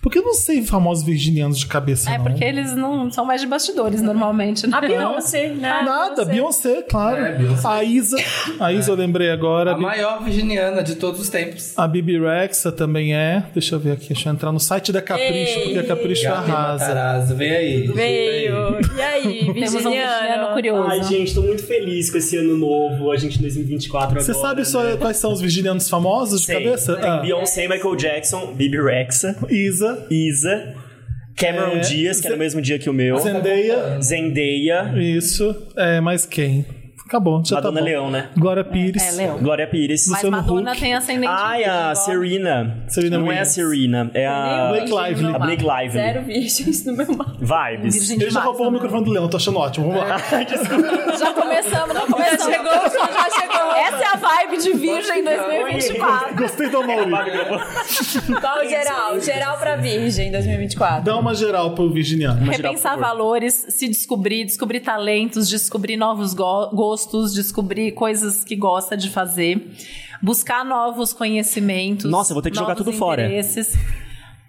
Porque 0.00 0.18
eu 0.18 0.22
não 0.22 0.34
sei 0.34 0.62
famosos 0.62 1.04
virginianos 1.04 1.58
de 1.58 1.66
cabeça, 1.66 2.10
É 2.10 2.18
não. 2.18 2.24
porque 2.24 2.44
eles 2.44 2.74
não 2.74 3.10
são 3.10 3.24
mais 3.24 3.40
de 3.40 3.46
bastidores 3.46 4.00
normalmente, 4.00 4.66
né? 4.66 4.76
A 4.76 4.80
Beyoncé, 4.80 5.48
né? 5.48 5.82
Nada, 5.84 6.24
Beyoncé, 6.24 6.82
claro. 6.82 7.24
É, 7.24 7.32
Beyoncé. 7.32 7.68
A 7.68 7.84
Isa, 7.84 8.16
a 8.60 8.72
Isa 8.72 8.90
eu 8.92 8.96
lembrei 8.96 9.30
agora. 9.30 9.72
A 9.72 9.78
maior 9.78 10.22
virginiana 10.22 10.82
de 10.82 10.94
todos 10.94 11.20
os 11.20 11.28
tempos. 11.28 11.72
A 11.76 11.86
Bibi 11.88 12.18
Rexa 12.18 12.70
também 12.70 13.14
é. 13.14 13.44
Deixa 13.52 13.74
eu 13.74 13.80
ver 13.80 13.92
aqui, 13.92 14.08
deixa 14.08 14.28
eu 14.28 14.32
entrar 14.32 14.52
no 14.52 14.60
site 14.60 14.92
da 14.92 15.02
Capricho, 15.02 15.60
porque 15.62 15.78
a 15.78 15.84
Capricho 15.84 16.22
Gabi 16.24 16.50
arrasa. 16.52 16.84
Matarazzo, 16.88 17.34
vem 17.34 17.50
aí. 17.50 17.86
Veio. 17.88 18.78
E 18.96 19.02
aí, 19.02 19.44
Temos 19.52 19.74
um 19.74 19.90
virginiano 19.90 19.90
virginiano? 19.90 20.52
curioso. 20.54 20.88
Ai, 20.90 21.02
gente, 21.02 21.34
tô 21.34 21.42
muito 21.42 21.62
feliz 21.66 22.10
com 22.10 22.18
esse 22.18 22.36
ano 22.36 22.56
novo, 22.56 23.10
a 23.10 23.16
gente 23.16 23.38
em 23.38 23.42
2024 23.42 24.10
agora. 24.10 24.20
Você 24.20 24.34
sabe 24.34 24.64
só 24.64 24.82
né? 24.82 24.96
quais 24.96 25.16
são 25.16 25.32
os 25.32 25.40
virginianos 25.40 25.88
famosos 25.88 26.40
de 26.40 26.46
Sei. 26.46 26.62
cabeça? 26.62 26.96
Tem 26.96 27.10
Ah, 27.10 27.16
Beyoncé, 27.18 27.66
Michael 27.68 27.96
Jackson, 27.96 28.52
Bibi 28.54 28.80
Rexa, 28.80 29.36
Isa, 29.50 29.87
Isa, 30.10 30.74
Cameron 31.36 31.76
É, 31.76 31.80
Diaz, 31.80 32.20
que 32.20 32.26
é 32.26 32.30
no 32.30 32.36
Ze- 32.36 32.40
mesmo 32.40 32.60
dia 32.60 32.78
que 32.78 32.90
o 32.90 32.92
meu, 32.92 33.18
Zendaya, 33.18 34.00
Zendaya, 34.02 34.92
isso. 34.96 35.54
É, 35.76 36.00
mais 36.00 36.26
quem? 36.26 36.64
Acabou, 37.08 37.42
já 37.42 37.56
Madonna 37.56 37.74
tá 37.76 37.80
bom. 37.80 37.86
Leão, 37.86 38.10
né? 38.10 38.28
Glória 38.36 38.62
Pires. 38.62 39.02
É, 39.02 39.10
Leão. 39.16 39.38
Glória 39.38 39.66
Pires. 39.66 40.06
Mas 40.08 40.16
Luciano 40.22 40.36
Madonna 40.36 40.72
Huck. 40.72 40.80
tem 40.80 40.94
ascendente. 40.94 41.32
Ai, 41.34 41.64
a 41.64 41.66
igual. 41.92 41.94
Serena. 41.96 42.76
Serena 42.86 43.18
Não 43.18 43.32
é 43.32 43.40
a. 43.40 43.44
Serena, 43.46 44.10
é 44.12 44.26
a 44.26 44.68
Blake 44.68 44.92
Lively. 44.92 45.34
a 45.34 45.38
Blake 45.38 45.62
Lively. 45.64 45.90
Zero 45.90 46.22
virgens 46.24 46.84
no 46.84 46.92
meu 46.94 47.06
mapa. 47.16 47.32
Vibes. 47.40 47.94
Virgem 47.94 48.20
Ele 48.20 48.30
já 48.30 48.40
roubou 48.40 48.68
o 48.68 48.70
microfone 48.70 49.04
do 49.06 49.10
Leão, 49.10 49.26
tô 49.26 49.38
achando 49.38 49.58
ótimo. 49.58 49.90
Vamos 49.90 50.06
lá. 50.06 50.18
Já 51.18 51.32
começamos, 51.32 51.94
já 51.94 52.06
começamos. 52.06 52.44
Já 52.44 52.52
chegou, 52.52 52.72
já 52.72 53.30
chegou. 53.40 53.72
Essa 53.74 53.96
é 53.96 54.06
a 54.06 54.16
vibe 54.16 54.62
de 54.62 54.72
Virgem 54.74 55.24
2024. 55.24 56.36
Gostei 56.36 56.68
do 56.68 56.86
Mauri. 56.86 57.10
Qual 58.40 58.68
geral? 58.68 59.20
Geral 59.20 59.56
pra 59.58 59.76
virgem 59.76 60.30
2024. 60.30 61.04
Dá 61.04 61.16
uma 61.16 61.34
geral 61.34 61.72
pro 61.74 61.90
virginiano. 61.90 62.44
Repensar 62.50 62.96
valores, 62.98 63.66
se 63.70 63.88
descobrir, 63.88 64.44
descobrir 64.44 64.80
talentos, 64.80 65.48
descobrir 65.48 65.96
novos 65.96 66.34
go- 66.34 66.70
gostos, 66.98 67.32
descobrir 67.32 67.92
coisas 67.92 68.42
que 68.42 68.56
gosta 68.56 68.96
de 68.96 69.08
fazer, 69.08 69.70
buscar 70.20 70.64
novos 70.64 71.12
conhecimentos. 71.12 72.10
Nossa, 72.10 72.32
eu 72.32 72.34
vou 72.34 72.42
ter 72.42 72.50
que 72.50 72.58
jogar 72.58 72.74
tudo 72.74 72.92
fora. 72.92 73.30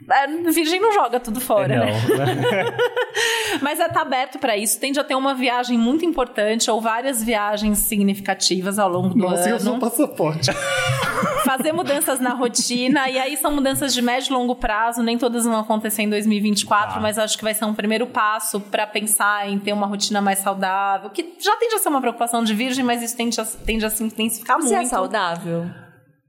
É, 0.10 0.28
Virgem 0.52 0.80
não 0.80 0.92
joga 0.94 1.20
tudo 1.20 1.40
fora, 1.42 1.68
né? 1.68 1.86
Não. 2.08 3.60
Mas 3.62 3.80
é 3.80 3.88
tá 3.90 4.02
aberto 4.02 4.40
pra 4.40 4.56
isso. 4.58 4.80
Tende 4.80 5.00
a 5.00 5.04
ter 5.04 5.16
uma 5.16 5.34
viagem 5.36 5.78
muito 5.78 6.06
importante 6.06 6.70
ou 6.72 6.80
várias 6.80 7.24
viagens 7.24 7.80
significativas 7.80 8.80
ao 8.80 8.90
longo 8.90 9.10
do 9.10 9.18
Nossa, 9.18 9.50
eu 9.50 9.56
ano. 9.56 9.60
sou 9.64 9.74
um 9.76 9.80
passaporte. 9.80 10.50
fazer 11.44 11.72
mudanças 11.74 12.20
na 12.20 12.30
rotina, 12.34 13.10
e 13.10 13.18
aí 13.18 13.36
são 13.36 13.52
mudanças 13.52 13.94
de 13.94 14.02
médio 14.02 14.32
e 14.32 14.34
longo 14.34 14.56
prazo, 14.56 15.02
nem 15.04 15.18
todas 15.18 15.44
vão 15.46 15.60
acontecer 15.60 16.04
em 16.04 16.10
2024, 16.10 16.96
Tá. 16.96 17.00
mas 17.00 17.18
acho 17.18 17.38
que 17.38 17.44
vai 17.44 17.54
ser 17.54 17.66
um 17.66 17.74
primeiro 17.74 18.06
passo 18.08 18.60
para 18.60 18.86
pensar 18.88 19.50
em 19.50 19.58
ter 19.60 19.74
uma 19.74 19.88
rotina 19.88 20.22
mais 20.22 20.40
saudável, 20.40 21.10
que 21.10 21.34
já 21.40 21.56
tende 21.58 21.76
a 21.76 21.80
ser 21.80 21.90
uma 21.90 22.00
preocupação 22.02 22.44
de 22.44 22.54
virgem, 22.54 22.84
mas 22.86 23.02
isso 23.02 23.18
tende 23.18 23.40
a, 23.42 23.46
tende 23.46 23.86
a 23.86 23.90
se 23.90 24.04
intensificar 24.04 24.58
Você 24.62 24.74
é 24.74 24.78
muito. 24.78 24.90
saudável? 24.90 25.66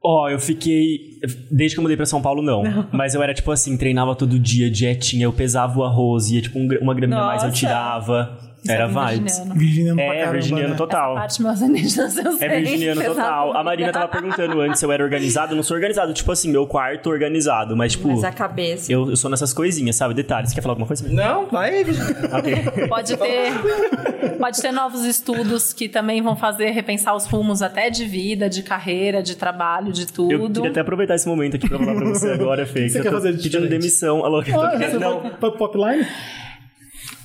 Ó, 0.02 0.28
eu 0.30 0.38
fiquei. 0.38 1.18
Desde 1.50 1.76
que 1.76 1.78
eu 1.78 1.82
mudei 1.82 1.96
pra 1.96 2.06
São 2.06 2.22
Paulo, 2.22 2.40
não. 2.40 2.62
Mas 2.90 3.14
eu 3.14 3.22
era 3.22 3.34
tipo 3.34 3.50
assim, 3.50 3.76
treinava 3.76 4.14
todo 4.14 4.38
dia, 4.38 4.70
dietinha, 4.70 5.24
eu 5.24 5.32
pesava 5.32 5.78
o 5.78 5.84
arroz, 5.84 6.30
ia 6.30 6.40
tipo 6.40 6.58
um 6.58 6.68
uma 6.80 6.94
graminha 6.94 7.20
a 7.20 7.26
mais 7.26 7.42
eu 7.42 7.48
Nossa. 7.48 7.58
tirava. 7.58 8.49
Era 8.68 8.86
vibes. 8.86 9.38
virginiano. 9.54 10.00
É, 10.00 10.06
caramba, 10.18 10.32
virginiano 10.32 10.68
né? 10.70 10.76
total. 10.76 11.14
Parte 11.14 11.40
meu 11.42 11.50
ascendente 11.50 11.96
não 11.96 12.10
sei, 12.10 12.24
É 12.40 12.60
virginiano 12.60 13.02
total. 13.04 13.56
A 13.56 13.64
Marina 13.64 13.90
tava 13.92 14.08
perguntando 14.08 14.60
antes 14.60 14.78
se 14.78 14.84
eu 14.86 14.92
era 14.92 15.02
organizado. 15.02 15.52
Eu 15.52 15.56
não 15.56 15.62
sou 15.62 15.74
organizado. 15.76 16.12
Tipo 16.12 16.30
assim, 16.32 16.50
meu 16.50 16.66
quarto 16.66 17.08
organizado. 17.08 17.76
Mas, 17.76 17.92
tipo, 17.92 18.08
Mas 18.08 18.22
a 18.24 18.30
cabeça. 18.32 18.92
eu, 18.92 19.10
eu 19.10 19.16
sou 19.16 19.30
nessas 19.30 19.52
coisinhas, 19.52 19.96
sabe? 19.96 20.12
Detalhes. 20.14 20.50
Você 20.50 20.54
quer 20.54 20.60
falar 20.62 20.72
alguma 20.72 20.86
coisa? 20.86 21.08
Não, 21.08 21.46
vai 21.46 21.70
aí, 21.76 21.84
virginiana. 21.84 22.38
Ok. 22.38 22.88
Pode 22.88 23.16
ter, 23.16 24.38
pode 24.38 24.60
ter 24.60 24.72
novos 24.72 25.04
estudos 25.04 25.72
que 25.72 25.88
também 25.88 26.20
vão 26.20 26.36
fazer 26.36 26.70
repensar 26.70 27.14
os 27.16 27.24
rumos 27.26 27.62
até 27.62 27.88
de 27.90 28.04
vida, 28.04 28.48
de 28.48 28.62
carreira, 28.62 29.22
de 29.22 29.36
trabalho, 29.36 29.92
de 29.92 30.06
tudo. 30.06 30.32
Eu 30.32 30.50
queria 30.50 30.70
até 30.70 30.80
aproveitar 30.80 31.14
esse 31.14 31.26
momento 31.28 31.56
aqui 31.56 31.68
pra 31.68 31.78
falar 31.78 31.94
pra 31.94 32.08
você 32.10 32.30
agora, 32.30 32.66
Fê. 32.66 32.82
que 32.84 32.90
você 32.90 32.98
eu 32.98 33.02
quer 33.04 33.08
tô 33.10 33.16
fazer 33.16 33.30
de 33.32 33.36
pedindo 33.38 33.50
diferente? 33.62 33.70
demissão. 33.80 34.24
Alô, 34.24 34.42
tô- 34.42 34.60
Ah, 34.60 34.76
você 34.78 34.98
não. 34.98 35.20
vai 35.20 35.30
pra 35.30 35.50
Popline? 35.52 36.06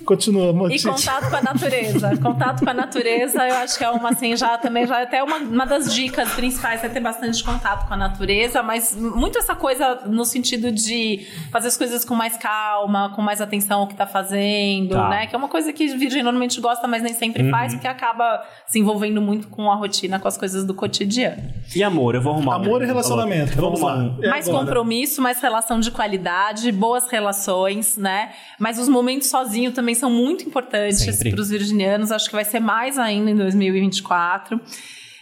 Continua, 0.06 0.50
E 0.50 0.54
Motite. 0.54 0.88
contato 0.88 1.30
com 1.30 1.36
a 1.36 1.42
natureza. 1.42 2.18
contato 2.22 2.64
com 2.64 2.70
a 2.70 2.74
natureza, 2.74 3.48
eu 3.48 3.56
acho 3.58 3.78
que 3.78 3.84
é 3.84 3.90
uma 3.90 4.10
assim, 4.10 4.36
já 4.38 4.58
também 4.58 4.86
já 4.86 5.00
é 5.00 5.04
até 5.04 5.24
uma, 5.24 5.38
uma 5.38 5.66
das 5.66 5.94
dicas 5.94 6.32
principais 6.34 6.84
é 6.84 6.90
ter 6.90 7.00
bastante 7.00 7.44
contato 7.44 7.88
com 7.88 7.94
a 7.94 7.98
natureza, 7.98 8.62
mas 8.62 8.96
muito 8.96 9.38
essa 9.38 9.56
coisa 9.56 10.02
no 10.06 10.24
sentido 10.26 10.72
de 10.72 11.28
fazer 11.52 11.68
as 11.70 11.78
coisas 11.78 12.06
com 12.06 12.14
mais 12.16 12.38
calma, 12.38 13.12
com 13.16 13.22
mais 13.22 13.42
atenção 13.42 13.82
ao 13.82 13.88
que 13.88 13.96
tá 13.96 14.06
fazendo, 14.06 14.92
Tá. 14.96 15.10
né? 15.10 15.28
Que 15.28 15.36
é 15.36 15.38
uma 15.38 15.48
coisa 15.48 15.74
que 15.74 15.88
Virgem 15.96 16.22
normalmente 16.24 16.60
gosta, 16.62 16.88
mas 16.88 17.02
nem 17.02 17.14
sempre 17.14 17.50
faz, 17.50 17.74
porque 17.74 17.88
acaba 17.88 18.44
se 18.68 18.80
envolvendo 18.80 19.22
muito 19.22 19.48
com 19.48 19.72
a 19.72 19.76
rotina, 19.76 20.20
com 20.20 20.28
as 20.28 20.38
coisas 20.38 20.64
do 20.66 20.74
cotidiano. 20.74 21.42
E 21.76 21.84
amor, 21.84 22.14
eu 22.16 22.22
vou 22.22 22.34
arrumar. 22.34 22.56
Amor 22.56 22.82
e 22.84 22.86
relacionamento. 22.86 23.54
Eu 23.58 23.62
Vamos 23.62 23.82
lá. 23.82 24.16
É 24.22 24.30
mais 24.30 24.48
agora. 24.48 24.64
compromisso, 24.66 25.22
mais 25.22 25.42
relação 25.42 25.80
de 25.80 25.90
qualidade, 25.90 26.72
boas 26.72 27.10
relações, 27.10 27.98
né? 27.98 28.30
Mas 28.60 28.78
os 28.78 28.88
momentos 28.88 29.28
sozinho 29.30 29.72
também 29.72 29.95
são 29.98 30.10
muito 30.10 30.46
importantes 30.46 31.24
para 31.24 31.42
os 31.42 31.50
virginianos. 31.50 32.12
Acho 32.12 32.28
que 32.28 32.36
vai 32.36 32.46
ser 32.46 32.60
mais 32.60 32.98
ainda 32.98 33.32
em 33.32 33.36
2024. 33.36 34.60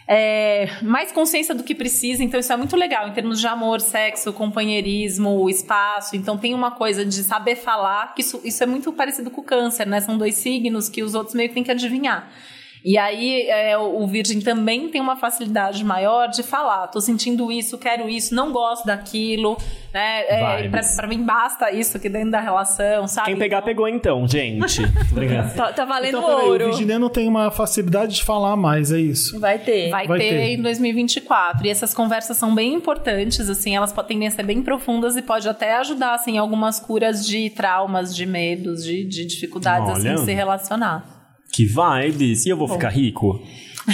É, 0.06 0.68
mais 0.82 1.10
consciência 1.12 1.54
do 1.54 1.62
que 1.62 1.74
precisa, 1.74 2.22
então 2.22 2.38
isso 2.38 2.52
é 2.52 2.56
muito 2.58 2.76
legal 2.76 3.08
em 3.08 3.12
termos 3.12 3.40
de 3.40 3.46
amor, 3.46 3.80
sexo, 3.80 4.32
companheirismo, 4.34 5.48
espaço. 5.48 6.14
Então 6.14 6.36
tem 6.36 6.52
uma 6.52 6.70
coisa 6.70 7.04
de 7.04 7.22
saber 7.22 7.56
falar, 7.56 8.14
que 8.14 8.20
isso, 8.20 8.40
isso 8.44 8.62
é 8.62 8.66
muito 8.66 8.92
parecido 8.92 9.30
com 9.30 9.40
o 9.40 9.44
câncer, 9.44 9.86
né? 9.86 10.00
São 10.00 10.18
dois 10.18 10.34
signos 10.34 10.90
que 10.90 11.02
os 11.02 11.14
outros 11.14 11.34
meio 11.34 11.48
que 11.48 11.54
têm 11.54 11.64
que 11.64 11.70
adivinhar. 11.70 12.30
E 12.84 12.98
aí 12.98 13.48
é, 13.48 13.78
o 13.78 13.94
o 14.04 14.06
Virgem 14.06 14.40
também 14.40 14.88
tem 14.88 15.00
uma 15.00 15.16
facilidade 15.16 15.82
maior 15.82 16.28
de 16.28 16.42
falar, 16.42 16.88
tô 16.88 17.00
sentindo 17.00 17.50
isso, 17.50 17.78
quero 17.78 18.08
isso, 18.08 18.34
não 18.34 18.52
gosto 18.52 18.84
daquilo, 18.84 19.56
né? 19.92 20.20
É, 20.28 20.68
pra, 20.68 20.80
pra 20.96 21.06
mim 21.06 21.22
basta 21.22 21.70
isso 21.70 21.96
aqui 21.96 22.08
dentro 22.08 22.30
da 22.32 22.40
relação, 22.40 23.06
sabe? 23.08 23.28
Quem 23.28 23.38
pegar, 23.38 23.58
Então, 23.58 23.66
pegou 23.66 23.88
então, 23.88 24.28
gente. 24.28 24.82
Tá, 25.56 25.72
tá 25.72 25.84
valendo 25.84 26.18
Então, 26.18 26.28
peraí, 26.28 26.44
o 26.44 26.48
ouro. 26.50 26.64
virginiano 26.66 27.08
tem 27.08 27.28
uma 27.28 27.50
facilidade 27.50 28.16
de 28.16 28.24
falar 28.24 28.56
mais, 28.56 28.92
é 28.92 28.98
isso. 28.98 29.38
Vai 29.40 29.58
ter. 29.58 29.90
Vai, 29.90 30.06
Vai 30.06 30.18
ter, 30.18 30.28
ter. 30.28 30.54
em 30.54 30.62
2024. 30.62 31.66
E 31.66 31.70
essas 31.70 31.94
conversas 31.94 32.36
são 32.36 32.54
bem 32.54 32.74
importantes, 32.74 33.48
assim, 33.48 33.74
elas 33.74 33.92
podem 33.92 34.04
tendem 34.14 34.28
a 34.28 34.30
ser 34.30 34.42
bem 34.42 34.62
profundas 34.62 35.16
e 35.16 35.22
pode 35.22 35.48
até 35.48 35.76
ajudar, 35.76 36.14
assim, 36.14 36.32
em 36.32 36.38
algumas 36.38 36.78
curas 36.78 37.26
de 37.26 37.48
traumas, 37.50 38.14
de 38.14 38.26
medos, 38.26 38.84
de, 38.84 39.02
de 39.04 39.24
dificuldades, 39.24 39.88
assim, 39.90 40.08
Olha. 40.08 40.16
de 40.16 40.24
se 40.24 40.32
relacionar. 40.34 41.13
Que 41.54 41.64
vibes. 41.64 42.46
E 42.46 42.48
eu 42.50 42.56
vou 42.56 42.68
ficar 42.68 42.88
rico? 42.88 43.40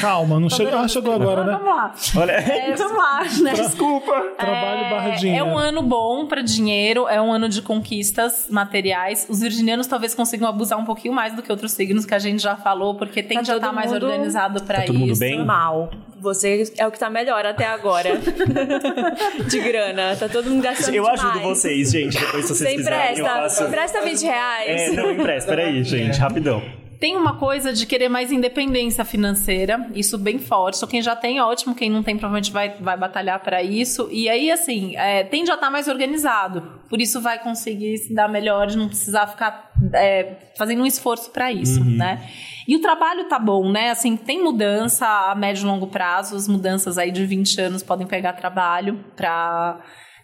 Calma, 0.01 0.39
não 0.39 0.49
chegou. 0.49 0.79
Ah, 0.79 0.87
chegou 0.87 1.13
agora, 1.13 1.43
né? 1.43 1.53
Vamos 1.53 1.67
lá. 1.67 1.95
Olha. 2.17 2.31
É, 2.31 2.73
vamos 2.79 2.97
lá, 2.97 3.25
né? 3.43 3.53
Desculpa. 3.55 4.13
Trabalho 4.39 4.89
barra 4.89 5.09
É, 5.09 5.17
dinheiro. 5.17 5.45
é 5.45 5.53
um 5.53 5.59
ano 5.59 5.83
bom 5.83 6.27
para 6.27 6.43
dinheiro, 6.43 7.09
é 7.09 7.21
um 7.21 7.33
ano 7.33 7.49
de 7.49 7.61
conquistas 7.61 8.47
materiais. 8.49 9.27
Os 9.29 9.41
virginianos 9.41 9.89
talvez 9.89 10.15
consigam 10.15 10.49
abusar 10.49 10.79
um 10.79 10.85
pouquinho 10.85 11.13
mais 11.13 11.35
do 11.35 11.43
que 11.43 11.51
outros 11.51 11.73
signos 11.73 12.07
que 12.07 12.15
a 12.15 12.21
gente 12.21 12.41
já 12.41 12.55
falou, 12.55 12.95
porque 12.95 13.21
tem 13.21 13.39
Tá 13.39 13.43
já 13.43 13.57
estar 13.57 13.73
mais 13.73 13.91
mundo- 13.93 14.07
organizado 14.07 14.63
para 14.63 14.79
Tá 14.79 14.85
todo 14.87 14.95
isso. 14.97 15.07
mundo 15.09 15.19
bem? 15.19 15.45
Mal. 15.45 15.91
Você 16.21 16.71
é 16.79 16.87
o 16.87 16.93
que 16.93 16.99
tá 16.99 17.11
melhor 17.11 17.45
até 17.45 17.67
agora. 17.67 18.11
de 19.49 19.59
grana. 19.59 20.15
Tá 20.17 20.29
todo 20.29 20.49
mundo 20.51 20.63
gastando 20.63 20.95
Eu 20.95 21.09
ajudo 21.09 21.33
demais. 21.33 21.49
vocês, 21.59 21.91
gente. 21.91 22.17
Depois, 22.17 22.45
se 22.47 22.55
vocês 22.55 22.71
Você 22.71 22.77
quiserem, 22.77 23.19
eu 23.19 23.25
empresta. 23.25 23.41
faço... 23.43 23.65
Empresta 23.65 24.03
20 24.03 24.23
reais. 24.23 24.81
É, 24.83 24.91
não, 24.93 25.11
empresta. 25.13 25.49
Peraí, 25.51 25.83
gente. 25.85 26.19
Rapidão. 26.19 26.63
Tem 27.01 27.17
uma 27.17 27.39
coisa 27.39 27.73
de 27.73 27.87
querer 27.87 28.11
mais 28.11 28.31
independência 28.31 29.07
financeira, 29.07 29.89
isso 29.95 30.19
bem 30.19 30.39
forte. 30.39 30.77
Então, 30.77 30.89
quem 30.89 31.01
já 31.01 31.17
tem, 31.17 31.41
ótimo. 31.41 31.75
Quem 31.75 31.89
não 31.89 32.03
tem, 32.03 32.15
provavelmente 32.15 32.53
vai, 32.53 32.75
vai 32.79 32.95
batalhar 32.95 33.41
para 33.41 33.63
isso. 33.63 34.07
E 34.13 34.29
aí, 34.29 34.51
assim, 34.51 34.95
é, 34.97 35.25
tende 35.25 35.51
a 35.51 35.55
estar 35.55 35.71
mais 35.71 35.89
organizado. 35.89 36.79
Por 36.91 37.01
isso, 37.01 37.19
vai 37.19 37.39
conseguir 37.39 37.97
se 37.97 38.15
dar 38.15 38.29
melhor, 38.29 38.67
de 38.67 38.77
não 38.77 38.87
precisar 38.87 39.27
ficar 39.29 39.73
é, 39.95 40.37
fazendo 40.59 40.83
um 40.83 40.87
esforço 40.87 41.31
para 41.31 41.51
isso, 41.51 41.83
né? 41.83 42.29
E 42.69 42.77
o 42.77 42.83
trabalho 42.83 43.25
tá 43.31 43.39
bom, 43.39 43.73
né? 43.73 43.89
Assim, 43.89 44.15
tem 44.15 44.45
mudança 44.45 45.07
a 45.07 45.35
médio 45.35 45.63
e 45.63 45.67
longo 45.67 45.87
prazo. 45.87 46.37
As 46.37 46.47
mudanças 46.47 46.99
aí 46.99 47.11
de 47.11 47.25
20 47.25 47.63
anos 47.63 47.83
podem 47.83 48.07
pegar 48.07 48.35
trabalho 48.35 49.03
para 49.17 49.81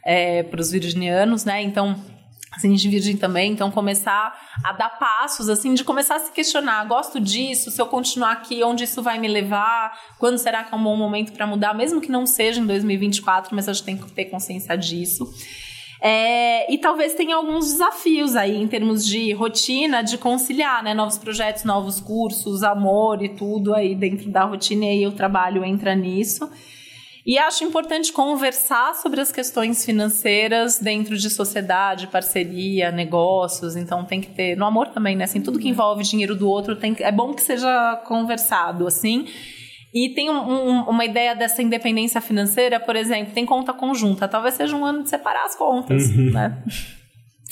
é, 0.06 0.44
os 0.58 0.70
virginianos, 0.70 1.46
né? 1.46 1.62
Então 1.62 1.96
Ascendente 2.56 2.88
Virgem 2.88 3.16
também, 3.16 3.52
então 3.52 3.70
começar 3.70 4.34
a 4.64 4.72
dar 4.72 4.90
passos, 4.98 5.48
assim, 5.48 5.74
de 5.74 5.84
começar 5.84 6.16
a 6.16 6.18
se 6.20 6.32
questionar: 6.32 6.84
gosto 6.86 7.20
disso, 7.20 7.70
se 7.70 7.80
eu 7.80 7.86
continuar 7.86 8.32
aqui, 8.32 8.64
onde 8.64 8.84
isso 8.84 9.02
vai 9.02 9.18
me 9.18 9.28
levar? 9.28 9.98
Quando 10.18 10.38
será 10.38 10.64
que 10.64 10.74
é 10.74 10.76
um 10.76 10.82
bom 10.82 10.96
momento 10.96 11.32
para 11.32 11.46
mudar? 11.46 11.74
Mesmo 11.74 12.00
que 12.00 12.10
não 12.10 12.26
seja 12.26 12.60
em 12.60 12.66
2024, 12.66 13.54
mas 13.54 13.68
a 13.68 13.72
gente 13.72 13.84
tem 13.84 13.96
que 13.96 14.10
ter 14.10 14.26
consciência 14.26 14.76
disso. 14.76 15.30
É, 16.00 16.72
e 16.72 16.78
talvez 16.78 17.14
tenha 17.14 17.36
alguns 17.36 17.72
desafios 17.72 18.36
aí 18.36 18.56
em 18.56 18.68
termos 18.68 19.04
de 19.04 19.32
rotina, 19.32 20.02
de 20.02 20.18
conciliar, 20.18 20.82
né? 20.82 20.94
Novos 20.94 21.18
projetos, 21.18 21.64
novos 21.64 22.00
cursos, 22.00 22.62
amor 22.62 23.22
e 23.22 23.30
tudo 23.30 23.74
aí 23.74 23.94
dentro 23.94 24.30
da 24.30 24.44
rotina, 24.44 24.84
e 24.84 24.88
aí 24.88 25.06
o 25.06 25.12
trabalho 25.12 25.64
entra 25.64 25.94
nisso. 25.94 26.50
E 27.26 27.36
acho 27.38 27.64
importante 27.64 28.12
conversar 28.12 28.94
sobre 28.94 29.20
as 29.20 29.32
questões 29.32 29.84
financeiras 29.84 30.78
dentro 30.78 31.16
de 31.16 31.28
sociedade, 31.28 32.06
parceria, 32.06 32.92
negócios. 32.92 33.74
Então 33.74 34.04
tem 34.04 34.20
que 34.20 34.30
ter. 34.30 34.56
No 34.56 34.64
amor 34.64 34.88
também, 34.88 35.16
né? 35.16 35.24
Assim, 35.24 35.40
tudo 35.40 35.58
que 35.58 35.68
envolve 35.68 36.04
dinheiro 36.04 36.36
do 36.36 36.48
outro 36.48 36.76
tem 36.76 36.94
que, 36.94 37.02
é 37.02 37.10
bom 37.10 37.34
que 37.34 37.42
seja 37.42 37.96
conversado, 38.06 38.86
assim. 38.86 39.26
E 39.92 40.10
tem 40.10 40.30
um, 40.30 40.36
um, 40.36 40.82
uma 40.82 41.04
ideia 41.04 41.34
dessa 41.34 41.60
independência 41.62 42.20
financeira, 42.20 42.78
por 42.78 42.94
exemplo, 42.94 43.34
tem 43.34 43.44
conta 43.44 43.72
conjunta. 43.72 44.28
Talvez 44.28 44.54
seja 44.54 44.76
um 44.76 44.84
ano 44.84 45.02
de 45.02 45.08
separar 45.08 45.46
as 45.46 45.56
contas, 45.56 46.14
né? 46.14 46.62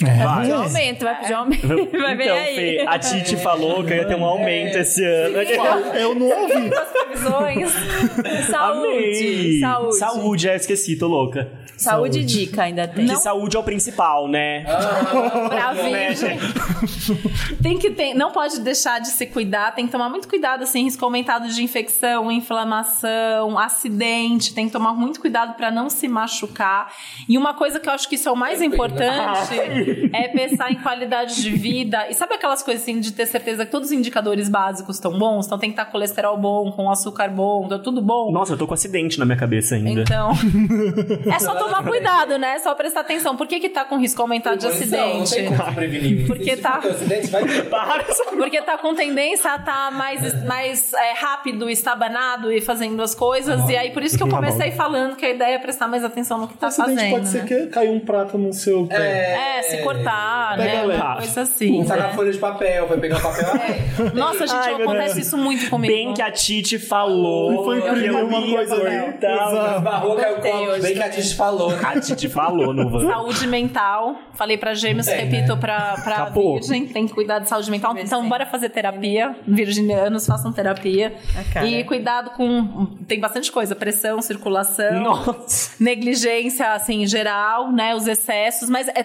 Vai 0.01 0.41
pedir 0.41 0.53
um 0.53 0.63
aumento, 0.63 1.05
vai 1.05 1.21
pedir 1.21 1.33
um 1.35 1.37
aumento. 1.37 1.69
Vai 2.05 2.17
ver 2.17 2.25
então, 2.25 2.37
aí. 2.37 2.55
Fê, 2.57 2.85
a 2.89 2.99
Titi 2.99 3.37
falou 3.37 3.85
que 3.85 3.95
ia 3.95 4.05
ter 4.05 4.17
um 4.17 4.25
aumento 4.25 4.77
esse 4.77 5.05
ano. 5.05 5.37
Eu 5.95 6.15
não 6.17 6.27
ouvi. 6.27 6.75
As 6.75 6.89
previsões. 6.89 7.71
Saúde. 8.51 8.87
Amei. 8.89 9.61
Saúde. 9.61 9.97
Saúde, 9.97 10.49
é, 10.49 10.57
esqueci, 10.57 10.97
tô 10.97 11.07
louca. 11.07 11.49
Saúde 11.77 12.21
e 12.21 12.25
dica 12.25 12.63
ainda 12.63 12.89
tem. 12.89 13.07
Que 13.07 13.17
saúde 13.17 13.57
é 13.57 13.61
o 13.61 13.63
principal, 13.63 14.29
né? 14.29 14.65
pra 15.49 15.75
Né, 15.75 16.09
virgem. 16.09 16.39
gente? 16.39 17.63
Tem 17.63 17.79
que 17.79 17.91
ter, 17.91 18.15
não 18.15 18.31
pode 18.31 18.61
deixar 18.61 19.01
de 19.01 19.09
se 19.09 19.27
cuidar, 19.27 19.75
tem 19.75 19.87
que 19.87 19.93
tomar 19.93 20.09
muito 20.09 20.29
cuidado 20.29 20.63
assim, 20.63 20.85
risco 20.85 21.05
aumentado 21.05 21.49
de 21.49 21.63
infecção, 21.63 22.31
inflamação, 22.31 23.59
acidente, 23.59 24.55
tem 24.55 24.67
que 24.67 24.73
tomar 24.73 24.93
muito 24.95 25.21
cuidado 25.21 25.55
para 25.55 25.71
não 25.71 25.91
se 25.91 26.07
machucar. 26.07 26.93
E 27.29 27.37
uma 27.37 27.55
coisa 27.55 27.81
que 27.81 27.89
eu 27.89 27.93
acho 27.93 28.09
que 28.09 28.15
isso 28.15 28.29
é 28.29 28.33
o 28.33 28.37
mais 28.37 28.63
importante 28.63 29.84
é 30.13 30.29
pensar 30.29 30.71
em 30.71 30.77
qualidade 30.77 31.43
de 31.43 31.51
vida. 31.51 32.07
E 32.09 32.15
sabe 32.15 32.35
aquelas 32.35 32.63
coisas 32.63 32.83
assim 32.83 33.01
de 33.01 33.13
ter 33.13 33.27
certeza 33.27 33.65
que 33.65 33.71
todos 33.71 33.89
os 33.89 33.93
indicadores 33.93 34.49
básicos 34.49 34.97
estão 34.97 35.19
bons? 35.19 35.47
Então 35.47 35.59
tem 35.59 35.71
que 35.71 35.81
estar 35.81 35.91
colesterol 35.91 36.37
bom, 36.37 36.71
com 36.73 36.91
açúcar 36.91 37.29
bom, 37.29 37.69
tá 37.69 37.79
tudo 37.79 38.01
bom. 38.01 38.31
Nossa, 38.33 38.53
eu 38.53 38.59
tô 38.59 38.67
com 38.67 38.75
acidente 38.75 39.19
na 39.19 39.25
minha 39.25 39.39
cabeça 39.39 39.75
ainda. 39.75 40.03
Então, 40.03 40.31
é 41.33 41.39
só 41.39 41.55
tomar 41.55 41.85
cuidado, 41.85 42.39
né? 42.39 42.59
Só 42.59 42.75
prestar 42.75 43.01
atenção. 43.01 43.37
Por 43.37 43.47
que 43.47 43.61
que 43.61 43.69
tá 43.69 43.85
com 43.85 43.99
risco 43.99 44.21
aumentado 44.23 44.59
de 44.59 44.67
acidente? 44.67 45.35
Porque 46.27 46.57
tá- 46.57 46.81
Porque 48.37 48.63
tá 48.63 48.79
com 48.79 48.95
tendência 48.95 49.53
a 49.53 49.57
estar 49.57 49.93
mais, 49.93 50.45
mais 50.45 50.93
é, 50.93 51.13
rápido, 51.13 51.69
estabanado 51.71 52.51
e 52.53 52.61
fazendo 52.61 53.03
as 53.03 53.15
coisas. 53.15 53.69
E 53.69 53.77
aí, 53.77 53.91
por 53.91 54.03
isso 54.03 54.17
que 54.17 54.23
eu 54.23 54.29
comecei 54.29 54.71
falando 54.73 55.17
que 55.17 55.25
a 55.25 55.31
ideia 55.31 55.55
é 55.55 55.59
prestar 55.59 55.89
mais 55.89 56.05
atenção 56.05 56.39
no 56.39 56.49
que 56.49 56.57
tá 56.57 56.69
acidente 56.69 56.95
fazendo. 56.95 57.11
pode 57.11 57.29
ser 57.29 57.43
né? 57.43 57.47
que 57.47 57.67
caiu 57.67 57.93
um 57.93 58.01
prato 58.01 58.39
no 58.39 58.53
seu 58.53 58.87
pé. 58.87 58.97
É, 58.97 59.63
se 59.77 59.83
cortar, 59.83 60.57
Pega 60.57 60.87
né? 60.87 61.15
coisa 61.17 61.41
assim. 61.43 61.85
Tá 61.85 61.97
na 61.97 62.09
folha 62.11 62.33
de 62.33 62.39
papel, 62.39 62.87
vai 62.87 62.99
pegar 62.99 63.19
o 63.19 63.21
papel. 63.23 63.45
Nossa, 64.15 64.47
gente, 64.47 64.57
Ai, 64.57 64.75
acontece 64.83 65.21
isso 65.21 65.37
muito 65.37 65.69
comigo. 65.71 65.93
Bem 65.93 66.15
que 66.15 66.23
a 66.23 66.31
Titi 66.31 66.79
falou. 66.79 67.65
Foi 67.65 67.81
uma 67.81 67.89
coisa 68.43 68.75
ali. 68.75 69.01
cortar. 69.01 69.53
Exato. 69.53 69.81
Barrou, 69.81 70.17
caiu 70.17 70.37
o 70.37 70.41
Tem 70.41 70.53
copo. 70.53 70.65
hoje 70.65 70.83
Bem 70.83 70.95
que 70.95 71.03
a 71.03 71.11
Titi 71.11 71.35
falou. 71.35 71.73
A 71.83 72.01
Titi 72.01 72.29
falou 72.29 72.73
no 72.73 72.89
van. 72.91 73.07
Saúde 73.07 73.47
mental. 73.47 74.17
Falei 74.35 74.57
pra 74.59 74.75
gêmeos, 74.75 75.07
Tem, 75.07 75.17
repito 75.17 75.55
né? 75.55 75.61
pra, 75.61 75.97
pra 76.03 76.15
Acabou. 76.17 76.55
virgem. 76.55 76.87
Tem 76.87 77.07
que 77.07 77.15
cuidar 77.15 77.39
de 77.39 77.49
saúde 77.49 77.71
mental. 77.71 77.97
Então, 77.97 78.29
bora 78.29 78.47
fazer 78.47 78.69
terapia. 78.71 79.37
Virginianos, 79.47 80.27
façam 80.27 80.53
terapia. 80.53 81.15
E 81.65 81.85
cuidado 81.85 82.31
com... 82.31 82.87
Tem 83.07 83.21
bastante 83.21 83.51
coisa. 83.53 83.75
Pressão, 83.75 84.21
circulação. 84.21 85.01
Nossa. 85.01 85.73
negligência, 85.83 86.73
assim, 86.73 87.03
em 87.03 87.07
geral, 87.07 87.71
né? 87.73 87.95
Os 87.95 88.07
excessos, 88.07 88.69
mas 88.69 88.89
é, 88.89 89.05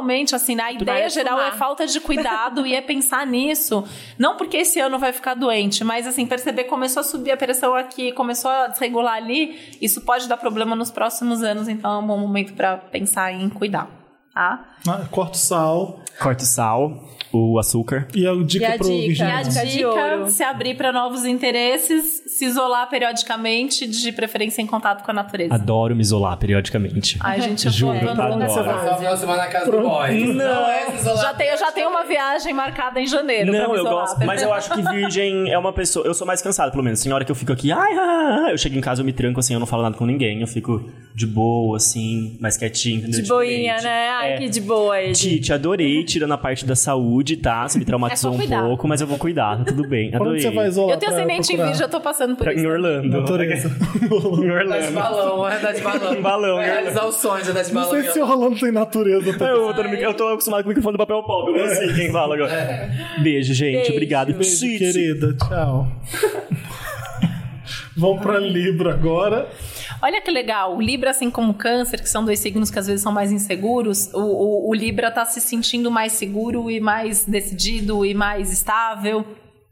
normalmente, 0.00 0.34
assim, 0.34 0.58
a 0.60 0.72
ideia 0.72 1.08
geral 1.08 1.40
é 1.40 1.52
falta 1.52 1.86
de 1.86 2.00
cuidado 2.00 2.66
e 2.66 2.74
é 2.74 2.80
pensar 2.80 3.26
nisso. 3.26 3.84
Não 4.18 4.36
porque 4.36 4.56
esse 4.56 4.80
ano 4.80 4.98
vai 4.98 5.12
ficar 5.12 5.34
doente, 5.34 5.84
mas, 5.84 6.06
assim, 6.06 6.26
perceber 6.26 6.64
que 6.64 6.70
começou 6.70 7.00
a 7.00 7.04
subir 7.04 7.30
a 7.30 7.36
pressão 7.36 7.74
aqui, 7.74 8.12
começou 8.12 8.50
a 8.50 8.66
desregular 8.68 9.14
ali, 9.14 9.76
isso 9.80 10.00
pode 10.00 10.26
dar 10.26 10.36
problema 10.36 10.74
nos 10.74 10.90
próximos 10.90 11.42
anos, 11.42 11.68
então 11.68 11.92
é 11.92 11.98
um 11.98 12.06
bom 12.06 12.18
momento 12.18 12.54
para 12.54 12.78
pensar 12.78 13.32
em 13.32 13.48
cuidar, 13.48 13.88
tá? 14.34 14.64
Ah, 14.88 15.06
Corta 15.10 15.36
o 15.36 15.38
sal. 15.38 16.00
Corta 16.18 16.42
o 16.42 16.46
sal, 16.46 17.08
o 17.32 17.58
açúcar. 17.58 18.06
E 18.14 18.26
a 18.26 18.32
dica 18.44 18.64
E 18.64 18.66
a 18.66 18.76
pro 18.76 18.86
dica? 18.88 19.00
virginiano. 19.06 19.32
E 19.32 19.40
a 19.40 19.42
dica? 19.48 19.66
de 19.66 19.72
Dica, 19.72 19.88
ouro. 19.88 20.30
se 20.30 20.42
abrir 20.42 20.74
para 20.76 20.92
novos 20.92 21.24
interesses, 21.24 22.22
se 22.26 22.44
isolar 22.44 22.88
periodicamente, 22.90 23.86
de 23.86 24.12
preferência 24.12 24.60
em 24.60 24.66
contato 24.66 25.02
com 25.04 25.10
a 25.10 25.14
natureza. 25.14 25.54
Adoro 25.54 25.94
me 25.94 26.02
isolar 26.02 26.36
periodicamente. 26.36 27.16
Ai, 27.20 27.40
gente, 27.40 27.66
eu 27.66 27.72
Juro, 27.72 27.98
quando 28.00 28.20
adoro. 28.20 28.40
você 28.50 28.62
vai. 28.62 28.88
Só 28.88 28.96
final 28.98 29.14
de 29.14 29.20
semana 29.20 29.38
na 29.42 29.48
casa 29.48 29.70
do 29.70 29.80
boy. 29.80 30.24
Não 30.34 30.66
é 30.68 30.90
se 30.90 30.96
isolar. 30.96 31.22
Já 31.22 31.34
tenho, 31.34 31.58
já 31.58 31.72
tenho 31.72 31.88
uma 31.88 32.04
viagem 32.04 32.52
marcada 32.52 33.00
em 33.00 33.06
janeiro. 33.06 33.50
pra 33.52 33.66
Não, 33.68 33.74
eu 33.76 33.84
gosto, 33.84 34.24
mas 34.26 34.42
eu 34.42 34.52
acho 34.52 34.74
que 34.74 34.82
virgem 34.82 35.50
é 35.50 35.58
uma 35.58 35.72
pessoa. 35.72 36.06
Eu 36.06 36.12
sou 36.14 36.26
mais 36.26 36.42
cansado, 36.42 36.70
pelo 36.70 36.82
menos. 36.84 37.02
Tem 37.02 37.12
hora 37.12 37.24
que 37.24 37.30
eu 37.32 37.36
fico 37.36 37.52
aqui, 37.52 37.72
ai, 37.72 37.92
ai, 37.92 38.44
ai, 38.46 38.52
eu 38.52 38.58
chego 38.58 38.76
em 38.76 38.80
casa, 38.80 39.00
eu 39.00 39.06
me 39.06 39.12
tranco 39.12 39.40
assim, 39.40 39.54
eu 39.54 39.60
não 39.60 39.66
falo 39.66 39.82
nada 39.82 39.96
com 39.96 40.04
ninguém. 40.04 40.40
Eu 40.40 40.46
fico 40.46 40.90
de 41.14 41.26
boa, 41.26 41.76
assim, 41.76 42.36
mais 42.40 42.56
quietinho, 42.56 42.98
entendeu? 42.98 43.22
De 43.22 43.28
boinha, 43.28 43.76
Diferente. 43.76 43.84
né? 43.84 44.08
Ai, 44.10 44.32
É. 44.34 44.36
que 44.38 44.48
de 44.48 44.60
boa. 44.60 45.12
Tite, 45.12 45.52
adorei, 45.52 46.04
tirando 46.10 46.32
a 46.32 46.38
parte 46.38 46.64
da 46.66 46.74
saúde, 46.76 47.36
tá? 47.36 47.66
Você 47.68 47.78
me 47.78 47.84
traumatizou 47.84 48.32
É 48.34 48.36
um 48.58 48.62
pouco, 48.68 48.88
mas 48.88 49.00
eu 49.00 49.06
vou 49.06 49.16
cuidar, 49.18 49.58
tá 49.58 49.64
tudo 49.64 49.86
bem. 49.88 50.10
Pra 50.10 50.20
onde 50.20 50.28
Adorei. 50.28 50.42
você 50.42 50.50
vai 50.50 50.68
isolar? 50.68 50.94
Eu 50.94 50.98
tenho 50.98 51.12
ascendente 51.12 51.52
em 51.52 51.56
virgem, 51.56 51.82
eu 51.82 51.88
tô 51.88 52.00
passando 52.00 52.36
por 52.36 52.44
Pra- 52.44 52.52
isso. 52.54 52.64
em 52.64 52.66
Orlando. 52.66 53.08
Natureza. 53.20 53.68
em 53.96 54.00
Dá 54.00 54.06
de 54.08 54.50
Orlando. 54.50 54.92
balão, 54.92 55.48
é 55.48 55.58
dar 55.58 55.72
de 55.72 55.80
balão. 55.80 56.14
Em 56.14 56.20
balão, 56.22 56.56
né? 56.58 56.64
realizar 56.64 57.06
os 57.06 57.14
sonhos, 57.16 57.48
é 57.48 57.52
dar 57.52 57.62
de 57.62 57.72
Não 57.72 57.82
balão. 57.82 58.00
sei 58.02 58.10
se 58.12 58.20
o 58.20 58.26
Rolando 58.26 58.58
tem 58.58 58.72
natureza. 58.72 59.38
Tá? 59.38 59.46
Eu 59.48 59.74
tô, 59.74 59.82
eu 59.82 60.14
tô 60.14 60.28
acostumado 60.28 60.62
com 60.62 60.66
o 60.66 60.70
microfone 60.70 60.94
do 60.96 60.98
papel 60.98 61.22
pop. 61.22 61.50
Eu 61.50 61.66
não 61.66 61.74
sei 61.74 61.92
quem 61.94 62.10
fala 62.10 62.34
agora. 62.34 62.90
Beijo, 63.22 63.54
gente. 63.54 63.76
Beijo. 63.76 63.92
Obrigado. 63.92 64.32
Beijo, 64.34 64.60
querida. 64.78 65.36
Tchau. 65.36 65.88
Vamos 68.00 68.22
pra 68.22 68.38
Libra 68.38 68.94
agora. 68.94 69.48
Olha 70.02 70.20
que 70.22 70.30
legal, 70.30 70.76
o 70.76 70.80
Libra, 70.80 71.10
assim 71.10 71.30
como 71.30 71.50
o 71.52 71.54
Câncer, 71.54 72.00
que 72.00 72.08
são 72.08 72.24
dois 72.24 72.38
signos 72.38 72.70
que 72.70 72.78
às 72.78 72.86
vezes 72.86 73.02
são 73.02 73.12
mais 73.12 73.30
inseguros, 73.30 74.10
o, 74.14 74.18
o, 74.18 74.70
o 74.70 74.74
Libra 74.74 75.10
tá 75.10 75.24
se 75.26 75.40
sentindo 75.40 75.90
mais 75.90 76.12
seguro 76.12 76.70
e 76.70 76.80
mais 76.80 77.24
decidido 77.26 78.04
e 78.04 78.14
mais 78.14 78.50
estável 78.52 79.24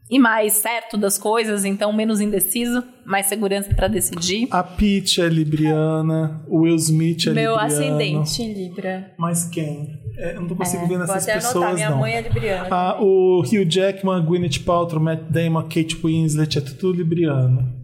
e 0.09 0.17
mais 0.17 0.53
certo 0.53 0.97
das 0.97 1.17
coisas, 1.19 1.65
então 1.65 1.93
menos 1.93 2.19
indeciso, 2.19 2.83
mais 3.05 3.27
segurança 3.27 3.73
para 3.75 3.87
decidir. 3.87 4.47
A 4.49 4.63
Peach 4.63 5.21
é 5.21 5.27
libriana. 5.29 6.41
O 6.47 6.61
Will 6.61 6.75
Smith 6.75 7.27
é 7.27 7.31
Meu 7.31 7.51
libriano. 7.51 7.61
ascendente 7.61 8.41
em 8.41 8.53
Libra. 8.53 9.13
Mas 9.17 9.45
quem? 9.45 9.99
É, 10.17 10.35
eu 10.35 10.41
não 10.41 10.49
consigo 10.49 10.81
ver 10.87 10.97
Vou 10.97 10.99
nessas 10.99 11.23
até 11.23 11.33
anotar, 11.33 11.51
pessoas, 11.53 11.75
minha 11.75 11.89
não. 11.91 11.99
mãe 11.99 12.13
é 12.13 12.21
libriana. 12.21 12.67
Ah, 12.71 12.97
o 12.99 13.41
Hugh 13.41 13.65
Jackman, 13.69 14.25
Gwyneth 14.25 14.59
Paltrow, 14.65 15.01
Matt 15.01 15.21
Damon, 15.29 15.61
Kate 15.63 15.95
Winslet, 16.03 16.57
é 16.57 16.61
tudo 16.61 16.91
libriano. 16.91 17.78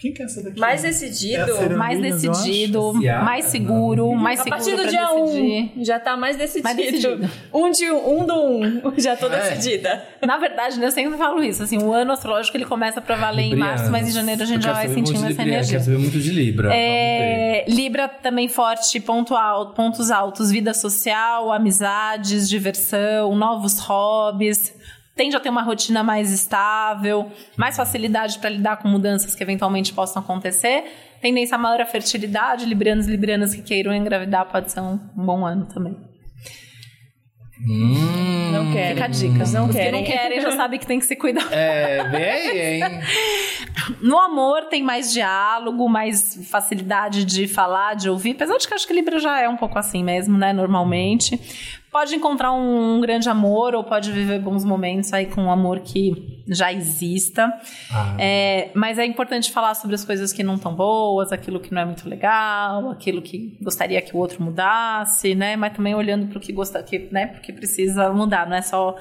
Quem 0.00 0.14
que 0.14 0.22
é 0.22 0.24
essa 0.24 0.42
daqui? 0.42 0.58
Mais 0.58 0.82
É 0.82 0.86
a 0.86 0.90
decidido. 0.90 1.46
Serena 1.54 1.76
Mais 1.76 1.96
eu 1.96 2.02
decidido, 2.02 2.92
mais 2.94 3.44
seguro, 3.44 4.14
mais 4.14 4.40
A 4.40 4.44
seguro 4.44 4.62
partir 4.62 4.76
do 4.76 4.88
dia 4.88 5.06
decidir. 5.06 5.72
1, 5.76 5.84
já 5.84 6.00
tá 6.00 6.16
mais 6.16 6.36
decidido. 6.38 6.64
Mais 6.64 6.76
decidido. 6.76 7.30
Um 7.52 7.70
de 7.70 7.90
um, 7.90 8.20
um 8.20 8.24
do 8.26 8.34
um. 8.34 8.92
Já 8.98 9.14
tô 9.14 9.26
É. 9.26 9.50
decidida. 9.50 10.02
Na 10.26 10.38
verdade, 10.38 10.78
né, 10.80 10.86
eu 10.86 10.90
sempre 10.90 11.18
falo 11.18 11.42
isso, 11.44 11.62
assim, 11.62 11.76
o 11.78 11.92
ano 11.92 12.12
astrológico 12.12 12.56
ele 12.56 12.64
começa 12.64 13.00
pra 13.00 13.14
valer 13.16 13.42
em 13.44 13.56
março, 13.56 13.90
mas 13.90 14.08
em 14.08 14.12
janeiro 14.12 14.42
a 14.42 14.46
gente 14.46 14.62
já 14.64 14.72
vai 14.72 14.88
sentindo 14.88 15.26
essa 15.26 15.42
energia. 15.42 15.72
Quero 15.72 15.84
saber 15.84 15.98
muito 15.98 16.18
de 16.18 16.30
Libra. 16.30 16.70
É, 16.74 17.64
Libra 17.68 18.08
também 18.08 18.48
forte, 18.48 18.98
ponto 19.00 19.34
alto, 19.34 19.74
pontos 19.74 20.10
altos, 20.10 20.50
vida 20.50 20.72
social, 20.72 21.52
amizades, 21.52 22.48
diversão, 22.48 23.34
novos 23.36 23.78
hobbies. 23.80 24.74
Tende 25.20 25.36
a 25.36 25.40
ter 25.40 25.50
uma 25.50 25.60
rotina 25.60 26.02
mais 26.02 26.32
estável, 26.32 27.30
mais 27.54 27.76
facilidade 27.76 28.38
para 28.38 28.48
lidar 28.48 28.78
com 28.78 28.88
mudanças 28.88 29.34
que 29.34 29.42
eventualmente 29.42 29.92
possam 29.92 30.22
acontecer. 30.22 30.84
Tendência 31.20 31.58
maior 31.58 31.78
à 31.78 31.84
fertilidade, 31.84 32.64
librianos 32.64 33.06
e 33.06 33.10
librianas 33.10 33.54
que 33.54 33.60
queiram 33.60 33.92
engravidar 33.92 34.46
pode 34.46 34.72
ser 34.72 34.80
um, 34.80 34.98
bom 35.14 35.44
ano 35.44 35.66
também. 35.66 35.94
Hum, 37.68 38.50
Não 38.50 38.72
querem. 38.72 38.94
Fica 38.94 39.04
a 39.04 39.08
dica. 39.08 39.46
Não 39.52 39.66
Os 39.66 39.70
que 39.72 39.76
querem. 39.76 39.92
não 39.92 40.04
querem 40.04 40.40
já 40.40 40.56
sabem 40.56 40.80
que 40.80 40.86
tem 40.86 40.98
que 40.98 41.04
se 41.04 41.14
cuidar. 41.14 41.46
é, 41.52 42.02
bem 42.08 42.22
aí, 42.22 42.82
hein? 42.82 43.00
No 44.00 44.18
amor 44.18 44.70
tem 44.70 44.82
mais 44.82 45.12
diálogo, 45.12 45.86
mais 45.86 46.48
facilidade 46.50 47.26
de 47.26 47.46
falar, 47.46 47.94
de 47.94 48.08
ouvir. 48.08 48.30
Apesar 48.30 48.56
de 48.56 48.66
que 48.66 48.72
eu 48.72 48.76
acho 48.76 48.86
que 48.86 48.94
Libra 48.94 49.18
já 49.18 49.38
é 49.38 49.46
um 49.50 49.56
pouco 49.58 49.78
assim 49.78 50.02
mesmo, 50.02 50.38
né? 50.38 50.54
Normalmente. 50.54 51.38
Pode 51.90 52.14
encontrar 52.14 52.52
um, 52.52 52.96
um 52.96 53.00
grande 53.00 53.28
amor 53.28 53.74
ou 53.74 53.82
pode 53.82 54.12
viver 54.12 54.38
bons 54.40 54.64
momentos 54.64 55.12
aí 55.12 55.26
com 55.26 55.42
um 55.42 55.50
amor 55.50 55.80
que 55.80 56.42
já 56.46 56.72
exista. 56.72 57.52
Ah. 57.92 58.16
É, 58.18 58.70
mas 58.74 58.98
é 58.98 59.04
importante 59.04 59.50
falar 59.50 59.74
sobre 59.74 59.94
as 59.94 60.04
coisas 60.04 60.32
que 60.32 60.42
não 60.42 60.54
estão 60.54 60.74
boas, 60.74 61.32
aquilo 61.32 61.60
que 61.60 61.72
não 61.72 61.82
é 61.82 61.84
muito 61.84 62.08
legal, 62.08 62.90
aquilo 62.90 63.20
que 63.20 63.56
gostaria 63.60 64.00
que 64.00 64.14
o 64.14 64.18
outro 64.18 64.42
mudasse, 64.42 65.34
né? 65.34 65.56
Mas 65.56 65.74
também 65.74 65.94
olhando 65.94 66.28
para 66.28 66.38
o 66.38 66.40
que 66.40 66.52
gosta, 66.52 66.82
que, 66.82 67.08
né? 67.10 67.26
Porque 67.26 67.52
precisa 67.52 68.12
mudar, 68.12 68.48
não 68.48 68.56
é 68.56 68.62
só 68.62 68.96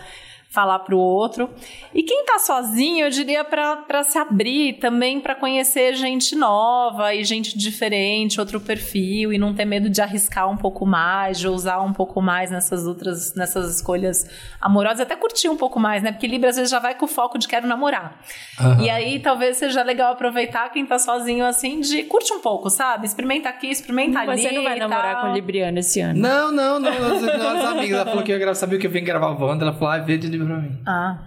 falar 0.49 0.79
para 0.79 0.95
o 0.95 0.99
outro. 0.99 1.49
E 1.93 2.01
quem 2.01 2.25
tá 2.25 2.39
sozinho, 2.39 3.05
eu 3.05 3.09
diria 3.09 3.43
para 3.43 4.03
se 4.03 4.17
abrir 4.17 4.73
também 4.79 5.21
para 5.21 5.35
conhecer 5.35 5.93
gente 5.93 6.35
nova 6.35 7.13
e 7.13 7.23
gente 7.23 7.57
diferente, 7.57 8.39
outro 8.39 8.59
perfil 8.59 9.31
e 9.31 9.37
não 9.37 9.53
ter 9.53 9.65
medo 9.65 9.89
de 9.89 10.01
arriscar 10.01 10.49
um 10.49 10.57
pouco 10.57 10.87
mais, 10.87 11.39
de 11.39 11.47
ousar 11.47 11.85
um 11.85 11.93
pouco 11.93 12.19
mais 12.19 12.49
nessas 12.49 12.87
outras 12.87 13.35
nessas 13.35 13.75
escolhas 13.75 14.27
amorosas, 14.59 15.01
até 15.01 15.15
curtir 15.15 15.49
um 15.49 15.55
pouco 15.55 15.79
mais, 15.79 16.01
né? 16.01 16.11
Porque 16.11 16.25
Libra 16.25 16.49
às 16.49 16.55
vezes 16.55 16.71
já 16.71 16.79
vai 16.79 16.95
com 16.95 17.05
o 17.05 17.07
foco 17.07 17.37
de 17.37 17.47
quero 17.47 17.67
namorar. 17.67 18.19
Aham. 18.59 18.81
E 18.81 18.89
aí 18.89 19.19
talvez 19.19 19.57
seja 19.57 19.83
legal 19.83 20.13
aproveitar 20.13 20.69
quem 20.69 20.83
tá 20.83 20.97
sozinho 20.97 21.45
assim 21.45 21.79
de 21.79 22.03
curte 22.03 22.33
um 22.33 22.39
pouco, 22.39 22.71
sabe? 22.71 23.05
Experimenta 23.05 23.49
aqui, 23.49 23.67
experimenta 23.67 24.19
ali. 24.19 24.41
Você 24.41 24.51
não 24.51 24.63
vai 24.63 24.77
e 24.77 24.79
namorar 24.79 25.13
tal. 25.13 25.21
com 25.25 25.31
o 25.31 25.33
Libriano 25.33 25.77
esse 25.77 26.01
ano. 26.01 26.19
Não, 26.19 26.51
não, 26.51 26.79
não. 26.79 26.91
Nós, 26.99 27.21
nós 27.21 27.65
amigos. 27.65 27.91
Ela 27.91 28.05
falou 28.05 28.23
que 28.23 28.31
ia 28.31 28.37
gravar. 28.39 28.55
Sabia 28.55 28.79
que 28.79 28.87
eu 28.87 28.91
vim 28.91 29.03
gravar 29.03 29.29
o 29.29 29.39
Wanda? 29.39 29.65
Ela 29.65 29.73
falou, 29.73 29.89
ah, 29.89 29.97
vê 29.99 30.17
de 30.17 30.38
livro 30.39 30.53
pra 30.53 30.61
mim. 30.61 30.81
Ah. 30.85 31.25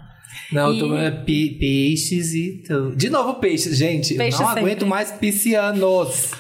Não, 0.50 0.72
E- 0.72 0.78
eu 0.80 0.88
tô 0.88 0.96
é, 0.96 1.10
pe- 1.10 1.56
peixes 1.60 2.32
e 2.34 2.62
tudo. 2.66 2.96
De 2.96 3.10
novo, 3.10 3.34
peixes, 3.34 3.76
gente. 3.76 4.14
Peixes 4.14 4.40
não 4.40 4.46
sempre. 4.48 4.62
aguento 4.62 4.86
mais 4.86 5.12
piscianos. 5.12 6.30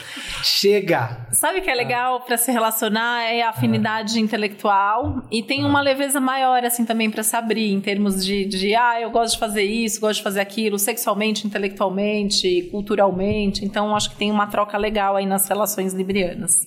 Chega. 0.44 1.28
Sabe 1.30 1.58
o 1.60 1.62
que 1.62 1.70
é 1.70 1.74
legal 1.74 2.20
pra 2.22 2.36
se 2.36 2.50
relacionar 2.50 3.22
é 3.30 3.42
a 3.42 3.50
afinidade 3.50 4.18
intelectual 4.18 5.22
e 5.30 5.40
tem 5.42 5.64
uma 5.64 5.80
leveza 5.80 6.20
maior 6.20 6.64
assim 6.64 6.84
também 6.84 7.08
pra 7.10 7.22
se 7.22 7.36
abrir 7.36 7.70
em 7.70 7.80
termos 7.80 8.24
de, 8.24 8.44
de 8.46 8.74
ah, 8.74 9.00
eu 9.00 9.10
gosto 9.10 9.34
de 9.34 9.38
fazer 9.38 9.62
isso, 9.62 10.00
gosto 10.00 10.16
de 10.18 10.24
fazer 10.24 10.40
aquilo, 10.40 10.78
sexualmente, 10.80 11.46
intelectualmente, 11.46 12.62
culturalmente. 12.72 13.64
Então 13.64 13.94
acho 13.94 14.10
que 14.10 14.16
tem 14.16 14.32
uma 14.32 14.46
troca 14.48 14.76
legal 14.76 15.14
aí 15.16 15.26
nas 15.26 15.46
relações 15.48 15.92
librianas. 15.94 16.66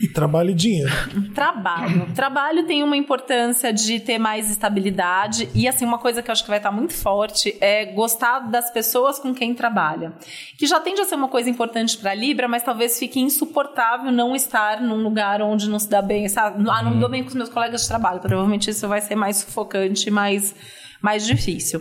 E 0.00 0.08
trabalho 0.08 0.50
e 0.50 0.54
dinheiro. 0.54 0.92
Trabalho. 1.34 2.12
Trabalho 2.14 2.64
tem 2.66 2.82
uma 2.82 2.96
importância 2.96 3.72
de 3.72 3.98
ter 3.98 4.18
mais 4.18 4.50
estabilidade 4.50 5.48
e 5.54 5.66
assim 5.66 5.84
uma 5.84 5.98
coisa 5.98 6.22
que 6.22 6.30
eu 6.30 6.32
acho 6.32 6.44
que 6.44 6.48
vai 6.48 6.58
estar 6.58 6.70
muito 6.70 6.94
forte 6.94 7.56
é 7.60 7.86
gostar 7.86 8.40
das 8.40 8.70
pessoas 8.70 9.18
com 9.18 9.34
quem 9.34 9.54
trabalha, 9.54 10.12
que 10.56 10.66
já 10.66 10.78
tende 10.78 11.00
a 11.00 11.04
ser 11.04 11.16
uma 11.16 11.28
coisa 11.28 11.50
importante 11.50 11.96
para 11.98 12.14
Libra, 12.14 12.46
mas 12.46 12.62
talvez 12.62 12.98
fique 12.98 13.18
insuportável 13.18 14.12
não 14.12 14.36
estar 14.36 14.80
num 14.80 15.02
lugar 15.02 15.42
onde 15.42 15.68
não 15.68 15.78
se 15.78 15.88
dá 15.88 16.00
bem, 16.00 16.28
sabe? 16.28 16.64
Ah, 16.68 16.82
não 16.82 16.92
me 16.92 17.00
dou 17.00 17.08
bem 17.08 17.22
com 17.22 17.28
os 17.28 17.34
meus 17.34 17.48
colegas 17.48 17.82
de 17.82 17.88
trabalho. 17.88 18.20
Provavelmente 18.20 18.70
isso 18.70 18.86
vai 18.86 19.00
ser 19.00 19.16
mais 19.16 19.38
sufocante, 19.38 20.10
mais 20.10 20.54
mais 21.00 21.24
difícil. 21.24 21.80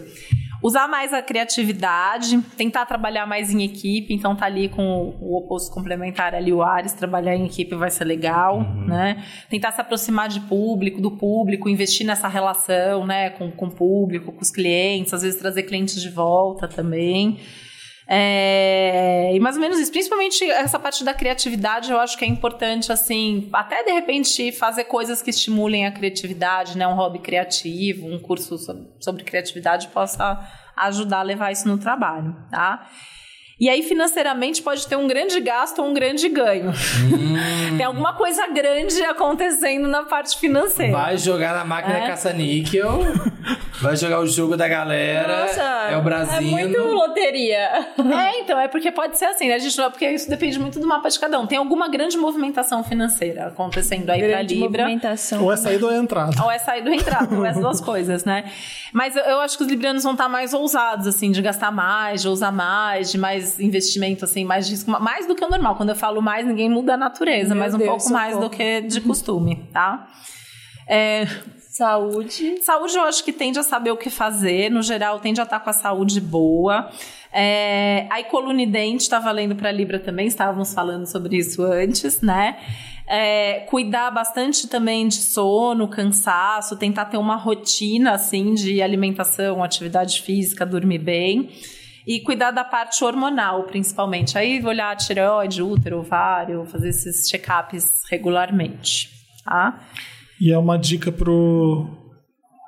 Usar 0.62 0.88
mais 0.88 1.14
a 1.14 1.22
criatividade, 1.22 2.42
tentar 2.58 2.86
trabalhar 2.86 3.26
mais 3.28 3.54
em 3.54 3.64
equipe, 3.64 4.14
então 4.14 4.36
tá 4.36 4.46
ali 4.46 4.70
com 4.70 5.16
o, 5.22 5.38
oposto 5.38 5.72
complementar 5.74 6.34
ali, 6.34 6.52
o 6.52 6.64
Ares, 6.64 6.94
trabalhar 6.94 7.36
em 7.36 7.46
equipe 7.46 7.76
vai 7.76 7.92
ser 7.92 8.06
legal, 8.06 8.62
né? 8.88 9.24
Tentar 9.50 9.72
se 9.72 9.82
aproximar 9.82 10.30
de 10.30 10.40
público, 10.42 11.00
do 11.00 11.12
público, 11.12 11.70
investir 11.70 12.06
nessa 12.06 12.28
relação, 12.28 13.06
né, 13.06 13.30
com, 13.32 13.52
com 13.52 13.68
o 13.68 13.72
público, 13.72 14.32
com 14.32 14.42
os 14.42 14.52
clientes, 14.52 15.14
às 15.14 15.22
vezes 15.22 15.40
trazer 15.40 15.64
clientes 15.64 16.02
de 16.02 16.10
volta 16.10 16.68
também. 16.68 17.40
É, 18.10 19.32
e 19.34 19.40
mais 19.40 19.56
ou 19.56 19.62
menos 19.62 19.78
isso, 19.80 19.92
principalmente 19.92 20.44
essa 20.50 20.80
parte 20.80 21.04
da 21.04 21.14
criatividade, 21.14 21.92
eu 21.92 22.00
acho 22.00 22.18
que 22.18 22.24
é 22.24 22.28
importante, 22.28 22.92
assim, 22.92 23.50
até 23.52 23.84
de 23.84 23.92
repente 23.92 24.52
fazer 24.54 24.86
coisas 24.86 25.22
que 25.22 25.30
estimulem 25.30 25.86
a 25.86 25.92
criatividade, 25.92 26.78
né? 26.78 26.88
Um 26.88 26.96
hobby 26.96 27.20
criativo, 27.20 28.08
um 28.08 28.18
curso 28.18 28.58
sobre, 28.58 28.88
sobre 29.02 29.24
criatividade 29.26 29.90
possa 29.90 30.40
ajudar 30.78 31.20
a 31.20 31.24
levar 31.24 31.52
isso 31.52 31.68
no 31.68 31.78
trabalho, 31.78 32.34
tá? 32.50 32.88
E 33.60 33.68
aí, 33.70 33.82
financeiramente, 33.82 34.62
pode 34.62 34.88
ter 34.88 34.96
um 34.96 35.08
grande 35.08 35.40
gasto 35.40 35.80
ou 35.80 35.88
um 35.90 35.94
grande 35.94 36.30
ganho. 36.30 36.72
Tem 37.76 37.84
alguma 37.88 38.14
coisa 38.14 38.46
grande 38.48 39.02
acontecendo 39.02 39.88
na 39.88 40.04
parte 40.04 40.38
financeira. 40.38 40.92
Vai 40.92 41.18
jogar 41.18 41.56
na 41.56 41.66
máquina 41.66 41.98
É. 41.98 42.08
caça-níquel. 42.08 43.00
vai 43.82 43.96
jogar 43.96 44.20
o 44.20 44.28
jogo 44.28 44.56
da 44.58 44.68
galera. 44.68 45.42
Nossa, 45.46 45.62
é 45.62 45.98
o 45.98 46.02
Brasil. 46.02 46.36
É 46.38 46.42
muito 46.42 46.80
loteria. 46.82 47.88
É, 47.98 48.40
então, 48.40 48.60
é 48.60 48.68
porque 48.68 48.92
pode 48.92 49.18
ser 49.18 49.26
assim, 49.26 49.48
né? 49.48 49.56
A 49.56 49.60
gente 49.60 49.78
não, 49.78 49.90
porque 49.92 50.10
isso 50.10 50.30
depende 50.30 50.60
muito 50.60 50.80
do 50.80 50.88
mapa 50.88 51.10
de 51.10 51.20
cada 51.20 51.40
um. 51.40 51.46
Tem 51.48 51.58
alguma 51.58 51.88
grande 51.90 52.18
movimentação 52.18 52.84
financeira 52.84 53.48
acontecendo 53.48 54.10
aí 54.10 54.20
Grande 54.22 54.34
pra 54.34 54.42
Libra. 54.66 54.84
movimentação. 54.84 55.44
Ou 55.44 55.52
é 55.52 55.58
saída 55.58 55.86
ou 55.86 55.92
é 55.92 55.98
entrada. 55.98 56.44
Ou 56.44 56.52
é 56.52 56.60
saída 56.60 56.90
ou 56.90 56.96
entrada, 56.96 57.36
ou 57.36 57.46
é 57.46 57.50
as 57.50 57.58
duas 57.60 57.80
coisas, 57.82 58.26
né? 58.26 58.46
Mas 58.94 59.16
eu, 59.16 59.24
eu 59.24 59.40
acho 59.40 59.58
que 59.58 59.64
os 59.64 59.70
librianos 59.70 60.04
vão 60.04 60.14
estar 60.14 60.30
mais 60.30 60.54
ousados, 60.54 61.08
assim, 61.08 61.32
de 61.32 61.42
gastar 61.42 61.72
mais, 61.72 62.22
de 62.22 62.28
ousar 62.28 62.52
mais, 62.52 63.12
de 63.12 63.18
mais 63.18 63.60
investimento, 63.60 64.26
assim, 64.26 64.44
mais 64.44 64.70
risco, 64.70 64.90
mais 64.92 65.28
do 65.28 65.36
que 65.36 65.44
o 65.44 65.50
normal. 65.50 65.76
Quando 65.76 65.90
eu 65.90 65.96
falo 65.96 66.22
mais, 66.22 66.46
ninguém 66.46 66.70
muda 66.70 66.94
a 66.96 66.98
natureza, 66.98 67.54
Meu 67.54 67.64
mas 67.64 67.74
um 67.74 67.78
Deus, 67.78 67.90
pouco 67.90 68.10
mais 68.12 68.34
socorro. 68.34 68.50
do 68.50 68.56
que 68.56 68.82
de 68.82 69.02
costume, 69.02 69.68
tá? 69.74 70.08
É, 70.90 71.28
Saúde. 71.78 72.64
Saúde 72.64 72.96
eu 72.96 73.04
acho 73.04 73.24
que 73.24 73.32
tende 73.32 73.60
a 73.60 73.64
saber 73.64 73.92
o 73.92 73.98
que 73.98 74.10
fazer, 74.10 74.72
no 74.72 74.82
geral 74.82 75.20
tende 75.20 75.40
a 75.40 75.44
estar 75.44 75.60
com 75.60 75.70
a 75.70 75.74
saúde 75.74 76.20
boa. 76.20 76.90
É, 77.32 78.08
aí 78.10 78.24
coluna 78.24 78.64
e 78.64 78.66
dente 78.66 79.04
está 79.04 79.20
valendo 79.20 79.56
para 79.56 79.72
Libra 79.72 80.00
também, 80.00 80.26
estávamos 80.26 80.74
falando 80.74 81.06
sobre 81.06 81.38
isso 81.38 81.62
antes, 81.64 82.20
né? 82.20 82.58
É, 83.06 83.60
cuidar 83.70 84.10
bastante 84.10 84.68
também 84.68 85.08
de 85.08 85.18
sono, 85.18 85.88
cansaço, 85.88 86.76
tentar 86.78 87.06
ter 87.06 87.18
uma 87.18 87.36
rotina 87.36 88.14
assim 88.14 88.56
de 88.56 88.82
alimentação, 88.82 89.64
atividade 89.64 90.24
física, 90.24 90.66
dormir 90.66 90.98
bem. 90.98 91.52
E 92.08 92.22
cuidar 92.22 92.52
da 92.52 92.64
parte 92.64 93.04
hormonal, 93.04 93.66
principalmente. 93.66 94.36
Aí 94.36 94.66
olhar 94.66 94.96
tireoide, 94.96 95.62
útero, 95.62 96.00
ovário, 96.00 96.66
fazer 96.66 96.90
esses 96.90 97.30
check-ups 97.30 98.04
regularmente. 98.10 99.12
Tá? 99.44 99.78
E 100.40 100.52
é 100.52 100.58
uma 100.58 100.78
dica 100.78 101.12
pro 101.12 101.88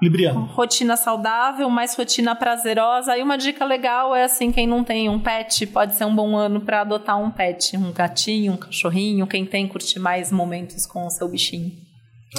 Libriano. 0.01 0.45
rotina 0.45 0.95
saudável, 0.95 1.69
mais 1.69 1.95
rotina 1.95 2.33
prazerosa. 2.33 3.17
E 3.17 3.21
uma 3.21 3.37
dica 3.37 3.65
legal 3.65 4.15
é 4.15 4.23
assim, 4.23 4.51
quem 4.51 4.65
não 4.65 4.83
tem 4.83 5.09
um 5.09 5.19
pet, 5.19 5.67
pode 5.67 5.93
ser 5.93 6.05
um 6.05 6.15
bom 6.15 6.35
ano 6.35 6.61
para 6.61 6.81
adotar 6.81 7.19
um 7.21 7.29
pet, 7.29 7.75
um 7.75 7.91
gatinho, 7.91 8.53
um 8.53 8.57
cachorrinho, 8.57 9.27
quem 9.27 9.45
tem 9.45 9.67
curtir 9.67 9.99
mais 9.99 10.31
momentos 10.31 10.85
com 10.85 11.05
o 11.05 11.09
seu 11.09 11.27
bichinho. 11.29 11.71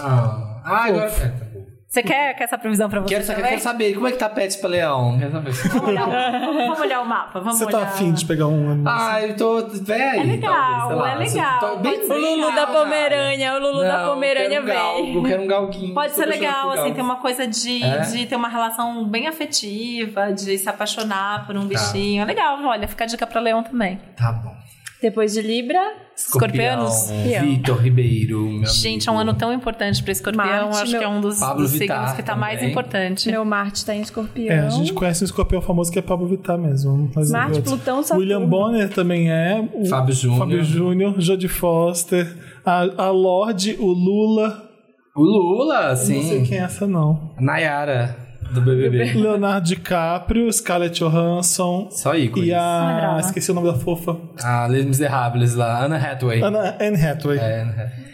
Ah, 0.01 0.63
ah 0.65 0.85
agora. 0.85 1.07
é, 1.07 1.29
tá 1.29 1.45
bom. 1.53 1.70
Você 1.91 2.05
quer, 2.05 2.35
quer 2.37 2.45
essa 2.45 2.57
previsão 2.57 2.89
para 2.89 3.01
você 3.01 3.09
Quero, 3.17 3.27
também? 3.27 3.43
quero 3.43 3.61
saber 3.61 3.95
como 3.95 4.07
é 4.07 4.13
que 4.13 4.17
tá 4.19 4.29
pet 4.29 4.57
pra 4.59 4.69
leão. 4.71 5.19
Quero 5.19 5.33
saber. 5.33 5.51
Vamos 5.53 5.89
olhar, 5.89 6.07
o- 6.09 6.53
vamos 6.55 6.81
olhar 6.81 7.01
o 7.01 7.05
mapa, 7.05 7.41
vamos 7.41 7.59
Você 7.59 7.67
tá 7.67 7.79
olhar. 7.79 7.89
afim 7.89 8.13
de 8.13 8.25
pegar 8.27 8.47
um 8.47 8.71
animal? 8.71 8.95
Ah, 8.97 9.21
eu 9.21 9.37
tô 9.37 9.67
velho. 9.67 10.21
É 10.21 10.23
legal, 10.23 10.89
talvez, 10.89 11.35
é 11.35 11.37
legal, 11.41 11.59
Tô 11.59 11.77
bem 11.79 11.99
O 11.99 12.07
Lulu 12.15 12.47
legal, 12.47 12.51
da 12.53 12.67
cara. 12.67 12.79
Pomerânia, 12.79 13.55
o 13.55 13.59
Lulu 13.59 13.81
da 13.81 13.99
Não, 13.99 14.11
Pomerânia 14.15 14.63
um 14.63 14.67
galgo, 14.67 15.03
vem. 15.03 15.15
Eu 15.17 15.23
quero 15.25 15.43
um 15.43 15.47
galguinho. 15.49 15.95
Pode 15.95 16.13
ser 16.15 16.27
legal, 16.27 16.71
assim, 16.71 16.95
ter 16.95 17.03
uma 17.03 17.17
coisa 17.17 17.45
de, 17.45 17.83
É? 17.83 17.99
de 18.03 18.25
ter 18.27 18.37
uma 18.37 18.49
relação 18.49 19.05
bem 19.05 19.27
afetiva, 19.27 20.33
de 20.33 20.57
se 20.59 20.69
apaixonar 20.69 21.45
por 21.45 21.57
um 21.57 21.67
bichinho. 21.67 22.23
É 22.23 22.25
legal, 22.25 22.57
olha, 22.65 22.87
fica 22.87 23.03
a 23.03 23.07
dica 23.09 23.27
pra 23.27 23.41
leão 23.41 23.65
também. 23.65 24.01
Tá 24.17 24.31
bom. 24.31 24.55
Depois 25.03 25.33
de 25.33 25.41
Libra, 25.41 25.79
Escorpianos? 26.15 27.11
Escorpião. 27.11 27.43
Vitor 27.45 27.77
Ribeiro, 27.83 28.41
meu 28.51 28.67
Gente, 28.67 29.09
é 29.09 29.13
um 29.13 29.15
amigo. 29.17 29.31
ano 29.31 29.39
tão 29.39 29.53
importante 29.53 30.03
para 30.03 30.13
escorpião. 30.13 30.45
Marte, 30.45 30.83
acho 30.83 30.91
meu- 30.93 31.01
que 31.01 31.05
é 31.07 31.09
um 31.09 31.21
dos, 31.23 31.39
Pablo 31.41 31.63
dos 31.63 31.73
Vittar 31.73 31.97
signos 31.99 32.13
que 32.17 32.23
tá 32.23 32.37
mais 32.37 32.57
também. 32.59 32.71
importante. 32.71 33.31
meu 33.31 33.45
Marte 33.45 33.87
tá 33.87 33.95
em 33.95 34.03
Escorpião. 34.03 34.55
É, 34.55 34.59
a 34.67 34.69
gente 34.71 34.93
conhece 34.93 35.25
um 35.25 35.27
escorpião 35.27 35.63
famoso 35.63 35.91
que 35.91 35.99
é 35.99 36.03
Pablo 36.03 36.27
Vittar 36.27 36.59
mesmo. 36.59 37.11
Mas 37.17 37.31
Marte, 37.31 37.57
outros. 37.57 37.75
Plutão, 37.75 38.03
Saturno. 38.03 38.21
William 38.21 38.47
Bonner 38.47 38.91
também 38.91 39.31
é. 39.31 39.67
O 39.73 39.87
Fábio 39.87 40.15
Júnior. 40.15 40.39
Fábio 40.39 40.65
Júnior, 40.65 41.15
Jodie 41.21 41.49
Foster. 41.49 42.37
A, 42.65 42.81
a 43.05 43.11
Lorde, 43.11 43.77
o 43.81 43.87
Lula. 43.87 44.69
O 45.17 45.23
Lula, 45.23 45.89
Não 45.91 45.97
sei 45.97 46.23
sim. 46.23 46.45
quem 46.45 46.59
é 46.59 46.63
essa, 46.63 46.87
não. 46.87 47.35
Nayara, 47.41 48.17
do 48.53 48.61
BBB. 48.63 49.15
Leonardo 49.19 49.67
DiCaprio, 49.67 50.53
Scarlett 50.53 50.99
Johansson. 50.99 51.89
Só 51.91 52.15
ícones. 52.15 52.49
E 52.49 52.55
a. 52.55 52.87
lembrava. 52.87 53.21
Esqueci 53.21 53.51
o 53.51 53.55
nome 53.55 53.73
da 53.73 53.79
fofa. 53.79 54.17
A 54.43 54.67
Les 54.67 54.85
Miserables 54.85 55.55
lá, 55.55 55.85
Anna 55.85 55.97
Hathaway. 55.97 56.43
Anna, 56.43 56.77
Anne 56.81 56.97
Hathaway. 57.03 57.39
É, 57.39 57.63
Anna 57.63 57.71
Hathaway. 57.73 58.11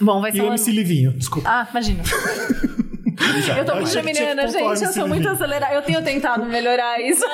Bom, 0.00 0.20
vai 0.20 0.30
E 0.30 0.34
ser 0.34 0.40
o 0.40 0.44
um 0.44 0.46
ano... 0.46 0.54
MC 0.54 0.72
Livinho, 0.72 1.12
desculpa. 1.12 1.48
Ah, 1.48 1.66
imagina. 1.70 2.02
Eu 3.56 3.64
tô 3.64 3.74
muito 3.74 3.90
tinha 3.90 4.02
geminiana, 4.02 4.48
gente. 4.48 4.82
Eu 4.82 4.92
sou 4.92 5.08
muito 5.08 5.28
acelerada. 5.28 5.74
Eu 5.74 5.82
tenho 5.82 6.02
tentado 6.02 6.44
melhorar 6.46 7.00
isso. 7.00 7.24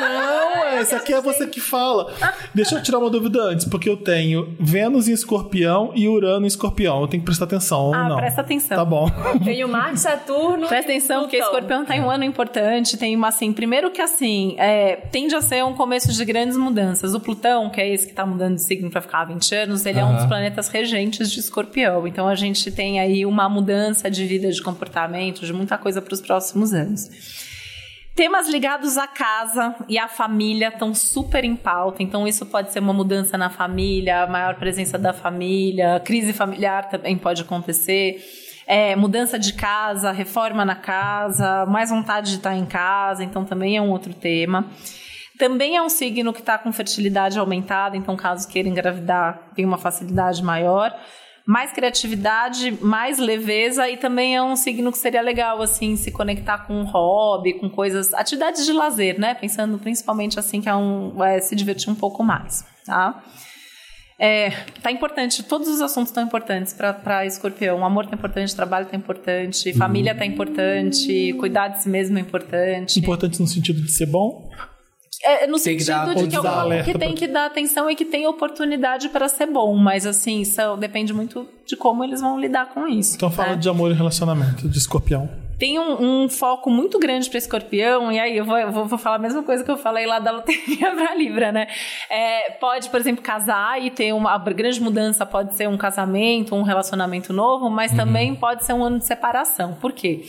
Não, 0.00 0.78
esse 0.80 0.94
aqui 0.94 1.12
é 1.12 1.20
você 1.20 1.46
que 1.46 1.60
fala. 1.60 2.12
Deixa 2.54 2.76
eu 2.76 2.82
tirar 2.82 2.98
uma 2.98 3.10
dúvida 3.10 3.40
antes, 3.42 3.64
porque 3.66 3.88
eu 3.88 3.96
tenho 3.96 4.54
Vênus 4.58 5.08
em 5.08 5.12
escorpião 5.12 5.92
e 5.94 6.08
Urano 6.08 6.44
em 6.44 6.48
escorpião. 6.48 7.00
Eu 7.00 7.08
tenho 7.08 7.20
que 7.22 7.26
prestar 7.26 7.44
atenção 7.44 7.80
ou 7.80 7.94
Ah, 7.94 8.08
não? 8.08 8.16
presta 8.16 8.40
atenção. 8.40 8.76
Tá 8.76 8.84
bom. 8.84 9.08
Tem 9.44 9.64
o 9.64 9.68
Marte, 9.68 10.00
Saturno. 10.00 10.66
Presta 10.66 10.90
atenção, 10.90 11.22
porque 11.22 11.36
escorpião 11.36 11.84
tá 11.84 11.96
em 11.96 12.00
um 12.00 12.10
ano 12.10 12.24
importante. 12.24 12.96
Tem 12.96 13.14
uma, 13.14 13.28
assim, 13.28 13.52
primeiro 13.52 13.90
que 13.90 14.00
assim, 14.00 14.54
é, 14.58 14.96
tende 14.96 15.34
a 15.34 15.40
ser 15.40 15.64
um 15.64 15.74
começo 15.74 16.12
de 16.12 16.24
grandes 16.24 16.56
mudanças. 16.56 17.14
O 17.14 17.20
Plutão, 17.20 17.70
que 17.70 17.80
é 17.80 17.92
esse 17.92 18.06
que 18.06 18.12
tá 18.12 18.26
mudando 18.26 18.56
de 18.56 18.62
signo 18.62 18.90
pra 18.90 19.00
ficar 19.00 19.20
há 19.20 19.24
20 19.26 19.54
anos, 19.54 19.86
ele 19.86 19.98
é 19.98 20.04
um 20.04 20.16
dos 20.16 20.26
planetas 20.26 20.68
regentes 20.68 21.30
de 21.30 21.40
escorpião. 21.40 22.06
Então 22.06 22.26
a 22.28 22.34
gente 22.34 22.70
tem 22.70 23.00
aí 23.00 23.24
uma 23.24 23.48
mudança 23.48 24.10
de 24.10 24.26
vida, 24.26 24.50
de 24.50 24.62
comportamento, 24.62 25.27
de 25.32 25.52
muita 25.52 25.78
coisa 25.78 26.00
para 26.02 26.14
os 26.14 26.20
próximos 26.20 26.72
anos. 26.72 27.08
Temas 28.18 28.48
ligados 28.48 28.98
à 28.98 29.06
casa 29.06 29.76
e 29.88 29.96
à 29.96 30.08
família 30.08 30.70
estão 30.70 30.92
super 30.92 31.44
em 31.44 31.54
pauta, 31.54 32.02
então 32.02 32.26
isso 32.26 32.44
pode 32.44 32.72
ser 32.72 32.80
uma 32.80 32.92
mudança 32.92 33.38
na 33.38 33.48
família, 33.48 34.26
maior 34.26 34.56
presença 34.56 34.98
da 34.98 35.12
família, 35.12 36.00
crise 36.04 36.32
familiar 36.32 36.88
também 36.88 37.16
pode 37.16 37.42
acontecer, 37.42 38.20
é, 38.66 38.96
mudança 38.96 39.38
de 39.38 39.52
casa, 39.52 40.10
reforma 40.10 40.64
na 40.64 40.74
casa, 40.74 41.64
mais 41.66 41.90
vontade 41.90 42.30
de 42.30 42.38
estar 42.38 42.56
em 42.56 42.66
casa, 42.66 43.22
então 43.22 43.44
também 43.44 43.76
é 43.76 43.80
um 43.80 43.90
outro 43.90 44.12
tema. 44.12 44.66
Também 45.38 45.76
é 45.76 45.82
um 45.82 45.88
signo 45.88 46.32
que 46.32 46.40
está 46.40 46.58
com 46.58 46.72
fertilidade 46.72 47.38
aumentada, 47.38 47.96
então 47.96 48.16
caso 48.16 48.48
queira 48.48 48.68
engravidar, 48.68 49.52
tem 49.54 49.64
uma 49.64 49.78
facilidade 49.78 50.42
maior 50.42 50.92
mais 51.48 51.72
criatividade, 51.72 52.76
mais 52.78 53.18
leveza 53.18 53.88
e 53.88 53.96
também 53.96 54.36
é 54.36 54.42
um 54.42 54.54
signo 54.54 54.92
que 54.92 54.98
seria 54.98 55.22
legal 55.22 55.62
assim 55.62 55.96
se 55.96 56.12
conectar 56.12 56.58
com 56.66 56.74
um 56.74 56.84
hobby, 56.84 57.54
com 57.54 57.70
coisas, 57.70 58.12
atividades 58.12 58.66
de 58.66 58.72
lazer, 58.74 59.18
né? 59.18 59.32
Pensando 59.32 59.78
principalmente 59.78 60.38
assim 60.38 60.60
que 60.60 60.68
é 60.68 60.76
um 60.76 61.24
é, 61.24 61.40
se 61.40 61.56
divertir 61.56 61.88
um 61.88 61.94
pouco 61.94 62.22
mais, 62.22 62.66
tá? 62.84 63.24
É, 64.18 64.50
tá 64.82 64.92
importante, 64.92 65.42
todos 65.42 65.68
os 65.68 65.80
assuntos 65.80 66.10
estão 66.10 66.22
importantes 66.22 66.74
para 66.74 67.24
escorpião. 67.24 67.80
O 67.80 67.84
amor 67.84 68.06
tá 68.06 68.14
importante, 68.14 68.54
trabalho 68.54 68.84
tá 68.84 68.96
importante, 68.96 69.72
família 69.72 70.14
tá 70.14 70.26
importante, 70.26 71.32
cuidar 71.40 71.68
de 71.68 71.82
si 71.82 71.88
mesmo 71.88 72.18
é 72.18 72.20
importante. 72.20 73.00
Importante 73.00 73.40
no 73.40 73.46
sentido 73.46 73.80
de 73.80 73.90
ser 73.90 74.06
bom. 74.06 74.50
É, 75.22 75.46
no 75.46 75.58
Tem 75.58 75.76
que 75.76 75.82
sentido 75.84 75.86
dar- 76.06 76.14
de 76.14 76.26
que, 76.28 76.36
é 76.36 76.40
dar 76.42 76.56
o- 76.56 76.60
alerta 76.60 76.92
que 76.92 76.98
tem 76.98 77.14
que 77.14 77.26
dar 77.26 77.46
atenção 77.46 77.90
e 77.90 77.96
que 77.96 78.04
tem 78.04 78.26
oportunidade 78.26 79.08
para 79.08 79.28
ser 79.28 79.46
bom, 79.46 79.74
mas 79.76 80.06
assim, 80.06 80.40
isso 80.42 80.76
depende 80.76 81.12
muito 81.12 81.46
de 81.66 81.76
como 81.76 82.04
eles 82.04 82.20
vão 82.20 82.38
lidar 82.38 82.66
com 82.68 82.86
isso. 82.86 83.16
Então 83.16 83.30
fala 83.30 83.50
né? 83.50 83.56
de 83.56 83.68
amor 83.68 83.90
e 83.90 83.94
relacionamento, 83.94 84.68
de 84.68 84.78
escorpião. 84.78 85.28
Tem 85.58 85.78
um, 85.78 86.24
um 86.24 86.28
foco 86.28 86.70
muito 86.70 86.98
grande 86.98 87.28
para 87.28 87.38
escorpião, 87.38 88.12
e 88.12 88.18
aí 88.18 88.36
eu 88.36 88.44
vou, 88.44 88.56
eu 88.56 88.70
vou, 88.70 88.84
vou 88.86 88.98
falar 88.98 89.16
a 89.16 89.18
mesma 89.18 89.42
coisa 89.42 89.64
que 89.64 89.70
eu 89.70 89.76
falei 89.76 90.06
lá 90.06 90.20
da 90.20 90.30
loteria 90.30 90.90
para 90.94 91.14
Libra, 91.16 91.50
né? 91.50 91.66
É, 92.08 92.52
pode, 92.52 92.88
por 92.88 93.00
exemplo, 93.00 93.22
casar 93.22 93.82
e 93.82 93.90
ter 93.90 94.12
uma 94.12 94.38
grande 94.38 94.80
mudança, 94.80 95.26
pode 95.26 95.54
ser 95.54 95.68
um 95.68 95.76
casamento, 95.76 96.54
um 96.54 96.62
relacionamento 96.62 97.32
novo, 97.32 97.68
mas 97.68 97.92
também 97.92 98.34
pode 98.36 98.64
ser 98.64 98.72
um 98.72 98.84
ano 98.84 98.98
de 98.98 99.04
separação. 99.04 99.74
Por 99.80 99.92
quê? 99.92 100.22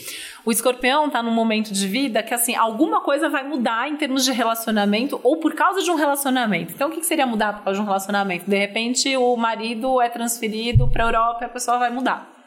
O 0.43 0.51
escorpião 0.51 1.05
está 1.05 1.21
num 1.21 1.31
momento 1.31 1.71
de 1.71 1.87
vida 1.87 2.23
que, 2.23 2.33
assim, 2.33 2.55
alguma 2.55 3.01
coisa 3.01 3.29
vai 3.29 3.43
mudar 3.43 3.87
em 3.87 3.97
termos 3.97 4.25
de 4.25 4.31
relacionamento 4.31 5.19
ou 5.23 5.37
por 5.37 5.53
causa 5.53 5.83
de 5.83 5.91
um 5.91 5.95
relacionamento. 5.95 6.73
Então, 6.73 6.89
o 6.89 6.91
que 6.91 7.01
que 7.01 7.05
seria 7.05 7.27
mudar 7.27 7.53
por 7.53 7.65
causa 7.65 7.77
de 7.77 7.83
um 7.83 7.85
relacionamento? 7.85 8.49
De 8.49 8.57
repente, 8.57 9.15
o 9.15 9.35
marido 9.35 10.01
é 10.01 10.09
transferido 10.09 10.87
para 10.87 11.03
a 11.03 11.07
Europa 11.07 11.39
e 11.41 11.45
a 11.45 11.49
pessoa 11.49 11.77
vai 11.77 11.91
mudar. 11.91 12.38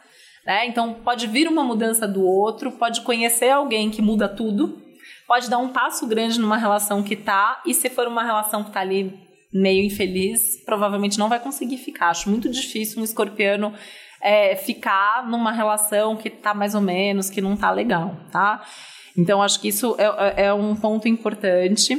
Né? 0.45 0.67
Então, 0.67 0.93
pode 0.95 1.27
vir 1.27 1.47
uma 1.47 1.63
mudança 1.63 2.07
do 2.07 2.23
outro, 2.25 2.71
pode 2.73 3.01
conhecer 3.01 3.49
alguém 3.49 3.89
que 3.89 4.01
muda 4.01 4.27
tudo, 4.27 4.81
pode 5.27 5.49
dar 5.49 5.57
um 5.57 5.69
passo 5.69 6.05
grande 6.05 6.39
numa 6.39 6.57
relação 6.57 7.01
que 7.01 7.15
tá, 7.15 7.61
e 7.65 7.73
se 7.73 7.89
for 7.89 8.07
uma 8.07 8.23
relação 8.23 8.63
que 8.63 8.71
tá 8.71 8.81
ali 8.81 9.17
meio 9.53 9.85
infeliz, 9.85 10.63
provavelmente 10.65 11.17
não 11.19 11.29
vai 11.29 11.39
conseguir 11.39 11.77
ficar. 11.77 12.09
Acho 12.09 12.29
muito 12.29 12.49
difícil 12.49 12.99
um 12.99 13.05
escorpiano 13.05 13.73
é, 14.21 14.55
ficar 14.55 15.27
numa 15.27 15.51
relação 15.51 16.15
que 16.15 16.29
tá 16.29 16.53
mais 16.53 16.73
ou 16.75 16.81
menos, 16.81 17.29
que 17.29 17.41
não 17.41 17.55
tá 17.55 17.69
legal, 17.71 18.17
tá? 18.31 18.63
Então, 19.15 19.43
acho 19.43 19.59
que 19.61 19.67
isso 19.67 19.95
é, 19.99 20.05
é- 20.41 20.45
é 20.47 20.53
um 20.53 20.75
ponto 20.75 21.07
importante. 21.07 21.95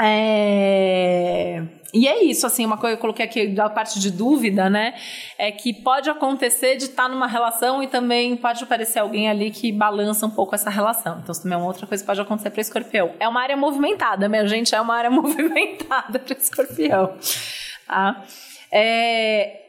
É, 0.00 1.62
E 1.92 2.08
é 2.08 2.24
isso, 2.24 2.46
assim, 2.46 2.64
uma 2.64 2.78
coisa 2.78 2.96
que 2.96 2.98
eu 2.98 3.00
coloquei 3.02 3.24
aqui 3.24 3.48
da 3.48 3.68
parte 3.68 4.00
de 4.00 4.10
dúvida, 4.10 4.70
né? 4.70 4.94
É 5.38 5.52
que 5.52 5.72
pode 5.72 6.08
acontecer 6.08 6.76
de 6.76 6.84
estar 6.84 7.08
numa 7.08 7.26
relação 7.26 7.82
e 7.82 7.86
também 7.86 8.34
pode 8.36 8.64
aparecer 8.64 9.00
alguém 9.00 9.28
ali 9.28 9.50
que 9.50 9.70
balança 9.70 10.24
um 10.26 10.30
pouco 10.30 10.54
essa 10.54 10.70
relação. 10.70 11.20
Então, 11.20 11.32
isso 11.32 11.42
também 11.42 11.56
é 11.56 11.60
uma 11.60 11.66
outra 11.66 11.86
coisa 11.86 12.02
que 12.02 12.06
pode 12.06 12.20
acontecer 12.20 12.50
para 12.50 12.60
escorpião. 12.62 13.12
É 13.20 13.28
uma 13.28 13.42
área 13.42 13.56
movimentada, 13.56 14.28
minha 14.28 14.46
gente, 14.46 14.74
é 14.74 14.80
uma 14.80 14.94
área 14.94 15.10
movimentada 15.12 16.18
para 16.18 16.36
escorpião. 16.36 17.14
Tá? 17.86 18.24
É, 18.70 19.61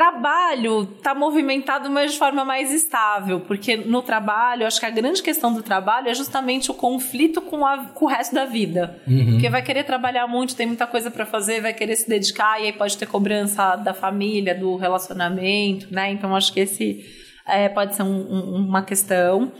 trabalho 0.00 0.82
está 0.98 1.14
movimentado, 1.14 1.88
mas 1.90 2.12
de 2.12 2.18
forma 2.18 2.44
mais 2.44 2.70
estável, 2.70 3.40
porque 3.40 3.76
no 3.78 4.02
trabalho, 4.02 4.66
acho 4.66 4.78
que 4.78 4.84
a 4.84 4.90
grande 4.90 5.22
questão 5.22 5.54
do 5.54 5.62
trabalho 5.62 6.08
é 6.10 6.14
justamente 6.14 6.70
o 6.70 6.74
conflito 6.74 7.40
com, 7.40 7.64
a- 7.64 7.86
com 7.94 8.04
o 8.04 8.08
resto 8.08 8.34
da 8.34 8.44
vida. 8.44 9.00
Porque 9.32 9.48
vai 9.48 9.62
querer 9.62 9.84
trabalhar 9.84 10.26
muito, 10.26 10.54
tem 10.54 10.66
muita 10.66 10.86
coisa 10.86 11.10
para 11.10 11.24
fazer, 11.24 11.62
vai 11.62 11.72
querer 11.72 11.96
se 11.96 12.06
dedicar, 12.08 12.60
e 12.60 12.66
aí 12.66 12.72
pode 12.74 12.96
ter 12.98 13.06
cobrança 13.06 13.74
da 13.76 13.94
família, 13.94 14.54
do 14.54 14.76
relacionamento, 14.76 15.86
né? 15.90 16.10
Então 16.10 16.36
acho 16.36 16.52
que 16.52 16.60
esse 16.60 17.02
é, 17.46 17.68
pode 17.68 17.94
ser 17.94 18.02
um- 18.02 18.26
um- 18.30 18.66
uma 18.68 18.82
questão. 18.82 19.50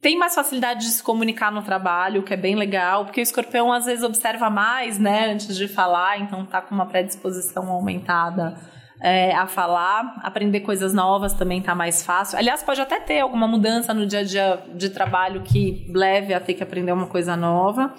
Tem 0.00 0.16
mais 0.18 0.34
facilidade 0.34 0.80
de 0.80 0.90
se 0.92 1.02
comunicar 1.02 1.50
no 1.50 1.62
trabalho, 1.62 2.20
o 2.20 2.24
que 2.24 2.34
é 2.34 2.36
bem 2.36 2.54
legal, 2.54 3.04
porque 3.04 3.20
o 3.20 3.22
escorpião 3.22 3.72
às 3.72 3.86
vezes 3.86 4.04
observa 4.04 4.48
mais, 4.50 4.98
né, 4.98 5.30
antes 5.32 5.56
de 5.56 5.66
falar, 5.66 6.20
então 6.20 6.44
tá 6.44 6.60
com 6.60 6.74
uma 6.74 6.86
predisposição 6.86 7.68
aumentada 7.70 8.54
é, 9.06 9.34
a 9.34 9.46
falar. 9.46 10.18
Aprender 10.22 10.60
coisas 10.60 10.94
novas 10.94 11.34
também 11.34 11.60
tá 11.60 11.74
mais 11.74 12.02
fácil. 12.04 12.38
Aliás, 12.38 12.62
pode 12.62 12.80
até 12.80 12.98
ter 12.98 13.20
alguma 13.20 13.46
mudança 13.46 13.92
no 13.92 14.06
dia 14.06 14.20
a 14.20 14.24
dia 14.24 14.58
de 14.74 14.88
trabalho 14.88 15.42
que 15.42 15.86
leve 15.94 16.32
a 16.32 16.40
ter 16.40 16.54
que 16.54 16.62
aprender 16.62 16.90
uma 16.92 17.06
coisa 17.06 17.36
nova. 17.36 17.92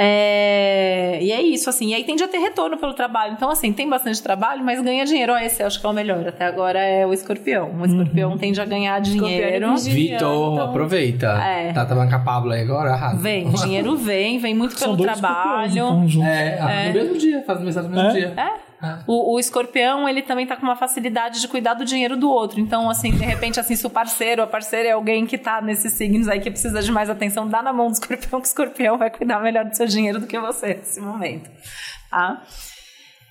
É, 0.00 1.18
e 1.20 1.32
é 1.32 1.42
isso, 1.42 1.68
assim. 1.68 1.88
E 1.88 1.94
aí 1.94 2.04
tende 2.04 2.22
a 2.22 2.28
ter 2.28 2.38
retorno 2.38 2.76
pelo 2.76 2.94
trabalho. 2.94 3.32
Então, 3.32 3.50
assim, 3.50 3.72
tem 3.72 3.88
bastante 3.88 4.22
trabalho, 4.22 4.62
mas 4.64 4.80
ganha 4.80 5.04
dinheiro. 5.04 5.32
Ó, 5.32 5.38
esse 5.38 5.60
eu 5.62 5.66
acho 5.66 5.80
que 5.80 5.86
é 5.86 5.88
o 5.88 5.92
melhor. 5.92 6.28
Até 6.28 6.44
agora 6.46 6.78
é 6.78 7.04
o 7.04 7.12
escorpião. 7.12 7.72
O 7.80 7.84
escorpião 7.84 8.38
tende 8.38 8.60
a 8.60 8.64
ganhar 8.64 9.00
dinheiro. 9.00 9.70
virginiano, 9.74 9.76
Vitor, 9.78 10.52
então- 10.52 10.64
aproveita. 10.68 11.26
É. 11.42 11.72
Tá 11.72 11.84
trabalhando 11.84 12.10
com 12.10 12.16
a 12.16 12.20
Pablo 12.20 12.52
aí 12.52 12.62
agora, 12.62 12.92
arrasa. 12.92 13.16
Vem, 13.16 13.48
dinheiro 13.50 13.96
vem, 13.96 14.38
vem 14.38 14.54
muito 14.54 14.78
São 14.78 14.94
pelo 14.94 14.98
dois 15.06 15.18
trabalho. 15.18 15.72
então, 15.72 16.06
juntos. 16.06 16.28
É, 16.28 16.58
ah, 16.60 16.88
no 16.88 16.92
mesmo 16.94 17.18
dia, 17.18 17.42
faz 17.44 17.56
aniversário 17.58 17.88
no 17.90 17.96
mesmo 17.96 18.10
É? 18.10 18.12
dia. 18.12 18.34
É. 18.36 18.67
O, 19.06 19.34
o 19.34 19.40
escorpião, 19.40 20.08
ele 20.08 20.22
também 20.22 20.46
tá 20.46 20.56
com 20.56 20.62
uma 20.62 20.76
facilidade 20.76 21.40
de 21.40 21.48
cuidar 21.48 21.74
do 21.74 21.84
dinheiro 21.84 22.16
do 22.16 22.30
outro. 22.30 22.60
Então, 22.60 22.88
assim, 22.88 23.10
de 23.10 23.24
repente, 23.24 23.58
assim, 23.58 23.74
se 23.74 23.86
o 23.86 23.90
parceiro, 23.90 24.42
a 24.42 24.46
parceira 24.46 24.88
é 24.88 24.92
alguém 24.92 25.26
que 25.26 25.36
tá 25.36 25.60
nesses 25.60 25.92
signos 25.94 26.28
aí 26.28 26.40
que 26.40 26.50
precisa 26.50 26.80
de 26.80 26.92
mais 26.92 27.10
atenção, 27.10 27.48
dá 27.48 27.60
na 27.62 27.72
mão 27.72 27.88
do 27.88 27.94
escorpião, 27.94 28.40
que 28.40 28.46
o 28.46 28.48
escorpião 28.48 28.98
vai 28.98 29.10
cuidar 29.10 29.40
melhor 29.40 29.64
do 29.64 29.76
seu 29.76 29.86
dinheiro 29.86 30.20
do 30.20 30.26
que 30.26 30.38
você 30.38 30.74
nesse 30.74 31.00
momento. 31.00 31.50
Tá? 32.10 32.42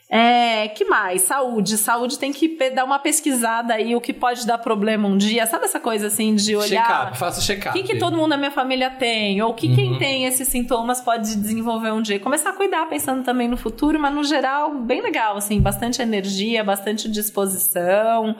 É, 0.09 0.69
que 0.69 0.85
mais? 0.85 1.23
Saúde. 1.23 1.77
Saúde 1.77 2.17
tem 2.17 2.31
que 2.31 2.57
dar 2.71 2.85
uma 2.85 2.97
pesquisada 2.97 3.73
aí, 3.73 3.93
o 3.93 3.99
que 3.99 4.13
pode 4.13 4.47
dar 4.47 4.57
problema 4.57 5.07
um 5.07 5.17
dia. 5.17 5.45
Sabe 5.45 5.65
essa 5.65 5.79
coisa 5.81 6.07
assim 6.07 6.33
de 6.33 6.55
olhar. 6.55 6.87
Check-up, 6.87 7.17
faça 7.17 7.39
O 7.41 7.43
check-up. 7.43 7.77
que, 7.77 7.85
que 7.85 7.99
todo 7.99 8.15
mundo 8.15 8.29
da 8.29 8.37
minha 8.37 8.51
família 8.51 8.89
tem? 8.89 9.41
Ou 9.41 9.53
que 9.53 9.75
quem 9.75 9.97
tem 9.97 10.25
esses 10.25 10.47
sintomas 10.47 11.01
pode 11.01 11.35
desenvolver 11.35 11.91
um 11.91 12.01
dia? 12.01 12.19
Começar 12.19 12.51
a 12.51 12.53
cuidar, 12.53 12.85
pensando 12.87 13.23
também 13.23 13.49
no 13.49 13.57
futuro, 13.57 13.99
mas 13.99 14.13
no 14.13 14.23
geral, 14.23 14.75
bem 14.75 15.01
legal, 15.01 15.35
assim, 15.35 15.59
bastante 15.59 16.01
energia, 16.01 16.63
bastante 16.63 17.09
disposição. 17.09 18.33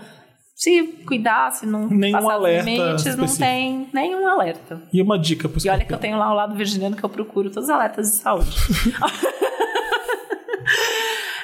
Se 0.56 0.84
cuidar, 1.06 1.52
se 1.52 1.65
não 1.65 1.85
Nenhum 1.91 2.14
passar 2.14 2.34
alerta 2.34 2.72
os 2.72 2.77
limites, 2.77 3.15
não 3.18 3.27
tem 3.27 3.89
nenhum 3.94 4.26
alerta. 4.26 4.81
E 4.91 5.02
uma 5.02 5.19
dica 5.19 5.49
pro 5.49 5.60
E 5.64 5.69
olha 5.69 5.84
que 5.84 5.94
eu 5.94 5.98
tenho 5.99 6.18
lá 6.18 6.31
o 6.31 6.34
lado 6.34 6.56
virginiano 6.56 6.95
que 6.95 7.03
eu 7.03 7.10
procuro 7.10 7.49
todos 7.49 7.68
os 7.68 7.76
alertas 7.76 8.10
de 8.10 8.15
saúde. 8.15 8.49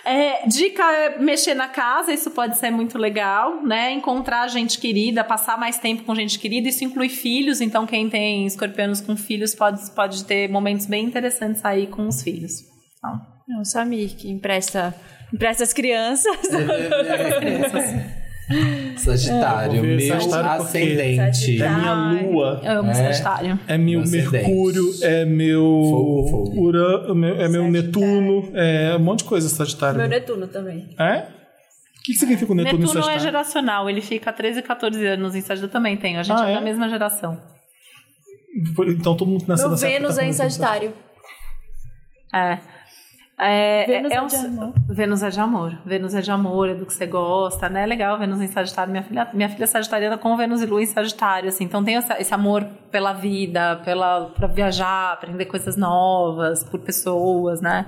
É, 0.05 0.45
dica 0.47 0.83
é 0.83 1.17
mexer 1.17 1.53
na 1.53 1.67
casa, 1.69 2.11
isso 2.11 2.29
pode 2.31 2.57
ser 2.57 2.71
muito 2.71 2.97
legal, 2.97 3.63
né? 3.63 3.91
Encontrar 3.91 4.47
gente 4.49 4.77
querida, 4.77 5.23
passar 5.23 5.57
mais 5.57 5.79
tempo 5.79 6.03
com 6.03 6.13
gente 6.13 6.37
querida, 6.37 6.67
isso 6.67 6.83
inclui 6.83 7.07
filhos, 7.07 7.61
então 7.61 7.85
quem 7.85 8.09
tem 8.09 8.45
escorpianos 8.45 8.99
com 8.99 9.15
filhos 9.15 9.55
pode, 9.55 9.89
pode 9.91 10.25
ter 10.25 10.49
momentos 10.49 10.85
bem 10.85 11.05
interessantes 11.05 11.63
aí 11.63 11.87
com 11.87 12.07
os 12.07 12.21
filhos. 12.21 12.51
Então, 12.97 13.21
É 13.49 13.59
o 13.59 13.65
Samir 13.65 14.15
que 14.15 14.29
empresta, 14.29 14.93
empresta 15.33 15.63
as 15.63 15.71
crianças. 15.71 16.35
Sagitário, 16.47 16.93
É, 17.47 18.13
vou 19.03 19.81
ver 19.81 19.97
meu 19.97 19.99
Sagitário 20.19 20.61
ascendente. 20.61 21.61
É 21.61 21.69
minha 21.69 21.93
lua. 21.93 22.61
eu 22.63 22.79
amo 22.79 22.91
É. 22.91 22.93
Sagitário. 22.93 23.59
É 23.67 23.77
meu 23.77 24.01
Meu. 24.01 24.31
Mercúrio, 24.31 24.83
é 25.01 25.25
meu 25.25 25.61
Fogo, 25.61 26.27
fogo. 26.29 26.61
Urano, 26.61 27.11
é 27.11 27.13
meu, 27.15 27.41
é 27.41 27.49
meu 27.49 27.71
Netuno, 27.71 28.51
é 28.53 28.95
um 28.95 28.99
monte 28.99 29.19
de 29.19 29.25
coisa 29.25 29.47
Sagitário. 29.49 29.97
Meu 29.97 30.07
Netuno 30.09 30.47
também. 30.47 30.89
É? 30.99 31.19
O 31.99 32.03
que, 32.03 32.11
que 32.13 32.19
significa 32.19 32.51
o 32.51 32.55
Netuno, 32.55 32.79
Netuno 32.79 32.89
em 32.97 32.99
é 32.99 33.03
Sagitário? 33.03 33.21
geracional, 33.21 33.89
ele 33.89 34.01
fica 34.01 34.33
13, 34.33 34.61
14 34.61 35.05
anos 35.07 35.35
em 35.35 35.41
Sagitário. 35.41 35.71
Também 35.71 35.95
tenho, 35.95 36.19
a 36.19 36.23
gente 36.23 36.41
Ah, 36.41 36.49
é, 36.49 36.51
é? 36.51 36.55
da 36.55 36.61
mesma 36.61 36.89
geração. 36.89 37.41
Então 38.87 39.15
todo 39.15 39.25
mundo 39.29 39.45
nessa 39.47 39.67
Meu 39.67 39.77
Vênus 39.77 40.15
tá 40.15 40.23
é 40.23 40.27
em 40.27 40.33
Sagitário. 40.33 40.93
É. 42.33 42.59
É, 43.37 43.85
Vênus 43.87 44.11
é, 44.11 44.15
é 44.15 44.21
um- 44.21 44.27
de 44.27 44.35
amor. 44.35 44.73
Vênus 44.87 45.23
é 45.23 45.29
de 45.29 45.39
amor. 45.39 45.77
Vênus 45.85 46.15
é 46.15 46.21
de 46.21 46.31
amor, 46.31 46.69
é 46.69 46.75
do 46.75 46.85
que 46.85 46.93
você 46.93 47.07
gosta, 47.07 47.67
né? 47.67 47.85
Legal, 47.85 48.17
Vênus 48.19 48.39
em 48.39 48.47
Sagitário. 48.47 48.91
Minha 48.91 49.03
filha, 49.03 49.27
minha 49.33 49.49
filha 49.49 49.63
é 49.63 49.67
sagitariana 49.67 50.17
com 50.17 50.37
Vênus 50.37 50.61
e 50.61 50.65
Lua 50.65 50.81
em 50.83 50.85
Sagitário, 50.85 51.49
assim. 51.49 51.63
Então 51.63 51.83
tem 51.83 51.95
essa- 51.95 52.19
esse 52.21 52.33
amor 52.33 52.63
pela 52.91 53.11
vida, 53.11 53.81
pela 53.83 54.25
pra 54.27 54.47
viajar, 54.47 55.13
aprender 55.13 55.45
coisas 55.45 55.75
novas, 55.75 56.63
por 56.63 56.79
pessoas, 56.79 57.59
né? 57.59 57.87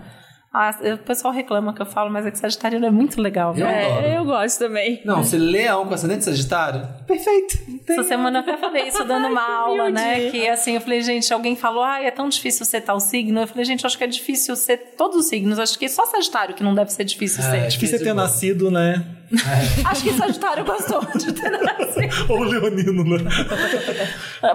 Ah, 0.55 0.73
o 0.93 0.97
pessoal 0.99 1.33
reclama 1.33 1.73
que 1.73 1.81
eu 1.81 1.85
falo, 1.85 2.09
mas 2.09 2.25
é 2.25 2.31
que 2.31 2.37
Sagitariano 2.39 2.85
é 2.85 2.89
muito 2.91 3.19
legal. 3.21 3.53
Eu 3.57 3.65
né? 3.65 3.85
adoro. 3.85 4.05
É, 4.05 4.17
eu 4.17 4.25
gosto 4.25 4.59
também. 4.59 5.01
Não, 5.03 5.23
se 5.23 5.37
leão 5.37 5.85
com 5.85 5.93
ascendente 5.93 6.23
sagitário, 6.23 6.87
perfeito. 7.05 7.57
Essa 7.87 8.03
semana 8.03 8.39
eu 8.39 8.41
até 8.41 8.57
falei 8.57 8.87
isso 8.87 9.03
dando 9.05 9.27
uma 9.27 9.41
aula, 9.43 9.89
né? 9.89 10.29
Que 10.31 10.47
assim, 10.47 10.75
eu 10.75 10.81
falei, 10.81 11.01
gente, 11.01 11.31
alguém 11.33 11.55
falou, 11.55 11.83
ah, 11.83 12.01
é 12.01 12.09
tão 12.09 12.29
difícil 12.29 12.65
ser 12.65 12.81
tal 12.81 12.99
signo. 12.99 13.41
Eu 13.41 13.47
falei, 13.47 13.65
gente, 13.65 13.83
eu 13.83 13.87
acho 13.87 13.97
que 13.97 14.03
é 14.03 14.07
difícil 14.07 14.55
ser 14.55 14.77
todos 14.97 15.17
os 15.17 15.25
signos. 15.27 15.59
Acho 15.59 15.77
que 15.77 15.89
só 15.89 16.05
Sagitário 16.05 16.55
que 16.55 16.63
não 16.63 16.73
deve 16.73 16.91
ser 16.91 17.03
difícil 17.03 17.43
É. 17.43 17.49
ser. 17.49 17.67
Difícil 17.67 17.97
é 17.97 17.99
ter 18.03 18.13
nascido, 18.13 18.71
né? 18.71 19.03
Acho 19.85 20.03
que 20.03 20.13
Sagitário 20.13 20.63
gostou 20.65 21.01
de 21.15 21.33
ter 21.33 21.49
nascido. 21.49 22.31
Ou 22.31 22.43
leonino, 22.43 23.03
né? 23.03 23.17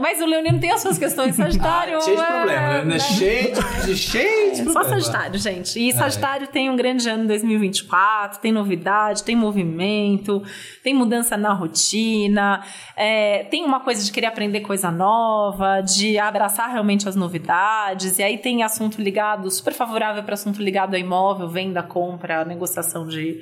Mas 0.01 0.21
o 0.21 0.27
Leonino 0.27 0.61
tem 0.61 0.71
as 0.71 0.81
suas 0.81 0.99
questões. 0.99 1.35
Sagitário. 1.35 1.99
Ah, 1.99 2.01
cheio 2.01 2.17
de 2.17 2.23
é- 2.23 2.27
problema, 2.27 2.85
né? 2.85 2.99
Cheio 2.99 3.53
de, 3.87 3.97
cheio 3.97 4.53
de 4.53 4.65
Só 4.65 4.81
problema. 4.81 5.01
Sagitário, 5.01 5.39
gente. 5.39 5.79
E 5.79 5.93
Sagitário 5.93 6.47
tem 6.47 6.71
um 6.71 6.77
grande 6.77 7.09
ano 7.09 7.25
em 7.25 7.27
2024, 7.27 8.41
tem 8.41 8.53
novidade, 8.53 9.25
tem 9.25 9.35
movimento, 9.35 10.43
tem 10.83 10.95
mudança 10.95 11.37
na 11.37 11.53
rotina, 11.53 12.63
é, 12.97 13.45
tem 13.45 13.65
uma 13.65 13.81
coisa 13.81 14.05
de 14.05 14.13
querer 14.13 14.27
aprender 14.27 14.61
coisa 14.61 14.91
nova, 14.91 15.81
de 15.81 16.19
abraçar 16.19 16.71
realmente 16.71 17.09
as 17.09 17.17
novidades. 17.17 18.19
E 18.19 18.23
aí 18.23 18.39
tem 18.39 18.63
assunto 18.63 19.01
ligado, 19.01 19.51
super 19.51 19.73
favorável 19.73 20.23
para 20.23 20.35
assunto 20.35 20.63
ligado 20.63 20.95
a 20.95 20.99
imóvel, 20.99 21.49
venda, 21.49 21.83
compra, 21.83 22.45
negociação 22.45 23.07
de. 23.07 23.41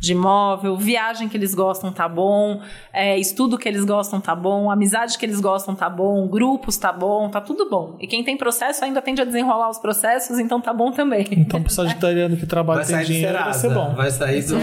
De 0.00 0.12
imóvel, 0.12 0.76
viagem 0.76 1.28
que 1.28 1.36
eles 1.36 1.54
gostam 1.54 1.92
tá 1.92 2.08
bom, 2.08 2.62
é, 2.92 3.18
estudo 3.18 3.58
que 3.58 3.68
eles 3.68 3.84
gostam 3.84 4.18
tá 4.18 4.34
bom, 4.34 4.70
amizade 4.70 5.18
que 5.18 5.26
eles 5.26 5.40
gostam 5.40 5.74
tá 5.74 5.90
bom, 5.90 6.26
grupos 6.26 6.78
tá 6.78 6.90
bom, 6.90 7.28
tá 7.28 7.40
tudo 7.40 7.68
bom. 7.68 7.96
E 8.00 8.06
quem 8.06 8.24
tem 8.24 8.36
processo 8.36 8.82
ainda 8.82 9.02
tende 9.02 9.20
a 9.20 9.24
desenrolar 9.26 9.68
os 9.68 9.78
processos, 9.78 10.38
então 10.38 10.58
tá 10.58 10.72
bom 10.72 10.90
também. 10.90 11.26
Então, 11.32 11.62
pro 11.62 11.70
sagitariano 11.70 12.36
que 12.36 12.46
trabalha 12.46 12.82
Vai 12.82 12.96
tem 12.96 13.04
dinheiro, 13.04 13.38
vai 13.38 13.54
ser 13.54 13.74
bom. 13.74 13.94
Vai 13.94 14.10
sair 14.10 14.42
do... 14.42 14.58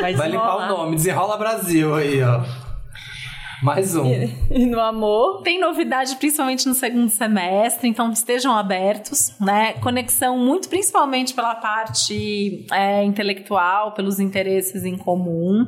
Vai, 0.00 0.14
Vai 0.14 0.30
limpar 0.30 0.56
o 0.56 0.68
nome. 0.68 0.96
Desenrola 0.96 1.36
Brasil 1.36 1.94
aí, 1.94 2.22
ó. 2.22 2.71
Mais 3.62 3.94
um. 3.94 4.04
E 4.50 4.66
no 4.66 4.80
amor, 4.80 5.42
Tem 5.42 5.60
novidade 5.60 6.16
principalmente 6.16 6.66
no 6.66 6.74
segundo 6.74 7.08
semestre, 7.08 7.88
então 7.88 8.10
estejam 8.10 8.56
abertos, 8.56 9.38
né? 9.40 9.74
Conexão 9.74 10.36
muito 10.36 10.68
principalmente 10.68 11.32
pela 11.32 11.54
parte 11.54 12.66
é, 12.72 13.04
intelectual, 13.04 13.92
pelos 13.92 14.18
interesses 14.18 14.84
em 14.84 14.96
comum. 14.96 15.66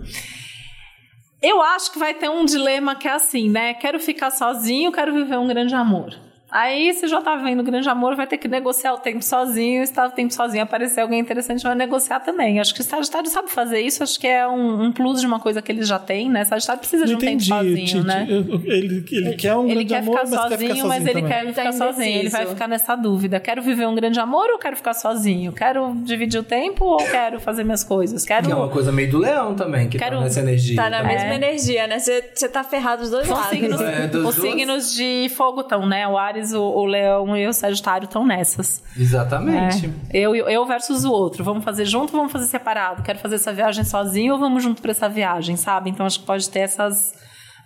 Eu 1.40 1.62
acho 1.62 1.92
que 1.92 1.98
vai 1.98 2.14
ter 2.14 2.28
um 2.28 2.44
dilema 2.44 2.96
que 2.96 3.06
é 3.06 3.12
assim, 3.12 3.48
né? 3.48 3.74
Quero 3.74 4.00
ficar 4.00 4.30
sozinho, 4.30 4.90
quero 4.90 5.12
viver 5.12 5.38
um 5.38 5.46
grande 5.46 5.74
amor. 5.74 6.23
Aí, 6.56 6.94
se 6.94 7.08
já 7.08 7.20
tá 7.20 7.34
vendo 7.34 7.58
o 7.58 7.62
grande 7.64 7.88
amor, 7.88 8.14
vai 8.14 8.28
ter 8.28 8.38
que 8.38 8.46
negociar 8.46 8.94
o 8.94 8.98
tempo 8.98 9.24
sozinho. 9.24 9.84
Se 9.84 9.92
tá 9.92 10.06
o 10.06 10.10
tempo 10.10 10.32
sozinho, 10.32 10.62
aparecer 10.62 11.00
alguém 11.00 11.18
interessante, 11.18 11.64
vai 11.64 11.74
negociar 11.74 12.20
também. 12.20 12.60
Acho 12.60 12.72
que 12.72 12.80
o 12.80 12.84
Sagitário 12.84 13.28
sabe 13.28 13.50
fazer 13.50 13.80
isso. 13.80 14.04
Acho 14.04 14.20
que 14.20 14.28
é 14.28 14.46
um, 14.46 14.84
um 14.84 14.92
plus 14.92 15.20
de 15.20 15.26
uma 15.26 15.40
coisa 15.40 15.60
que 15.60 15.72
ele 15.72 15.82
já 15.82 15.98
tem, 15.98 16.30
né? 16.30 16.44
Sagitário 16.44 16.78
precisa 16.78 17.06
de 17.06 17.16
um 17.16 17.18
tempo 17.18 17.32
entendi. 17.42 17.48
sozinho, 17.48 17.86
Titi. 17.86 18.06
né? 18.06 18.26
Ele, 18.30 19.04
ele 19.10 19.34
quer 19.34 19.56
um 19.56 19.64
Ele 19.64 19.74
grande 19.74 19.86
quer 19.86 19.98
amor, 19.98 20.18
ficar 20.20 20.30
mas 20.30 20.40
sozinho, 20.40 20.48
quer 20.48 20.58
ficar 20.58 20.74
sozinho 20.74 20.88
mas 20.88 21.02
ele 21.02 21.12
também. 21.22 21.28
quer 21.28 21.46
ficar 21.48 21.64
Tá 21.64 21.72
sozinho. 21.72 22.18
Ele 22.20 22.28
vai 22.28 22.46
ficar 22.46 22.68
nessa 22.68 22.94
dúvida. 22.94 23.40
Quero 23.40 23.60
viver 23.60 23.88
um 23.88 23.94
grande 23.96 24.20
amor 24.20 24.48
ou 24.50 24.58
quero 24.58 24.76
ficar 24.76 24.94
sozinho? 24.94 25.52
Quero 25.52 25.92
dividir 26.04 26.38
o 26.38 26.44
tempo 26.44 26.84
ou 26.84 26.98
quero 26.98 27.40
fazer 27.40 27.64
minhas 27.64 27.82
coisas? 27.82 28.24
Quero. 28.24 28.46
Que 28.46 28.52
é 28.52 28.54
uma 28.54 28.68
coisa 28.68 28.92
meio 28.92 29.10
do 29.10 29.18
leão 29.18 29.56
também, 29.56 29.88
que 29.88 29.98
Quero- 29.98 30.18
tá 30.18 30.22
nessa 30.22 30.38
energia. 30.40 30.76
tá 30.76 30.88
na 30.88 30.98
também. 30.98 31.16
mesma 31.16 31.34
energia, 31.34 31.86
né? 31.88 31.98
Você 31.98 32.30
você 32.32 32.48
tá 32.48 32.62
ferrado 32.62 33.02
dos 33.02 33.10
dois 33.10 33.26
São 33.26 33.36
lados. 33.36 33.50
signos, 33.50 33.80
É, 33.80 34.06
dos 34.06 34.28
os 34.28 34.36
dois. 34.36 34.52
signos 34.52 34.94
de 34.94 35.28
fogo 35.36 35.62
estão, 35.62 35.84
né? 35.84 36.06
O 36.06 36.16
Ares, 36.16 36.43
o, 36.52 36.62
o 36.62 36.84
Leão 36.84 37.36
e 37.36 37.46
o 37.46 37.52
Sagitário 37.52 38.04
estão 38.04 38.26
nessas. 38.26 38.82
Exatamente. 38.96 39.92
É. 40.10 40.18
Eu, 40.18 40.34
eu 40.34 40.66
versus 40.66 41.04
o 41.04 41.12
outro. 41.12 41.42
Vamos 41.42 41.64
fazer 41.64 41.84
junto 41.84 42.12
ou 42.12 42.18
vamos 42.18 42.32
fazer 42.32 42.46
separado? 42.46 43.02
Quero 43.02 43.18
fazer 43.18 43.36
essa 43.36 43.52
viagem 43.52 43.84
sozinho 43.84 44.34
ou 44.34 44.38
vamos 44.38 44.62
junto 44.62 44.82
pra 44.82 44.90
essa 44.90 45.08
viagem, 45.08 45.56
sabe? 45.56 45.90
Então 45.90 46.04
acho 46.04 46.20
que 46.20 46.26
pode 46.26 46.48
ter 46.50 46.60
essas. 46.60 47.14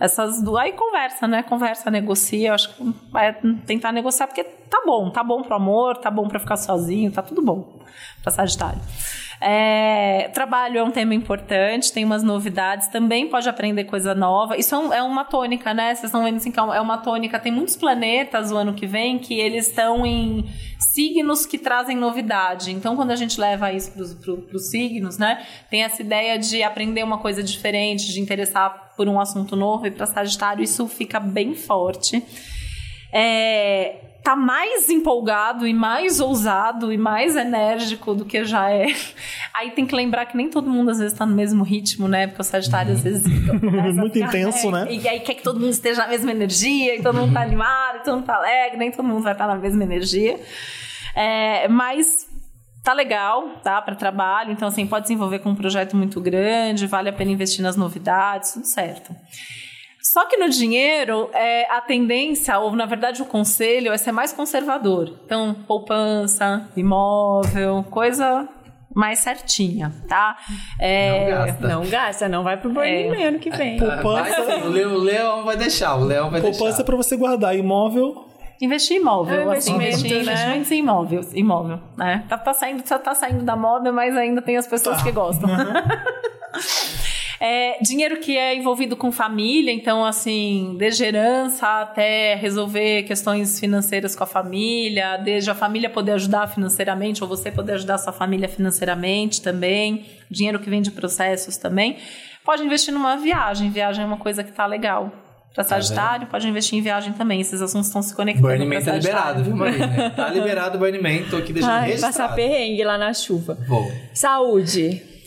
Essas 0.00 0.40
duas. 0.40 0.62
Aí 0.62 0.72
conversa, 0.72 1.26
né? 1.26 1.42
Conversa, 1.42 1.90
negocia. 1.90 2.50
Eu 2.50 2.54
acho 2.54 2.72
que 2.74 2.94
vai 3.10 3.32
tentar 3.66 3.90
negociar, 3.90 4.28
porque 4.28 4.44
tá 4.44 4.82
bom. 4.86 5.10
Tá 5.10 5.24
bom 5.24 5.42
pro 5.42 5.56
amor, 5.56 5.96
tá 5.96 6.10
bom 6.10 6.28
pra 6.28 6.38
ficar 6.38 6.56
sozinho, 6.56 7.10
tá 7.10 7.20
tudo 7.20 7.42
bom 7.42 7.80
pra 8.22 8.30
Sagitário. 8.30 8.80
É, 9.40 10.30
trabalho 10.34 10.78
é 10.78 10.82
um 10.82 10.90
tema 10.90 11.14
importante, 11.14 11.92
tem 11.92 12.04
umas 12.04 12.22
novidades, 12.24 12.88
também 12.88 13.28
pode 13.28 13.48
aprender 13.48 13.84
coisa 13.84 14.14
nova. 14.14 14.56
Isso 14.56 14.74
é, 14.74 14.78
um- 14.78 14.92
é 14.92 15.02
uma 15.02 15.24
tônica, 15.24 15.72
né? 15.72 15.94
Vocês 15.94 16.04
estão 16.06 16.24
vendo 16.24 16.36
assim 16.36 16.50
que 16.50 16.58
é 16.58 16.62
é 16.62 16.80
uma 16.80 16.98
tônica. 16.98 17.38
Tem 17.38 17.52
muitos 17.52 17.76
planetas 17.76 18.50
o 18.50 18.56
ano 18.56 18.74
que 18.74 18.86
vem 18.86 19.18
que 19.18 19.38
eles 19.38 19.68
estão 19.68 20.04
em 20.04 20.44
signos 20.78 21.46
que 21.46 21.56
trazem 21.56 21.96
novidade. 21.96 22.72
Então, 22.72 22.96
quando 22.96 23.12
a 23.12 23.16
gente 23.16 23.40
leva 23.40 23.72
isso 23.72 23.92
para 23.92 24.56
os 24.56 24.70
signos, 24.70 25.18
né? 25.18 25.46
Tem 25.70 25.84
essa 25.84 26.02
ideia 26.02 26.36
de 26.38 26.62
aprender 26.62 27.04
uma 27.04 27.18
coisa 27.18 27.42
diferente, 27.42 28.12
de 28.12 28.20
interessar 28.20 28.92
por 28.96 29.06
um 29.08 29.20
assunto 29.20 29.54
novo. 29.54 29.86
E 29.86 29.90
para 29.92 30.06
Sagitário, 30.06 30.64
isso 30.64 30.88
fica 30.88 31.20
bem 31.20 31.54
forte. 31.54 32.22
É, 33.12 34.07
tá 34.28 34.36
mais 34.36 34.90
empolgado 34.90 35.66
e 35.66 35.72
mais 35.72 36.20
ousado 36.20 36.92
e 36.92 36.98
mais 36.98 37.34
enérgico 37.34 38.12
do 38.14 38.26
que 38.26 38.44
já 38.44 38.70
é. 38.70 38.88
Aí 39.56 39.70
tem 39.70 39.86
que 39.86 39.94
lembrar 39.94 40.26
que 40.26 40.36
nem 40.36 40.50
todo 40.50 40.68
mundo 40.68 40.90
às 40.90 40.98
vezes 40.98 41.16
tá 41.16 41.24
no 41.24 41.34
mesmo 41.34 41.64
ritmo, 41.64 42.06
né? 42.06 42.26
Porque 42.26 42.42
o 42.42 42.44
Sagitário 42.44 42.92
às 42.92 43.02
vezes 43.02 43.22
começa 43.48 43.88
a 43.88 43.92
Muito 43.94 44.12
ficar- 44.12 44.28
intenso, 44.28 44.70
né? 44.70 44.86
E 44.90 45.08
aí 45.08 45.20
quer 45.20 45.32
que 45.32 45.42
todo 45.42 45.58
mundo 45.58 45.70
esteja 45.70 46.02
na 46.02 46.08
mesma 46.08 46.30
energia, 46.30 46.96
e 46.96 47.02
todo 47.02 47.16
mundo 47.16 47.32
tá 47.32 47.40
animado, 47.40 47.96
e 47.96 48.04
todo 48.04 48.16
mundo 48.16 48.26
tá 48.26 48.34
alegre, 48.36 48.76
nem 48.76 48.90
todo 48.90 49.02
mundo 49.06 49.22
vai 49.22 49.32
estar 49.32 49.46
na 49.46 49.54
mesma 49.54 49.82
energia. 49.82 50.38
É, 51.16 51.66
mas 51.68 52.28
tá 52.84 52.92
legal, 52.92 53.48
tá? 53.64 53.80
Para 53.80 53.94
trabalho, 53.94 54.52
então 54.52 54.68
assim, 54.68 54.86
pode 54.86 55.06
se 55.06 55.14
envolver 55.14 55.38
com 55.38 55.48
um 55.48 55.54
projeto 55.54 55.96
muito 55.96 56.20
grande, 56.20 56.86
vale 56.86 57.08
a 57.08 57.12
pena 57.14 57.30
investir 57.30 57.62
nas 57.62 57.76
novidades, 57.76 58.52
tudo 58.52 58.66
certo. 58.66 59.10
Só 60.12 60.24
que 60.24 60.38
no 60.38 60.48
dinheiro, 60.48 61.28
é, 61.34 61.70
a 61.70 61.82
tendência, 61.82 62.58
ou 62.58 62.74
na 62.74 62.86
verdade 62.86 63.20
o 63.20 63.26
conselho, 63.26 63.92
é 63.92 63.98
ser 63.98 64.10
mais 64.10 64.32
conservador. 64.32 65.12
Então, 65.26 65.54
poupança, 65.66 66.66
imóvel, 66.74 67.84
coisa 67.90 68.48
mais 68.94 69.18
certinha, 69.18 69.92
tá? 70.08 70.38
É, 70.80 71.10
Não 71.10 71.28
gasta. 71.28 71.68
Não 71.68 71.86
gasta, 71.86 72.28
não 72.28 72.42
vai 72.42 72.56
pro 72.56 72.70
Burning 72.70 73.22
É. 73.22 73.26
Ano 73.26 73.38
que 73.38 73.50
vem. 73.50 73.76
Vai 73.76 74.00
Poupança, 74.00 74.44
sim, 74.46 74.66
o 74.66 74.68
leão, 74.70 74.94
o 74.94 74.98
leão 74.98 75.44
vai 75.44 75.56
deixar, 75.58 75.94
o 75.96 76.04
leão 76.04 76.30
vai 76.30 76.40
poupança 76.40 76.64
é 76.64 76.68
deixar. 76.68 76.84
pra 76.84 76.96
você 76.96 77.14
guardar 77.14 77.54
imóvel. 77.54 78.24
Investir 78.62 78.96
em 78.96 79.00
imóvel, 79.00 79.52
É 79.52 79.56
assim, 79.58 79.74
investimento, 79.74 80.06
investir, 80.06 80.24
né? 80.24 80.32
investimentos 80.32 80.72
em 80.72 80.78
imóvel, 80.78 81.20
imóvel, 81.34 81.80
né? 81.98 82.24
Tá, 82.30 82.38
tá 82.38 82.54
saindo, 82.54 82.82
tá, 82.82 82.98
tá 82.98 83.14
saindo 83.14 83.44
da 83.44 83.54
moda, 83.54 83.92
mas 83.92 84.16
ainda 84.16 84.40
tem 84.40 84.56
as 84.56 84.66
pessoas 84.66 85.02
que 85.02 85.12
gostam. 85.12 85.50
É, 87.40 87.80
dinheiro 87.80 88.18
que 88.18 88.36
é 88.36 88.56
envolvido 88.56 88.96
com 88.96 89.12
família, 89.12 89.72
então, 89.72 90.04
assim, 90.04 90.74
desde 90.76 91.04
herança 91.04 91.82
até 91.82 92.34
resolver 92.34 93.04
questões 93.04 93.60
financeiras 93.60 94.16
com 94.16 94.24
a 94.24 94.26
família, 94.26 95.16
desde 95.18 95.50
a 95.50 95.54
família 95.54 95.88
poder 95.88 96.12
ajudar 96.12 96.48
financeiramente, 96.48 97.22
ou 97.22 97.28
você 97.28 97.50
poder 97.50 97.74
ajudar 97.74 97.94
a 97.94 97.98
sua 97.98 98.12
família 98.12 98.48
financeiramente 98.48 99.40
também, 99.40 100.06
dinheiro 100.28 100.58
que 100.58 100.68
vem 100.68 100.82
de 100.82 100.90
processos 100.90 101.56
também. 101.56 101.96
Pode 102.44 102.64
investir 102.64 102.92
numa 102.92 103.16
viagem, 103.16 103.70
viagem 103.70 104.02
é 104.02 104.06
uma 104.06 104.16
coisa 104.16 104.42
que 104.42 104.50
tá 104.50 104.66
legal. 104.66 105.12
Para 105.54 105.64
Sagitário, 105.64 106.26
pode 106.28 106.46
investir 106.46 106.78
em 106.78 106.82
viagem 106.82 107.12
também. 107.14 107.40
Esses 107.40 107.60
assuntos 107.60 107.88
estão 107.88 108.00
se 108.00 108.14
conectando. 108.14 108.46
Burning 108.46 108.68
pra 108.68 108.78
Man 108.78 108.84
tá 108.84 108.92
liberado, 108.92 109.44
viu, 109.44 109.56
Marina? 109.56 110.10
Tá 110.10 110.30
liberado 110.30 110.76
o 110.76 110.78
Burning 110.78 111.00
Man, 111.00 111.28
tô 111.28 111.36
aqui 111.36 111.52
deixando 111.52 111.72
Ai, 111.72 111.86
registrado. 111.86 112.16
passar 112.16 112.34
perrengue 112.34 112.84
lá 112.84 112.96
na 112.96 113.12
chuva. 113.12 113.58
Vou. 113.66 113.90
Saúde. 114.14 115.17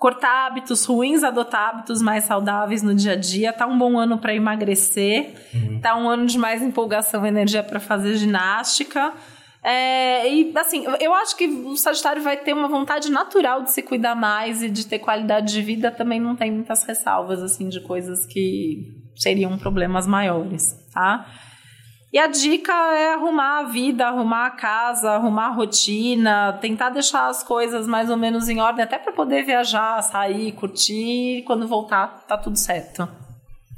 Cortar 0.00 0.46
hábitos 0.46 0.86
ruins, 0.86 1.22
adotar 1.22 1.68
hábitos 1.68 2.00
mais 2.00 2.24
saudáveis 2.24 2.82
no 2.82 2.94
dia 2.94 3.12
a 3.12 3.16
dia. 3.16 3.52
Tá 3.52 3.66
um 3.66 3.78
bom 3.78 3.98
ano 3.98 4.16
para 4.18 4.34
emagrecer. 4.34 5.34
Tá 5.82 5.94
um 5.94 6.08
ano 6.08 6.24
de 6.26 6.38
mais 6.38 6.62
empolgação 6.62 7.24
e 7.24 7.28
energia 7.28 7.62
para 7.62 7.78
fazer 7.78 8.16
ginástica. 8.16 9.12
É, 9.62 10.26
e 10.32 10.52
assim, 10.56 10.86
eu- 10.86 10.96
eu 10.98 11.14
acho 11.14 11.36
que 11.36 11.46
o 11.46 11.76
Sagitário 11.76 12.22
vai 12.22 12.38
ter 12.38 12.54
uma 12.54 12.66
vontade 12.66 13.10
natural 13.10 13.62
de 13.62 13.70
se 13.72 13.82
cuidar 13.82 14.14
mais 14.14 14.62
e 14.62 14.70
de 14.70 14.86
ter 14.86 14.98
qualidade 15.00 15.52
de 15.52 15.60
vida. 15.60 15.90
Também 15.90 16.18
não 16.18 16.34
tem 16.34 16.50
muitas 16.50 16.82
ressalvas 16.84 17.42
assim 17.42 17.68
de 17.68 17.80
coisas 17.82 18.24
que 18.24 18.96
seriam 19.14 19.58
problemas 19.58 20.06
maiores, 20.06 20.74
tá? 20.94 21.26
E 22.12 22.18
a 22.18 22.26
dica 22.26 22.72
é 22.72 23.14
arrumar 23.14 23.60
a 23.60 23.62
vida, 23.64 24.06
arrumar 24.06 24.46
a 24.46 24.50
casa, 24.50 25.12
arrumar 25.12 25.46
a 25.46 25.50
rotina, 25.50 26.58
tentar 26.60 26.90
deixar 26.90 27.28
as 27.28 27.42
coisas 27.44 27.86
mais 27.86 28.10
ou 28.10 28.16
menos 28.16 28.48
em 28.48 28.60
ordem, 28.60 28.82
até 28.82 28.98
para 28.98 29.12
poder 29.12 29.44
viajar, 29.44 30.02
sair, 30.02 30.50
curtir, 30.52 31.38
e 31.38 31.42
quando 31.42 31.68
voltar, 31.68 32.24
tá 32.26 32.36
tudo 32.36 32.58
certo. 32.58 33.08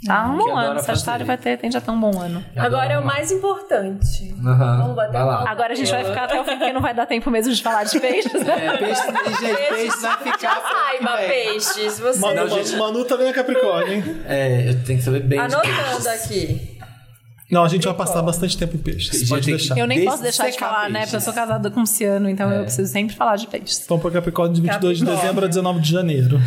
Tá 0.07 0.27
um 0.27 0.37
que 0.37 0.45
bom 0.45 0.57
ano, 0.57 0.81
Sagitário 0.81 1.25
vai 1.25 1.37
ter, 1.39 1.57
tem 1.59 1.71
já 1.71 1.81
tá 1.81 1.93
um 1.93 2.01
bom 2.01 2.19
ano. 2.19 2.45
Agora 2.57 2.95
é 2.95 2.99
o 2.99 3.05
mais 3.05 3.31
importante. 3.31 4.35
Aham, 4.45 4.79
Vamos 4.79 4.97
bater 4.97 5.13
vai 5.13 5.25
lá. 5.25 5.45
Agora 5.49 5.73
a 5.73 5.77
gente 5.77 5.93
vai 5.93 6.05
ficar 6.05 6.25
até 6.25 6.41
o 6.41 6.45
fim, 6.45 6.59
porque 6.59 6.73
não 6.73 6.81
vai 6.81 6.93
dar 6.93 7.07
tempo 7.07 7.31
mesmo 7.31 7.53
de 7.53 7.63
falar 7.63 7.85
de 7.85 8.01
peixes. 8.01 8.33
né? 8.45 8.67
É, 8.67 8.77
peixe, 8.79 9.03
gente, 9.41 9.69
peixe 9.69 10.01
vai 10.01 10.17
ficar. 10.17 10.39
Já 10.41 10.61
saiba, 10.61 11.17
peixes. 11.19 12.01
Você 12.01 12.19
Manu, 12.19 12.35
Não, 12.35 12.49
gente. 12.49 12.77
Manu 12.77 13.05
também 13.05 13.29
é 13.29 13.33
Capricórnio, 13.33 13.93
hein? 13.93 14.05
É, 14.27 14.71
eu 14.71 14.85
tenho 14.85 14.99
que 14.99 15.05
saber 15.05 15.21
bem. 15.21 15.39
anotando 15.39 16.09
aqui. 16.09 16.72
Não, 17.53 17.63
a 17.65 17.69
gente 17.69 17.85
vai 17.85 17.93
passar 17.93 18.23
bastante 18.23 18.57
tempo 18.57 18.77
em 18.77 18.79
peixes. 18.79 19.29
Pode 19.29 19.45
deixar. 19.45 19.77
Eu 19.77 19.87
nem 19.87 20.07
posso 20.07 20.23
deixar 20.23 20.49
de 20.49 20.59
falar, 20.59 20.89
né? 20.89 21.01
peixes. 21.01 21.11
Porque 21.11 21.17
eu 21.17 21.21
sou 21.21 21.35
casada 21.35 21.71
com 21.71 21.81
um 21.81 21.87
ciano, 21.87 22.31
então 22.31 22.51
eu 22.51 22.63
preciso 22.63 22.91
sempre 22.91 23.15
falar 23.15 23.37
de 23.37 23.47
peixes. 23.47 23.83
Então, 23.85 23.99
para 23.99 24.11
Capricórnio 24.11 24.55
de 24.55 24.63
22 24.63 24.99
de 24.99 25.05
Capricórnio. 25.05 25.23
dezembro 25.23 25.45
a 25.45 25.49
19 25.49 25.81
de 25.81 25.91
janeiro. 25.91 26.41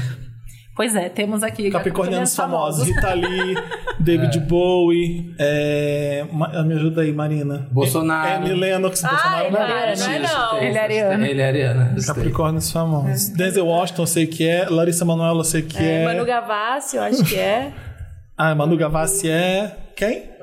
Pois 0.75 0.95
é, 0.95 1.07
temos 1.07 1.43
aqui 1.43 1.69
Capricornianos 1.69 2.35
famosos. 2.35 2.89
famosos. 2.89 2.95
Rita 2.95 3.13
Lee, 3.13 3.55
David 3.99 4.39
Bowie. 4.49 5.33
É... 5.39 6.25
Me 6.65 6.73
ajuda 6.73 7.01
aí, 7.03 7.13
Marina. 7.13 7.67
Bolsonaro. 7.71 8.43
Annie 8.43 8.53
Lennox. 8.55 9.01
Bolsonaro 9.01 9.51
não 9.51 9.61
é? 9.61 9.67
cara, 9.67 9.95
não 9.95 10.09
é 10.09 10.19
não. 10.19 10.57
Ele 10.57 10.77
é 10.77 10.81
ariano. 10.81 11.25
Ele 11.25 11.41
é 11.41 11.73
gostei. 11.93 12.15
Capricórnios 12.15 12.71
famosos. 12.71 13.29
Denzel 13.29 13.67
Washington, 13.67 14.01
eu 14.01 14.07
sei 14.07 14.25
que 14.27 14.45
é. 14.45 14.67
Larissa 14.67 15.05
Manoela, 15.05 15.39
eu 15.39 15.43
sei 15.45 15.61
que 15.61 15.77
é. 15.77 16.01
É, 16.01 16.05
Manu 16.05 16.25
Gavassi, 16.25 16.97
eu 16.97 17.03
acho 17.03 17.23
que 17.23 17.35
é. 17.35 17.71
Ah, 18.37 18.53
Manu 18.53 18.75
Gavassi 18.75 19.29
é. 19.29 19.77
Quem? 19.95 20.34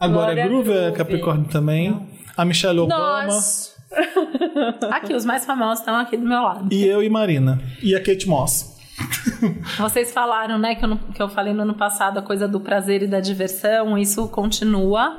A 0.00 0.08
Glória 0.08 0.34
Glória 0.34 0.48
Groove 0.48 0.72
é. 0.72 0.90
Capricórnio 0.92 1.44
também. 1.50 2.08
A 2.36 2.44
Michelle 2.44 2.80
Obama. 2.80 3.24
Nossa. 3.24 3.70
Aqui, 4.92 5.14
os 5.14 5.24
mais 5.24 5.44
famosos 5.44 5.80
estão 5.80 5.96
aqui 5.96 6.16
do 6.16 6.26
meu 6.26 6.40
lado. 6.42 6.72
E 6.72 6.86
eu 6.86 7.02
e 7.02 7.08
Marina. 7.10 7.60
E 7.82 7.94
a 7.94 7.98
Kate 8.02 8.26
Moss. 8.28 8.78
Vocês 9.78 10.12
falaram, 10.12 10.58
né, 10.58 10.74
que 10.74 10.84
eu, 10.84 10.88
não- 10.88 10.96
que 10.98 11.20
eu 11.20 11.28
falei 11.28 11.52
no 11.52 11.62
ano 11.62 11.74
passado 11.74 12.18
a 12.18 12.22
coisa 12.22 12.46
do 12.46 12.60
prazer 12.60 13.02
e 13.02 13.06
da 13.06 13.18
diversão, 13.20 13.98
isso 13.98 14.28
continua. 14.28 15.18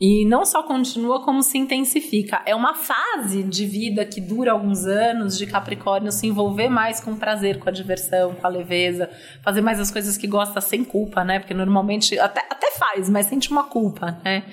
E 0.00 0.24
não 0.26 0.46
só 0.46 0.62
continua, 0.62 1.24
como 1.24 1.42
se 1.42 1.58
intensifica. 1.58 2.40
É 2.46 2.54
uma 2.54 2.72
fase 2.74 3.42
de 3.42 3.66
vida 3.66 4.04
que 4.04 4.20
dura 4.20 4.52
alguns 4.52 4.86
anos 4.86 5.36
de 5.36 5.44
Capricórnio 5.44 6.12
se 6.12 6.26
envolver 6.26 6.68
mais 6.68 7.00
com 7.00 7.10
o 7.12 7.16
prazer, 7.16 7.58
com 7.58 7.68
a 7.68 7.72
diversão, 7.72 8.32
com 8.34 8.46
a 8.46 8.50
leveza, 8.50 9.10
fazer 9.42 9.60
mais 9.60 9.80
as 9.80 9.90
coisas 9.90 10.16
que 10.16 10.28
gosta 10.28 10.60
sem 10.60 10.84
culpa, 10.84 11.24
né? 11.24 11.40
Porque 11.40 11.52
normalmente 11.52 12.16
até, 12.18 12.44
até 12.48 12.70
faz, 12.78 13.10
mas 13.10 13.26
sente 13.26 13.50
uma 13.50 13.64
culpa, 13.64 14.20
né? 14.24 14.44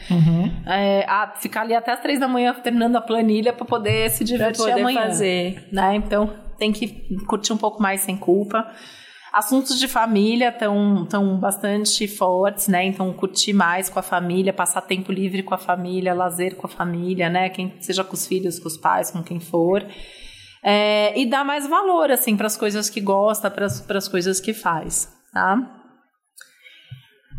É, 0.66 1.06
a- 1.08 1.34
ficar 1.36 1.62
ali 1.62 1.76
até 1.76 1.92
as 1.92 2.00
três 2.02 2.20
da 2.20 2.28
manhã 2.28 2.52
terminando 2.56 2.96
a 2.96 3.02
planilha 3.02 3.54
para 3.54 3.66
poder 3.66 4.10
se 4.10 4.20
Pra 4.26 4.26
divertir 4.26 4.58
poder 4.66 4.80
amanhã 4.80 5.02
fazer. 5.02 5.68
né? 5.72 5.96
Então 5.96 6.34
tem 6.58 6.72
que 6.72 6.88
curtir 7.28 7.54
um 7.54 7.58
pouco 7.58 7.80
mais 7.82 8.02
sem 8.02 8.18
culpa. 8.18 8.72
Assuntos 9.36 9.78
de 9.78 9.86
família 9.86 10.48
estão 10.48 11.06
tão 11.06 11.38
bastante 11.38 12.08
fortes, 12.08 12.70
né? 12.70 12.86
Então 12.86 13.12
curtir 13.12 13.52
mais 13.52 13.90
com 13.90 14.00
a 14.00 14.02
família, 14.02 14.54
passar 14.54 14.80
tempo 14.80 15.12
livre 15.12 15.44
com 15.44 15.54
a 15.54 15.58
família, 15.58 16.14
lazer 16.14 16.56
com 16.56 16.66
a 16.66 16.70
família, 16.70 17.30
né? 17.30 17.50
Quem 17.50 17.76
seja 17.82 18.02
com 18.02 18.14
os 18.14 18.26
filhos, 18.26 18.58
com 18.60 18.70
os 18.70 18.78
pais, 18.78 19.12
com 19.12 19.22
quem 19.22 19.42
for. 19.42 19.86
É, 20.64 21.20
e 21.20 21.26
dar 21.26 21.44
mais 21.44 21.68
valor 21.68 22.10
assim 22.12 22.38
para 22.38 22.48
as 22.48 22.56
coisas 22.56 22.90
que 22.90 23.02
gosta, 23.02 23.52
para 23.52 23.66
as 23.66 24.08
coisas 24.08 24.40
que 24.40 24.54
faz, 24.54 25.14
tá? 25.34 25.85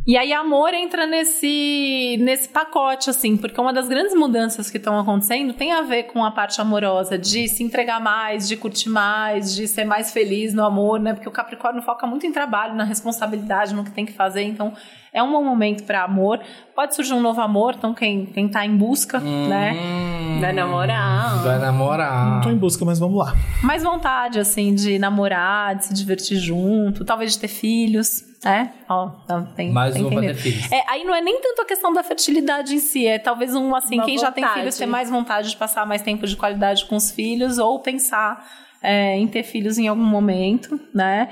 E 0.06 0.16
aí 0.16 0.32
amor 0.32 0.72
entra 0.72 1.04
nesse 1.04 2.16
nesse 2.20 2.48
pacote 2.48 3.10
assim, 3.10 3.36
porque 3.36 3.60
uma 3.60 3.72
das 3.72 3.88
grandes 3.88 4.14
mudanças 4.14 4.70
que 4.70 4.76
estão 4.76 4.96
acontecendo 4.96 5.52
tem 5.52 5.72
a 5.72 5.82
ver 5.82 6.04
com 6.04 6.24
a 6.24 6.30
parte 6.30 6.60
amorosa, 6.60 7.18
de 7.18 7.48
se 7.48 7.64
entregar 7.64 8.00
mais, 8.00 8.46
de 8.46 8.56
curtir 8.56 8.88
mais, 8.88 9.52
de 9.52 9.66
ser 9.66 9.84
mais 9.84 10.12
feliz 10.12 10.54
no 10.54 10.64
amor, 10.64 11.00
né? 11.00 11.12
Porque 11.12 11.28
o 11.28 11.32
Capricórnio 11.32 11.82
foca 11.82 12.06
muito 12.06 12.24
em 12.24 12.30
trabalho, 12.30 12.76
na 12.76 12.84
responsabilidade, 12.84 13.74
no 13.74 13.82
que 13.82 13.90
tem 13.90 14.06
que 14.06 14.12
fazer, 14.12 14.42
então 14.42 14.72
é 15.16 15.22
um 15.22 15.32
bom 15.32 15.42
momento 15.42 15.82
para 15.84 16.04
amor. 16.04 16.40
Pode 16.74 16.94
surgir 16.94 17.14
um 17.14 17.20
novo 17.22 17.40
amor, 17.40 17.74
então 17.78 17.94
quem 17.94 18.26
quem 18.26 18.46
tá 18.48 18.66
em 18.66 18.76
busca, 18.76 19.18
né? 19.18 19.72
Hum, 19.74 20.40
Vai 20.40 20.52
namorar. 20.52 21.42
Vai 21.42 21.58
namorar. 21.58 22.42
Tô 22.42 22.50
em 22.50 22.56
busca, 22.58 22.84
mas 22.84 22.98
vamos 22.98 23.16
lá. 23.16 23.34
Mais 23.62 23.82
vontade 23.82 24.38
assim 24.38 24.74
de 24.74 24.98
namorar, 24.98 25.74
de 25.76 25.86
se 25.86 25.94
divertir 25.94 26.36
junto, 26.38 27.02
talvez 27.02 27.32
de 27.32 27.38
ter 27.38 27.48
filhos, 27.48 28.22
né? 28.44 28.72
Ó, 28.88 29.10
então 29.24 29.46
tem 29.56 29.72
Mais 29.72 29.94
tem 29.94 30.04
um 30.04 30.10
pra 30.10 30.20
ter 30.20 30.34
filhos. 30.34 30.70
É, 30.70 30.84
aí 30.90 31.02
não 31.04 31.14
é 31.14 31.22
nem 31.22 31.40
tanto 31.40 31.62
a 31.62 31.64
questão 31.64 31.94
da 31.94 32.02
fertilidade 32.02 32.74
em 32.74 32.78
si, 32.78 33.06
é 33.06 33.18
talvez 33.18 33.54
um 33.54 33.74
assim, 33.74 33.96
Uma 33.96 34.04
quem 34.04 34.18
já 34.18 34.30
tem 34.30 34.44
vontade. 34.44 34.60
filhos 34.60 34.76
ter 34.76 34.86
mais 34.86 35.08
vontade 35.08 35.48
de 35.48 35.56
passar 35.56 35.86
mais 35.86 36.02
tempo 36.02 36.26
de 36.26 36.36
qualidade 36.36 36.84
com 36.84 36.94
os 36.96 37.10
filhos 37.10 37.56
ou 37.56 37.80
pensar 37.80 38.46
é, 38.82 39.16
em 39.16 39.26
ter 39.26 39.42
filhos 39.44 39.78
em 39.78 39.88
algum 39.88 40.04
momento, 40.04 40.78
né? 40.94 41.30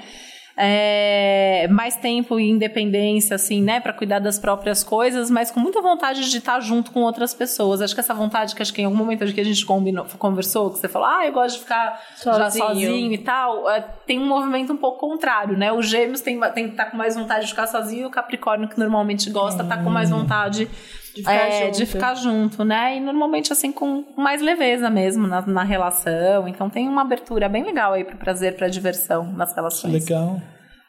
É, 0.56 1.66
mais 1.68 1.96
tempo 1.96 2.38
e 2.38 2.48
independência, 2.48 3.34
assim, 3.34 3.60
né, 3.60 3.80
para 3.80 3.92
cuidar 3.92 4.20
das 4.20 4.38
próprias 4.38 4.84
coisas, 4.84 5.28
mas 5.30 5.50
com 5.50 5.58
muita 5.58 5.82
vontade 5.82 6.30
de 6.30 6.38
estar 6.38 6.60
junto 6.60 6.92
com 6.92 7.00
outras 7.00 7.34
pessoas. 7.34 7.82
Acho 7.82 7.94
que 7.94 8.00
essa 8.00 8.14
vontade 8.14 8.54
que 8.54 8.62
acho 8.62 8.72
que 8.72 8.80
em 8.80 8.84
algum 8.84 8.96
momento 8.96 9.24
que 9.32 9.40
a 9.40 9.44
gente 9.44 9.66
combinou, 9.66 10.06
conversou, 10.18 10.70
que 10.70 10.78
você 10.78 10.88
falou, 10.88 11.08
ah, 11.08 11.26
eu 11.26 11.32
gosto 11.32 11.56
de 11.56 11.62
ficar 11.62 12.00
já 12.22 12.50
Sozinho. 12.50 12.66
sozinho 12.66 13.12
e 13.12 13.18
tal, 13.18 13.68
é, 13.68 13.80
tem 14.06 14.20
um 14.20 14.26
movimento 14.26 14.72
um 14.72 14.76
pouco 14.76 14.98
contrário, 14.98 15.56
né? 15.56 15.72
Os 15.72 15.88
gêmeos 15.88 16.20
tem, 16.20 16.38
tem 16.54 16.70
tá 16.70 16.86
com 16.86 16.96
mais 16.96 17.16
vontade 17.16 17.46
de 17.46 17.50
ficar 17.50 17.66
sozinho 17.66 18.02
e 18.02 18.06
o 18.06 18.10
Capricórnio, 18.10 18.68
que 18.68 18.78
normalmente 18.78 19.28
gosta, 19.30 19.64
tá 19.64 19.76
com 19.76 19.90
mais 19.90 20.10
vontade 20.10 20.68
De 21.14 21.22
ficar 21.22 21.34
é, 21.34 21.66
junto. 21.66 21.76
de 21.76 21.86
ficar 21.86 22.14
junto, 22.14 22.64
né? 22.64 22.96
E 22.96 23.00
normalmente 23.00 23.52
assim 23.52 23.70
com 23.70 24.04
mais 24.16 24.42
leveza 24.42 24.90
mesmo 24.90 25.26
na, 25.26 25.40
na 25.42 25.62
relação. 25.62 26.48
Então 26.48 26.68
tem 26.68 26.88
uma 26.88 27.02
abertura 27.02 27.48
bem 27.48 27.62
legal 27.62 27.92
aí 27.92 28.04
pro 28.04 28.16
prazer, 28.16 28.56
pra 28.56 28.68
diversão 28.68 29.32
nas 29.32 29.54
relações. 29.54 29.92
Legal. 29.92 30.40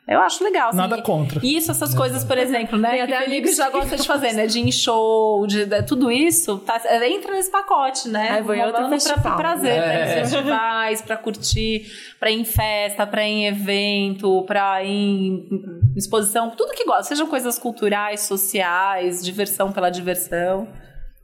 Eu 0.08 0.20
acho 0.20 0.44
legal. 0.44 0.70
assim. 0.70 0.78
Nada 0.78 1.02
contra. 1.02 1.40
E 1.44 1.58
Isso, 1.58 1.72
essas 1.72 1.96
coisas, 1.96 2.24
por 2.24 2.38
exemplo, 2.38 2.78
né? 2.78 2.90
Tem 2.92 3.08
Que 3.08 3.14
até 3.14 3.22
o 3.26 3.30
Felipe 3.30 3.54
já 3.54 3.66
que- 3.66 3.72
gosta 3.72 3.98
de 3.98 4.06
fazer, 4.06 4.34
né? 4.34 4.46
De 4.46 4.60
em 4.60 4.72
show, 4.72 5.48
de, 5.48 5.66
de- 5.66 5.82
tudo 5.84 6.12
isso, 6.12 6.60
tá, 6.60 6.80
entra 7.08 7.32
nesse 7.34 7.50
pacote, 7.50 8.08
né? 8.08 8.30
Aí 8.30 8.42
vou 8.44 8.54
em 8.54 8.60
outro 8.64 8.84
Rolando 8.84 8.90
pra- 9.04 9.14
festival. 9.14 9.38
prazer, 9.38 9.82
pra 9.84 9.94
ir 9.94 9.98
É. 9.98 10.04
em 10.04 10.20
festivais, 10.22 11.02
pra 11.02 11.18
curtir, 11.18 11.86
pra 12.20 12.30
ir 12.30 12.40
em 12.40 12.46
festa, 12.46 13.08
pra 13.08 13.24
ir 13.28 13.32
em 13.32 13.46
evento, 13.48 14.44
pra 14.46 14.84
ir 14.84 14.90
em 14.90 15.50
exposição, 15.96 16.52
tudo 16.52 16.74
que 16.74 16.86
gosta, 16.86 17.04
sejam 17.06 17.26
coisas 17.28 17.58
culturais, 17.58 18.22
sociais, 18.22 19.24
diversão 19.26 19.72
pela 19.72 19.90
diversão. 19.90 20.68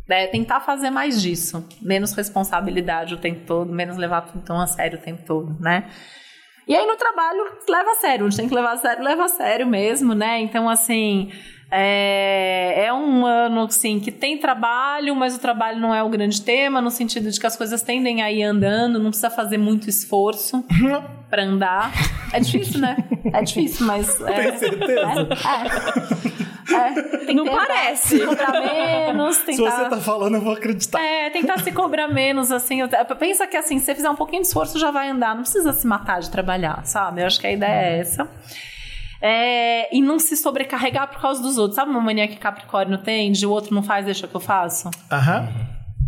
Né? 0.09 0.25
Tentar 0.27 0.59
fazer 0.59 0.89
mais 0.89 1.21
disso. 1.21 1.63
Menos 1.81 2.11
responsabilidade 2.13 3.13
o 3.13 3.17
tempo 3.17 3.45
todo, 3.45 3.71
menos 3.71 3.95
levar 3.95 4.21
tudo 4.21 4.43
tão 4.43 4.59
a 4.59 4.65
sério 4.67 4.97
o 4.97 5.01
tempo 5.01 5.21
todo, 5.25 5.55
né? 5.59 5.87
E 6.67 6.75
aí 6.75 6.85
no 6.85 6.95
trabalho 6.95 7.43
leva 7.67 7.91
a 7.91 7.95
sério, 7.95 8.25
onde 8.25 8.37
tem 8.37 8.47
que 8.47 8.53
levar 8.55 8.73
a 8.73 8.77
sério, 8.77 9.03
leva 9.03 9.25
a 9.25 9.29
sério 9.29 9.67
mesmo, 9.67 10.13
né? 10.13 10.39
Então, 10.39 10.69
assim, 10.69 11.31
é, 11.69 12.85
é 12.85 12.93
um 12.93 13.25
ano 13.25 13.61
assim, 13.61 13.99
que 13.99 14.11
tem 14.11 14.37
trabalho, 14.37 15.15
mas 15.15 15.35
o 15.35 15.39
trabalho 15.39 15.79
não 15.79 15.95
é 15.95 16.03
o 16.03 16.09
grande 16.09 16.41
tema, 16.41 16.81
no 16.81 16.91
sentido 16.91 17.31
de 17.31 17.39
que 17.39 17.47
as 17.47 17.55
coisas 17.55 17.81
tendem 17.81 18.21
a 18.21 18.31
ir 18.31 18.43
andando, 18.43 18.99
não 18.99 19.09
precisa 19.09 19.29
fazer 19.29 19.57
muito 19.57 19.89
esforço 19.89 20.63
pra 21.29 21.43
andar. 21.43 21.91
É 22.33 22.39
difícil, 22.39 22.79
né? 22.81 22.97
É 23.33 23.41
difícil, 23.41 23.85
mas. 23.85 24.19
É, 24.21 24.51
Tem 24.51 24.57
certeza? 24.57 25.29
É, 25.45 26.47
é, 26.47 26.50
tem 27.25 27.35
Não 27.35 27.45
parece. 27.45 28.19
se 28.19 28.25
cobrar 28.25 28.51
menos, 28.51 29.35
Se 29.37 29.45
tentar. 29.45 29.71
você 29.71 29.89
tá 29.89 29.97
falando, 29.97 30.35
eu 30.35 30.41
vou 30.41 30.53
acreditar. 30.53 31.01
É, 31.01 31.29
tentar 31.29 31.59
se 31.59 31.71
cobrar 31.71 32.07
menos, 32.07 32.51
assim. 32.51 32.79
Pensa 33.19 33.47
que, 33.47 33.57
assim, 33.57 33.79
se 33.79 33.85
você 33.85 33.95
fizer 33.95 34.09
um 34.09 34.15
pouquinho 34.15 34.41
de 34.41 34.47
esforço, 34.47 34.79
já 34.79 34.91
vai 34.91 35.09
andar. 35.09 35.35
Não 35.35 35.41
precisa 35.43 35.73
se 35.73 35.85
matar 35.87 36.19
de 36.21 36.29
trabalhar, 36.29 36.85
sabe? 36.85 37.21
Eu 37.21 37.27
acho 37.27 37.39
que 37.39 37.47
a 37.47 37.51
ideia 37.51 37.71
é 37.95 37.99
essa. 37.99 38.27
É, 39.21 39.95
e 39.95 40.01
não 40.01 40.17
se 40.17 40.35
sobrecarregar 40.35 41.07
por 41.09 41.21
causa 41.21 41.41
dos 41.41 41.57
outros. 41.57 41.75
Sabe 41.75 41.91
uma 41.91 42.01
mania 42.01 42.27
que 42.27 42.37
Capricórnio 42.37 42.97
tem? 42.97 43.31
De 43.31 43.45
o 43.45 43.51
outro 43.51 43.73
não 43.75 43.83
faz, 43.83 44.05
deixa 44.05 44.27
que 44.27 44.35
eu 44.35 44.41
faço? 44.41 44.89
Aham. 45.11 45.47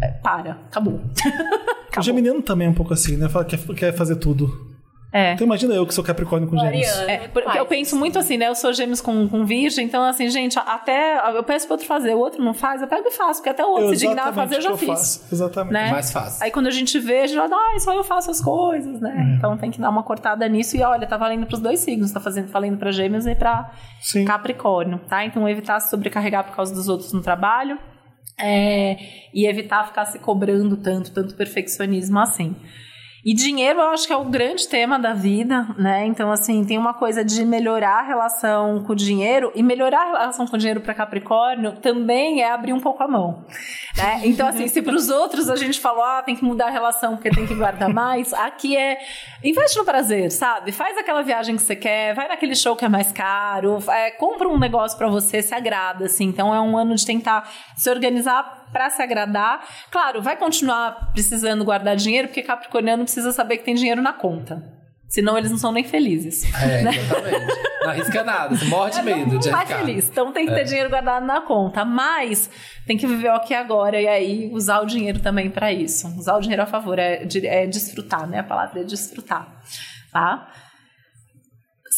É, 0.01 0.07
para, 0.23 0.57
acabou. 0.69 0.99
O 1.95 2.01
geminiano 2.01 2.41
também 2.41 2.65
é 2.65 2.69
um 2.71 2.73
pouco 2.73 2.91
assim, 2.91 3.17
né? 3.17 3.27
Quer, 3.47 3.59
quer 3.75 3.93
fazer 3.95 4.15
tudo. 4.15 4.72
É. 5.13 5.33
Então 5.33 5.45
imagina 5.45 5.75
eu 5.75 5.85
que 5.85 5.93
sou 5.93 6.03
Capricórnio 6.03 6.49
com 6.49 6.57
gêmeos. 6.57 6.89
É, 7.01 7.27
porque 7.27 7.57
eu 7.57 7.67
penso 7.67 7.95
muito 7.95 8.17
assim, 8.17 8.35
né? 8.35 8.47
Eu 8.47 8.55
sou 8.55 8.73
gêmeos 8.73 8.99
com, 8.99 9.29
com 9.29 9.45
virgem, 9.45 9.85
então 9.85 10.03
assim, 10.03 10.27
gente, 10.27 10.57
até 10.57 11.21
eu 11.37 11.43
peço 11.43 11.67
pro 11.67 11.75
outro 11.75 11.85
fazer, 11.85 12.15
o 12.15 12.19
outro 12.19 12.43
não 12.43 12.53
faz, 12.53 12.81
eu 12.81 12.87
pego 12.87 13.07
e 13.07 13.11
faço, 13.11 13.39
porque 13.39 13.49
até 13.49 13.63
o 13.63 13.69
outro 13.69 13.89
se 13.89 14.07
dignar 14.07 14.29
a 14.29 14.33
fazer, 14.33 14.55
eu 14.55 14.61
já 14.61 14.75
fiz. 14.75 14.87
faço. 14.87 15.25
Exatamente. 15.31 15.71
né? 15.71 15.91
Mais 15.91 16.11
fácil. 16.11 16.43
Aí 16.43 16.49
quando 16.49 16.65
a 16.65 16.71
gente 16.71 16.97
vê, 16.99 17.27
já 17.27 17.45
ah, 17.45 17.79
só 17.79 17.93
eu 17.93 18.03
faço 18.03 18.31
as 18.31 18.41
coisas, 18.41 18.99
né? 18.99 19.13
Uhum. 19.15 19.35
Então 19.35 19.57
tem 19.57 19.69
que 19.69 19.79
dar 19.79 19.91
uma 19.91 20.01
cortada 20.01 20.47
nisso 20.47 20.75
e 20.75 20.81
olha, 20.81 21.05
tá 21.05 21.15
valendo 21.15 21.45
pros 21.45 21.59
dois 21.59 21.79
signos, 21.79 22.11
tá 22.11 22.19
fazendo, 22.19 22.47
valendo 22.47 22.77
pra 22.77 22.91
gêmeos 22.91 23.27
e 23.27 23.35
pra 23.35 23.71
Sim. 24.01 24.25
Capricórnio, 24.25 24.99
tá? 25.07 25.23
Então 25.23 25.47
evitar 25.47 25.79
se 25.79 25.91
sobrecarregar 25.91 26.43
por 26.43 26.55
causa 26.55 26.73
dos 26.73 26.89
outros 26.89 27.13
no 27.13 27.21
trabalho 27.21 27.77
é, 28.39 28.97
e 29.33 29.45
evitar 29.45 29.85
ficar 29.85 30.05
se 30.05 30.17
cobrando 30.17 30.77
tanto, 30.77 31.11
tanto 31.11 31.35
perfeccionismo 31.35 32.19
assim. 32.19 32.55
E 33.25 33.33
dinheiro 33.33 33.79
eu 33.79 33.87
acho 33.87 34.05
que 34.05 34.11
é 34.11 34.17
o 34.17 34.25
grande 34.25 34.67
tema 34.67 34.99
da 34.99 35.13
vida, 35.13 35.65
né? 35.77 36.05
Então, 36.05 36.29
assim, 36.29 36.65
tem 36.65 36.77
uma 36.77 36.93
coisa 36.93 37.23
de 37.23 37.45
melhorar 37.45 37.99
a 37.99 38.01
relação 38.01 38.83
com 38.83 38.91
o 38.91 38.95
dinheiro, 38.95 39.49
e 39.55 39.63
melhorar 39.63 40.01
a 40.01 40.05
relação 40.05 40.45
com 40.45 40.55
o 40.55 40.59
dinheiro 40.59 40.81
para 40.81 40.93
Capricórnio 40.93 41.71
também 41.73 42.41
é 42.41 42.51
abrir 42.51 42.73
um 42.73 42.81
pouco 42.81 43.01
a 43.01 43.07
mão. 43.07 43.45
Né? 43.95 44.21
Então, 44.25 44.45
assim, 44.47 44.67
se 44.67 44.81
para 44.81 44.95
os 44.95 45.09
outros 45.09 45.49
a 45.49 45.55
gente 45.55 45.79
falou, 45.79 46.03
ah, 46.03 46.21
tem 46.21 46.35
que 46.35 46.43
mudar 46.43 46.67
a 46.67 46.71
relação 46.71 47.15
porque 47.15 47.29
tem 47.29 47.47
que 47.47 47.55
guardar 47.55 47.87
mais, 47.87 48.33
aqui 48.33 48.75
é 48.75 48.97
investe 49.43 49.77
no 49.77 49.85
prazer, 49.85 50.29
sabe? 50.31 50.71
Faz 50.71 50.97
aquela 50.97 51.21
viagem 51.21 51.55
que 51.55 51.61
você 51.61 51.75
quer, 51.75 52.13
vai 52.13 52.27
naquele 52.27 52.55
show 52.55 52.75
que 52.75 52.83
é 52.83 52.89
mais 52.89 53.11
caro, 53.11 53.81
é, 53.89 54.11
compra 54.11 54.49
um 54.49 54.59
negócio 54.59 54.97
para 54.97 55.07
você, 55.07 55.41
se 55.41 55.53
agrada, 55.55 56.05
assim. 56.05 56.25
Então, 56.25 56.53
é 56.53 56.59
um 56.59 56.77
ano 56.77 56.95
de 56.95 57.05
tentar 57.05 57.49
se 57.75 57.89
organizar 57.89 58.63
para 58.73 58.89
se 58.89 59.01
agradar. 59.01 59.63
Claro, 59.91 60.21
vai 60.21 60.35
continuar 60.35 61.11
precisando 61.13 61.63
guardar 61.63 61.95
dinheiro, 61.95 62.27
porque 62.27 62.41
Capricorniano 62.41 63.05
precisa 63.13 63.31
saber 63.31 63.57
que 63.57 63.63
tem 63.63 63.75
dinheiro 63.75 64.01
na 64.01 64.13
conta. 64.13 64.63
Senão 65.07 65.37
eles 65.37 65.51
não 65.51 65.59
são 65.59 65.71
nem 65.71 65.83
felizes. 65.83 66.43
É, 66.55 66.81
né? 66.83 66.91
exatamente. 66.97 67.63
Não 67.81 67.89
arrisca 67.89 68.23
nada, 68.23 68.55
você 68.55 68.65
morre 68.65 68.91
de 68.91 68.99
É, 68.99 69.03
medo 69.03 69.33
não 69.33 69.39
de 69.39 69.65
feliz. 69.67 70.09
Então 70.09 70.31
tem 70.31 70.47
que 70.47 70.53
ter 70.53 70.63
dinheiro 70.63 70.89
guardado 70.89 71.25
na 71.25 71.41
conta. 71.41 71.85
Mas 71.85 72.49
tem 72.87 72.97
que 72.97 73.05
viver 73.05 73.29
o 73.29 73.35
aqui 73.35 73.53
agora 73.53 74.01
e 74.01 74.07
aí 74.07 74.49
usar 74.51 74.79
o 74.79 74.85
dinheiro 74.85 75.19
também 75.19 75.51
para 75.51 75.71
isso. 75.71 76.07
Usar 76.17 76.35
o 76.37 76.39
dinheiro 76.39 76.63
a 76.63 76.65
favor 76.65 76.97
é, 76.97 77.27
é 77.43 77.67
desfrutar, 77.67 78.27
né? 78.27 78.39
A 78.39 78.43
palavra 78.43 78.81
é 78.81 78.83
desfrutar. 78.83 79.61
Tá? 80.11 80.47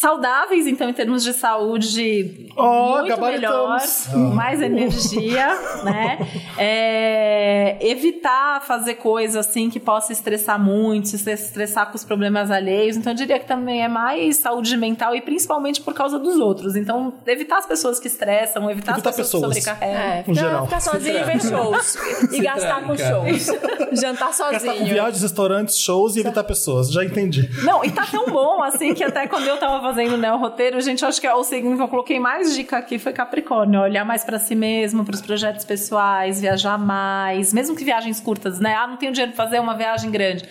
Saudáveis, 0.06 0.68
então, 0.68 0.88
em 0.88 0.94
termos 0.94 1.23
de 1.23 1.34
saúde, 1.34 2.48
Ó, 2.56 3.02
muito 3.02 3.19
melhor, 3.19 3.80
gabaritamos. 3.80 4.07
mais 4.36 4.61
energia, 4.61 5.48
né? 5.84 6.19
É, 6.60 7.76
evitar 7.82 8.61
fazer 8.61 8.95
coisa 8.95 9.40
assim 9.40 9.68
que 9.68 9.80
possa 9.80 10.14
estressar 10.14 10.64
muito, 10.64 11.07
se 11.07 11.32
estressar 11.32 11.90
com 11.90 11.95
os 11.95 12.03
problemas 12.03 12.52
alheios. 12.52 12.95
Então, 12.95 13.14
eu 13.14 13.18
diria 13.18 13.40
que 13.40 13.48
também 13.48 13.84
é 13.84 13.88
mais 13.88 14.38
saúde 14.38 14.77
mental 14.77 15.15
e 15.15 15.22
principalmente 15.22 15.82
por 15.82 15.95
causa 15.95 16.19
dos 16.19 16.38
outros. 16.38 16.76
Então, 16.76 17.15
evitar 17.26 17.57
as 17.57 17.65
pessoas 17.65 17.99
que 17.99 18.06
estressam, 18.06 18.69
evitar, 18.69 18.91
Evitar 18.94 19.10
as 19.10 19.15
pessoas, 19.15 19.56
pessoas. 19.56 19.56
que 19.57 19.61
sobrecarregam. 19.64 20.02
É, 20.11 20.23
ficar, 20.23 20.34
geral. 20.36 20.65
ficar 20.65 20.80
sozinho 20.82 21.18
e 21.18 21.23
ver 21.23 21.41
shows. 21.41 21.98
E 22.26 22.27
Se 22.27 22.41
gastar 22.41 22.84
com 22.84 22.95
shows. 22.95 23.45
Jantar 23.99 24.27
Gastar 24.27 24.52
com 24.52 24.60
sozinho. 24.60 24.86
viagens, 24.86 25.22
restaurantes, 25.23 25.80
shows 25.80 26.15
e 26.15 26.19
evitar 26.19 26.44
pessoas. 26.44 26.91
Já 26.91 27.03
entendi. 27.03 27.49
Não, 27.64 27.84
e 27.84 27.90
tá 27.90 28.06
tão 28.06 28.27
bom 28.27 28.61
assim 28.61 28.94
que 28.94 29.03
até 29.03 29.26
quando 29.27 29.48
eu 29.48 29.57
tava 29.57 29.82
fazendo 29.82 29.95
né, 29.96 30.32
o 30.32 30.38
roteiro, 30.38 30.80
gente, 30.82 31.04
acho 31.04 31.20
que 31.20 31.28
é 31.28 31.34
o 31.34 31.44
signo 31.44 31.76
que 31.76 31.82
eu 31.82 31.88
coloquei 31.88 32.20
mais 32.20 32.56
dica 32.56 32.78
aqui 32.78 33.00
foi 33.00 33.14
Capricórnio. 33.14 33.82
Olhar 33.82 34.06
mais 34.06 34.24
pra 34.24 34.38
si 34.38 34.56
mesmo, 34.56 35.04
pros 35.06 35.22
projetos 35.22 35.66
pessoais, 35.66 36.40
viajar 36.40 36.78
mais, 36.78 37.54
mesmo 37.54 37.76
que 37.76 37.84
viagens 37.84 38.20
curtas, 38.20 38.60
né? 38.60 38.76
Ah, 38.76 38.88
não 38.88 38.98
tenho 38.98 39.12
dinheiro 39.12 39.34
pra 39.34 39.46
fazer 39.46 39.60
uma 39.60 39.76
viagem 39.76 40.12
grande. 40.12 40.44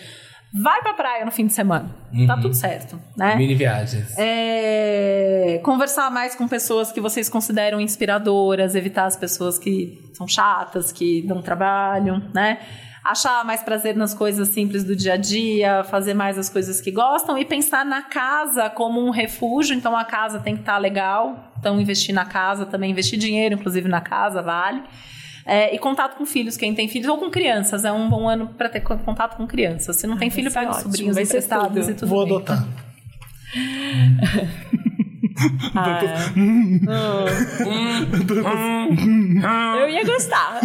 Vai 0.57 0.81
pra 0.81 0.93
praia 0.93 1.25
no 1.25 1.31
fim 1.31 1.47
de 1.47 1.53
semana. 1.53 1.93
Tá 2.25 2.37
tudo 2.37 2.53
certo, 2.53 2.97
né? 3.17 3.35
Mini 3.35 3.55
viagens. 3.55 4.13
É, 4.17 5.59
conversar 5.63 6.09
mais 6.09 6.33
com 6.33 6.47
pessoas 6.47 6.93
que 6.93 7.01
vocês 7.01 7.27
consideram 7.27 7.81
inspiradoras, 7.81 8.73
evitar 8.73 9.05
as 9.05 9.17
pessoas 9.17 9.59
que 9.59 9.99
são 10.13 10.25
chatas, 10.25 10.93
que 10.93 11.21
dão 11.27 11.41
trabalho, 11.41 12.23
né? 12.33 12.59
Achar 13.05 13.45
mais 13.45 13.61
prazer 13.61 13.95
nas 13.95 14.15
coisas 14.15 14.47
simples 14.47 14.83
do 14.83 14.95
dia 14.95 15.13
a 15.13 15.17
dia, 15.17 15.83
fazer 15.83 16.15
mais 16.15 16.39
as 16.39 16.49
coisas 16.49 16.81
que 16.81 16.89
gostam 16.89 17.37
e 17.37 17.45
pensar 17.45 17.85
na 17.85 18.01
casa 18.01 18.67
como 18.67 18.99
um 19.05 19.11
refúgio. 19.11 19.75
Então 19.75 19.95
a 19.95 20.03
casa 20.03 20.39
tem 20.39 20.55
que 20.55 20.61
estar 20.61 20.79
legal, 20.79 21.53
então 21.59 21.79
investir 21.79 22.15
na 22.15 22.25
casa 22.25 22.65
também, 22.65 22.89
investir 22.89 23.19
dinheiro, 23.19 23.53
inclusive 23.53 23.87
na 23.87 24.01
casa, 24.01 24.41
vale. 24.41 24.81
É, 25.45 25.75
e 25.75 25.77
contato 25.77 26.17
com 26.17 26.25
filhos, 26.25 26.57
quem 26.57 26.73
tem 26.73 26.87
filhos, 26.87 27.07
ou 27.07 27.19
com 27.19 27.29
crianças. 27.29 27.85
É 27.85 27.91
um 27.91 28.09
bom 28.09 28.27
ano 28.27 28.47
para 28.57 28.67
ter 28.67 28.79
contato 28.79 29.37
com 29.37 29.45
crianças. 29.45 29.97
Se 29.97 30.07
não 30.07 30.17
tem 30.17 30.31
filho, 30.31 30.49
ser 30.49 30.57
pega 30.59 30.71
os 30.71 30.77
ótimo, 30.77 30.91
sobrinhos 30.91 31.15
vai 31.15 31.25
ser 31.25 31.37
emprestados 31.37 31.85
tudo. 31.85 31.91
e 31.91 31.93
tudo 31.93 32.09
Vou 32.09 32.25
bem. 32.25 32.35
adotar. 32.35 32.67
Eu 39.81 39.89
ia 39.89 40.03
gostar. 40.05 40.59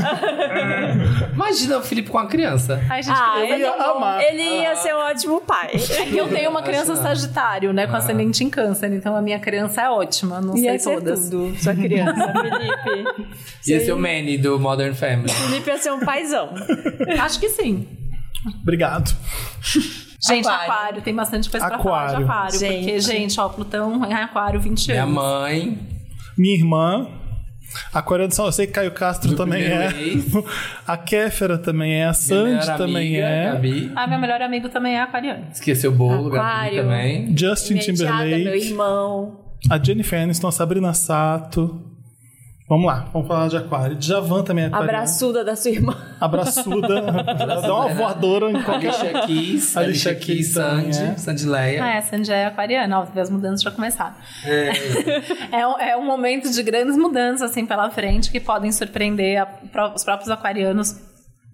Imagina 1.35 1.79
o 1.79 1.83
Felipe 1.83 2.11
com 2.11 2.19
a 2.19 2.27
criança. 2.27 2.81
Ai, 2.89 3.03
gente, 3.03 3.17
Ah, 3.17 3.33
criança 3.37 3.55
ele, 3.55 3.65
é 3.65 3.77
bom. 3.77 3.97
amar. 3.97 4.23
ele 4.23 4.43
ia 4.43 4.77
ser 4.77 4.95
um 4.95 4.99
ótimo 4.99 5.41
pai. 5.41 5.73
É 5.75 6.05
que 6.07 6.17
eu 6.17 6.29
tenho 6.29 6.51
uma 6.51 6.63
criança 6.63 6.95
sagitário, 6.97 7.73
né? 7.73 7.87
Com 7.87 7.97
ascendente 7.97 8.45
em 8.45 8.51
câncer. 8.51 8.93
Então 8.93 9.17
a 9.17 9.23
minha 9.23 9.39
criança 9.41 9.83
é 9.83 9.91
ótima. 9.91 10.41
Não 10.41 10.57
Ia 10.57 10.71
sei 10.71 10.79
ser 10.79 10.95
todas. 10.95 11.29
tudo, 11.29 11.57
sua 11.61 11.75
criança, 11.75 12.33
Felipe. 12.33 13.27
Ia 13.67 13.81
ser 13.85 13.93
o 13.93 13.99
Manny 13.99 14.39
do 14.39 14.59
Modern 14.59 14.95
Family. 14.95 15.31
Felipe 15.31 15.69
ia 15.71 15.79
ser 15.79 15.91
um 15.93 16.01
paizão. 16.01 16.51
Acho 17.21 17.41
que 17.41 17.49
sim. 17.49 17.87
Obrigado. 18.63 19.15
Gente, 20.27 20.47
Aquário. 20.47 20.73
aquário, 20.73 21.03
tem 21.03 21.15
bastante 21.15 21.49
coisa 21.51 21.67
pra 21.67 21.77
Aquário. 21.77 22.09
falar 22.09 22.19
de 22.19 22.25
aquário. 22.25 22.59
Gente. 22.59 22.85
Porque, 22.85 23.01
gente, 23.01 23.41
ó, 23.41 23.49
Plutão 23.49 24.05
é 24.05 24.15
aquário 24.15 24.61
20 24.61 24.89
Minha 24.89 25.03
anos. 25.03 25.15
mãe. 25.15 25.79
Minha 26.37 26.55
irmã. 26.57 27.09
Aquariano 27.95 28.33
São, 28.33 28.47
eu 28.47 28.53
sei 28.53 28.67
que 28.67 28.73
Caio 28.73 28.91
Castro 28.91 29.31
Do 29.31 29.37
também 29.37 29.63
é. 29.63 29.87
ex. 29.97 30.27
A 30.87 30.97
Kéfera 30.97 31.57
também 31.57 31.93
é. 31.93 32.03
A 32.03 32.07
minha 32.07 32.13
Sandy 32.15 32.67
também 32.77 32.97
amiga, 33.23 33.29
é. 33.29 33.53
Gabi. 33.53 33.93
Ah, 33.95 34.07
meu 34.09 34.19
melhor 34.19 34.43
amigo 34.43 34.69
também 34.69 34.97
é 34.97 35.03
aquariano. 35.03 35.47
Esqueceu 35.53 35.93
o 35.93 35.95
bolo, 35.95 36.31
Gabi 36.31 36.77
também. 36.77 37.37
Justin 37.37 37.75
Minha 37.75 37.91
enteada, 37.91 38.25
meu 38.25 38.37
Timberlake. 38.39 38.67
irmão. 38.67 39.41
A 39.71 39.79
Jennifer 39.83 40.21
Aniston, 40.21 40.49
a 40.49 40.53
Sabrina 40.53 40.93
Sato. 40.93 41.81
Vamos 42.71 42.87
lá, 42.87 43.09
vamos 43.13 43.27
falar 43.27 43.49
de 43.49 43.57
aquário. 43.57 43.97
Djavan 43.97 44.45
também 44.45 44.63
é 44.63 44.67
aquariano. 44.69 44.93
Abraçuda 44.93 45.45
da 45.45 45.57
sua 45.57 45.73
irmã. 45.73 45.97
Abraçuda. 46.21 47.03
Dá 47.35 47.75
uma 47.75 47.89
voadora 47.89 48.49
em 48.49 48.63
qualquer... 48.63 48.91
Alicia 48.95 49.23
Keys. 49.27 49.77
Alicia 49.77 50.15
Keys 50.15 50.53
Sandy. 50.53 50.99
é. 51.03 51.17
Sandy 51.17 51.47
Leia. 51.47 51.85
Ah, 51.85 51.95
é, 51.97 52.01
Sandy 52.01 52.31
é 52.31 52.47
aquariana. 52.47 53.01
Ó, 53.01 53.21
as 53.21 53.29
mudanças 53.29 53.63
já 53.63 53.73
começaram. 53.73 54.15
É, 55.51 55.67
um- 55.67 55.79
é 55.81 55.97
um 55.97 56.07
momento 56.07 56.49
de 56.49 56.63
grandes 56.63 56.97
mudanças, 56.97 57.51
assim, 57.51 57.67
pela 57.67 57.91
frente, 57.91 58.31
que 58.31 58.39
podem 58.39 58.71
surpreender 58.71 59.43
a- 59.43 59.93
os 59.93 60.05
próprios 60.05 60.31
aquarianos, 60.31 60.93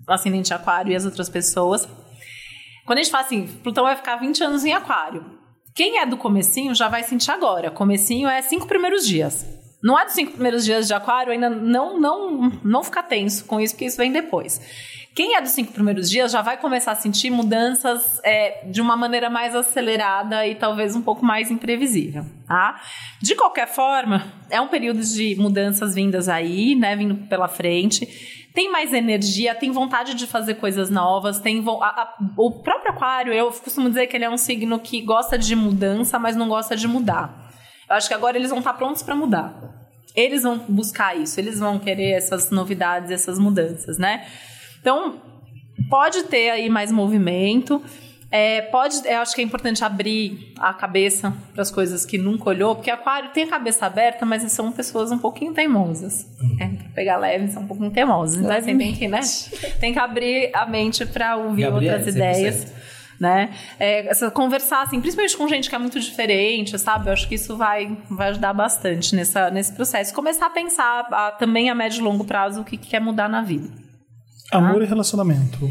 o 0.06 0.12
ascendente 0.12 0.52
aquário 0.52 0.92
e 0.92 0.96
as 0.96 1.06
outras 1.06 1.30
pessoas. 1.30 1.88
Quando 2.84 2.98
a 2.98 3.02
gente 3.02 3.10
fala 3.10 3.24
assim, 3.24 3.46
Plutão 3.62 3.84
vai 3.84 3.96
ficar 3.96 4.16
20 4.16 4.44
anos 4.44 4.66
em 4.66 4.74
aquário. 4.74 5.24
Quem 5.74 5.98
é 5.98 6.04
do 6.04 6.18
comecinho 6.18 6.74
já 6.74 6.88
vai 6.90 7.02
sentir 7.04 7.30
agora. 7.30 7.70
Comecinho 7.70 8.28
é 8.28 8.42
cinco 8.42 8.66
primeiros 8.66 9.06
dias. 9.06 9.55
Não 9.86 9.96
é 9.96 10.04
dos 10.04 10.14
cinco 10.14 10.32
primeiros 10.32 10.64
dias 10.64 10.88
de 10.88 10.94
aquário, 10.94 11.30
ainda 11.32 11.48
não, 11.48 12.00
não, 12.00 12.50
não 12.64 12.82
ficar 12.82 13.04
tenso 13.04 13.44
com 13.44 13.60
isso, 13.60 13.72
porque 13.74 13.84
isso 13.84 13.96
vem 13.96 14.10
depois. 14.10 14.60
Quem 15.14 15.36
é 15.36 15.40
dos 15.40 15.52
cinco 15.52 15.72
primeiros 15.72 16.10
dias 16.10 16.32
já 16.32 16.42
vai 16.42 16.56
começar 16.56 16.90
a 16.90 16.94
sentir 16.96 17.30
mudanças 17.30 18.20
é, 18.24 18.64
de 18.66 18.80
uma 18.82 18.96
maneira 18.96 19.30
mais 19.30 19.54
acelerada 19.54 20.44
e 20.44 20.56
talvez 20.56 20.96
um 20.96 21.02
pouco 21.02 21.24
mais 21.24 21.52
imprevisível, 21.52 22.24
tá? 22.48 22.80
De 23.22 23.36
qualquer 23.36 23.68
forma, 23.68 24.26
é 24.50 24.60
um 24.60 24.66
período 24.66 25.00
de 25.02 25.36
mudanças 25.38 25.94
vindas 25.94 26.28
aí, 26.28 26.74
né, 26.74 26.96
vindo 26.96 27.14
pela 27.28 27.46
frente. 27.46 28.04
Tem 28.52 28.70
mais 28.72 28.92
energia, 28.92 29.54
tem 29.54 29.70
vontade 29.70 30.14
de 30.14 30.26
fazer 30.26 30.54
coisas 30.54 30.90
novas, 30.90 31.38
tem 31.38 31.64
a- 31.80 31.84
a- 31.84 32.14
o 32.36 32.50
próprio 32.50 32.90
aquário, 32.90 33.32
eu 33.32 33.52
costumo 33.52 33.88
dizer 33.88 34.08
que 34.08 34.16
ele 34.16 34.24
é 34.24 34.30
um 34.30 34.36
signo 34.38 34.80
que 34.80 35.00
gosta 35.00 35.38
de 35.38 35.54
mudança, 35.54 36.18
mas 36.18 36.34
não 36.34 36.48
gosta 36.48 36.74
de 36.76 36.88
mudar. 36.88 37.45
Eu 37.88 37.96
acho 37.96 38.08
que 38.08 38.14
agora 38.14 38.36
eles 38.36 38.50
vão 38.50 38.58
estar 38.58 38.74
prontos 38.74 39.02
para 39.02 39.14
mudar. 39.14 39.54
Eles 40.14 40.42
vão 40.42 40.58
buscar 40.68 41.16
isso, 41.16 41.38
eles 41.38 41.58
vão 41.58 41.78
querer 41.78 42.12
essas 42.12 42.50
novidades, 42.50 43.10
essas 43.10 43.38
mudanças, 43.38 43.98
né? 43.98 44.26
Então, 44.80 45.20
pode 45.90 46.24
ter 46.24 46.50
aí 46.50 46.70
mais 46.70 46.90
movimento. 46.90 47.82
É, 48.30 48.62
pode, 48.62 48.96
eu 49.06 49.18
acho 49.18 49.34
que 49.34 49.40
é 49.40 49.44
importante 49.44 49.84
abrir 49.84 50.52
a 50.58 50.74
cabeça 50.74 51.32
para 51.52 51.62
as 51.62 51.70
coisas 51.70 52.04
que 52.04 52.18
nunca 52.18 52.48
olhou, 52.48 52.74
porque 52.74 52.90
Aquário 52.90 53.30
tem 53.30 53.44
a 53.44 53.48
cabeça 53.48 53.86
aberta, 53.86 54.26
mas 54.26 54.42
são 54.50 54.72
pessoas 54.72 55.12
um 55.12 55.18
pouquinho 55.18 55.52
teimosas. 55.52 56.26
É, 56.58 56.66
pra 56.66 56.88
pegar 56.94 57.18
leve, 57.18 57.48
são 57.48 57.62
um 57.62 57.66
pouquinho 57.66 57.90
teimosas. 57.90 58.36
Então, 58.36 58.50
assim, 58.50 58.76
tem 58.76 58.94
que, 58.94 59.06
né? 59.06 59.20
Tem 59.78 59.92
que 59.92 59.98
abrir 59.98 60.50
a 60.54 60.66
mente 60.66 61.06
para 61.06 61.36
ouvir 61.36 61.62
Gabriela, 61.62 61.98
outras 61.98 62.14
100%. 62.14 62.72
Né? 63.20 63.54
É, 63.78 64.10
conversar, 64.30 64.82
assim, 64.82 65.00
principalmente 65.00 65.36
com 65.36 65.48
gente 65.48 65.68
que 65.68 65.74
é 65.74 65.78
muito 65.78 65.98
diferente, 66.00 66.78
sabe? 66.78 67.08
Eu 67.08 67.12
acho 67.12 67.28
que 67.28 67.34
isso 67.34 67.56
vai, 67.56 67.96
vai 68.10 68.28
ajudar 68.30 68.52
bastante 68.52 69.14
nessa, 69.14 69.50
nesse 69.50 69.72
processo. 69.72 70.14
Começar 70.14 70.46
a 70.46 70.50
pensar 70.50 71.06
a- 71.10 71.30
também 71.32 71.70
a 71.70 71.74
médio 71.74 72.00
e 72.00 72.02
longo 72.02 72.24
prazo 72.24 72.60
o 72.60 72.64
que, 72.64 72.76
que 72.76 72.88
quer 72.88 73.00
mudar 73.00 73.28
na 73.28 73.42
vida. 73.42 73.68
Amor 74.52 74.82
e 74.82 74.86
relacionamento. 74.86 75.68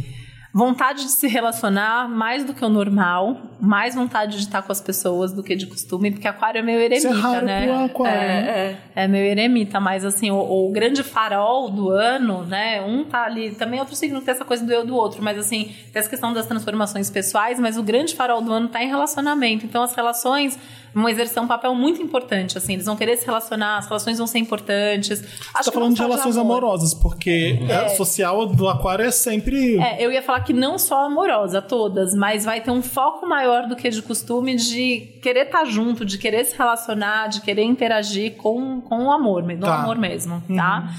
Vontade 0.57 1.03
de 1.03 1.11
se 1.11 1.27
relacionar 1.27 2.07
mais 2.07 2.45
do 2.45 2.53
que 2.53 2.63
o 2.63 2.69
normal, 2.69 3.41
mais 3.59 3.93
vontade 3.93 4.37
de 4.37 4.43
estar 4.43 4.61
com 4.61 4.71
as 4.71 4.79
pessoas 4.79 5.33
do 5.33 5.43
que 5.43 5.53
de 5.53 5.67
costume, 5.67 6.11
porque 6.11 6.29
aquário 6.29 6.59
é 6.59 6.61
meio 6.61 6.79
eremita, 6.79 7.09
Isso 7.09 7.17
é 7.17 7.21
raro 7.21 7.45
né? 7.45 7.63
pro 7.63 7.73
aquário, 7.73 8.17
é, 8.17 8.27
né? 8.27 8.77
é, 8.95 9.03
é 9.03 9.05
meio 9.05 9.25
eremita, 9.25 9.81
mas 9.81 10.05
assim, 10.05 10.31
o, 10.31 10.37
o 10.37 10.71
grande 10.71 11.03
farol 11.03 11.69
do 11.69 11.89
ano, 11.89 12.45
né? 12.45 12.81
Um 12.81 13.03
tá 13.03 13.25
ali, 13.25 13.51
também 13.51 13.81
outro 13.81 13.97
signo 13.97 14.21
tem 14.21 14.31
essa 14.31 14.45
coisa 14.45 14.65
do 14.65 14.71
eu 14.71 14.85
do 14.85 14.95
outro, 14.95 15.21
mas 15.21 15.37
assim, 15.37 15.75
tem 15.91 15.99
essa 15.99 16.09
questão 16.09 16.31
das 16.31 16.45
transformações 16.45 17.09
pessoais, 17.09 17.59
mas 17.59 17.77
o 17.77 17.83
grande 17.83 18.15
farol 18.15 18.41
do 18.41 18.53
ano 18.53 18.69
tá 18.69 18.81
em 18.81 18.87
relacionamento. 18.87 19.65
Então 19.65 19.83
as 19.83 19.93
relações 19.93 20.57
vão 20.95 21.09
exercer 21.09 21.43
um 21.43 21.47
papel 21.47 21.75
muito 21.75 22.01
importante, 22.01 22.57
assim, 22.57 22.73
eles 22.73 22.85
vão 22.85 22.95
querer 22.95 23.17
se 23.17 23.25
relacionar, 23.25 23.77
as 23.79 23.85
relações 23.85 24.17
vão 24.17 24.25
ser 24.25 24.39
importantes. 24.39 25.19
Você 25.19 25.27
Acho 25.53 25.65
tá 25.65 25.71
falando 25.71 25.93
de 25.93 26.01
relações 26.01 26.37
amor. 26.37 26.57
amorosas, 26.59 26.93
porque 26.93 27.59
a 27.69 27.89
social 27.89 28.45
do 28.47 28.67
aquário 28.69 29.03
é 29.05 29.11
sempre. 29.11 29.77
É, 29.77 30.03
eu 30.03 30.11
ia 30.11 30.21
falar 30.23 30.39
que 30.39 30.53
não 30.53 30.79
só 30.79 31.05
amorosa, 31.05 31.61
todas, 31.61 32.15
mas 32.15 32.45
vai 32.45 32.61
ter 32.61 32.71
um 32.71 32.81
foco 32.81 33.27
maior 33.27 33.67
do 33.67 33.75
que 33.75 33.89
de 33.89 34.01
costume 34.01 34.55
de 34.55 35.01
querer 35.21 35.47
estar 35.47 35.65
junto, 35.65 36.05
de 36.05 36.17
querer 36.17 36.45
se 36.45 36.57
relacionar, 36.57 37.27
de 37.27 37.41
querer 37.41 37.63
interagir 37.63 38.35
com, 38.37 38.79
com 38.81 39.05
o 39.07 39.11
amor, 39.11 39.43
do 39.43 39.65
Tá. 39.65 39.75
amor 39.81 39.97
mesmo, 39.97 40.41
tá? 40.55 40.89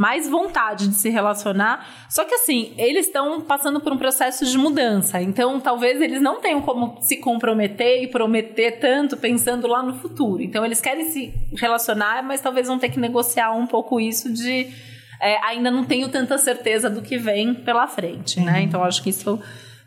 Mais 0.00 0.26
vontade 0.28 0.88
de 0.88 0.94
se 0.94 1.10
relacionar. 1.10 1.86
Só 2.08 2.24
que 2.24 2.34
assim, 2.34 2.72
eles 2.78 3.06
estão 3.06 3.42
passando 3.42 3.80
por 3.80 3.92
um 3.92 3.98
processo 3.98 4.46
de 4.46 4.56
mudança. 4.56 5.20
Então, 5.20 5.60
talvez 5.60 6.00
eles 6.00 6.22
não 6.22 6.40
tenham 6.40 6.62
como 6.62 6.96
se 7.02 7.18
comprometer 7.18 8.02
e 8.02 8.06
prometer 8.06 8.78
tanto 8.80 9.16
pensando 9.16 9.66
lá 9.66 9.82
no 9.82 9.94
futuro. 9.94 10.42
Então, 10.42 10.64
eles 10.64 10.80
querem 10.80 11.10
se 11.10 11.34
relacionar, 11.54 12.22
mas 12.22 12.40
talvez 12.40 12.66
vão 12.66 12.78
ter 12.78 12.88
que 12.88 12.98
negociar 12.98 13.52
um 13.52 13.66
pouco 13.66 14.00
isso 14.00 14.32
de 14.32 14.68
é, 15.20 15.36
ainda 15.44 15.70
não 15.70 15.84
tenho 15.84 16.08
tanta 16.08 16.38
certeza 16.38 16.88
do 16.88 17.02
que 17.02 17.18
vem 17.18 17.52
pela 17.52 17.86
frente, 17.86 18.40
né? 18.40 18.62
Então 18.62 18.82
acho 18.82 19.02
que 19.02 19.10
isso 19.10 19.38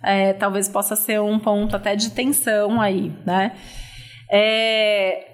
é, 0.02 0.34
talvez 0.34 0.70
possa 0.70 0.96
ser 0.96 1.20
um 1.20 1.40
ponto 1.40 1.76
até 1.76 1.96
de 1.96 2.12
tensão 2.12 2.80
aí, 2.80 3.12
né? 3.26 3.54
É, 4.30 5.33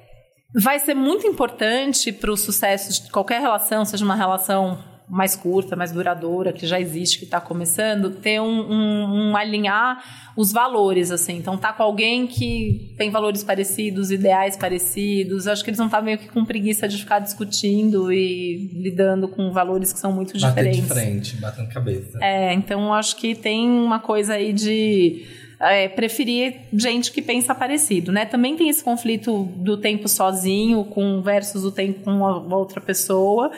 vai 0.53 0.79
ser 0.79 0.93
muito 0.93 1.25
importante 1.27 2.11
para 2.11 2.31
o 2.31 2.37
sucesso 2.37 3.03
de 3.03 3.11
qualquer 3.11 3.41
relação, 3.41 3.85
seja 3.85 4.03
uma 4.05 4.15
relação 4.15 4.79
mais 5.11 5.35
curta, 5.35 5.75
mais 5.75 5.91
duradoura, 5.91 6.53
que 6.53 6.67
já 6.67 6.79
existe, 6.79 7.17
que 7.17 7.25
está 7.25 7.41
começando, 7.41 8.11
ter 8.11 8.39
um, 8.39 8.45
um- 8.71 9.29
um 9.31 9.35
alinhar 9.35 10.03
os 10.37 10.51
valores, 10.51 11.09
assim. 11.09 11.35
Então, 11.35 11.57
tá 11.57 11.73
com 11.73 11.81
alguém 11.81 12.27
que 12.27 12.93
tem 12.95 13.09
valores 13.09 13.43
parecidos, 13.43 14.11
ideais 14.11 14.55
parecidos. 14.55 15.47
Acho 15.47 15.63
que 15.63 15.71
eles 15.71 15.79
não 15.79 15.87
estão 15.87 16.03
meio 16.03 16.19
que 16.19 16.27
com 16.27 16.45
preguiça 16.45 16.87
de 16.87 16.97
ficar 16.97 17.17
discutindo 17.17 18.13
e 18.13 18.69
lidando 18.71 19.27
com 19.27 19.51
valores 19.51 19.91
que 19.91 19.97
são 19.99 20.11
muito 20.11 20.39
Bater 20.39 20.69
diferentes. 20.69 20.81
de 20.81 20.87
frente, 20.87 21.35
batendo 21.37 21.69
cabeça. 21.69 22.19
É, 22.21 22.53
então 22.53 22.93
acho 22.93 23.15
que 23.15 23.33
tem 23.33 23.67
uma 23.67 23.99
coisa 23.99 24.35
aí 24.35 24.53
de 24.53 25.25
é, 25.59 25.89
preferir 25.89 26.55
gente 26.71 27.11
que 27.11 27.21
pensa 27.21 27.53
parecido, 27.53 28.11
né? 28.11 28.25
Também 28.25 28.55
tem 28.55 28.69
esse 28.69 28.83
conflito 28.83 29.43
do 29.55 29.77
tempo 29.77 30.07
sozinho 30.07 30.85
com 30.85 31.21
versus 31.21 31.65
o 31.65 31.71
tempo 31.71 31.99
com 32.01 32.19
outra 32.53 32.79
pessoa. 32.79 33.51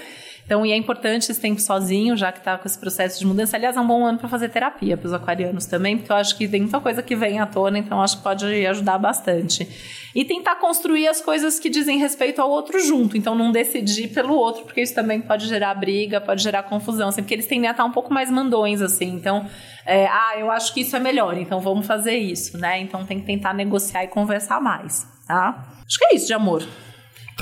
Então, 0.51 0.65
e 0.65 0.73
é 0.73 0.75
importante 0.75 1.31
esse 1.31 1.39
tempo 1.39 1.61
sozinho, 1.61 2.17
já 2.17 2.29
que 2.29 2.39
está 2.39 2.57
com 2.57 2.67
esse 2.67 2.77
processo 2.77 3.17
de 3.17 3.25
mudança. 3.25 3.55
Aliás, 3.55 3.77
é 3.77 3.79
um 3.79 3.87
bom 3.87 4.05
ano 4.05 4.17
para 4.17 4.27
fazer 4.27 4.49
terapia 4.49 4.97
para 4.97 5.07
os 5.07 5.13
aquarianos 5.13 5.65
também, 5.65 5.97
porque 5.97 6.11
eu 6.11 6.15
acho 6.17 6.37
que 6.37 6.45
tem 6.45 6.59
muita 6.59 6.81
coisa 6.81 7.01
que 7.01 7.15
vem 7.15 7.39
à 7.39 7.45
tona, 7.45 7.79
então 7.79 8.01
acho 8.01 8.17
que 8.17 8.23
pode 8.23 8.45
ajudar 8.65 8.97
bastante. 8.97 9.65
E 10.13 10.25
tentar 10.25 10.57
construir 10.57 11.07
as 11.07 11.21
coisas 11.21 11.57
que 11.57 11.69
dizem 11.69 11.97
respeito 11.99 12.41
ao 12.41 12.49
outro 12.49 12.85
junto, 12.85 13.15
então 13.15 13.33
não 13.33 13.49
decidir 13.49 14.09
pelo 14.09 14.33
outro, 14.33 14.65
porque 14.65 14.81
isso 14.81 14.93
também 14.93 15.21
pode 15.21 15.47
gerar 15.47 15.73
briga, 15.73 16.19
pode 16.19 16.43
gerar 16.43 16.63
confusão, 16.63 17.07
assim, 17.07 17.21
porque 17.21 17.35
eles 17.35 17.47
tendem 17.47 17.69
a 17.69 17.71
estar 17.71 17.85
um 17.85 17.91
pouco 17.93 18.13
mais 18.13 18.29
mandões, 18.29 18.81
assim. 18.81 19.07
Então, 19.07 19.47
é, 19.85 20.05
ah, 20.07 20.33
eu 20.37 20.51
acho 20.51 20.73
que 20.73 20.81
isso 20.81 20.97
é 20.97 20.99
melhor, 20.99 21.37
então 21.37 21.61
vamos 21.61 21.87
fazer 21.87 22.17
isso, 22.17 22.57
né? 22.57 22.77
Então 22.81 23.05
tem 23.05 23.21
que 23.21 23.25
tentar 23.25 23.53
negociar 23.53 24.03
e 24.03 24.09
conversar 24.09 24.59
mais, 24.59 25.07
tá? 25.25 25.65
Acho 25.87 25.97
que 25.97 26.05
é 26.07 26.15
isso 26.15 26.27
de 26.27 26.33
amor. 26.33 26.61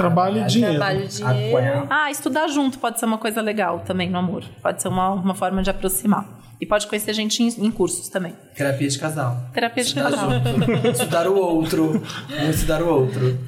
Trabalho 0.04 0.42
e 0.42 0.46
dinheiro. 0.46 0.76
Trabalho, 0.78 1.08
dinheiro. 1.08 1.58
Aqua- 1.58 1.88
Ah, 1.90 2.12
estudar 2.12 2.48
junto 2.48 2.80
pode 2.80 3.00
ser 3.00 3.06
uma 3.06 3.18
coisa 3.18 3.42
legal 3.42 3.80
também 3.80 4.10
no 4.10 4.18
amor. 4.18 4.44
Pode 4.62 4.82
ser 4.82 4.88
uma, 4.88 5.10
uma 5.12 5.36
forma 5.36 5.62
de 5.62 5.70
aproximar. 5.70 6.26
E 6.62 6.66
pode 6.66 6.88
conhecer 6.88 7.14
gente 7.14 7.42
em, 7.42 7.48
em 7.48 7.72
cursos 7.72 8.10
também. 8.10 8.34
Terapia 8.56 8.88
de 8.90 9.00
casal. 9.00 9.38
Terapia 9.54 9.84
de 9.84 9.90
Estudar 9.90 10.12
casal. 10.12 10.30
junto. 10.32 10.88
estudar 10.90 11.28
o 11.28 11.36
outro. 11.38 12.04
Estudar 12.50 12.82
o 12.84 12.88
outro. 12.90 13.40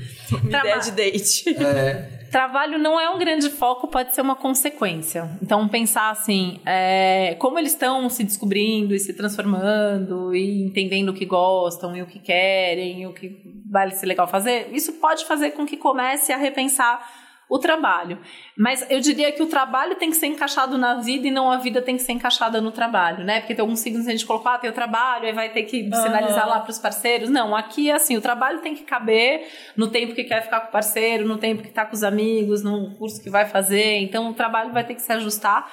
Ideia 0.44 0.80
de 0.80 0.92
date. 0.92 1.56
É. 1.62 2.21
Trabalho 2.32 2.80
não 2.80 2.98
é 2.98 3.10
um 3.10 3.20
grande 3.20 3.50
foco, 3.50 3.88
pode 3.90 4.16
ser 4.16 4.22
uma 4.22 4.38
consequência. 4.38 5.30
Então, 5.42 5.68
pensar 5.68 6.12
assim, 6.12 6.62
é, 6.66 7.36
como 7.38 7.60
eles 7.60 7.74
estão 7.74 8.10
se 8.10 8.24
descobrindo 8.24 8.96
e 8.96 9.00
se 9.00 9.14
transformando 9.14 10.34
e 10.34 10.64
entendendo 10.64 11.10
o 11.10 11.14
que 11.14 11.26
gostam 11.26 11.96
e 11.96 12.02
o 12.02 12.06
que 12.06 12.20
querem 12.20 13.02
e 13.02 13.08
o 13.08 13.14
que 13.14 13.62
vale 13.70 13.92
ser 13.92 14.06
legal 14.06 14.28
fazer, 14.28 14.70
isso 14.72 14.94
pode 14.94 15.26
fazer 15.26 15.52
com 15.52 15.66
que 15.66 15.76
comece 15.76 16.32
a 16.32 16.38
repensar 16.38 17.21
o 17.52 17.60
trabalho. 17.60 18.18
Mas 18.58 18.90
eu 18.90 19.02
diria 19.02 19.30
que 19.30 19.44
o 19.44 19.46
trabalho 19.46 19.96
tem 19.96 20.10
que 20.10 20.16
ser 20.16 20.28
encaixado 20.28 20.78
na 20.78 20.96
vida 20.96 21.28
e 21.28 21.32
não 21.32 21.52
a 21.52 21.58
vida 21.58 21.82
tem 21.82 21.98
que 21.98 22.02
ser 22.02 22.14
encaixada 22.14 22.62
no 22.62 22.72
trabalho, 22.72 23.26
né? 23.26 23.42
Porque 23.42 23.54
tem 23.54 23.62
alguns 23.62 23.82
signos 23.82 24.06
que 24.06 24.10
a 24.10 24.14
gente 24.14 24.26
colocou, 24.26 24.50
ah, 24.50 24.58
tem 24.58 24.70
o 24.70 24.74
trabalho, 24.74 25.26
aí 25.26 25.34
vai 25.34 25.50
ter 25.50 25.64
que 25.64 25.84
sinalizar 25.84 26.48
lá 26.48 26.62
para 26.62 26.72
os 26.72 26.80
parceiros. 26.80 27.30
Não, 27.30 27.54
aqui 27.54 27.90
é 27.90 27.96
assim, 27.96 28.16
o 28.16 28.22
trabalho 28.22 28.60
tem 28.60 28.74
que 28.74 28.84
caber 28.84 29.50
no 29.76 29.90
tempo 29.90 30.16
que 30.16 30.24
quer 30.24 30.42
ficar 30.44 30.62
com 30.62 30.70
o 30.70 30.72
parceiro, 30.72 31.28
no 31.28 31.38
tempo 31.38 31.62
que 31.62 31.68
está 31.68 31.86
com 31.86 31.94
os 31.94 32.04
amigos, 32.04 32.64
no 32.64 32.96
curso 32.96 33.22
que 33.22 33.30
vai 33.30 33.46
fazer. 33.46 33.98
Então 33.98 34.30
o 34.30 34.34
trabalho 34.34 34.72
vai 34.72 34.86
ter 34.86 34.96
que 34.96 35.02
se 35.02 35.12
ajustar. 35.12 35.70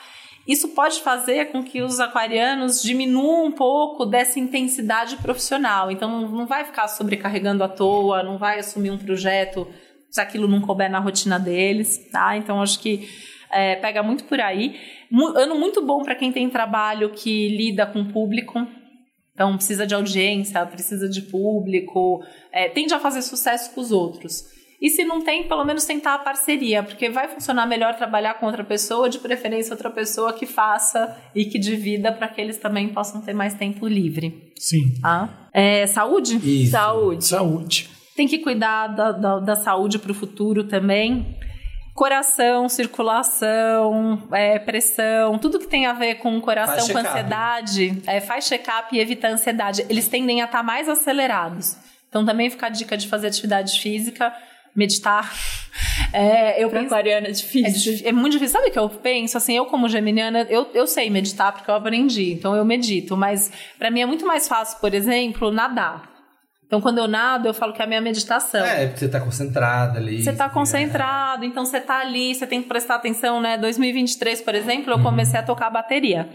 Isso 0.48 0.70
pode 0.70 1.00
fazer 1.00 1.52
com 1.52 1.62
que 1.62 1.80
os 1.80 2.00
aquarianos 2.00 2.82
diminuam 2.82 3.44
um 3.44 3.52
pouco 3.52 4.04
dessa 4.04 4.40
intensidade 4.40 5.16
profissional. 5.18 5.92
Então 5.92 6.22
não 6.28 6.46
vai 6.46 6.64
ficar 6.64 6.88
sobrecarregando 6.88 7.62
à 7.62 7.68
toa, 7.68 8.24
não 8.24 8.36
vai 8.36 8.58
assumir 8.58 8.90
um 8.90 8.98
projeto 8.98 9.68
se 10.10 10.20
aquilo 10.20 10.48
não 10.48 10.60
couber 10.60 10.90
na 10.90 10.98
rotina 10.98 11.38
deles, 11.38 12.08
tá? 12.10 12.36
Então 12.36 12.60
acho 12.62 12.80
que 12.80 13.08
é, 13.50 13.76
pega 13.76 14.02
muito 14.02 14.24
por 14.24 14.40
aí. 14.40 14.76
Ano 15.36 15.58
muito 15.58 15.84
bom 15.84 16.02
para 16.02 16.14
quem 16.14 16.32
tem 16.32 16.48
trabalho 16.48 17.10
que 17.10 17.48
lida 17.48 17.86
com 17.86 18.02
o 18.02 18.12
público. 18.12 18.66
Então 19.32 19.54
precisa 19.56 19.86
de 19.86 19.94
audiência, 19.94 20.64
precisa 20.66 21.08
de 21.08 21.22
público, 21.22 22.24
é, 22.52 22.68
tende 22.68 22.92
a 22.92 22.98
fazer 22.98 23.22
sucesso 23.22 23.72
com 23.72 23.80
os 23.80 23.92
outros. 23.92 24.44
E 24.80 24.90
se 24.90 25.04
não 25.04 25.22
tem, 25.22 25.46
pelo 25.48 25.64
menos 25.64 25.84
tentar 25.84 26.14
a 26.14 26.18
parceria, 26.18 26.84
porque 26.84 27.08
vai 27.08 27.26
funcionar 27.28 27.66
melhor 27.66 27.96
trabalhar 27.96 28.34
com 28.34 28.46
outra 28.46 28.62
pessoa, 28.62 29.08
de 29.08 29.18
preferência 29.18 29.72
outra 29.72 29.90
pessoa 29.90 30.32
que 30.32 30.46
faça 30.46 31.16
e 31.34 31.44
que 31.44 31.58
divida 31.58 32.12
para 32.12 32.28
que 32.28 32.40
eles 32.40 32.58
também 32.58 32.88
possam 32.88 33.20
ter 33.20 33.32
mais 33.32 33.54
tempo 33.54 33.88
livre. 33.88 34.52
Sim. 34.56 34.94
Tá? 35.00 35.48
É, 35.52 35.86
saúde? 35.86 36.36
Isso. 36.36 36.72
Saúde. 36.72 37.24
Saúde. 37.24 37.90
Tem 38.18 38.26
que 38.26 38.38
cuidar 38.40 38.88
da, 38.88 39.12
da, 39.12 39.38
da 39.38 39.54
saúde 39.54 39.96
para 39.96 40.10
o 40.10 40.14
futuro 40.14 40.64
também. 40.64 41.36
Coração, 41.94 42.68
circulação, 42.68 44.26
é, 44.32 44.58
pressão, 44.58 45.38
tudo 45.38 45.58
que 45.60 45.68
tem 45.68 45.86
a 45.86 45.92
ver 45.92 46.16
com 46.16 46.36
o 46.36 46.40
coração, 46.40 46.88
com 46.88 46.98
ansiedade, 46.98 48.02
é, 48.08 48.20
faz 48.20 48.46
check-up 48.48 48.94
e 48.94 48.98
evita 49.00 49.28
a 49.28 49.30
ansiedade. 49.30 49.84
Eles 49.88 50.08
tendem 50.08 50.42
a 50.42 50.46
estar 50.46 50.64
mais 50.64 50.88
acelerados. 50.88 51.76
Então 52.08 52.24
também 52.26 52.50
fica 52.50 52.66
a 52.66 52.70
dica 52.70 52.96
de 52.96 53.06
fazer 53.06 53.28
atividade 53.28 53.80
física, 53.80 54.34
meditar. 54.74 55.32
É, 56.12 56.62
eu 56.64 56.70
Pra 56.70 56.80
penso- 56.80 56.94
aquariano 56.94 57.26
é 57.26 57.30
é, 57.30 57.32
difícil. 57.32 57.92
dif- 57.92 58.06
é 58.06 58.10
muito 58.12 58.32
difícil. 58.32 58.54
Sabe 58.54 58.70
o 58.70 58.72
que 58.72 58.78
eu 58.78 58.88
penso? 58.88 59.36
Assim, 59.36 59.54
eu 59.56 59.66
como 59.66 59.88
geminiana, 59.88 60.46
eu, 60.48 60.66
eu 60.72 60.86
sei 60.86 61.10
meditar 61.10 61.52
porque 61.52 61.70
eu 61.70 61.74
aprendi. 61.74 62.32
Então 62.32 62.56
eu 62.56 62.64
medito. 62.64 63.14
Mas 63.16 63.52
pra 63.78 63.90
mim 63.90 64.00
é 64.00 64.06
muito 64.06 64.26
mais 64.26 64.48
fácil, 64.48 64.80
por 64.80 64.92
exemplo, 64.94 65.50
nadar. 65.52 66.17
Então 66.68 66.82
quando 66.82 66.98
eu 66.98 67.08
nado, 67.08 67.48
eu 67.48 67.54
falo 67.54 67.72
que 67.72 67.80
é 67.80 67.84
a 67.86 67.88
minha 67.88 68.00
meditação. 68.00 68.62
É, 68.64 68.86
porque 68.88 69.00
você 69.00 69.08
tá 69.08 69.18
concentrada 69.20 69.98
ali. 69.98 70.22
Você 70.22 70.34
tá 70.34 70.44
É. 70.44 70.48
concentrado, 70.50 71.42
então 71.46 71.64
você 71.64 71.80
tá 71.80 71.98
ali, 72.00 72.34
você 72.34 72.46
tem 72.46 72.60
que 72.62 72.68
prestar 72.68 72.96
atenção, 72.96 73.40
né? 73.40 73.56
2023, 73.56 74.42
por 74.42 74.54
exemplo, 74.54 74.92
eu 74.92 75.02
comecei 75.02 75.40
a 75.40 75.42
tocar 75.42 75.70
bateria. 75.70 76.28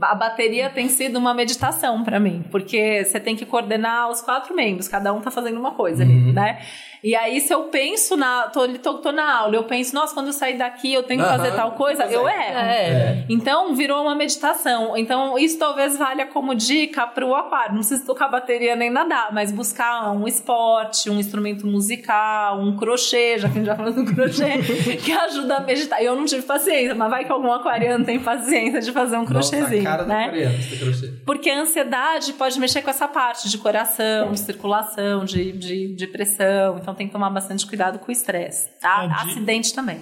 A 0.00 0.14
bateria 0.14 0.68
tem 0.68 0.88
sido 0.90 1.18
uma 1.18 1.32
meditação 1.32 2.04
pra 2.04 2.20
mim, 2.20 2.44
porque 2.50 3.02
você 3.04 3.18
tem 3.18 3.34
que 3.34 3.46
coordenar 3.46 4.10
os 4.10 4.20
quatro 4.20 4.54
membros, 4.54 4.86
cada 4.88 5.12
um 5.12 5.20
tá 5.22 5.30
fazendo 5.30 5.58
uma 5.58 5.72
coisa 5.72 6.02
ali, 6.04 6.32
né? 6.32 6.60
E 7.02 7.14
aí, 7.14 7.40
se 7.40 7.52
eu 7.52 7.64
penso 7.64 8.16
na. 8.16 8.48
Tô, 8.48 8.66
tô, 8.78 8.94
tô 8.94 9.12
na 9.12 9.38
aula, 9.40 9.54
eu 9.54 9.64
penso, 9.64 9.94
nossa, 9.94 10.14
quando 10.14 10.28
eu 10.28 10.32
sair 10.32 10.56
daqui 10.56 10.92
eu 10.92 11.02
tenho 11.02 11.22
que 11.22 11.28
fazer 11.28 11.48
Aham, 11.48 11.56
tal 11.56 11.72
coisa, 11.72 12.04
eu 12.04 12.22
consegue. 12.22 12.42
erro. 12.42 12.58
É. 12.58 13.24
Então, 13.28 13.74
virou 13.74 14.02
uma 14.02 14.14
meditação. 14.14 14.96
Então, 14.96 15.38
isso 15.38 15.58
talvez 15.58 15.96
valha 15.96 16.26
como 16.26 16.54
dica 16.54 17.06
para 17.06 17.24
o 17.24 17.34
aquário. 17.34 17.72
Não 17.72 17.80
precisa 17.80 18.04
tocar 18.04 18.28
bateria 18.28 18.74
nem 18.74 18.90
nadar, 18.90 19.32
mas 19.32 19.52
buscar 19.52 20.10
um 20.12 20.26
esporte, 20.26 21.08
um 21.10 21.18
instrumento 21.18 21.66
musical, 21.66 22.60
um 22.60 22.76
crochê, 22.76 23.38
já 23.38 23.48
que 23.48 23.54
a 23.54 23.58
gente 23.58 23.66
já 23.66 23.76
falou 23.76 23.92
do 23.92 24.04
crochê, 24.04 24.58
que 25.04 25.12
ajuda 25.12 25.56
a 25.56 25.60
meditar. 25.60 26.02
Eu 26.02 26.16
não 26.16 26.24
tive 26.24 26.42
paciência, 26.42 26.94
mas 26.94 27.10
vai 27.10 27.24
que 27.24 27.32
algum 27.32 27.52
aquariano 27.52 28.04
tem 28.04 28.18
paciência 28.18 28.80
de 28.80 28.92
fazer 28.92 29.16
um 29.16 29.24
Nossa, 29.24 29.54
a 29.56 29.58
crochêzinho, 29.58 29.84
cara 29.84 30.02
do 30.02 30.08
né? 30.08 30.28
coreano, 30.28 30.54
esse 30.58 30.78
crochê. 30.78 31.12
Porque 31.24 31.50
a 31.50 31.60
ansiedade 31.60 32.32
pode 32.32 32.58
mexer 32.58 32.82
com 32.82 32.90
essa 32.90 33.06
parte 33.06 33.48
de 33.48 33.58
coração, 33.58 34.32
de 34.32 34.40
circulação, 34.40 35.24
de, 35.24 35.52
de, 35.52 35.94
de 35.94 36.06
pressão. 36.06 36.78
Então 36.88 36.94
tem 36.96 37.06
que 37.06 37.12
tomar 37.12 37.28
bastante 37.28 37.66
cuidado 37.66 37.98
com 37.98 38.08
o 38.08 38.10
estresse, 38.10 38.66
tá? 38.80 39.04
É, 39.04 39.08
de- 39.08 39.30
Acidente 39.30 39.74
também. 39.74 40.00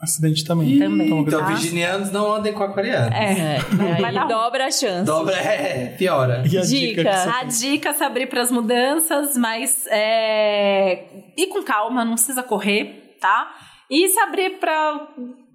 Acidente 0.00 0.44
também. 0.44 0.78
Também. 0.78 1.08
Então, 1.20 1.40
Tá. 1.40 1.46
virginianos 1.46 2.12
não 2.12 2.34
andem 2.34 2.52
com 2.52 2.62
aquariano. 2.62 3.12
É. 3.12 3.58
Dar 4.00 4.20
ruim. 4.20 4.28
dobra 4.28 4.66
a 4.66 4.70
chance. 4.70 5.04
Dobra, 5.04 5.34
é, 5.36 5.86
piora. 5.98 6.44
E 6.48 6.56
a 6.56 6.60
Dica. 6.60 7.02
dica, 7.02 7.36
A 7.40 7.42
dica 7.42 7.88
é 7.88 7.92
se 7.94 8.04
abrir 8.04 8.28
para 8.28 8.42
as 8.42 8.52
mudanças, 8.52 9.36
mas 9.36 9.88
é, 9.88 11.32
ir 11.36 11.48
com 11.48 11.64
calma, 11.64 12.04
não 12.04 12.12
precisa 12.14 12.44
correr, 12.44 13.16
tá? 13.20 13.52
E 13.90 14.06
se 14.08 14.20
abrir 14.20 14.60
para 14.60 15.08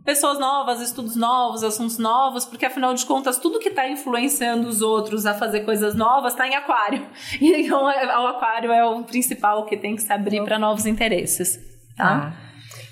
pessoas 0.04 0.40
novas, 0.40 0.82
estudos 0.82 1.16
novos, 1.16 1.64
assuntos 1.64 1.98
novos, 1.98 2.46
porque 2.46 2.66
afinal 2.66 2.94
de 2.94 3.06
contas, 3.06 3.38
tudo 3.38 3.60
que 3.60 3.70
está 3.70 3.88
influenciando 3.90 4.68
os 4.68 4.82
outros 4.82 5.26
a 5.26 5.34
fazer 5.34 5.62
coisas 5.62 5.96
novas 5.96 6.34
está 6.34 6.48
em 6.48 6.56
aquário. 6.56 7.06
E 7.40 7.52
então 7.66 7.90
é- 7.90 8.18
o 8.18 8.28
aquário 8.28 8.72
é 8.72 8.86
o 8.86 9.04
principal 9.04 9.66
que 9.66 9.78
tem 9.78 9.96
que 9.96 10.02
se 10.02 10.12
abrir 10.12 10.44
para 10.44 10.58
novos 10.58 10.86
interesses, 10.86 11.60
tá? 11.96 12.34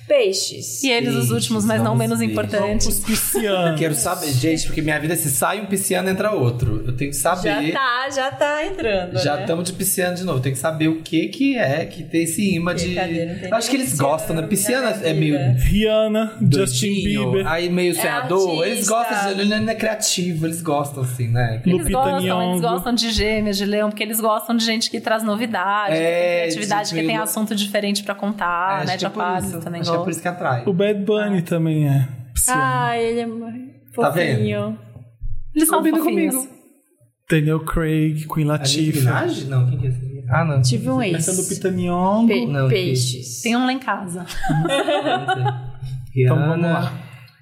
Peixes. 0.07 0.83
E 0.83 0.89
eles 0.91 1.13
os 1.15 1.31
últimos, 1.31 1.65
mas 1.65 1.81
não 1.81 1.95
menos. 1.95 2.19
Os 2.19 2.23
importantes. 2.23 2.99
piscianos. 2.99 3.77
Quero 3.79 3.93
saber, 3.93 4.31
gente, 4.31 4.65
porque 4.65 4.81
minha 4.81 4.97
vida 4.99 5.15
se 5.15 5.29
sai 5.29 5.59
um 5.59 5.65
pisciano 5.65 6.09
entra 6.09 6.31
outro. 6.31 6.83
Eu 6.87 6.95
tenho 6.95 7.11
que 7.11 7.17
Já 7.17 7.35
saber. 7.35 7.73
tá, 7.73 8.09
já 8.09 8.31
tá 8.31 8.65
entrando. 8.65 9.17
Já 9.19 9.35
né? 9.35 9.41
estamos 9.41 9.65
de 9.65 9.73
pisciano 9.73 10.15
de 10.15 10.23
novo. 10.23 10.39
Tem 10.39 10.53
que 10.53 10.57
saber 10.59 10.87
o 10.87 11.01
que 11.01 11.27
que 11.27 11.57
é 11.57 11.85
que 11.85 12.03
tem 12.03 12.23
esse 12.23 12.55
imã 12.55 12.73
de. 12.73 12.97
Acho 13.51 13.69
que 13.69 13.75
eles 13.75 13.89
pisciano 13.91 14.09
gostam, 14.11 14.35
né? 14.35 14.41
na 14.41 14.47
Pisciano 14.47 14.87
minha 14.97 15.07
é 15.09 15.13
meio. 15.13 15.37
Rihanna, 15.57 16.37
Justin 16.53 16.93
Bieber. 17.03 17.47
Aí 17.47 17.69
meio 17.69 17.93
sonhador. 17.93 18.65
eles 18.65 18.89
artista. 18.89 18.93
gostam 18.95 19.33
de. 19.35 19.41
Ele 19.41 19.59
não 19.59 19.69
é 19.71 19.75
criativo, 19.75 20.45
eles 20.47 20.61
gostam 20.61 21.03
assim, 21.03 21.27
né? 21.27 21.61
Eles 21.65 21.79
Lupita 21.79 21.97
gostam, 21.99 22.49
eles 22.49 22.61
gostam 22.61 22.93
de 22.95 23.11
gêmeas, 23.11 23.57
de 23.57 23.65
leão, 23.65 23.89
porque 23.89 24.03
eles 24.03 24.19
gostam 24.21 24.55
de 24.55 24.63
gente 24.63 24.89
que 24.89 24.99
traz 25.01 25.21
novidade, 25.23 25.91
que 25.93 25.97
É, 26.01 26.11
tem 26.41 26.41
criatividade, 26.51 26.89
de- 26.89 26.95
que 26.95 27.05
tem 27.05 27.17
assunto 27.17 27.53
diferente 27.55 28.03
pra 28.03 28.15
contar, 28.15 28.85
né? 28.85 28.97
que 28.97 29.03
é 29.03 29.07
Aquários 29.07 29.49
isso. 29.51 29.59
também 29.61 29.81
Acho 29.81 29.91
que 29.91 29.96
é 30.01 30.03
por 30.03 30.09
isso 30.11 30.21
que 30.21 30.27
atrai. 30.27 30.63
O 30.65 30.73
Bad 30.73 31.03
Bunny 31.03 31.41
também 31.41 31.87
é 31.87 32.07
pisciano. 32.33 32.61
Ah, 32.63 32.97
ele 32.97 33.19
é 33.19 33.25
Tá 33.95 34.09
vendo? 34.09 34.35
fofinho. 34.37 34.79
Eles 35.55 35.67
são 35.67 35.77
Combina 35.79 35.97
fofinhos. 35.97 36.35
comigo. 36.35 36.57
Daniel 37.29 37.59
Craig, 37.61 38.25
Queen 38.33 38.45
Latifah. 38.45 38.99
Minaj? 38.99 39.43
Não, 39.47 39.67
quem 39.67 39.77
que 39.79 39.87
é 39.87 39.89
esse? 39.89 40.23
Ah, 40.29 40.43
não. 40.45 40.61
Tive 40.61 40.89
um 40.89 41.01
Essa 41.01 41.31
é 41.31 41.33
ex. 41.33 41.37
Lupita 41.49 41.71
Nyong'o. 41.71 42.27
Pe- 42.27 42.45
Não, 42.45 42.67
peixes. 42.69 43.41
Tem 43.41 43.55
um 43.55 43.65
lá 43.65 43.73
em 43.73 43.79
casa. 43.79 44.25
Então 46.15 46.35
vamos 46.35 46.65
lá. 46.65 46.91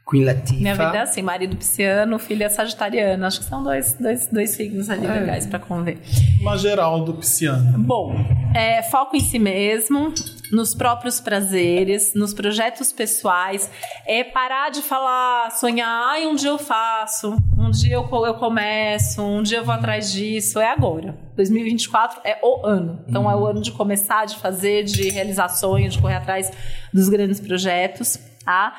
Queen 0.07 0.23
Latifah. 0.23 0.59
Minha 0.59 0.75
vida 0.75 0.97
é 0.97 1.01
assim, 1.01 1.21
marido 1.23 1.55
pisciano, 1.57 2.19
filha 2.19 2.47
sagitariana. 2.49 3.25
Acho 3.25 3.39
que 3.39 3.45
são 3.45 3.63
dois, 3.63 3.93
dois, 3.93 4.27
dois 4.27 4.51
signos 4.51 4.87
ali 4.89 5.05
É. 5.07 5.11
legais 5.19 5.47
pra 5.47 5.57
conver. 5.57 5.97
Uma 6.41 6.55
geral 6.57 7.03
do 7.03 7.15
pisciano. 7.15 7.79
Bom, 7.79 8.13
é, 8.53 8.83
foco 8.83 9.15
em 9.15 9.19
si 9.19 9.39
mesmo, 9.39 10.13
nos 10.51 10.75
próprios 10.75 11.19
prazeres, 11.19 12.13
nos 12.13 12.35
projetos 12.35 12.91
pessoais. 12.91 13.71
É 14.05 14.23
parar 14.23 14.69
de 14.69 14.83
falar, 14.83 15.49
sonhar, 15.51 15.89
ai, 16.11 16.27
um 16.27 16.35
dia 16.35 16.49
eu 16.51 16.59
faço, 16.59 17.35
um 17.57 17.71
dia 17.71 17.95
eu, 17.95 18.07
eu 18.27 18.35
começo, 18.35 19.23
um 19.23 19.41
dia 19.41 19.57
eu 19.57 19.65
vou 19.65 19.73
atrás 19.73 20.11
disso. 20.11 20.59
É 20.59 20.69
agora. 20.71 21.17
2024 21.35 22.21
é 22.23 22.37
o 22.43 22.63
ano. 22.63 23.03
Então 23.07 23.29
é 23.29 23.35
o 23.35 23.43
ano 23.43 23.59
de 23.59 23.71
começar, 23.71 24.25
de 24.25 24.35
fazer, 24.37 24.83
de 24.83 25.09
realizar 25.09 25.49
sonhos, 25.49 25.95
de 25.95 25.99
correr 25.99 26.15
atrás 26.15 26.51
dos 26.93 27.09
grandes 27.09 27.39
projetos, 27.39 28.19
tá? 28.45 28.75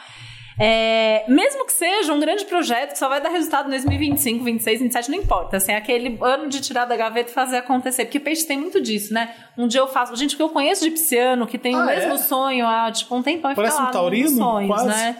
É, 0.58 1.24
mesmo 1.28 1.66
que 1.66 1.72
seja 1.72 2.12
um 2.14 2.20
grande 2.20 2.44
projeto 2.46 2.92
que 2.92 2.98
só 2.98 3.08
vai 3.08 3.20
dar 3.20 3.28
resultado 3.28 3.66
em 3.66 3.70
2025, 3.70 4.42
26, 4.44 4.80
27, 4.80 5.10
não 5.10 5.18
importa. 5.18 5.58
Assim, 5.58 5.72
é 5.72 5.76
aquele 5.76 6.16
ano 6.22 6.48
de 6.48 6.60
tirar 6.60 6.86
da 6.86 6.96
gaveta 6.96 7.30
e 7.30 7.34
fazer 7.34 7.58
acontecer. 7.58 8.06
Porque 8.06 8.18
peixe 8.18 8.46
tem 8.46 8.58
muito 8.58 8.80
disso, 8.80 9.12
né? 9.12 9.34
Um 9.56 9.66
dia 9.68 9.80
eu 9.80 9.86
faço. 9.88 10.16
Gente, 10.16 10.34
que 10.36 10.42
eu 10.42 10.48
conheço 10.48 10.82
de 10.84 10.90
pisciano, 10.90 11.46
que 11.46 11.58
tem 11.58 11.74
o 11.74 11.78
Ah, 11.80 11.84
mesmo 11.86 12.14
é? 12.14 12.18
sonho 12.18 12.66
há 12.66 12.90
tipo 12.90 13.14
um 13.14 13.22
tempão 13.22 13.50
e 13.52 13.54
Parece 13.54 13.76
fica 13.76 13.88
um 13.88 13.90
taurino, 13.92 14.28
nos 14.30 14.38
sonhos, 14.38 14.68
quase. 14.68 14.88
né? 14.88 15.16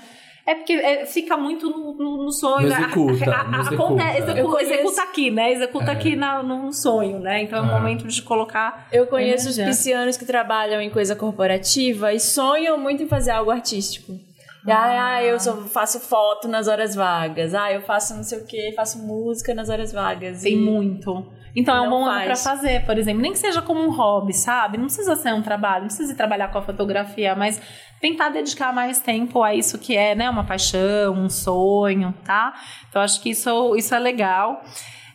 É 0.49 0.55
porque 0.55 0.73
é, 0.75 1.05
fica 1.07 1.37
muito 1.37 1.69
no, 1.69 1.93
no- 1.95 2.25
no 2.25 2.33
sonho. 2.33 2.63
No 2.63 2.69
né? 2.69 2.81
executa, 2.81 3.31
A- 3.31 3.35
a- 3.35 3.41
a- 3.41 3.61
executa. 3.61 3.75
acontece- 3.75 4.19
execu- 4.23 4.39
Eu 4.39 4.49
conheço- 4.51 4.73
executa 4.73 5.03
aqui, 5.03 5.31
né? 5.31 5.53
Executa 5.53 5.91
aqui 5.93 6.17
na, 6.17 6.43
num 6.43 6.73
sonho, 6.73 7.19
né? 7.19 7.43
Então 7.43 7.59
é 7.59 7.63
um 7.63 7.71
Ah. 7.75 7.79
momento 7.79 8.07
de 8.07 8.23
colocar. 8.23 8.87
Eu 8.93 9.07
conheço 9.09 9.49
os 9.51 9.59
piscianos 9.59 10.17
que 10.17 10.25
trabalham 10.25 10.81
em 10.81 10.89
coisa 10.89 11.15
corporativa 11.17 12.15
e 12.15 12.21
sonham 12.21 12.79
muito 12.79 13.03
em 13.03 13.09
fazer 13.09 13.33
algo 13.33 13.51
artístico. 13.51 14.13
Ah, 14.69 15.15
ah, 15.17 15.23
eu 15.25 15.39
só 15.39 15.57
faço 15.63 16.01
foto 16.01 16.49
nas 16.49 16.67
horas 16.69 16.95
vagas. 16.95 17.55
Ah, 17.55 17.73
eu 17.73 17.83
faço 17.83 18.15
não 18.15 18.23
sei 18.25 18.39
o 18.39 18.47
que, 18.47 18.73
faço 18.73 18.99
música 19.07 19.55
nas 19.55 19.69
horas 19.69 19.93
vagas. 19.93 20.43
Tem 20.43 20.53
E- 20.55 20.57
muito. 20.57 21.27
Então 21.55 21.75
é 21.75 21.81
um 21.81 21.89
bom 21.89 22.05
ano 22.05 22.17
pra 22.25 22.37
faz. 22.37 22.45
fazer, 22.45 22.85
por 22.85 22.99
exemplo. 22.99 23.23
Nem 23.23 23.33
que 23.33 23.39
seja 23.39 23.63
como 23.63 23.81
um 23.81 23.91
hobby, 23.91 24.35
sabe? 24.35 24.77
Não 24.77 24.85
precisa 24.87 25.17
ser 25.17 25.33
um 25.33 25.41
trabalho, 25.41 25.83
não 25.83 25.87
precisa 25.89 26.13
ir 26.13 26.17
trabalhar 26.17 26.49
com 26.49 26.59
a 26.59 26.63
fotografia, 26.63 27.35
mas 27.35 27.59
tentar 27.99 28.29
dedicar 28.29 28.75
mais 28.75 28.99
tempo 28.99 29.43
a 29.43 29.55
isso 29.55 29.79
que 29.79 29.97
é, 29.97 30.15
né? 30.15 30.29
Uma 30.29 30.45
paixão, 30.45 31.15
um 31.15 31.31
sonho, 31.31 32.15
tá? 32.25 32.53
Então 32.91 33.01
acho 33.01 33.23
que 33.23 33.31
isso, 33.31 33.75
isso 33.75 33.95
é 33.95 33.99
legal. 33.99 34.63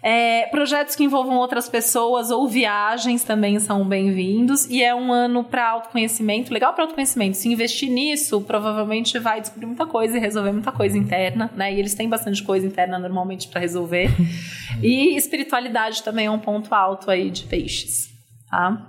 É, 0.04 0.48
projetos 0.48 0.96
que 0.96 1.04
envolvam 1.04 1.38
outras 1.38 1.70
pessoas 1.70 2.32
ou 2.32 2.48
viagens 2.48 3.24
também 3.24 3.60
são 3.60 3.88
bem-vindos. 3.88 4.66
E 4.66 4.82
é 4.82 4.96
um 4.96 5.14
ano 5.14 5.44
para 5.44 5.70
autoconhecimento, 5.70 6.52
legal 6.52 6.74
para 6.74 6.86
autoconhecimento. 6.86 7.38
Se 7.38 7.48
investir 7.48 7.90
nisso, 7.90 8.42
provavelmente 8.42 9.20
vai 9.20 9.42
descobrir 9.42 9.68
muita 9.68 9.86
coisa 9.86 10.18
e 10.18 10.20
resolver 10.20 10.52
muita 10.52 10.72
coisa 10.72 10.98
interna, 10.98 11.52
né? 11.56 11.74
E 11.74 11.80
eles 11.80 11.94
têm 11.94 12.10
bastante 12.10 12.42
coisa 12.44 12.66
interna 12.66 12.98
normalmente 12.98 13.48
para 13.48 13.62
resolver. 13.62 14.10
e 14.82 15.16
espiritualidade 15.16 16.02
também 16.02 16.26
é 16.26 16.32
um 16.32 16.40
ponto 16.40 16.74
alto 16.74 17.12
aí 17.12 17.30
de 17.30 17.44
peixes, 17.44 18.10
tá? 18.50 18.88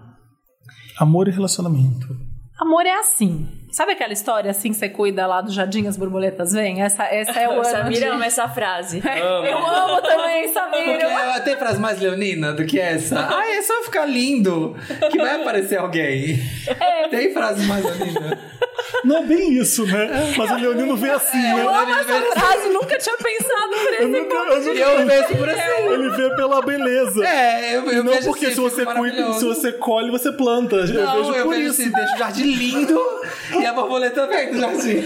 Amor 0.99 1.29
e 1.29 1.31
relacionamento. 1.31 2.17
Amor 2.59 2.87
é 2.87 2.99
assim. 2.99 3.62
Sabe 3.73 3.93
aquela 3.93 4.13
história 4.13 4.51
assim 4.51 4.69
que 4.71 4.77
você 4.77 4.87
cuida 4.91 5.27
lá 5.27 5.41
do 5.41 5.51
jardim 5.51 5.87
as 5.89 5.97
borboletas 5.97 6.53
vêm? 6.53 6.83
Essa, 6.83 7.05
essa 7.05 7.41
é 7.41 7.49
o 7.49 7.53
ano 7.57 7.65
Samira 7.65 8.01
de... 8.01 8.05
ama 8.05 8.27
essa 8.27 8.47
frase. 8.47 9.01
Eu 9.03 9.57
amo 9.67 10.03
também, 10.03 10.53
Samira. 10.53 11.09
Porque 11.09 11.41
tem 11.41 11.57
frase 11.57 11.81
mais 11.81 11.99
leonina 11.99 12.53
do 12.53 12.67
que 12.67 12.79
essa. 12.79 13.19
Ah, 13.33 13.51
é 13.51 13.63
só 13.63 13.83
ficar 13.85 14.05
lindo 14.05 14.77
que 15.11 15.17
vai 15.17 15.41
aparecer 15.41 15.79
alguém. 15.79 16.39
É. 16.69 17.09
Tem 17.09 17.33
frase 17.33 17.65
mais 17.67 17.83
leonina. 17.83 18.39
Não 19.05 19.17
é 19.19 19.23
bem 19.23 19.55
isso, 19.55 19.87
né? 19.87 20.09
Mas 20.37 20.51
o 20.51 20.55
Leonino 20.57 20.97
vê 20.97 21.11
assim, 21.11 21.39
né? 21.41 21.65
Essa 22.01 22.41
frase 22.41 22.69
nunca 22.69 22.99
tinha 22.99 23.17
pensado 23.17 23.69
por 23.71 23.95
Eu 23.95 24.01
esse 24.01 24.07
nunca, 24.07 24.35
ponto. 24.37 24.53
eu 24.53 24.61
nunca- 24.65 24.81
Eu 24.81 25.07
vejo 25.07 25.37
por 25.37 25.49
assim. 25.49 25.87
Ele 25.93 26.11
vê 26.11 26.37
pela 26.37 26.63
beleza. 26.63 27.27
É, 27.27 27.77
eu, 27.77 27.91
eu 27.91 28.05
Não 28.05 28.13
vejo 28.13 28.27
porque 28.29 28.47
assim, 28.47 28.55
se 28.55 28.61
você 28.61 28.81
fica 28.83 28.95
cuida, 28.95 29.33
se 29.35 29.45
você 29.45 29.73
colhe, 29.73 30.11
você 30.11 30.31
planta. 30.33 30.77
Eu 30.77 30.95
Não, 31.05 31.17
vejo 31.25 31.35
eu 31.35 31.45
por 31.45 31.55
vejo 31.55 31.71
isso. 31.71 31.83
assim, 31.83 31.91
deixa 31.93 32.15
o 32.15 32.19
jardim 32.19 32.43
lindo 32.55 33.01
e 33.63 33.67
a 33.67 33.73
borboleta 33.73 34.27
vem 34.27 34.53
do 34.53 34.59
jardim. 34.59 35.03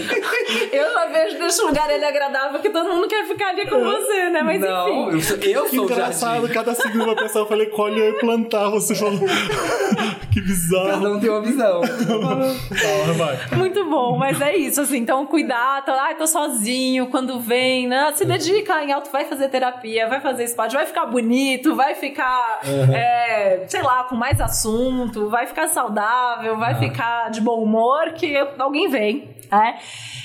Eu 0.71 0.93
já 0.93 1.05
vejo 1.05 1.37
desse 1.37 1.61
lugar 1.61 1.89
ele 1.89 2.05
agradável 2.05 2.59
que 2.59 2.69
todo 2.69 2.89
mundo 2.89 3.07
quer 3.07 3.25
ficar 3.25 3.49
ali 3.49 3.67
com 3.67 3.83
você, 3.83 4.29
né? 4.29 4.41
Mas 4.41 4.61
não, 4.61 5.15
enfim. 5.15 5.49
eu 5.49 5.67
sou, 5.67 5.77
eu 5.77 5.83
engraçado, 5.83 6.41
jardim. 6.41 6.53
cada 6.53 6.73
signo 6.73 7.05
vai 7.05 7.15
pensar, 7.15 7.39
eu 7.39 7.45
falei, 7.45 7.67
colhe 7.67 8.01
e 8.01 8.13
plantar. 8.13 8.69
Você 8.69 8.95
falou. 8.95 9.19
que 10.31 10.41
bizarro. 10.41 10.89
Cada 10.89 11.09
um 11.11 11.19
tem 11.19 11.29
uma 11.29 11.41
visão. 11.41 11.81
Muito 13.55 13.85
bom, 13.85 14.17
mas 14.17 14.39
é 14.41 14.55
isso, 14.55 14.81
assim, 14.81 14.97
então 14.97 15.25
cuidar, 15.25 15.83
tá, 15.83 15.93
ai, 16.01 16.15
tô 16.15 16.27
sozinho, 16.27 17.07
quando 17.07 17.39
vem, 17.39 17.87
né? 17.87 18.11
Se 18.15 18.25
dedica 18.25 18.83
em 18.83 18.91
alto, 18.91 19.09
vai 19.11 19.25
fazer 19.25 19.49
terapia, 19.49 20.07
vai 20.07 20.19
fazer 20.19 20.47
spa, 20.47 20.67
vai 20.67 20.85
ficar 20.85 21.05
bonito, 21.05 21.75
vai 21.75 21.95
ficar, 21.95 22.61
é, 22.93 23.65
sei 23.67 23.81
lá, 23.81 24.03
com 24.03 24.15
mais 24.15 24.39
assunto, 24.39 25.29
vai 25.29 25.47
ficar 25.47 25.67
saudável, 25.67 26.57
vai 26.57 26.75
ficar 26.75 27.29
de 27.29 27.41
bom 27.41 27.61
humor, 27.61 28.13
que 28.13 28.46
alguém 28.57 28.89
vem, 28.89 29.29
né? 29.51 29.79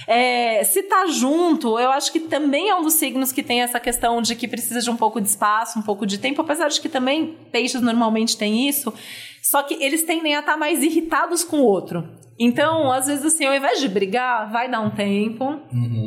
É, 0.07 0.65
se 0.65 0.83
tá 0.83 1.07
junto, 1.07 1.79
eu 1.79 1.91
acho 1.91 2.13
que 2.13 2.21
também 2.21 2.69
é 2.69 2.75
um 2.75 2.83
dos 2.83 2.95
signos 2.95 3.33
que 3.33 3.43
tem 3.43 3.63
essa 3.63 3.79
questão 3.79 4.21
de 4.21 4.35
que 4.35 4.49
precisa 4.49 4.81
de 4.81 4.91
um 4.91 4.97
pouco 4.97 5.21
de 5.21 5.29
espaço, 5.29 5.79
um 5.79 5.83
pouco 5.83 6.07
de 6.07 6.19
tempo, 6.19 6.41
apesar 6.41 6.69
de 6.69 6.81
que 6.81 6.89
também 6.89 7.37
peixes 7.51 7.81
normalmente 7.81 8.37
têm 8.37 8.69
isso, 8.69 8.93
só 9.43 9.63
que 9.63 9.75
eles 9.83 10.03
tendem 10.03 10.35
a 10.35 10.41
estar 10.41 10.57
mais 10.57 10.83
irritados 10.83 11.45
com 11.45 11.61
o 11.61 11.65
outro. 11.65 12.09
Então, 12.39 12.91
às 12.91 13.07
vezes, 13.07 13.25
assim, 13.25 13.45
ao 13.45 13.55
invés 13.55 13.81
de 13.81 13.89
brigar, 13.89 14.51
vai 14.51 14.69
dar 14.69 14.81
um 14.81 14.91
tempo, 14.91 15.61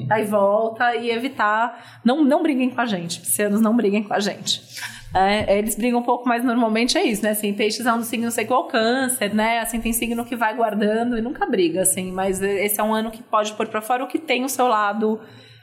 aí 0.09 0.25
volta 0.25 0.95
e 0.95 1.09
evitar. 1.09 2.01
Não, 2.03 2.23
não 2.23 2.41
briguem 2.41 2.69
com 2.69 2.81
a 2.81 2.85
gente, 2.85 3.19
piscianos, 3.21 3.61
não 3.61 3.75
briguem 3.75 4.03
com 4.03 4.13
a 4.13 4.19
gente. 4.19 4.61
É, 5.15 5.57
eles 5.57 5.75
brigam 5.75 6.01
um 6.01 6.03
pouco, 6.03 6.27
mas 6.27 6.43
normalmente 6.43 6.97
é 6.97 7.03
isso, 7.03 7.23
né? 7.23 7.29
Assim, 7.29 7.53
peixes 7.53 7.85
é 7.85 7.93
um 7.93 7.99
dos 7.99 8.07
signos 8.07 8.37
igual 8.37 8.67
câncer, 8.67 9.33
né? 9.33 9.59
Assim, 9.59 9.79
tem 9.79 9.93
signo 9.93 10.25
que 10.25 10.35
vai 10.35 10.53
guardando 10.53 11.17
e 11.17 11.21
nunca 11.21 11.45
briga, 11.45 11.83
assim. 11.83 12.11
Mas 12.11 12.41
esse 12.41 12.81
é 12.81 12.83
um 12.83 12.93
ano 12.93 13.09
que 13.09 13.23
pode 13.23 13.53
pôr 13.53 13.67
pra 13.67 13.81
fora 13.81 14.03
o 14.03 14.07
que 14.07 14.19
tem 14.19 14.43
o 14.43 14.49
seu 14.49 14.67
lado 14.67 15.21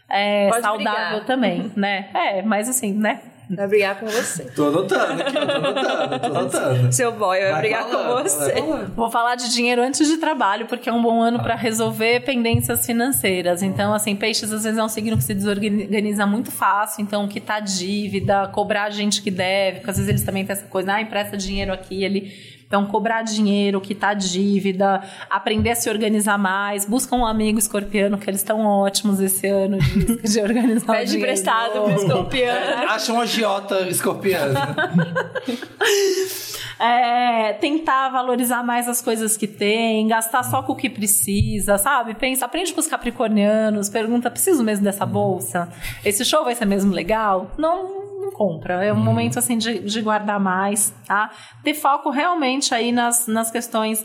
é, 0.09 0.49
saudável 0.61 0.77
brigar. 0.77 1.27
também, 1.27 1.71
né? 1.77 2.09
É, 2.15 2.41
mas 2.41 2.67
assim, 2.67 2.95
né? 2.95 3.21
Vai 3.57 3.67
brigar 3.69 4.01
com 4.01 4.07
você. 4.07 4.45
Tô 4.45 4.69
anotando 4.69 5.23
aqui, 5.23 5.33
tô 5.33 5.39
anotando, 5.39 6.19
tô 6.21 6.27
anotando. 6.39 6.93
Seu 6.93 7.13
boy 7.13 7.39
vai, 7.41 7.51
Vai 7.53 7.61
brigar 7.61 7.85
falando, 7.89 8.17
com 8.17 8.23
você. 8.29 8.53
falando. 8.53 8.95
Vou 8.95 9.11
falar 9.11 9.35
de 9.35 9.53
dinheiro 9.53 9.83
antes 9.83 10.09
de 10.09 10.17
trabalho, 10.17 10.67
porque 10.67 10.89
é 10.89 10.93
um 10.93 11.03
bom 11.03 11.21
ano 11.21 11.41
para 11.43 11.55
resolver 11.55 12.21
pendências 12.21 12.87
financeiras. 12.87 13.63
Então, 13.63 13.93
assim, 13.93 14.17
peixes 14.17 14.53
às 14.53 14.65
vezes 14.65 14.79
é 14.79 14.83
um 14.83 14.89
signo 14.89 15.17
que 15.17 15.25
se 15.25 15.35
desorganiza 15.35 16.27
muito 16.27 16.51
fácil. 16.51 17.03
Então, 17.03 17.29
quitar 17.29 17.61
dívida, 17.63 18.49
cobrar 18.49 18.85
a 18.85 18.91
gente 18.91 19.23
que 19.23 19.31
deve, 19.31 19.79
porque 19.79 19.91
às 19.91 19.97
vezes 19.97 20.09
eles 20.09 20.23
também 20.23 20.45
têm 20.45 20.53
essa 20.53 20.67
coisa, 20.67 20.95
ah, 20.95 21.01
empresta 21.01 21.37
dinheiro 21.37 21.73
aqui, 21.73 22.05
ele. 22.05 22.52
Então, 22.73 22.87
cobrar 22.87 23.21
dinheiro, 23.21 23.79
quitar 23.83 24.17
dívida, 24.17 25.03
aprender 25.29 25.73
a 25.73 25.75
se 25.75 25.91
organizar 25.91 26.39
mais, 26.39 26.87
busca 26.87 27.15
um 27.15 27.27
amigo 27.27 27.59
escorpiano, 27.59 28.17
que 28.17 28.31
eles 28.31 28.41
estão 28.41 28.65
ótimos 28.65 29.21
esse 29.21 29.47
ano 29.47 29.77
de, 29.77 30.17
de 30.27 30.41
organizar 30.41 30.97
Pede 30.97 31.19
emprestado 31.19 31.83
pro 31.83 31.95
escorpião. 31.95 32.57
Acha 32.89 33.13
um 33.13 33.21
agiota 33.21 33.81
escorpiano. 33.91 34.55
É, 36.81 37.53
tentar 37.53 38.09
valorizar 38.09 38.65
mais 38.65 38.89
as 38.89 39.01
coisas 39.01 39.37
que 39.37 39.47
tem, 39.47 40.09
gastar 40.09 40.43
só 40.43 40.65
com 40.65 40.73
o 40.73 40.75
que 40.75 40.91
precisa, 40.91 41.79
sabe? 41.79 42.13
Pensa, 42.15 42.45
aprende 42.45 42.73
com 42.73 42.81
os 42.81 42.89
capricornianos, 42.89 43.89
pergunta, 43.89 44.29
preciso 44.29 44.65
mesmo 44.65 44.83
dessa 44.83 45.07
bolsa? 45.07 45.69
Esse 46.05 46.25
show 46.25 46.43
vai 46.43 46.57
ser 46.57 46.65
mesmo 46.65 46.93
legal? 46.93 47.53
Não 47.57 48.02
compra. 48.33 48.85
É 48.85 48.93
um 48.93 48.97
momento 48.97 49.39
assim 49.39 49.57
de, 49.59 49.81
de 49.81 50.01
guardar 50.03 50.41
mais, 50.41 50.95
tá? 51.07 51.31
Ter 51.63 51.75
foco 51.75 52.11
realmente 52.11 52.75
aí 52.75 52.93
nas, 52.93 53.27
nas 53.27 53.51
questões 53.51 54.05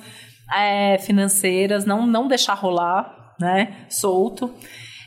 é, 0.54 0.98
financeiras, 1.00 1.86
não, 1.86 2.06
não 2.06 2.28
deixar 2.28 2.54
rolar. 2.54 3.34
né? 3.40 3.86
Solto. 3.90 4.54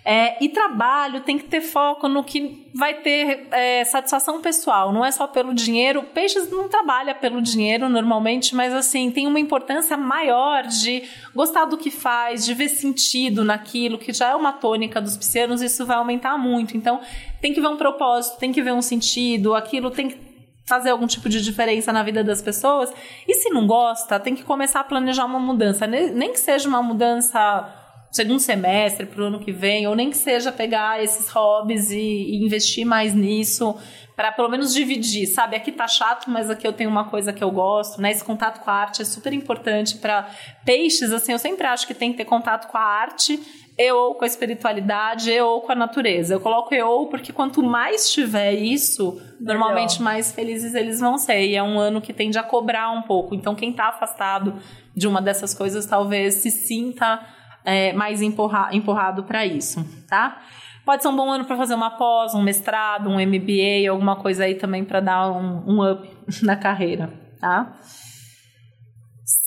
É, 0.02 0.42
e 0.42 0.48
trabalho 0.48 1.20
tem 1.20 1.36
que 1.38 1.44
ter 1.44 1.60
foco 1.60 2.08
no 2.08 2.24
que 2.24 2.70
vai 2.74 2.94
ter 2.94 3.46
é, 3.50 3.84
satisfação 3.84 4.40
pessoal, 4.40 4.92
não 4.92 5.04
é 5.04 5.10
só 5.10 5.26
pelo 5.26 5.52
dinheiro. 5.52 6.02
Peixes 6.02 6.50
não 6.50 6.68
trabalha 6.68 7.14
pelo 7.14 7.42
dinheiro 7.42 7.88
normalmente, 7.88 8.54
mas 8.54 8.72
assim, 8.72 9.10
tem 9.10 9.26
uma 9.26 9.38
importância 9.38 9.96
maior 9.96 10.62
de 10.66 11.02
gostar 11.34 11.66
do 11.66 11.76
que 11.76 11.90
faz, 11.90 12.46
de 12.46 12.54
ver 12.54 12.70
sentido 12.70 13.44
naquilo, 13.44 13.98
que 13.98 14.12
já 14.12 14.30
é 14.30 14.34
uma 14.34 14.52
tônica 14.52 15.00
dos 15.02 15.16
piscianos, 15.16 15.60
isso 15.60 15.84
vai 15.84 15.98
aumentar 15.98 16.38
muito. 16.38 16.76
Então, 16.76 17.00
tem 17.40 17.52
que 17.54 17.60
ver 17.60 17.68
um 17.68 17.76
propósito, 17.76 18.38
tem 18.38 18.52
que 18.52 18.62
ver 18.62 18.72
um 18.72 18.82
sentido, 18.82 19.54
aquilo 19.54 19.90
tem 19.90 20.08
que 20.10 20.30
fazer 20.66 20.90
algum 20.90 21.06
tipo 21.06 21.28
de 21.28 21.42
diferença 21.42 21.92
na 21.92 22.02
vida 22.02 22.22
das 22.22 22.40
pessoas. 22.40 22.92
E 23.26 23.34
se 23.34 23.50
não 23.50 23.66
gosta, 23.66 24.20
tem 24.20 24.34
que 24.36 24.44
começar 24.44 24.80
a 24.80 24.84
planejar 24.84 25.24
uma 25.24 25.40
mudança, 25.40 25.86
Ne- 25.86 26.10
nem 26.10 26.32
que 26.32 26.38
seja 26.38 26.68
uma 26.68 26.82
mudança 26.82 27.76
segundo 28.12 28.40
semestre 28.40 29.06
para 29.06 29.22
o 29.22 29.26
ano 29.26 29.38
que 29.40 29.52
vem, 29.52 29.86
ou 29.86 29.94
nem 29.94 30.10
que 30.10 30.16
seja 30.16 30.50
pegar 30.50 31.02
esses 31.02 31.28
hobbies 31.28 31.90
e, 31.92 31.96
e 31.98 32.44
investir 32.44 32.84
mais 32.84 33.14
nisso, 33.14 33.76
para 34.16 34.32
pelo 34.32 34.48
menos 34.48 34.74
dividir, 34.74 35.26
sabe? 35.28 35.56
Aqui 35.56 35.70
tá 35.72 35.86
chato, 35.88 36.28
mas 36.28 36.50
aqui 36.50 36.66
eu 36.66 36.72
tenho 36.72 36.90
uma 36.90 37.04
coisa 37.04 37.32
que 37.32 37.42
eu 37.42 37.50
gosto, 37.50 38.00
né? 38.00 38.10
Esse 38.10 38.24
contato 38.24 38.60
com 38.62 38.70
a 38.70 38.74
arte 38.74 39.00
é 39.00 39.04
super 39.04 39.32
importante 39.32 39.96
para 39.98 40.28
peixes, 40.64 41.12
assim, 41.12 41.32
eu 41.32 41.38
sempre 41.38 41.66
acho 41.66 41.86
que 41.86 41.94
tem 41.94 42.10
que 42.10 42.18
ter 42.18 42.24
contato 42.24 42.66
com 42.68 42.76
a 42.76 42.82
arte 42.82 43.40
e 43.80 43.90
ou 43.92 44.14
com 44.14 44.24
a 44.24 44.26
espiritualidade, 44.26 45.30
e 45.30 45.40
ou 45.40 45.62
com 45.62 45.72
a 45.72 45.74
natureza. 45.74 46.34
Eu 46.34 46.40
coloco 46.40 46.74
e 46.74 46.82
ou 46.82 47.08
porque 47.08 47.32
quanto 47.32 47.62
mais 47.62 48.12
tiver 48.12 48.52
isso, 48.52 49.18
normalmente 49.40 50.02
mais 50.02 50.30
felizes 50.32 50.74
eles 50.74 51.00
vão 51.00 51.16
ser. 51.16 51.46
E 51.46 51.56
é 51.56 51.62
um 51.62 51.78
ano 51.78 51.98
que 51.98 52.12
tende 52.12 52.36
a 52.36 52.42
cobrar 52.42 52.90
um 52.90 53.00
pouco. 53.00 53.34
Então, 53.34 53.54
quem 53.54 53.72
tá 53.72 53.88
afastado 53.88 54.54
de 54.94 55.08
uma 55.08 55.22
dessas 55.22 55.54
coisas 55.54 55.86
talvez 55.86 56.34
se 56.34 56.50
sinta 56.50 57.26
é, 57.64 57.94
mais 57.94 58.20
empurra, 58.20 58.68
empurrado 58.70 59.24
para 59.24 59.46
isso, 59.46 59.82
tá? 60.06 60.42
Pode 60.84 61.00
ser 61.00 61.08
um 61.08 61.16
bom 61.16 61.30
ano 61.30 61.46
para 61.46 61.56
fazer 61.56 61.74
uma 61.74 61.90
pós, 61.90 62.34
um 62.34 62.42
mestrado, 62.42 63.08
um 63.08 63.14
MBA, 63.14 63.88
alguma 63.90 64.16
coisa 64.16 64.44
aí 64.44 64.56
também 64.56 64.84
para 64.84 65.00
dar 65.00 65.30
um, 65.30 65.62
um 65.66 65.90
up 65.90 66.06
na 66.42 66.56
carreira, 66.56 67.10
tá? 67.40 67.78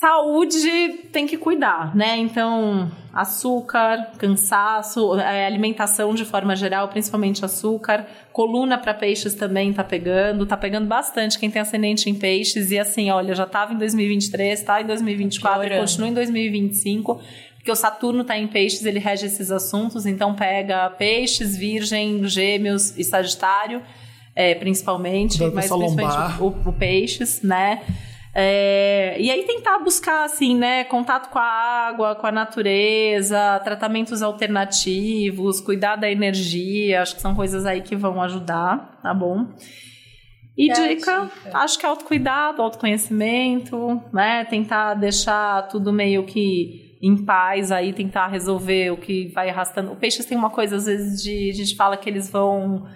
Saúde 0.04 1.08
tem 1.10 1.26
que 1.26 1.38
cuidar, 1.38 1.96
né? 1.96 2.18
Então, 2.18 2.92
açúcar, 3.10 4.12
cansaço, 4.18 5.18
é, 5.18 5.46
alimentação 5.46 6.14
de 6.14 6.26
forma 6.26 6.54
geral, 6.54 6.88
principalmente 6.88 7.42
açúcar, 7.42 8.06
coluna 8.30 8.76
para 8.76 8.92
peixes 8.92 9.32
também 9.32 9.72
tá 9.72 9.82
pegando, 9.82 10.44
tá 10.44 10.58
pegando 10.58 10.86
bastante 10.86 11.38
quem 11.38 11.50
tem 11.50 11.62
ascendente 11.62 12.10
em 12.10 12.14
peixes 12.14 12.70
e 12.70 12.78
assim, 12.78 13.10
olha, 13.10 13.34
já 13.34 13.46
tava 13.46 13.72
em 13.72 13.78
2023, 13.78 14.62
tá 14.62 14.82
em 14.82 14.84
2024 14.84 15.72
e 15.72 15.78
continua 15.78 16.08
em 16.08 16.12
2025 16.14 17.22
porque 17.56 17.72
o 17.72 17.74
Saturno 17.74 18.20
está 18.20 18.36
em 18.36 18.46
peixes, 18.46 18.84
ele 18.84 18.98
rege 18.98 19.24
esses 19.24 19.50
assuntos, 19.50 20.04
então 20.04 20.34
pega 20.34 20.90
peixes, 20.90 21.56
virgem, 21.56 22.28
gêmeos 22.28 22.94
e 22.98 23.02
sagitário, 23.02 23.80
é, 24.36 24.54
principalmente, 24.54 25.40
mas 25.44 25.66
principalmente 25.70 26.42
o, 26.42 26.48
o 26.68 26.72
peixes, 26.74 27.40
né? 27.40 27.80
É, 28.34 29.16
e 29.20 29.30
aí 29.30 29.44
tentar 29.44 29.78
buscar, 29.78 30.24
assim, 30.24 30.56
né, 30.56 30.82
contato 30.84 31.30
com 31.30 31.38
a 31.38 31.44
água, 31.44 32.16
com 32.16 32.26
a 32.26 32.32
natureza, 32.32 33.60
tratamentos 33.62 34.22
alternativos, 34.22 35.60
cuidar 35.60 35.94
da 35.96 36.10
energia, 36.10 37.02
acho 37.02 37.14
que 37.14 37.22
são 37.22 37.34
coisas 37.34 37.64
aí 37.64 37.80
que 37.80 37.94
vão 37.94 38.20
ajudar, 38.20 38.98
tá 39.00 39.14
bom? 39.14 39.46
E 40.56 40.72
dica, 40.72 41.30
acho 41.52 41.78
que 41.78 41.86
é 41.86 41.88
autocuidado, 41.88 42.62
autoconhecimento, 42.62 44.00
né? 44.12 44.44
Tentar 44.44 44.94
deixar 44.94 45.66
tudo 45.68 45.92
meio 45.92 46.24
que 46.24 46.96
em 47.02 47.24
paz 47.24 47.70
aí, 47.70 47.92
tentar 47.92 48.28
resolver 48.28 48.90
o 48.92 48.96
que 48.96 49.28
vai 49.28 49.50
arrastando. 49.50 49.92
O 49.92 49.96
peixes 49.96 50.24
tem 50.24 50.38
uma 50.38 50.50
coisa, 50.50 50.76
às 50.76 50.86
vezes, 50.86 51.22
de. 51.22 51.50
A 51.50 51.52
gente 51.52 51.76
fala 51.76 51.96
que 51.96 52.08
eles 52.08 52.30
vão. 52.30 52.86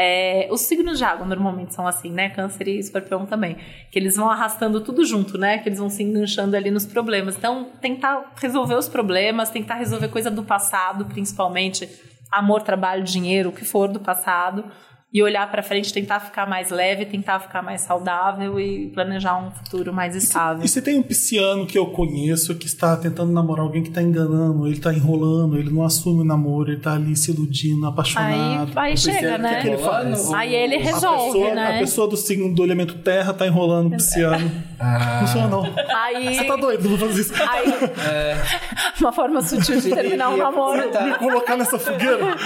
É, 0.00 0.48
os 0.52 0.60
signos 0.60 0.96
de 0.98 1.04
água 1.04 1.26
normalmente 1.26 1.74
são 1.74 1.84
assim, 1.84 2.12
né? 2.12 2.28
Câncer 2.28 2.68
e 2.68 2.78
escorpião 2.78 3.26
também. 3.26 3.56
Que 3.90 3.98
eles 3.98 4.14
vão 4.14 4.30
arrastando 4.30 4.80
tudo 4.80 5.04
junto, 5.04 5.36
né? 5.36 5.58
Que 5.58 5.68
eles 5.68 5.80
vão 5.80 5.90
se 5.90 6.04
enganchando 6.04 6.56
ali 6.56 6.70
nos 6.70 6.86
problemas. 6.86 7.36
Então, 7.36 7.72
tentar 7.80 8.32
resolver 8.36 8.76
os 8.76 8.88
problemas, 8.88 9.50
tentar 9.50 9.74
resolver 9.74 10.06
coisa 10.06 10.30
do 10.30 10.44
passado, 10.44 11.04
principalmente 11.06 11.88
amor, 12.30 12.62
trabalho, 12.62 13.02
dinheiro, 13.02 13.48
o 13.48 13.52
que 13.52 13.64
for 13.64 13.88
do 13.88 13.98
passado 13.98 14.64
e 15.10 15.22
olhar 15.22 15.50
para 15.50 15.62
frente, 15.62 15.90
tentar 15.92 16.20
ficar 16.20 16.46
mais 16.46 16.68
leve, 16.68 17.06
tentar 17.06 17.40
ficar 17.40 17.62
mais 17.62 17.80
saudável 17.80 18.60
e 18.60 18.88
planejar 18.88 19.38
um 19.38 19.50
futuro 19.50 19.90
mais 19.90 20.14
estável. 20.14 20.62
E 20.62 20.68
se 20.68 20.82
tem 20.82 20.98
um 20.98 21.02
pisciano 21.02 21.66
que 21.66 21.78
eu 21.78 21.86
conheço 21.86 22.54
que 22.56 22.66
está 22.66 22.94
tentando 22.94 23.32
namorar 23.32 23.64
alguém 23.64 23.82
que 23.82 23.88
está 23.88 24.02
enganando, 24.02 24.66
ele 24.66 24.76
está 24.76 24.92
enrolando, 24.92 25.56
ele 25.56 25.70
não 25.70 25.82
assume 25.82 26.20
o 26.20 26.24
namoro, 26.24 26.68
ele 26.70 26.76
está 26.76 26.92
ali 26.92 27.16
se 27.16 27.30
iludindo, 27.30 27.86
Aí, 27.86 27.90
apaixonado. 27.92 28.78
aí 28.78 28.96
chega, 28.98 29.16
Pisciano, 29.18 29.42
né? 29.42 29.50
o 29.50 29.54
que 29.56 29.60
que 29.62 29.68
ele 29.68 29.78
faz? 29.78 30.32
Aí 30.34 30.54
ele 30.54 30.76
a 30.76 30.80
resolve, 30.80 31.32
pessoa, 31.32 31.54
né? 31.54 31.76
A 31.76 31.78
pessoa 31.78 32.08
do 32.08 32.16
signo 32.16 32.54
do 32.54 32.62
elemento 32.62 32.94
terra 32.98 33.32
tá 33.32 33.46
enrolando 33.46 33.86
o 33.88 33.96
pisciano. 33.96 34.50
Ah. 34.80 34.96
Não 34.96 35.26
funciona, 35.26 35.48
não. 35.48 35.64
Aí, 36.04 36.36
Você 36.36 36.44
tá 36.44 36.54
doido, 36.54 36.88
não 36.88 36.96
vou 36.96 37.08
fazer 37.08 37.20
isso. 37.22 37.32
aí 37.34 37.64
uma 39.00 39.10
forma 39.12 39.42
sutil 39.42 39.80
de 39.80 39.90
terminar 39.90 40.28
um 40.28 40.34
Queria 40.34 40.44
namoro. 40.44 41.04
Me 41.04 41.14
colocar 41.18 41.56
nessa 41.56 41.78
fogueira. 41.80 42.36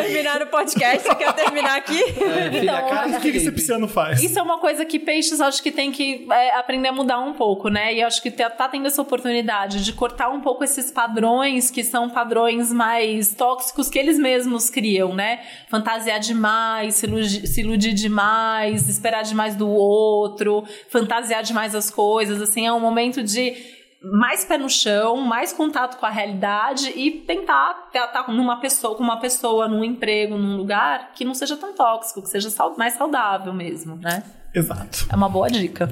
Terminar 0.00 0.40
o 0.42 0.46
podcast, 0.46 1.02
você 1.08 1.14
quer 1.16 1.32
terminar 1.32 1.76
aqui? 1.76 2.00
É, 2.10 2.50
filha, 2.50 2.72
Então, 2.72 2.88
cara 2.88 3.08
O 3.08 3.20
que, 3.20 3.30
que 3.32 3.38
esse 3.38 3.52
pisciano 3.52 3.88
faz? 3.88 4.22
Isso 4.22 4.38
é 4.38 4.42
uma 4.42 4.58
coisa 4.58 4.84
que 4.84 4.98
peixes 4.98 5.40
acho 5.40 5.62
que 5.62 5.70
tem 5.70 5.90
que 5.92 6.26
é, 6.30 6.56
aprender 6.56 6.88
a 6.88 6.92
mudar 6.92 7.18
um 7.20 7.32
pouco, 7.32 7.68
né? 7.68 7.94
E 7.94 8.02
acho 8.02 8.22
que 8.22 8.30
tá, 8.30 8.48
tá 8.50 8.68
tendo 8.68 8.86
essa 8.86 9.00
oportunidade 9.00 9.84
de 9.84 9.92
cortar 9.92 10.30
um 10.30 10.40
pouco 10.40 10.64
esses 10.64 10.90
padrões 10.90 11.70
que 11.70 11.82
são 11.84 12.08
padrões 12.10 12.72
mais 12.72 13.34
tóxicos 13.34 13.88
que 13.88 13.98
eles 13.98 14.18
mesmos 14.18 14.70
criam, 14.70 15.14
né? 15.14 15.40
Fantasiar 15.68 16.20
demais, 16.20 16.96
se 16.96 17.06
iludir, 17.06 17.46
se 17.46 17.60
iludir 17.60 17.92
demais, 17.92 18.88
esperar 18.88 19.22
demais 19.22 19.56
do 19.56 19.68
outro, 19.68 20.64
fantasiar 20.88 21.42
demais 21.42 21.74
as 21.74 21.90
coisas, 21.90 22.40
assim, 22.40 22.66
é 22.66 22.72
um 22.72 22.80
momento 22.80 23.22
de 23.22 23.79
mais 24.02 24.44
pé 24.44 24.56
no 24.56 24.68
chão, 24.70 25.16
mais 25.18 25.52
contato 25.52 25.98
com 25.98 26.06
a 26.06 26.10
realidade 26.10 26.90
e 26.96 27.10
tentar 27.10 27.88
estar 27.94 28.32
numa 28.32 28.58
pessoa, 28.60 28.94
com 28.96 29.02
uma 29.02 29.20
pessoa, 29.20 29.68
num 29.68 29.84
emprego, 29.84 30.36
num 30.38 30.56
lugar 30.56 31.12
que 31.14 31.24
não 31.24 31.34
seja 31.34 31.56
tão 31.56 31.74
tóxico, 31.74 32.22
que 32.22 32.28
seja 32.28 32.48
mais 32.78 32.94
saudável 32.94 33.52
mesmo, 33.52 33.96
né? 33.96 34.22
Exato. 34.52 35.06
É 35.08 35.14
uma 35.14 35.28
boa 35.28 35.48
dica. 35.48 35.88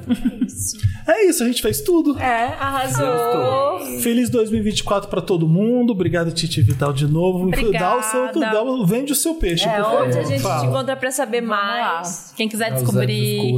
É 1.07 1.25
isso, 1.27 1.43
a 1.43 1.47
gente 1.47 1.61
fez 1.61 1.79
tudo. 1.81 2.19
É, 2.19 2.47
arrasou. 2.59 3.79
Feliz 4.01 4.29
2024 4.29 5.09
pra 5.09 5.21
todo 5.21 5.47
mundo. 5.47 5.91
Obrigado, 5.91 6.29
Titi 6.33 6.61
Vidal, 6.61 6.91
de 6.91 7.07
novo. 7.07 7.47
Obrigada. 7.47 7.85
Dá 7.85 7.95
o 7.97 8.03
seu, 8.03 8.39
dá 8.39 8.61
o- 8.61 8.85
vende 8.85 9.13
o 9.13 9.15
seu 9.15 9.35
peixe, 9.35 9.65
É 9.67 9.77
por 9.77 9.83
favor. 9.85 10.07
onde 10.07 10.17
a 10.19 10.23
gente 10.23 10.41
Fala. 10.41 10.59
te 10.59 10.65
encontra 10.67 10.95
pra 10.97 11.09
saber 11.11 11.41
Vamos 11.41 11.55
lá. 11.57 11.93
mais. 11.95 12.33
Quem 12.35 12.49
quiser 12.49 12.73
descobrir. 12.73 13.53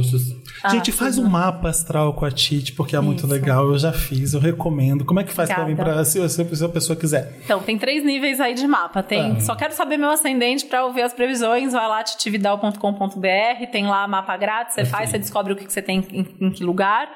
Cursos. 0.60 0.72
Gente, 0.72 0.90
Ah, 0.90 0.94
faz 0.94 1.18
um 1.18 1.28
mapa 1.28 1.68
astral 1.68 2.12
com 2.14 2.24
a 2.24 2.30
Titi, 2.30 2.72
porque 2.72 2.94
é 2.94 3.00
muito 3.00 3.18
Isso. 3.20 3.26
legal. 3.26 3.68
Eu 3.68 3.78
já 3.78 3.92
fiz, 3.92 4.32
eu 4.34 4.40
recomendo. 4.40 5.04
Como 5.04 5.18
é 5.20 5.24
que 5.24 5.32
faz 5.32 5.48
pra 5.52 5.64
mim, 5.66 5.74
pra, 5.76 6.04
se, 6.04 6.28
se- 6.28 6.56
se 6.56 6.64
a 6.64 6.68
pessoa 6.68 6.96
quiser? 6.96 7.38
Então, 7.44 7.60
tem 7.60 7.78
três 7.78 8.04
níveis 8.04 8.40
aí 8.40 8.54
de 8.54 8.66
mapa. 8.66 9.02
Tem, 9.02 9.36
Ah. 9.36 9.40
Só 9.40 9.54
quero 9.54 9.72
saber 9.74 9.96
meu 9.96 10.10
ascendente 10.10 10.64
para 10.66 10.84
ouvir 10.84 11.02
as 11.02 11.12
previsões. 11.12 11.72
Vai 11.72 11.88
lá, 11.88 12.02
titividal.com.br. 12.02 13.66
Tem 13.70 13.86
lá 13.86 14.06
mapa 14.06 14.36
grátis. 14.36 14.74
Você 14.74 14.84
faz, 14.84 15.10
você 15.10 15.18
descobre 15.18 15.52
o 15.52 15.56
que 15.56 15.64
que 15.64 15.72
você 15.72 15.82
tem 15.82 16.06
em, 16.12 16.46
em 16.46 16.50
que 16.50 16.62
lugar. 16.64 17.08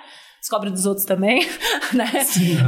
Descobre 0.47 0.71
dos 0.71 0.87
outros 0.87 1.05
também, 1.05 1.45
né? 1.93 2.09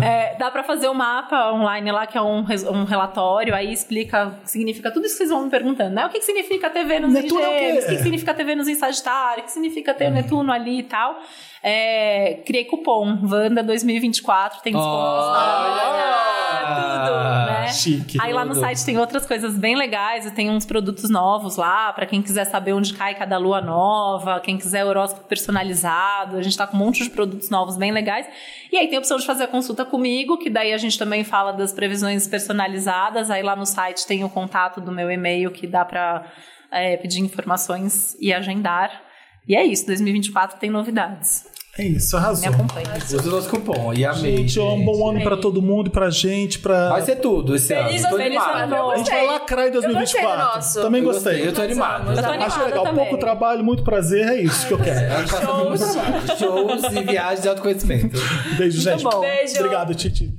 É, 0.05 0.37
dá 0.37 0.51
para 0.51 0.65
fazer 0.65 0.89
um 0.89 0.95
mapa 0.95 1.53
online 1.53 1.93
lá, 1.93 2.09
que 2.09 2.19
é 2.19 2.21
um, 2.21 2.45
um 2.73 2.83
relatório. 2.83 3.55
Aí 3.55 3.73
explica, 3.73 4.35
significa 4.45 4.91
tudo 4.91 5.07
isso 5.07 5.15
que 5.15 5.19
vocês 5.19 5.31
vão 5.31 5.45
me 5.45 5.51
perguntando, 5.51 5.95
né? 5.95 6.05
O 6.05 6.09
que, 6.09 6.19
que 6.19 6.25
significa 6.25 6.69
ter 6.69 6.85
Vênus 6.85 7.11
em 7.11 7.23
Netuno 7.23 7.41
é 7.41 7.47
o? 7.47 7.51
Gêmeos? 7.53 7.85
O 7.85 7.87
que, 7.87 7.95
que 7.95 8.03
significa 8.03 8.35
ter 8.35 8.43
Vênus 8.43 8.67
em 8.67 8.75
Sagitário? 8.75 9.45
O 9.45 9.47
que 9.47 9.53
significa 9.53 9.95
ter 9.95 10.11
Netuno 10.11 10.51
ali 10.51 10.81
e 10.81 10.83
tal? 10.83 11.23
É, 11.63 12.43
criei 12.47 12.65
cupom, 12.65 13.19
Wanda 13.25 13.63
2024. 13.63 14.63
Tem 14.63 14.73
descontos 14.73 15.25
Ah, 16.71 17.47
né? 17.47 17.69
Chique. 17.73 18.19
Aí 18.21 18.33
lá 18.33 18.45
no 18.45 18.55
Tudo. 18.55 18.61
site 18.61 18.85
tem 18.85 18.99
outras 18.99 19.27
coisas 19.27 19.57
bem 19.57 19.77
legais, 19.77 20.27
e 20.27 20.31
tem 20.31 20.51
uns 20.51 20.65
produtos 20.65 21.11
novos 21.11 21.57
lá, 21.57 21.93
pra 21.93 22.07
quem 22.07 22.23
quiser 22.23 22.45
saber 22.45 22.73
onde 22.73 22.95
cai 22.95 23.15
cada 23.15 23.39
lua 23.39 23.61
nova, 23.61 24.41
quem 24.41 24.57
quiser 24.57 24.85
horóscopo 24.85 25.27
personalizado, 25.27 26.37
a 26.37 26.43
gente 26.43 26.57
tá 26.57 26.67
com 26.67 26.77
um 26.77 26.81
monte 26.81 27.03
de 27.03 27.11
produtos 27.11 27.51
novos 27.51 27.77
bem 27.77 27.93
legais. 27.93 28.27
E 28.73 28.77
aí 28.77 28.87
tem 28.89 28.97
a 28.97 29.01
opção 29.01 29.19
de 29.19 29.27
fazer 29.27 29.45
a 29.45 29.49
consulta 29.49 29.85
comigo, 29.85 30.39
que 30.39 30.51
daí 30.51 30.73
a 30.73 30.79
gente 30.79 30.99
também 30.99 31.25
fala 31.25 31.53
das 31.53 31.73
previsões 31.73 32.27
personalizadas, 32.27 33.31
aí 33.31 33.43
lá 33.43 33.55
no 33.57 33.67
site 33.67 34.07
tem 34.07 34.25
o 34.25 34.29
contato 34.31 34.81
do 34.81 34.93
meu 34.93 35.11
e-mail 35.11 35.51
que 35.51 35.67
dá 35.67 35.85
pra 35.85 36.25
é, 36.71 36.97
pedir 36.97 37.21
informações 37.21 38.17
e 38.21 38.33
agendar. 38.33 39.03
E 39.47 39.57
é 39.57 39.65
isso, 39.65 39.87
2024 39.87 40.59
tem 40.59 40.69
novidades. 40.69 41.48
É 41.79 41.85
isso, 41.85 42.17
Me 42.17 42.23
arrasou. 42.23 42.49
acompanha. 42.49 42.87
Usa 43.05 43.29
o 43.29 43.31
nosso 43.31 43.49
cupom. 43.49 43.95
E 43.95 44.05
amei. 44.05 44.37
Gente, 44.39 44.59
é 44.59 44.63
um 44.63 44.85
bom 44.85 45.09
ano 45.11 45.23
pra 45.23 45.37
todo 45.37 45.63
mundo, 45.63 45.91
pra 45.91 46.11
gente, 46.11 46.59
pra. 46.59 46.89
Vai 46.89 47.03
ser 47.03 47.17
tudo 47.17 47.55
esse 47.55 47.69
Feliz 47.69 48.03
ano. 48.05 48.11
Tô 48.11 48.17
feliz 48.17 48.37
animado. 48.43 48.57
ano 48.63 48.77
novo. 48.77 48.91
A 48.91 48.97
gente 48.99 49.11
vai 49.11 49.27
lacrar 49.27 49.65
em 49.65 49.69
Eu 49.69 49.73
gostei 49.75 49.91
do 49.91 49.95
2024. 49.99 50.55
nosso. 50.57 50.83
Também 50.83 51.03
gostei. 51.05 51.47
Eu 51.47 51.53
tô 51.53 51.63
animado. 51.63 52.11
Eu 52.11 52.23
tô 52.23 52.29
animada 52.29 52.65
legal. 52.65 52.85
também. 52.85 53.05
Pouco 53.05 53.19
trabalho, 53.19 53.63
muito 53.65 53.85
prazer, 53.85 54.27
é 54.29 54.37
isso 54.43 54.67
que 54.67 54.75
eu 54.75 54.79
quero. 54.79 55.15
Ano 55.15 55.29
passado 55.29 55.47
foi 55.47 55.69
muito 55.69 55.87
trabalho. 55.87 56.39
Shows 56.39 56.83
e 56.93 57.03
viagens 57.05 57.43
de 57.43 57.49
autoconhecimento. 57.49 58.19
Beijo, 58.57 58.81
gente. 58.81 59.05
bom. 59.05 59.21
Beijo. 59.21 59.55
Obrigado, 59.59 59.95
Titi. 59.95 60.33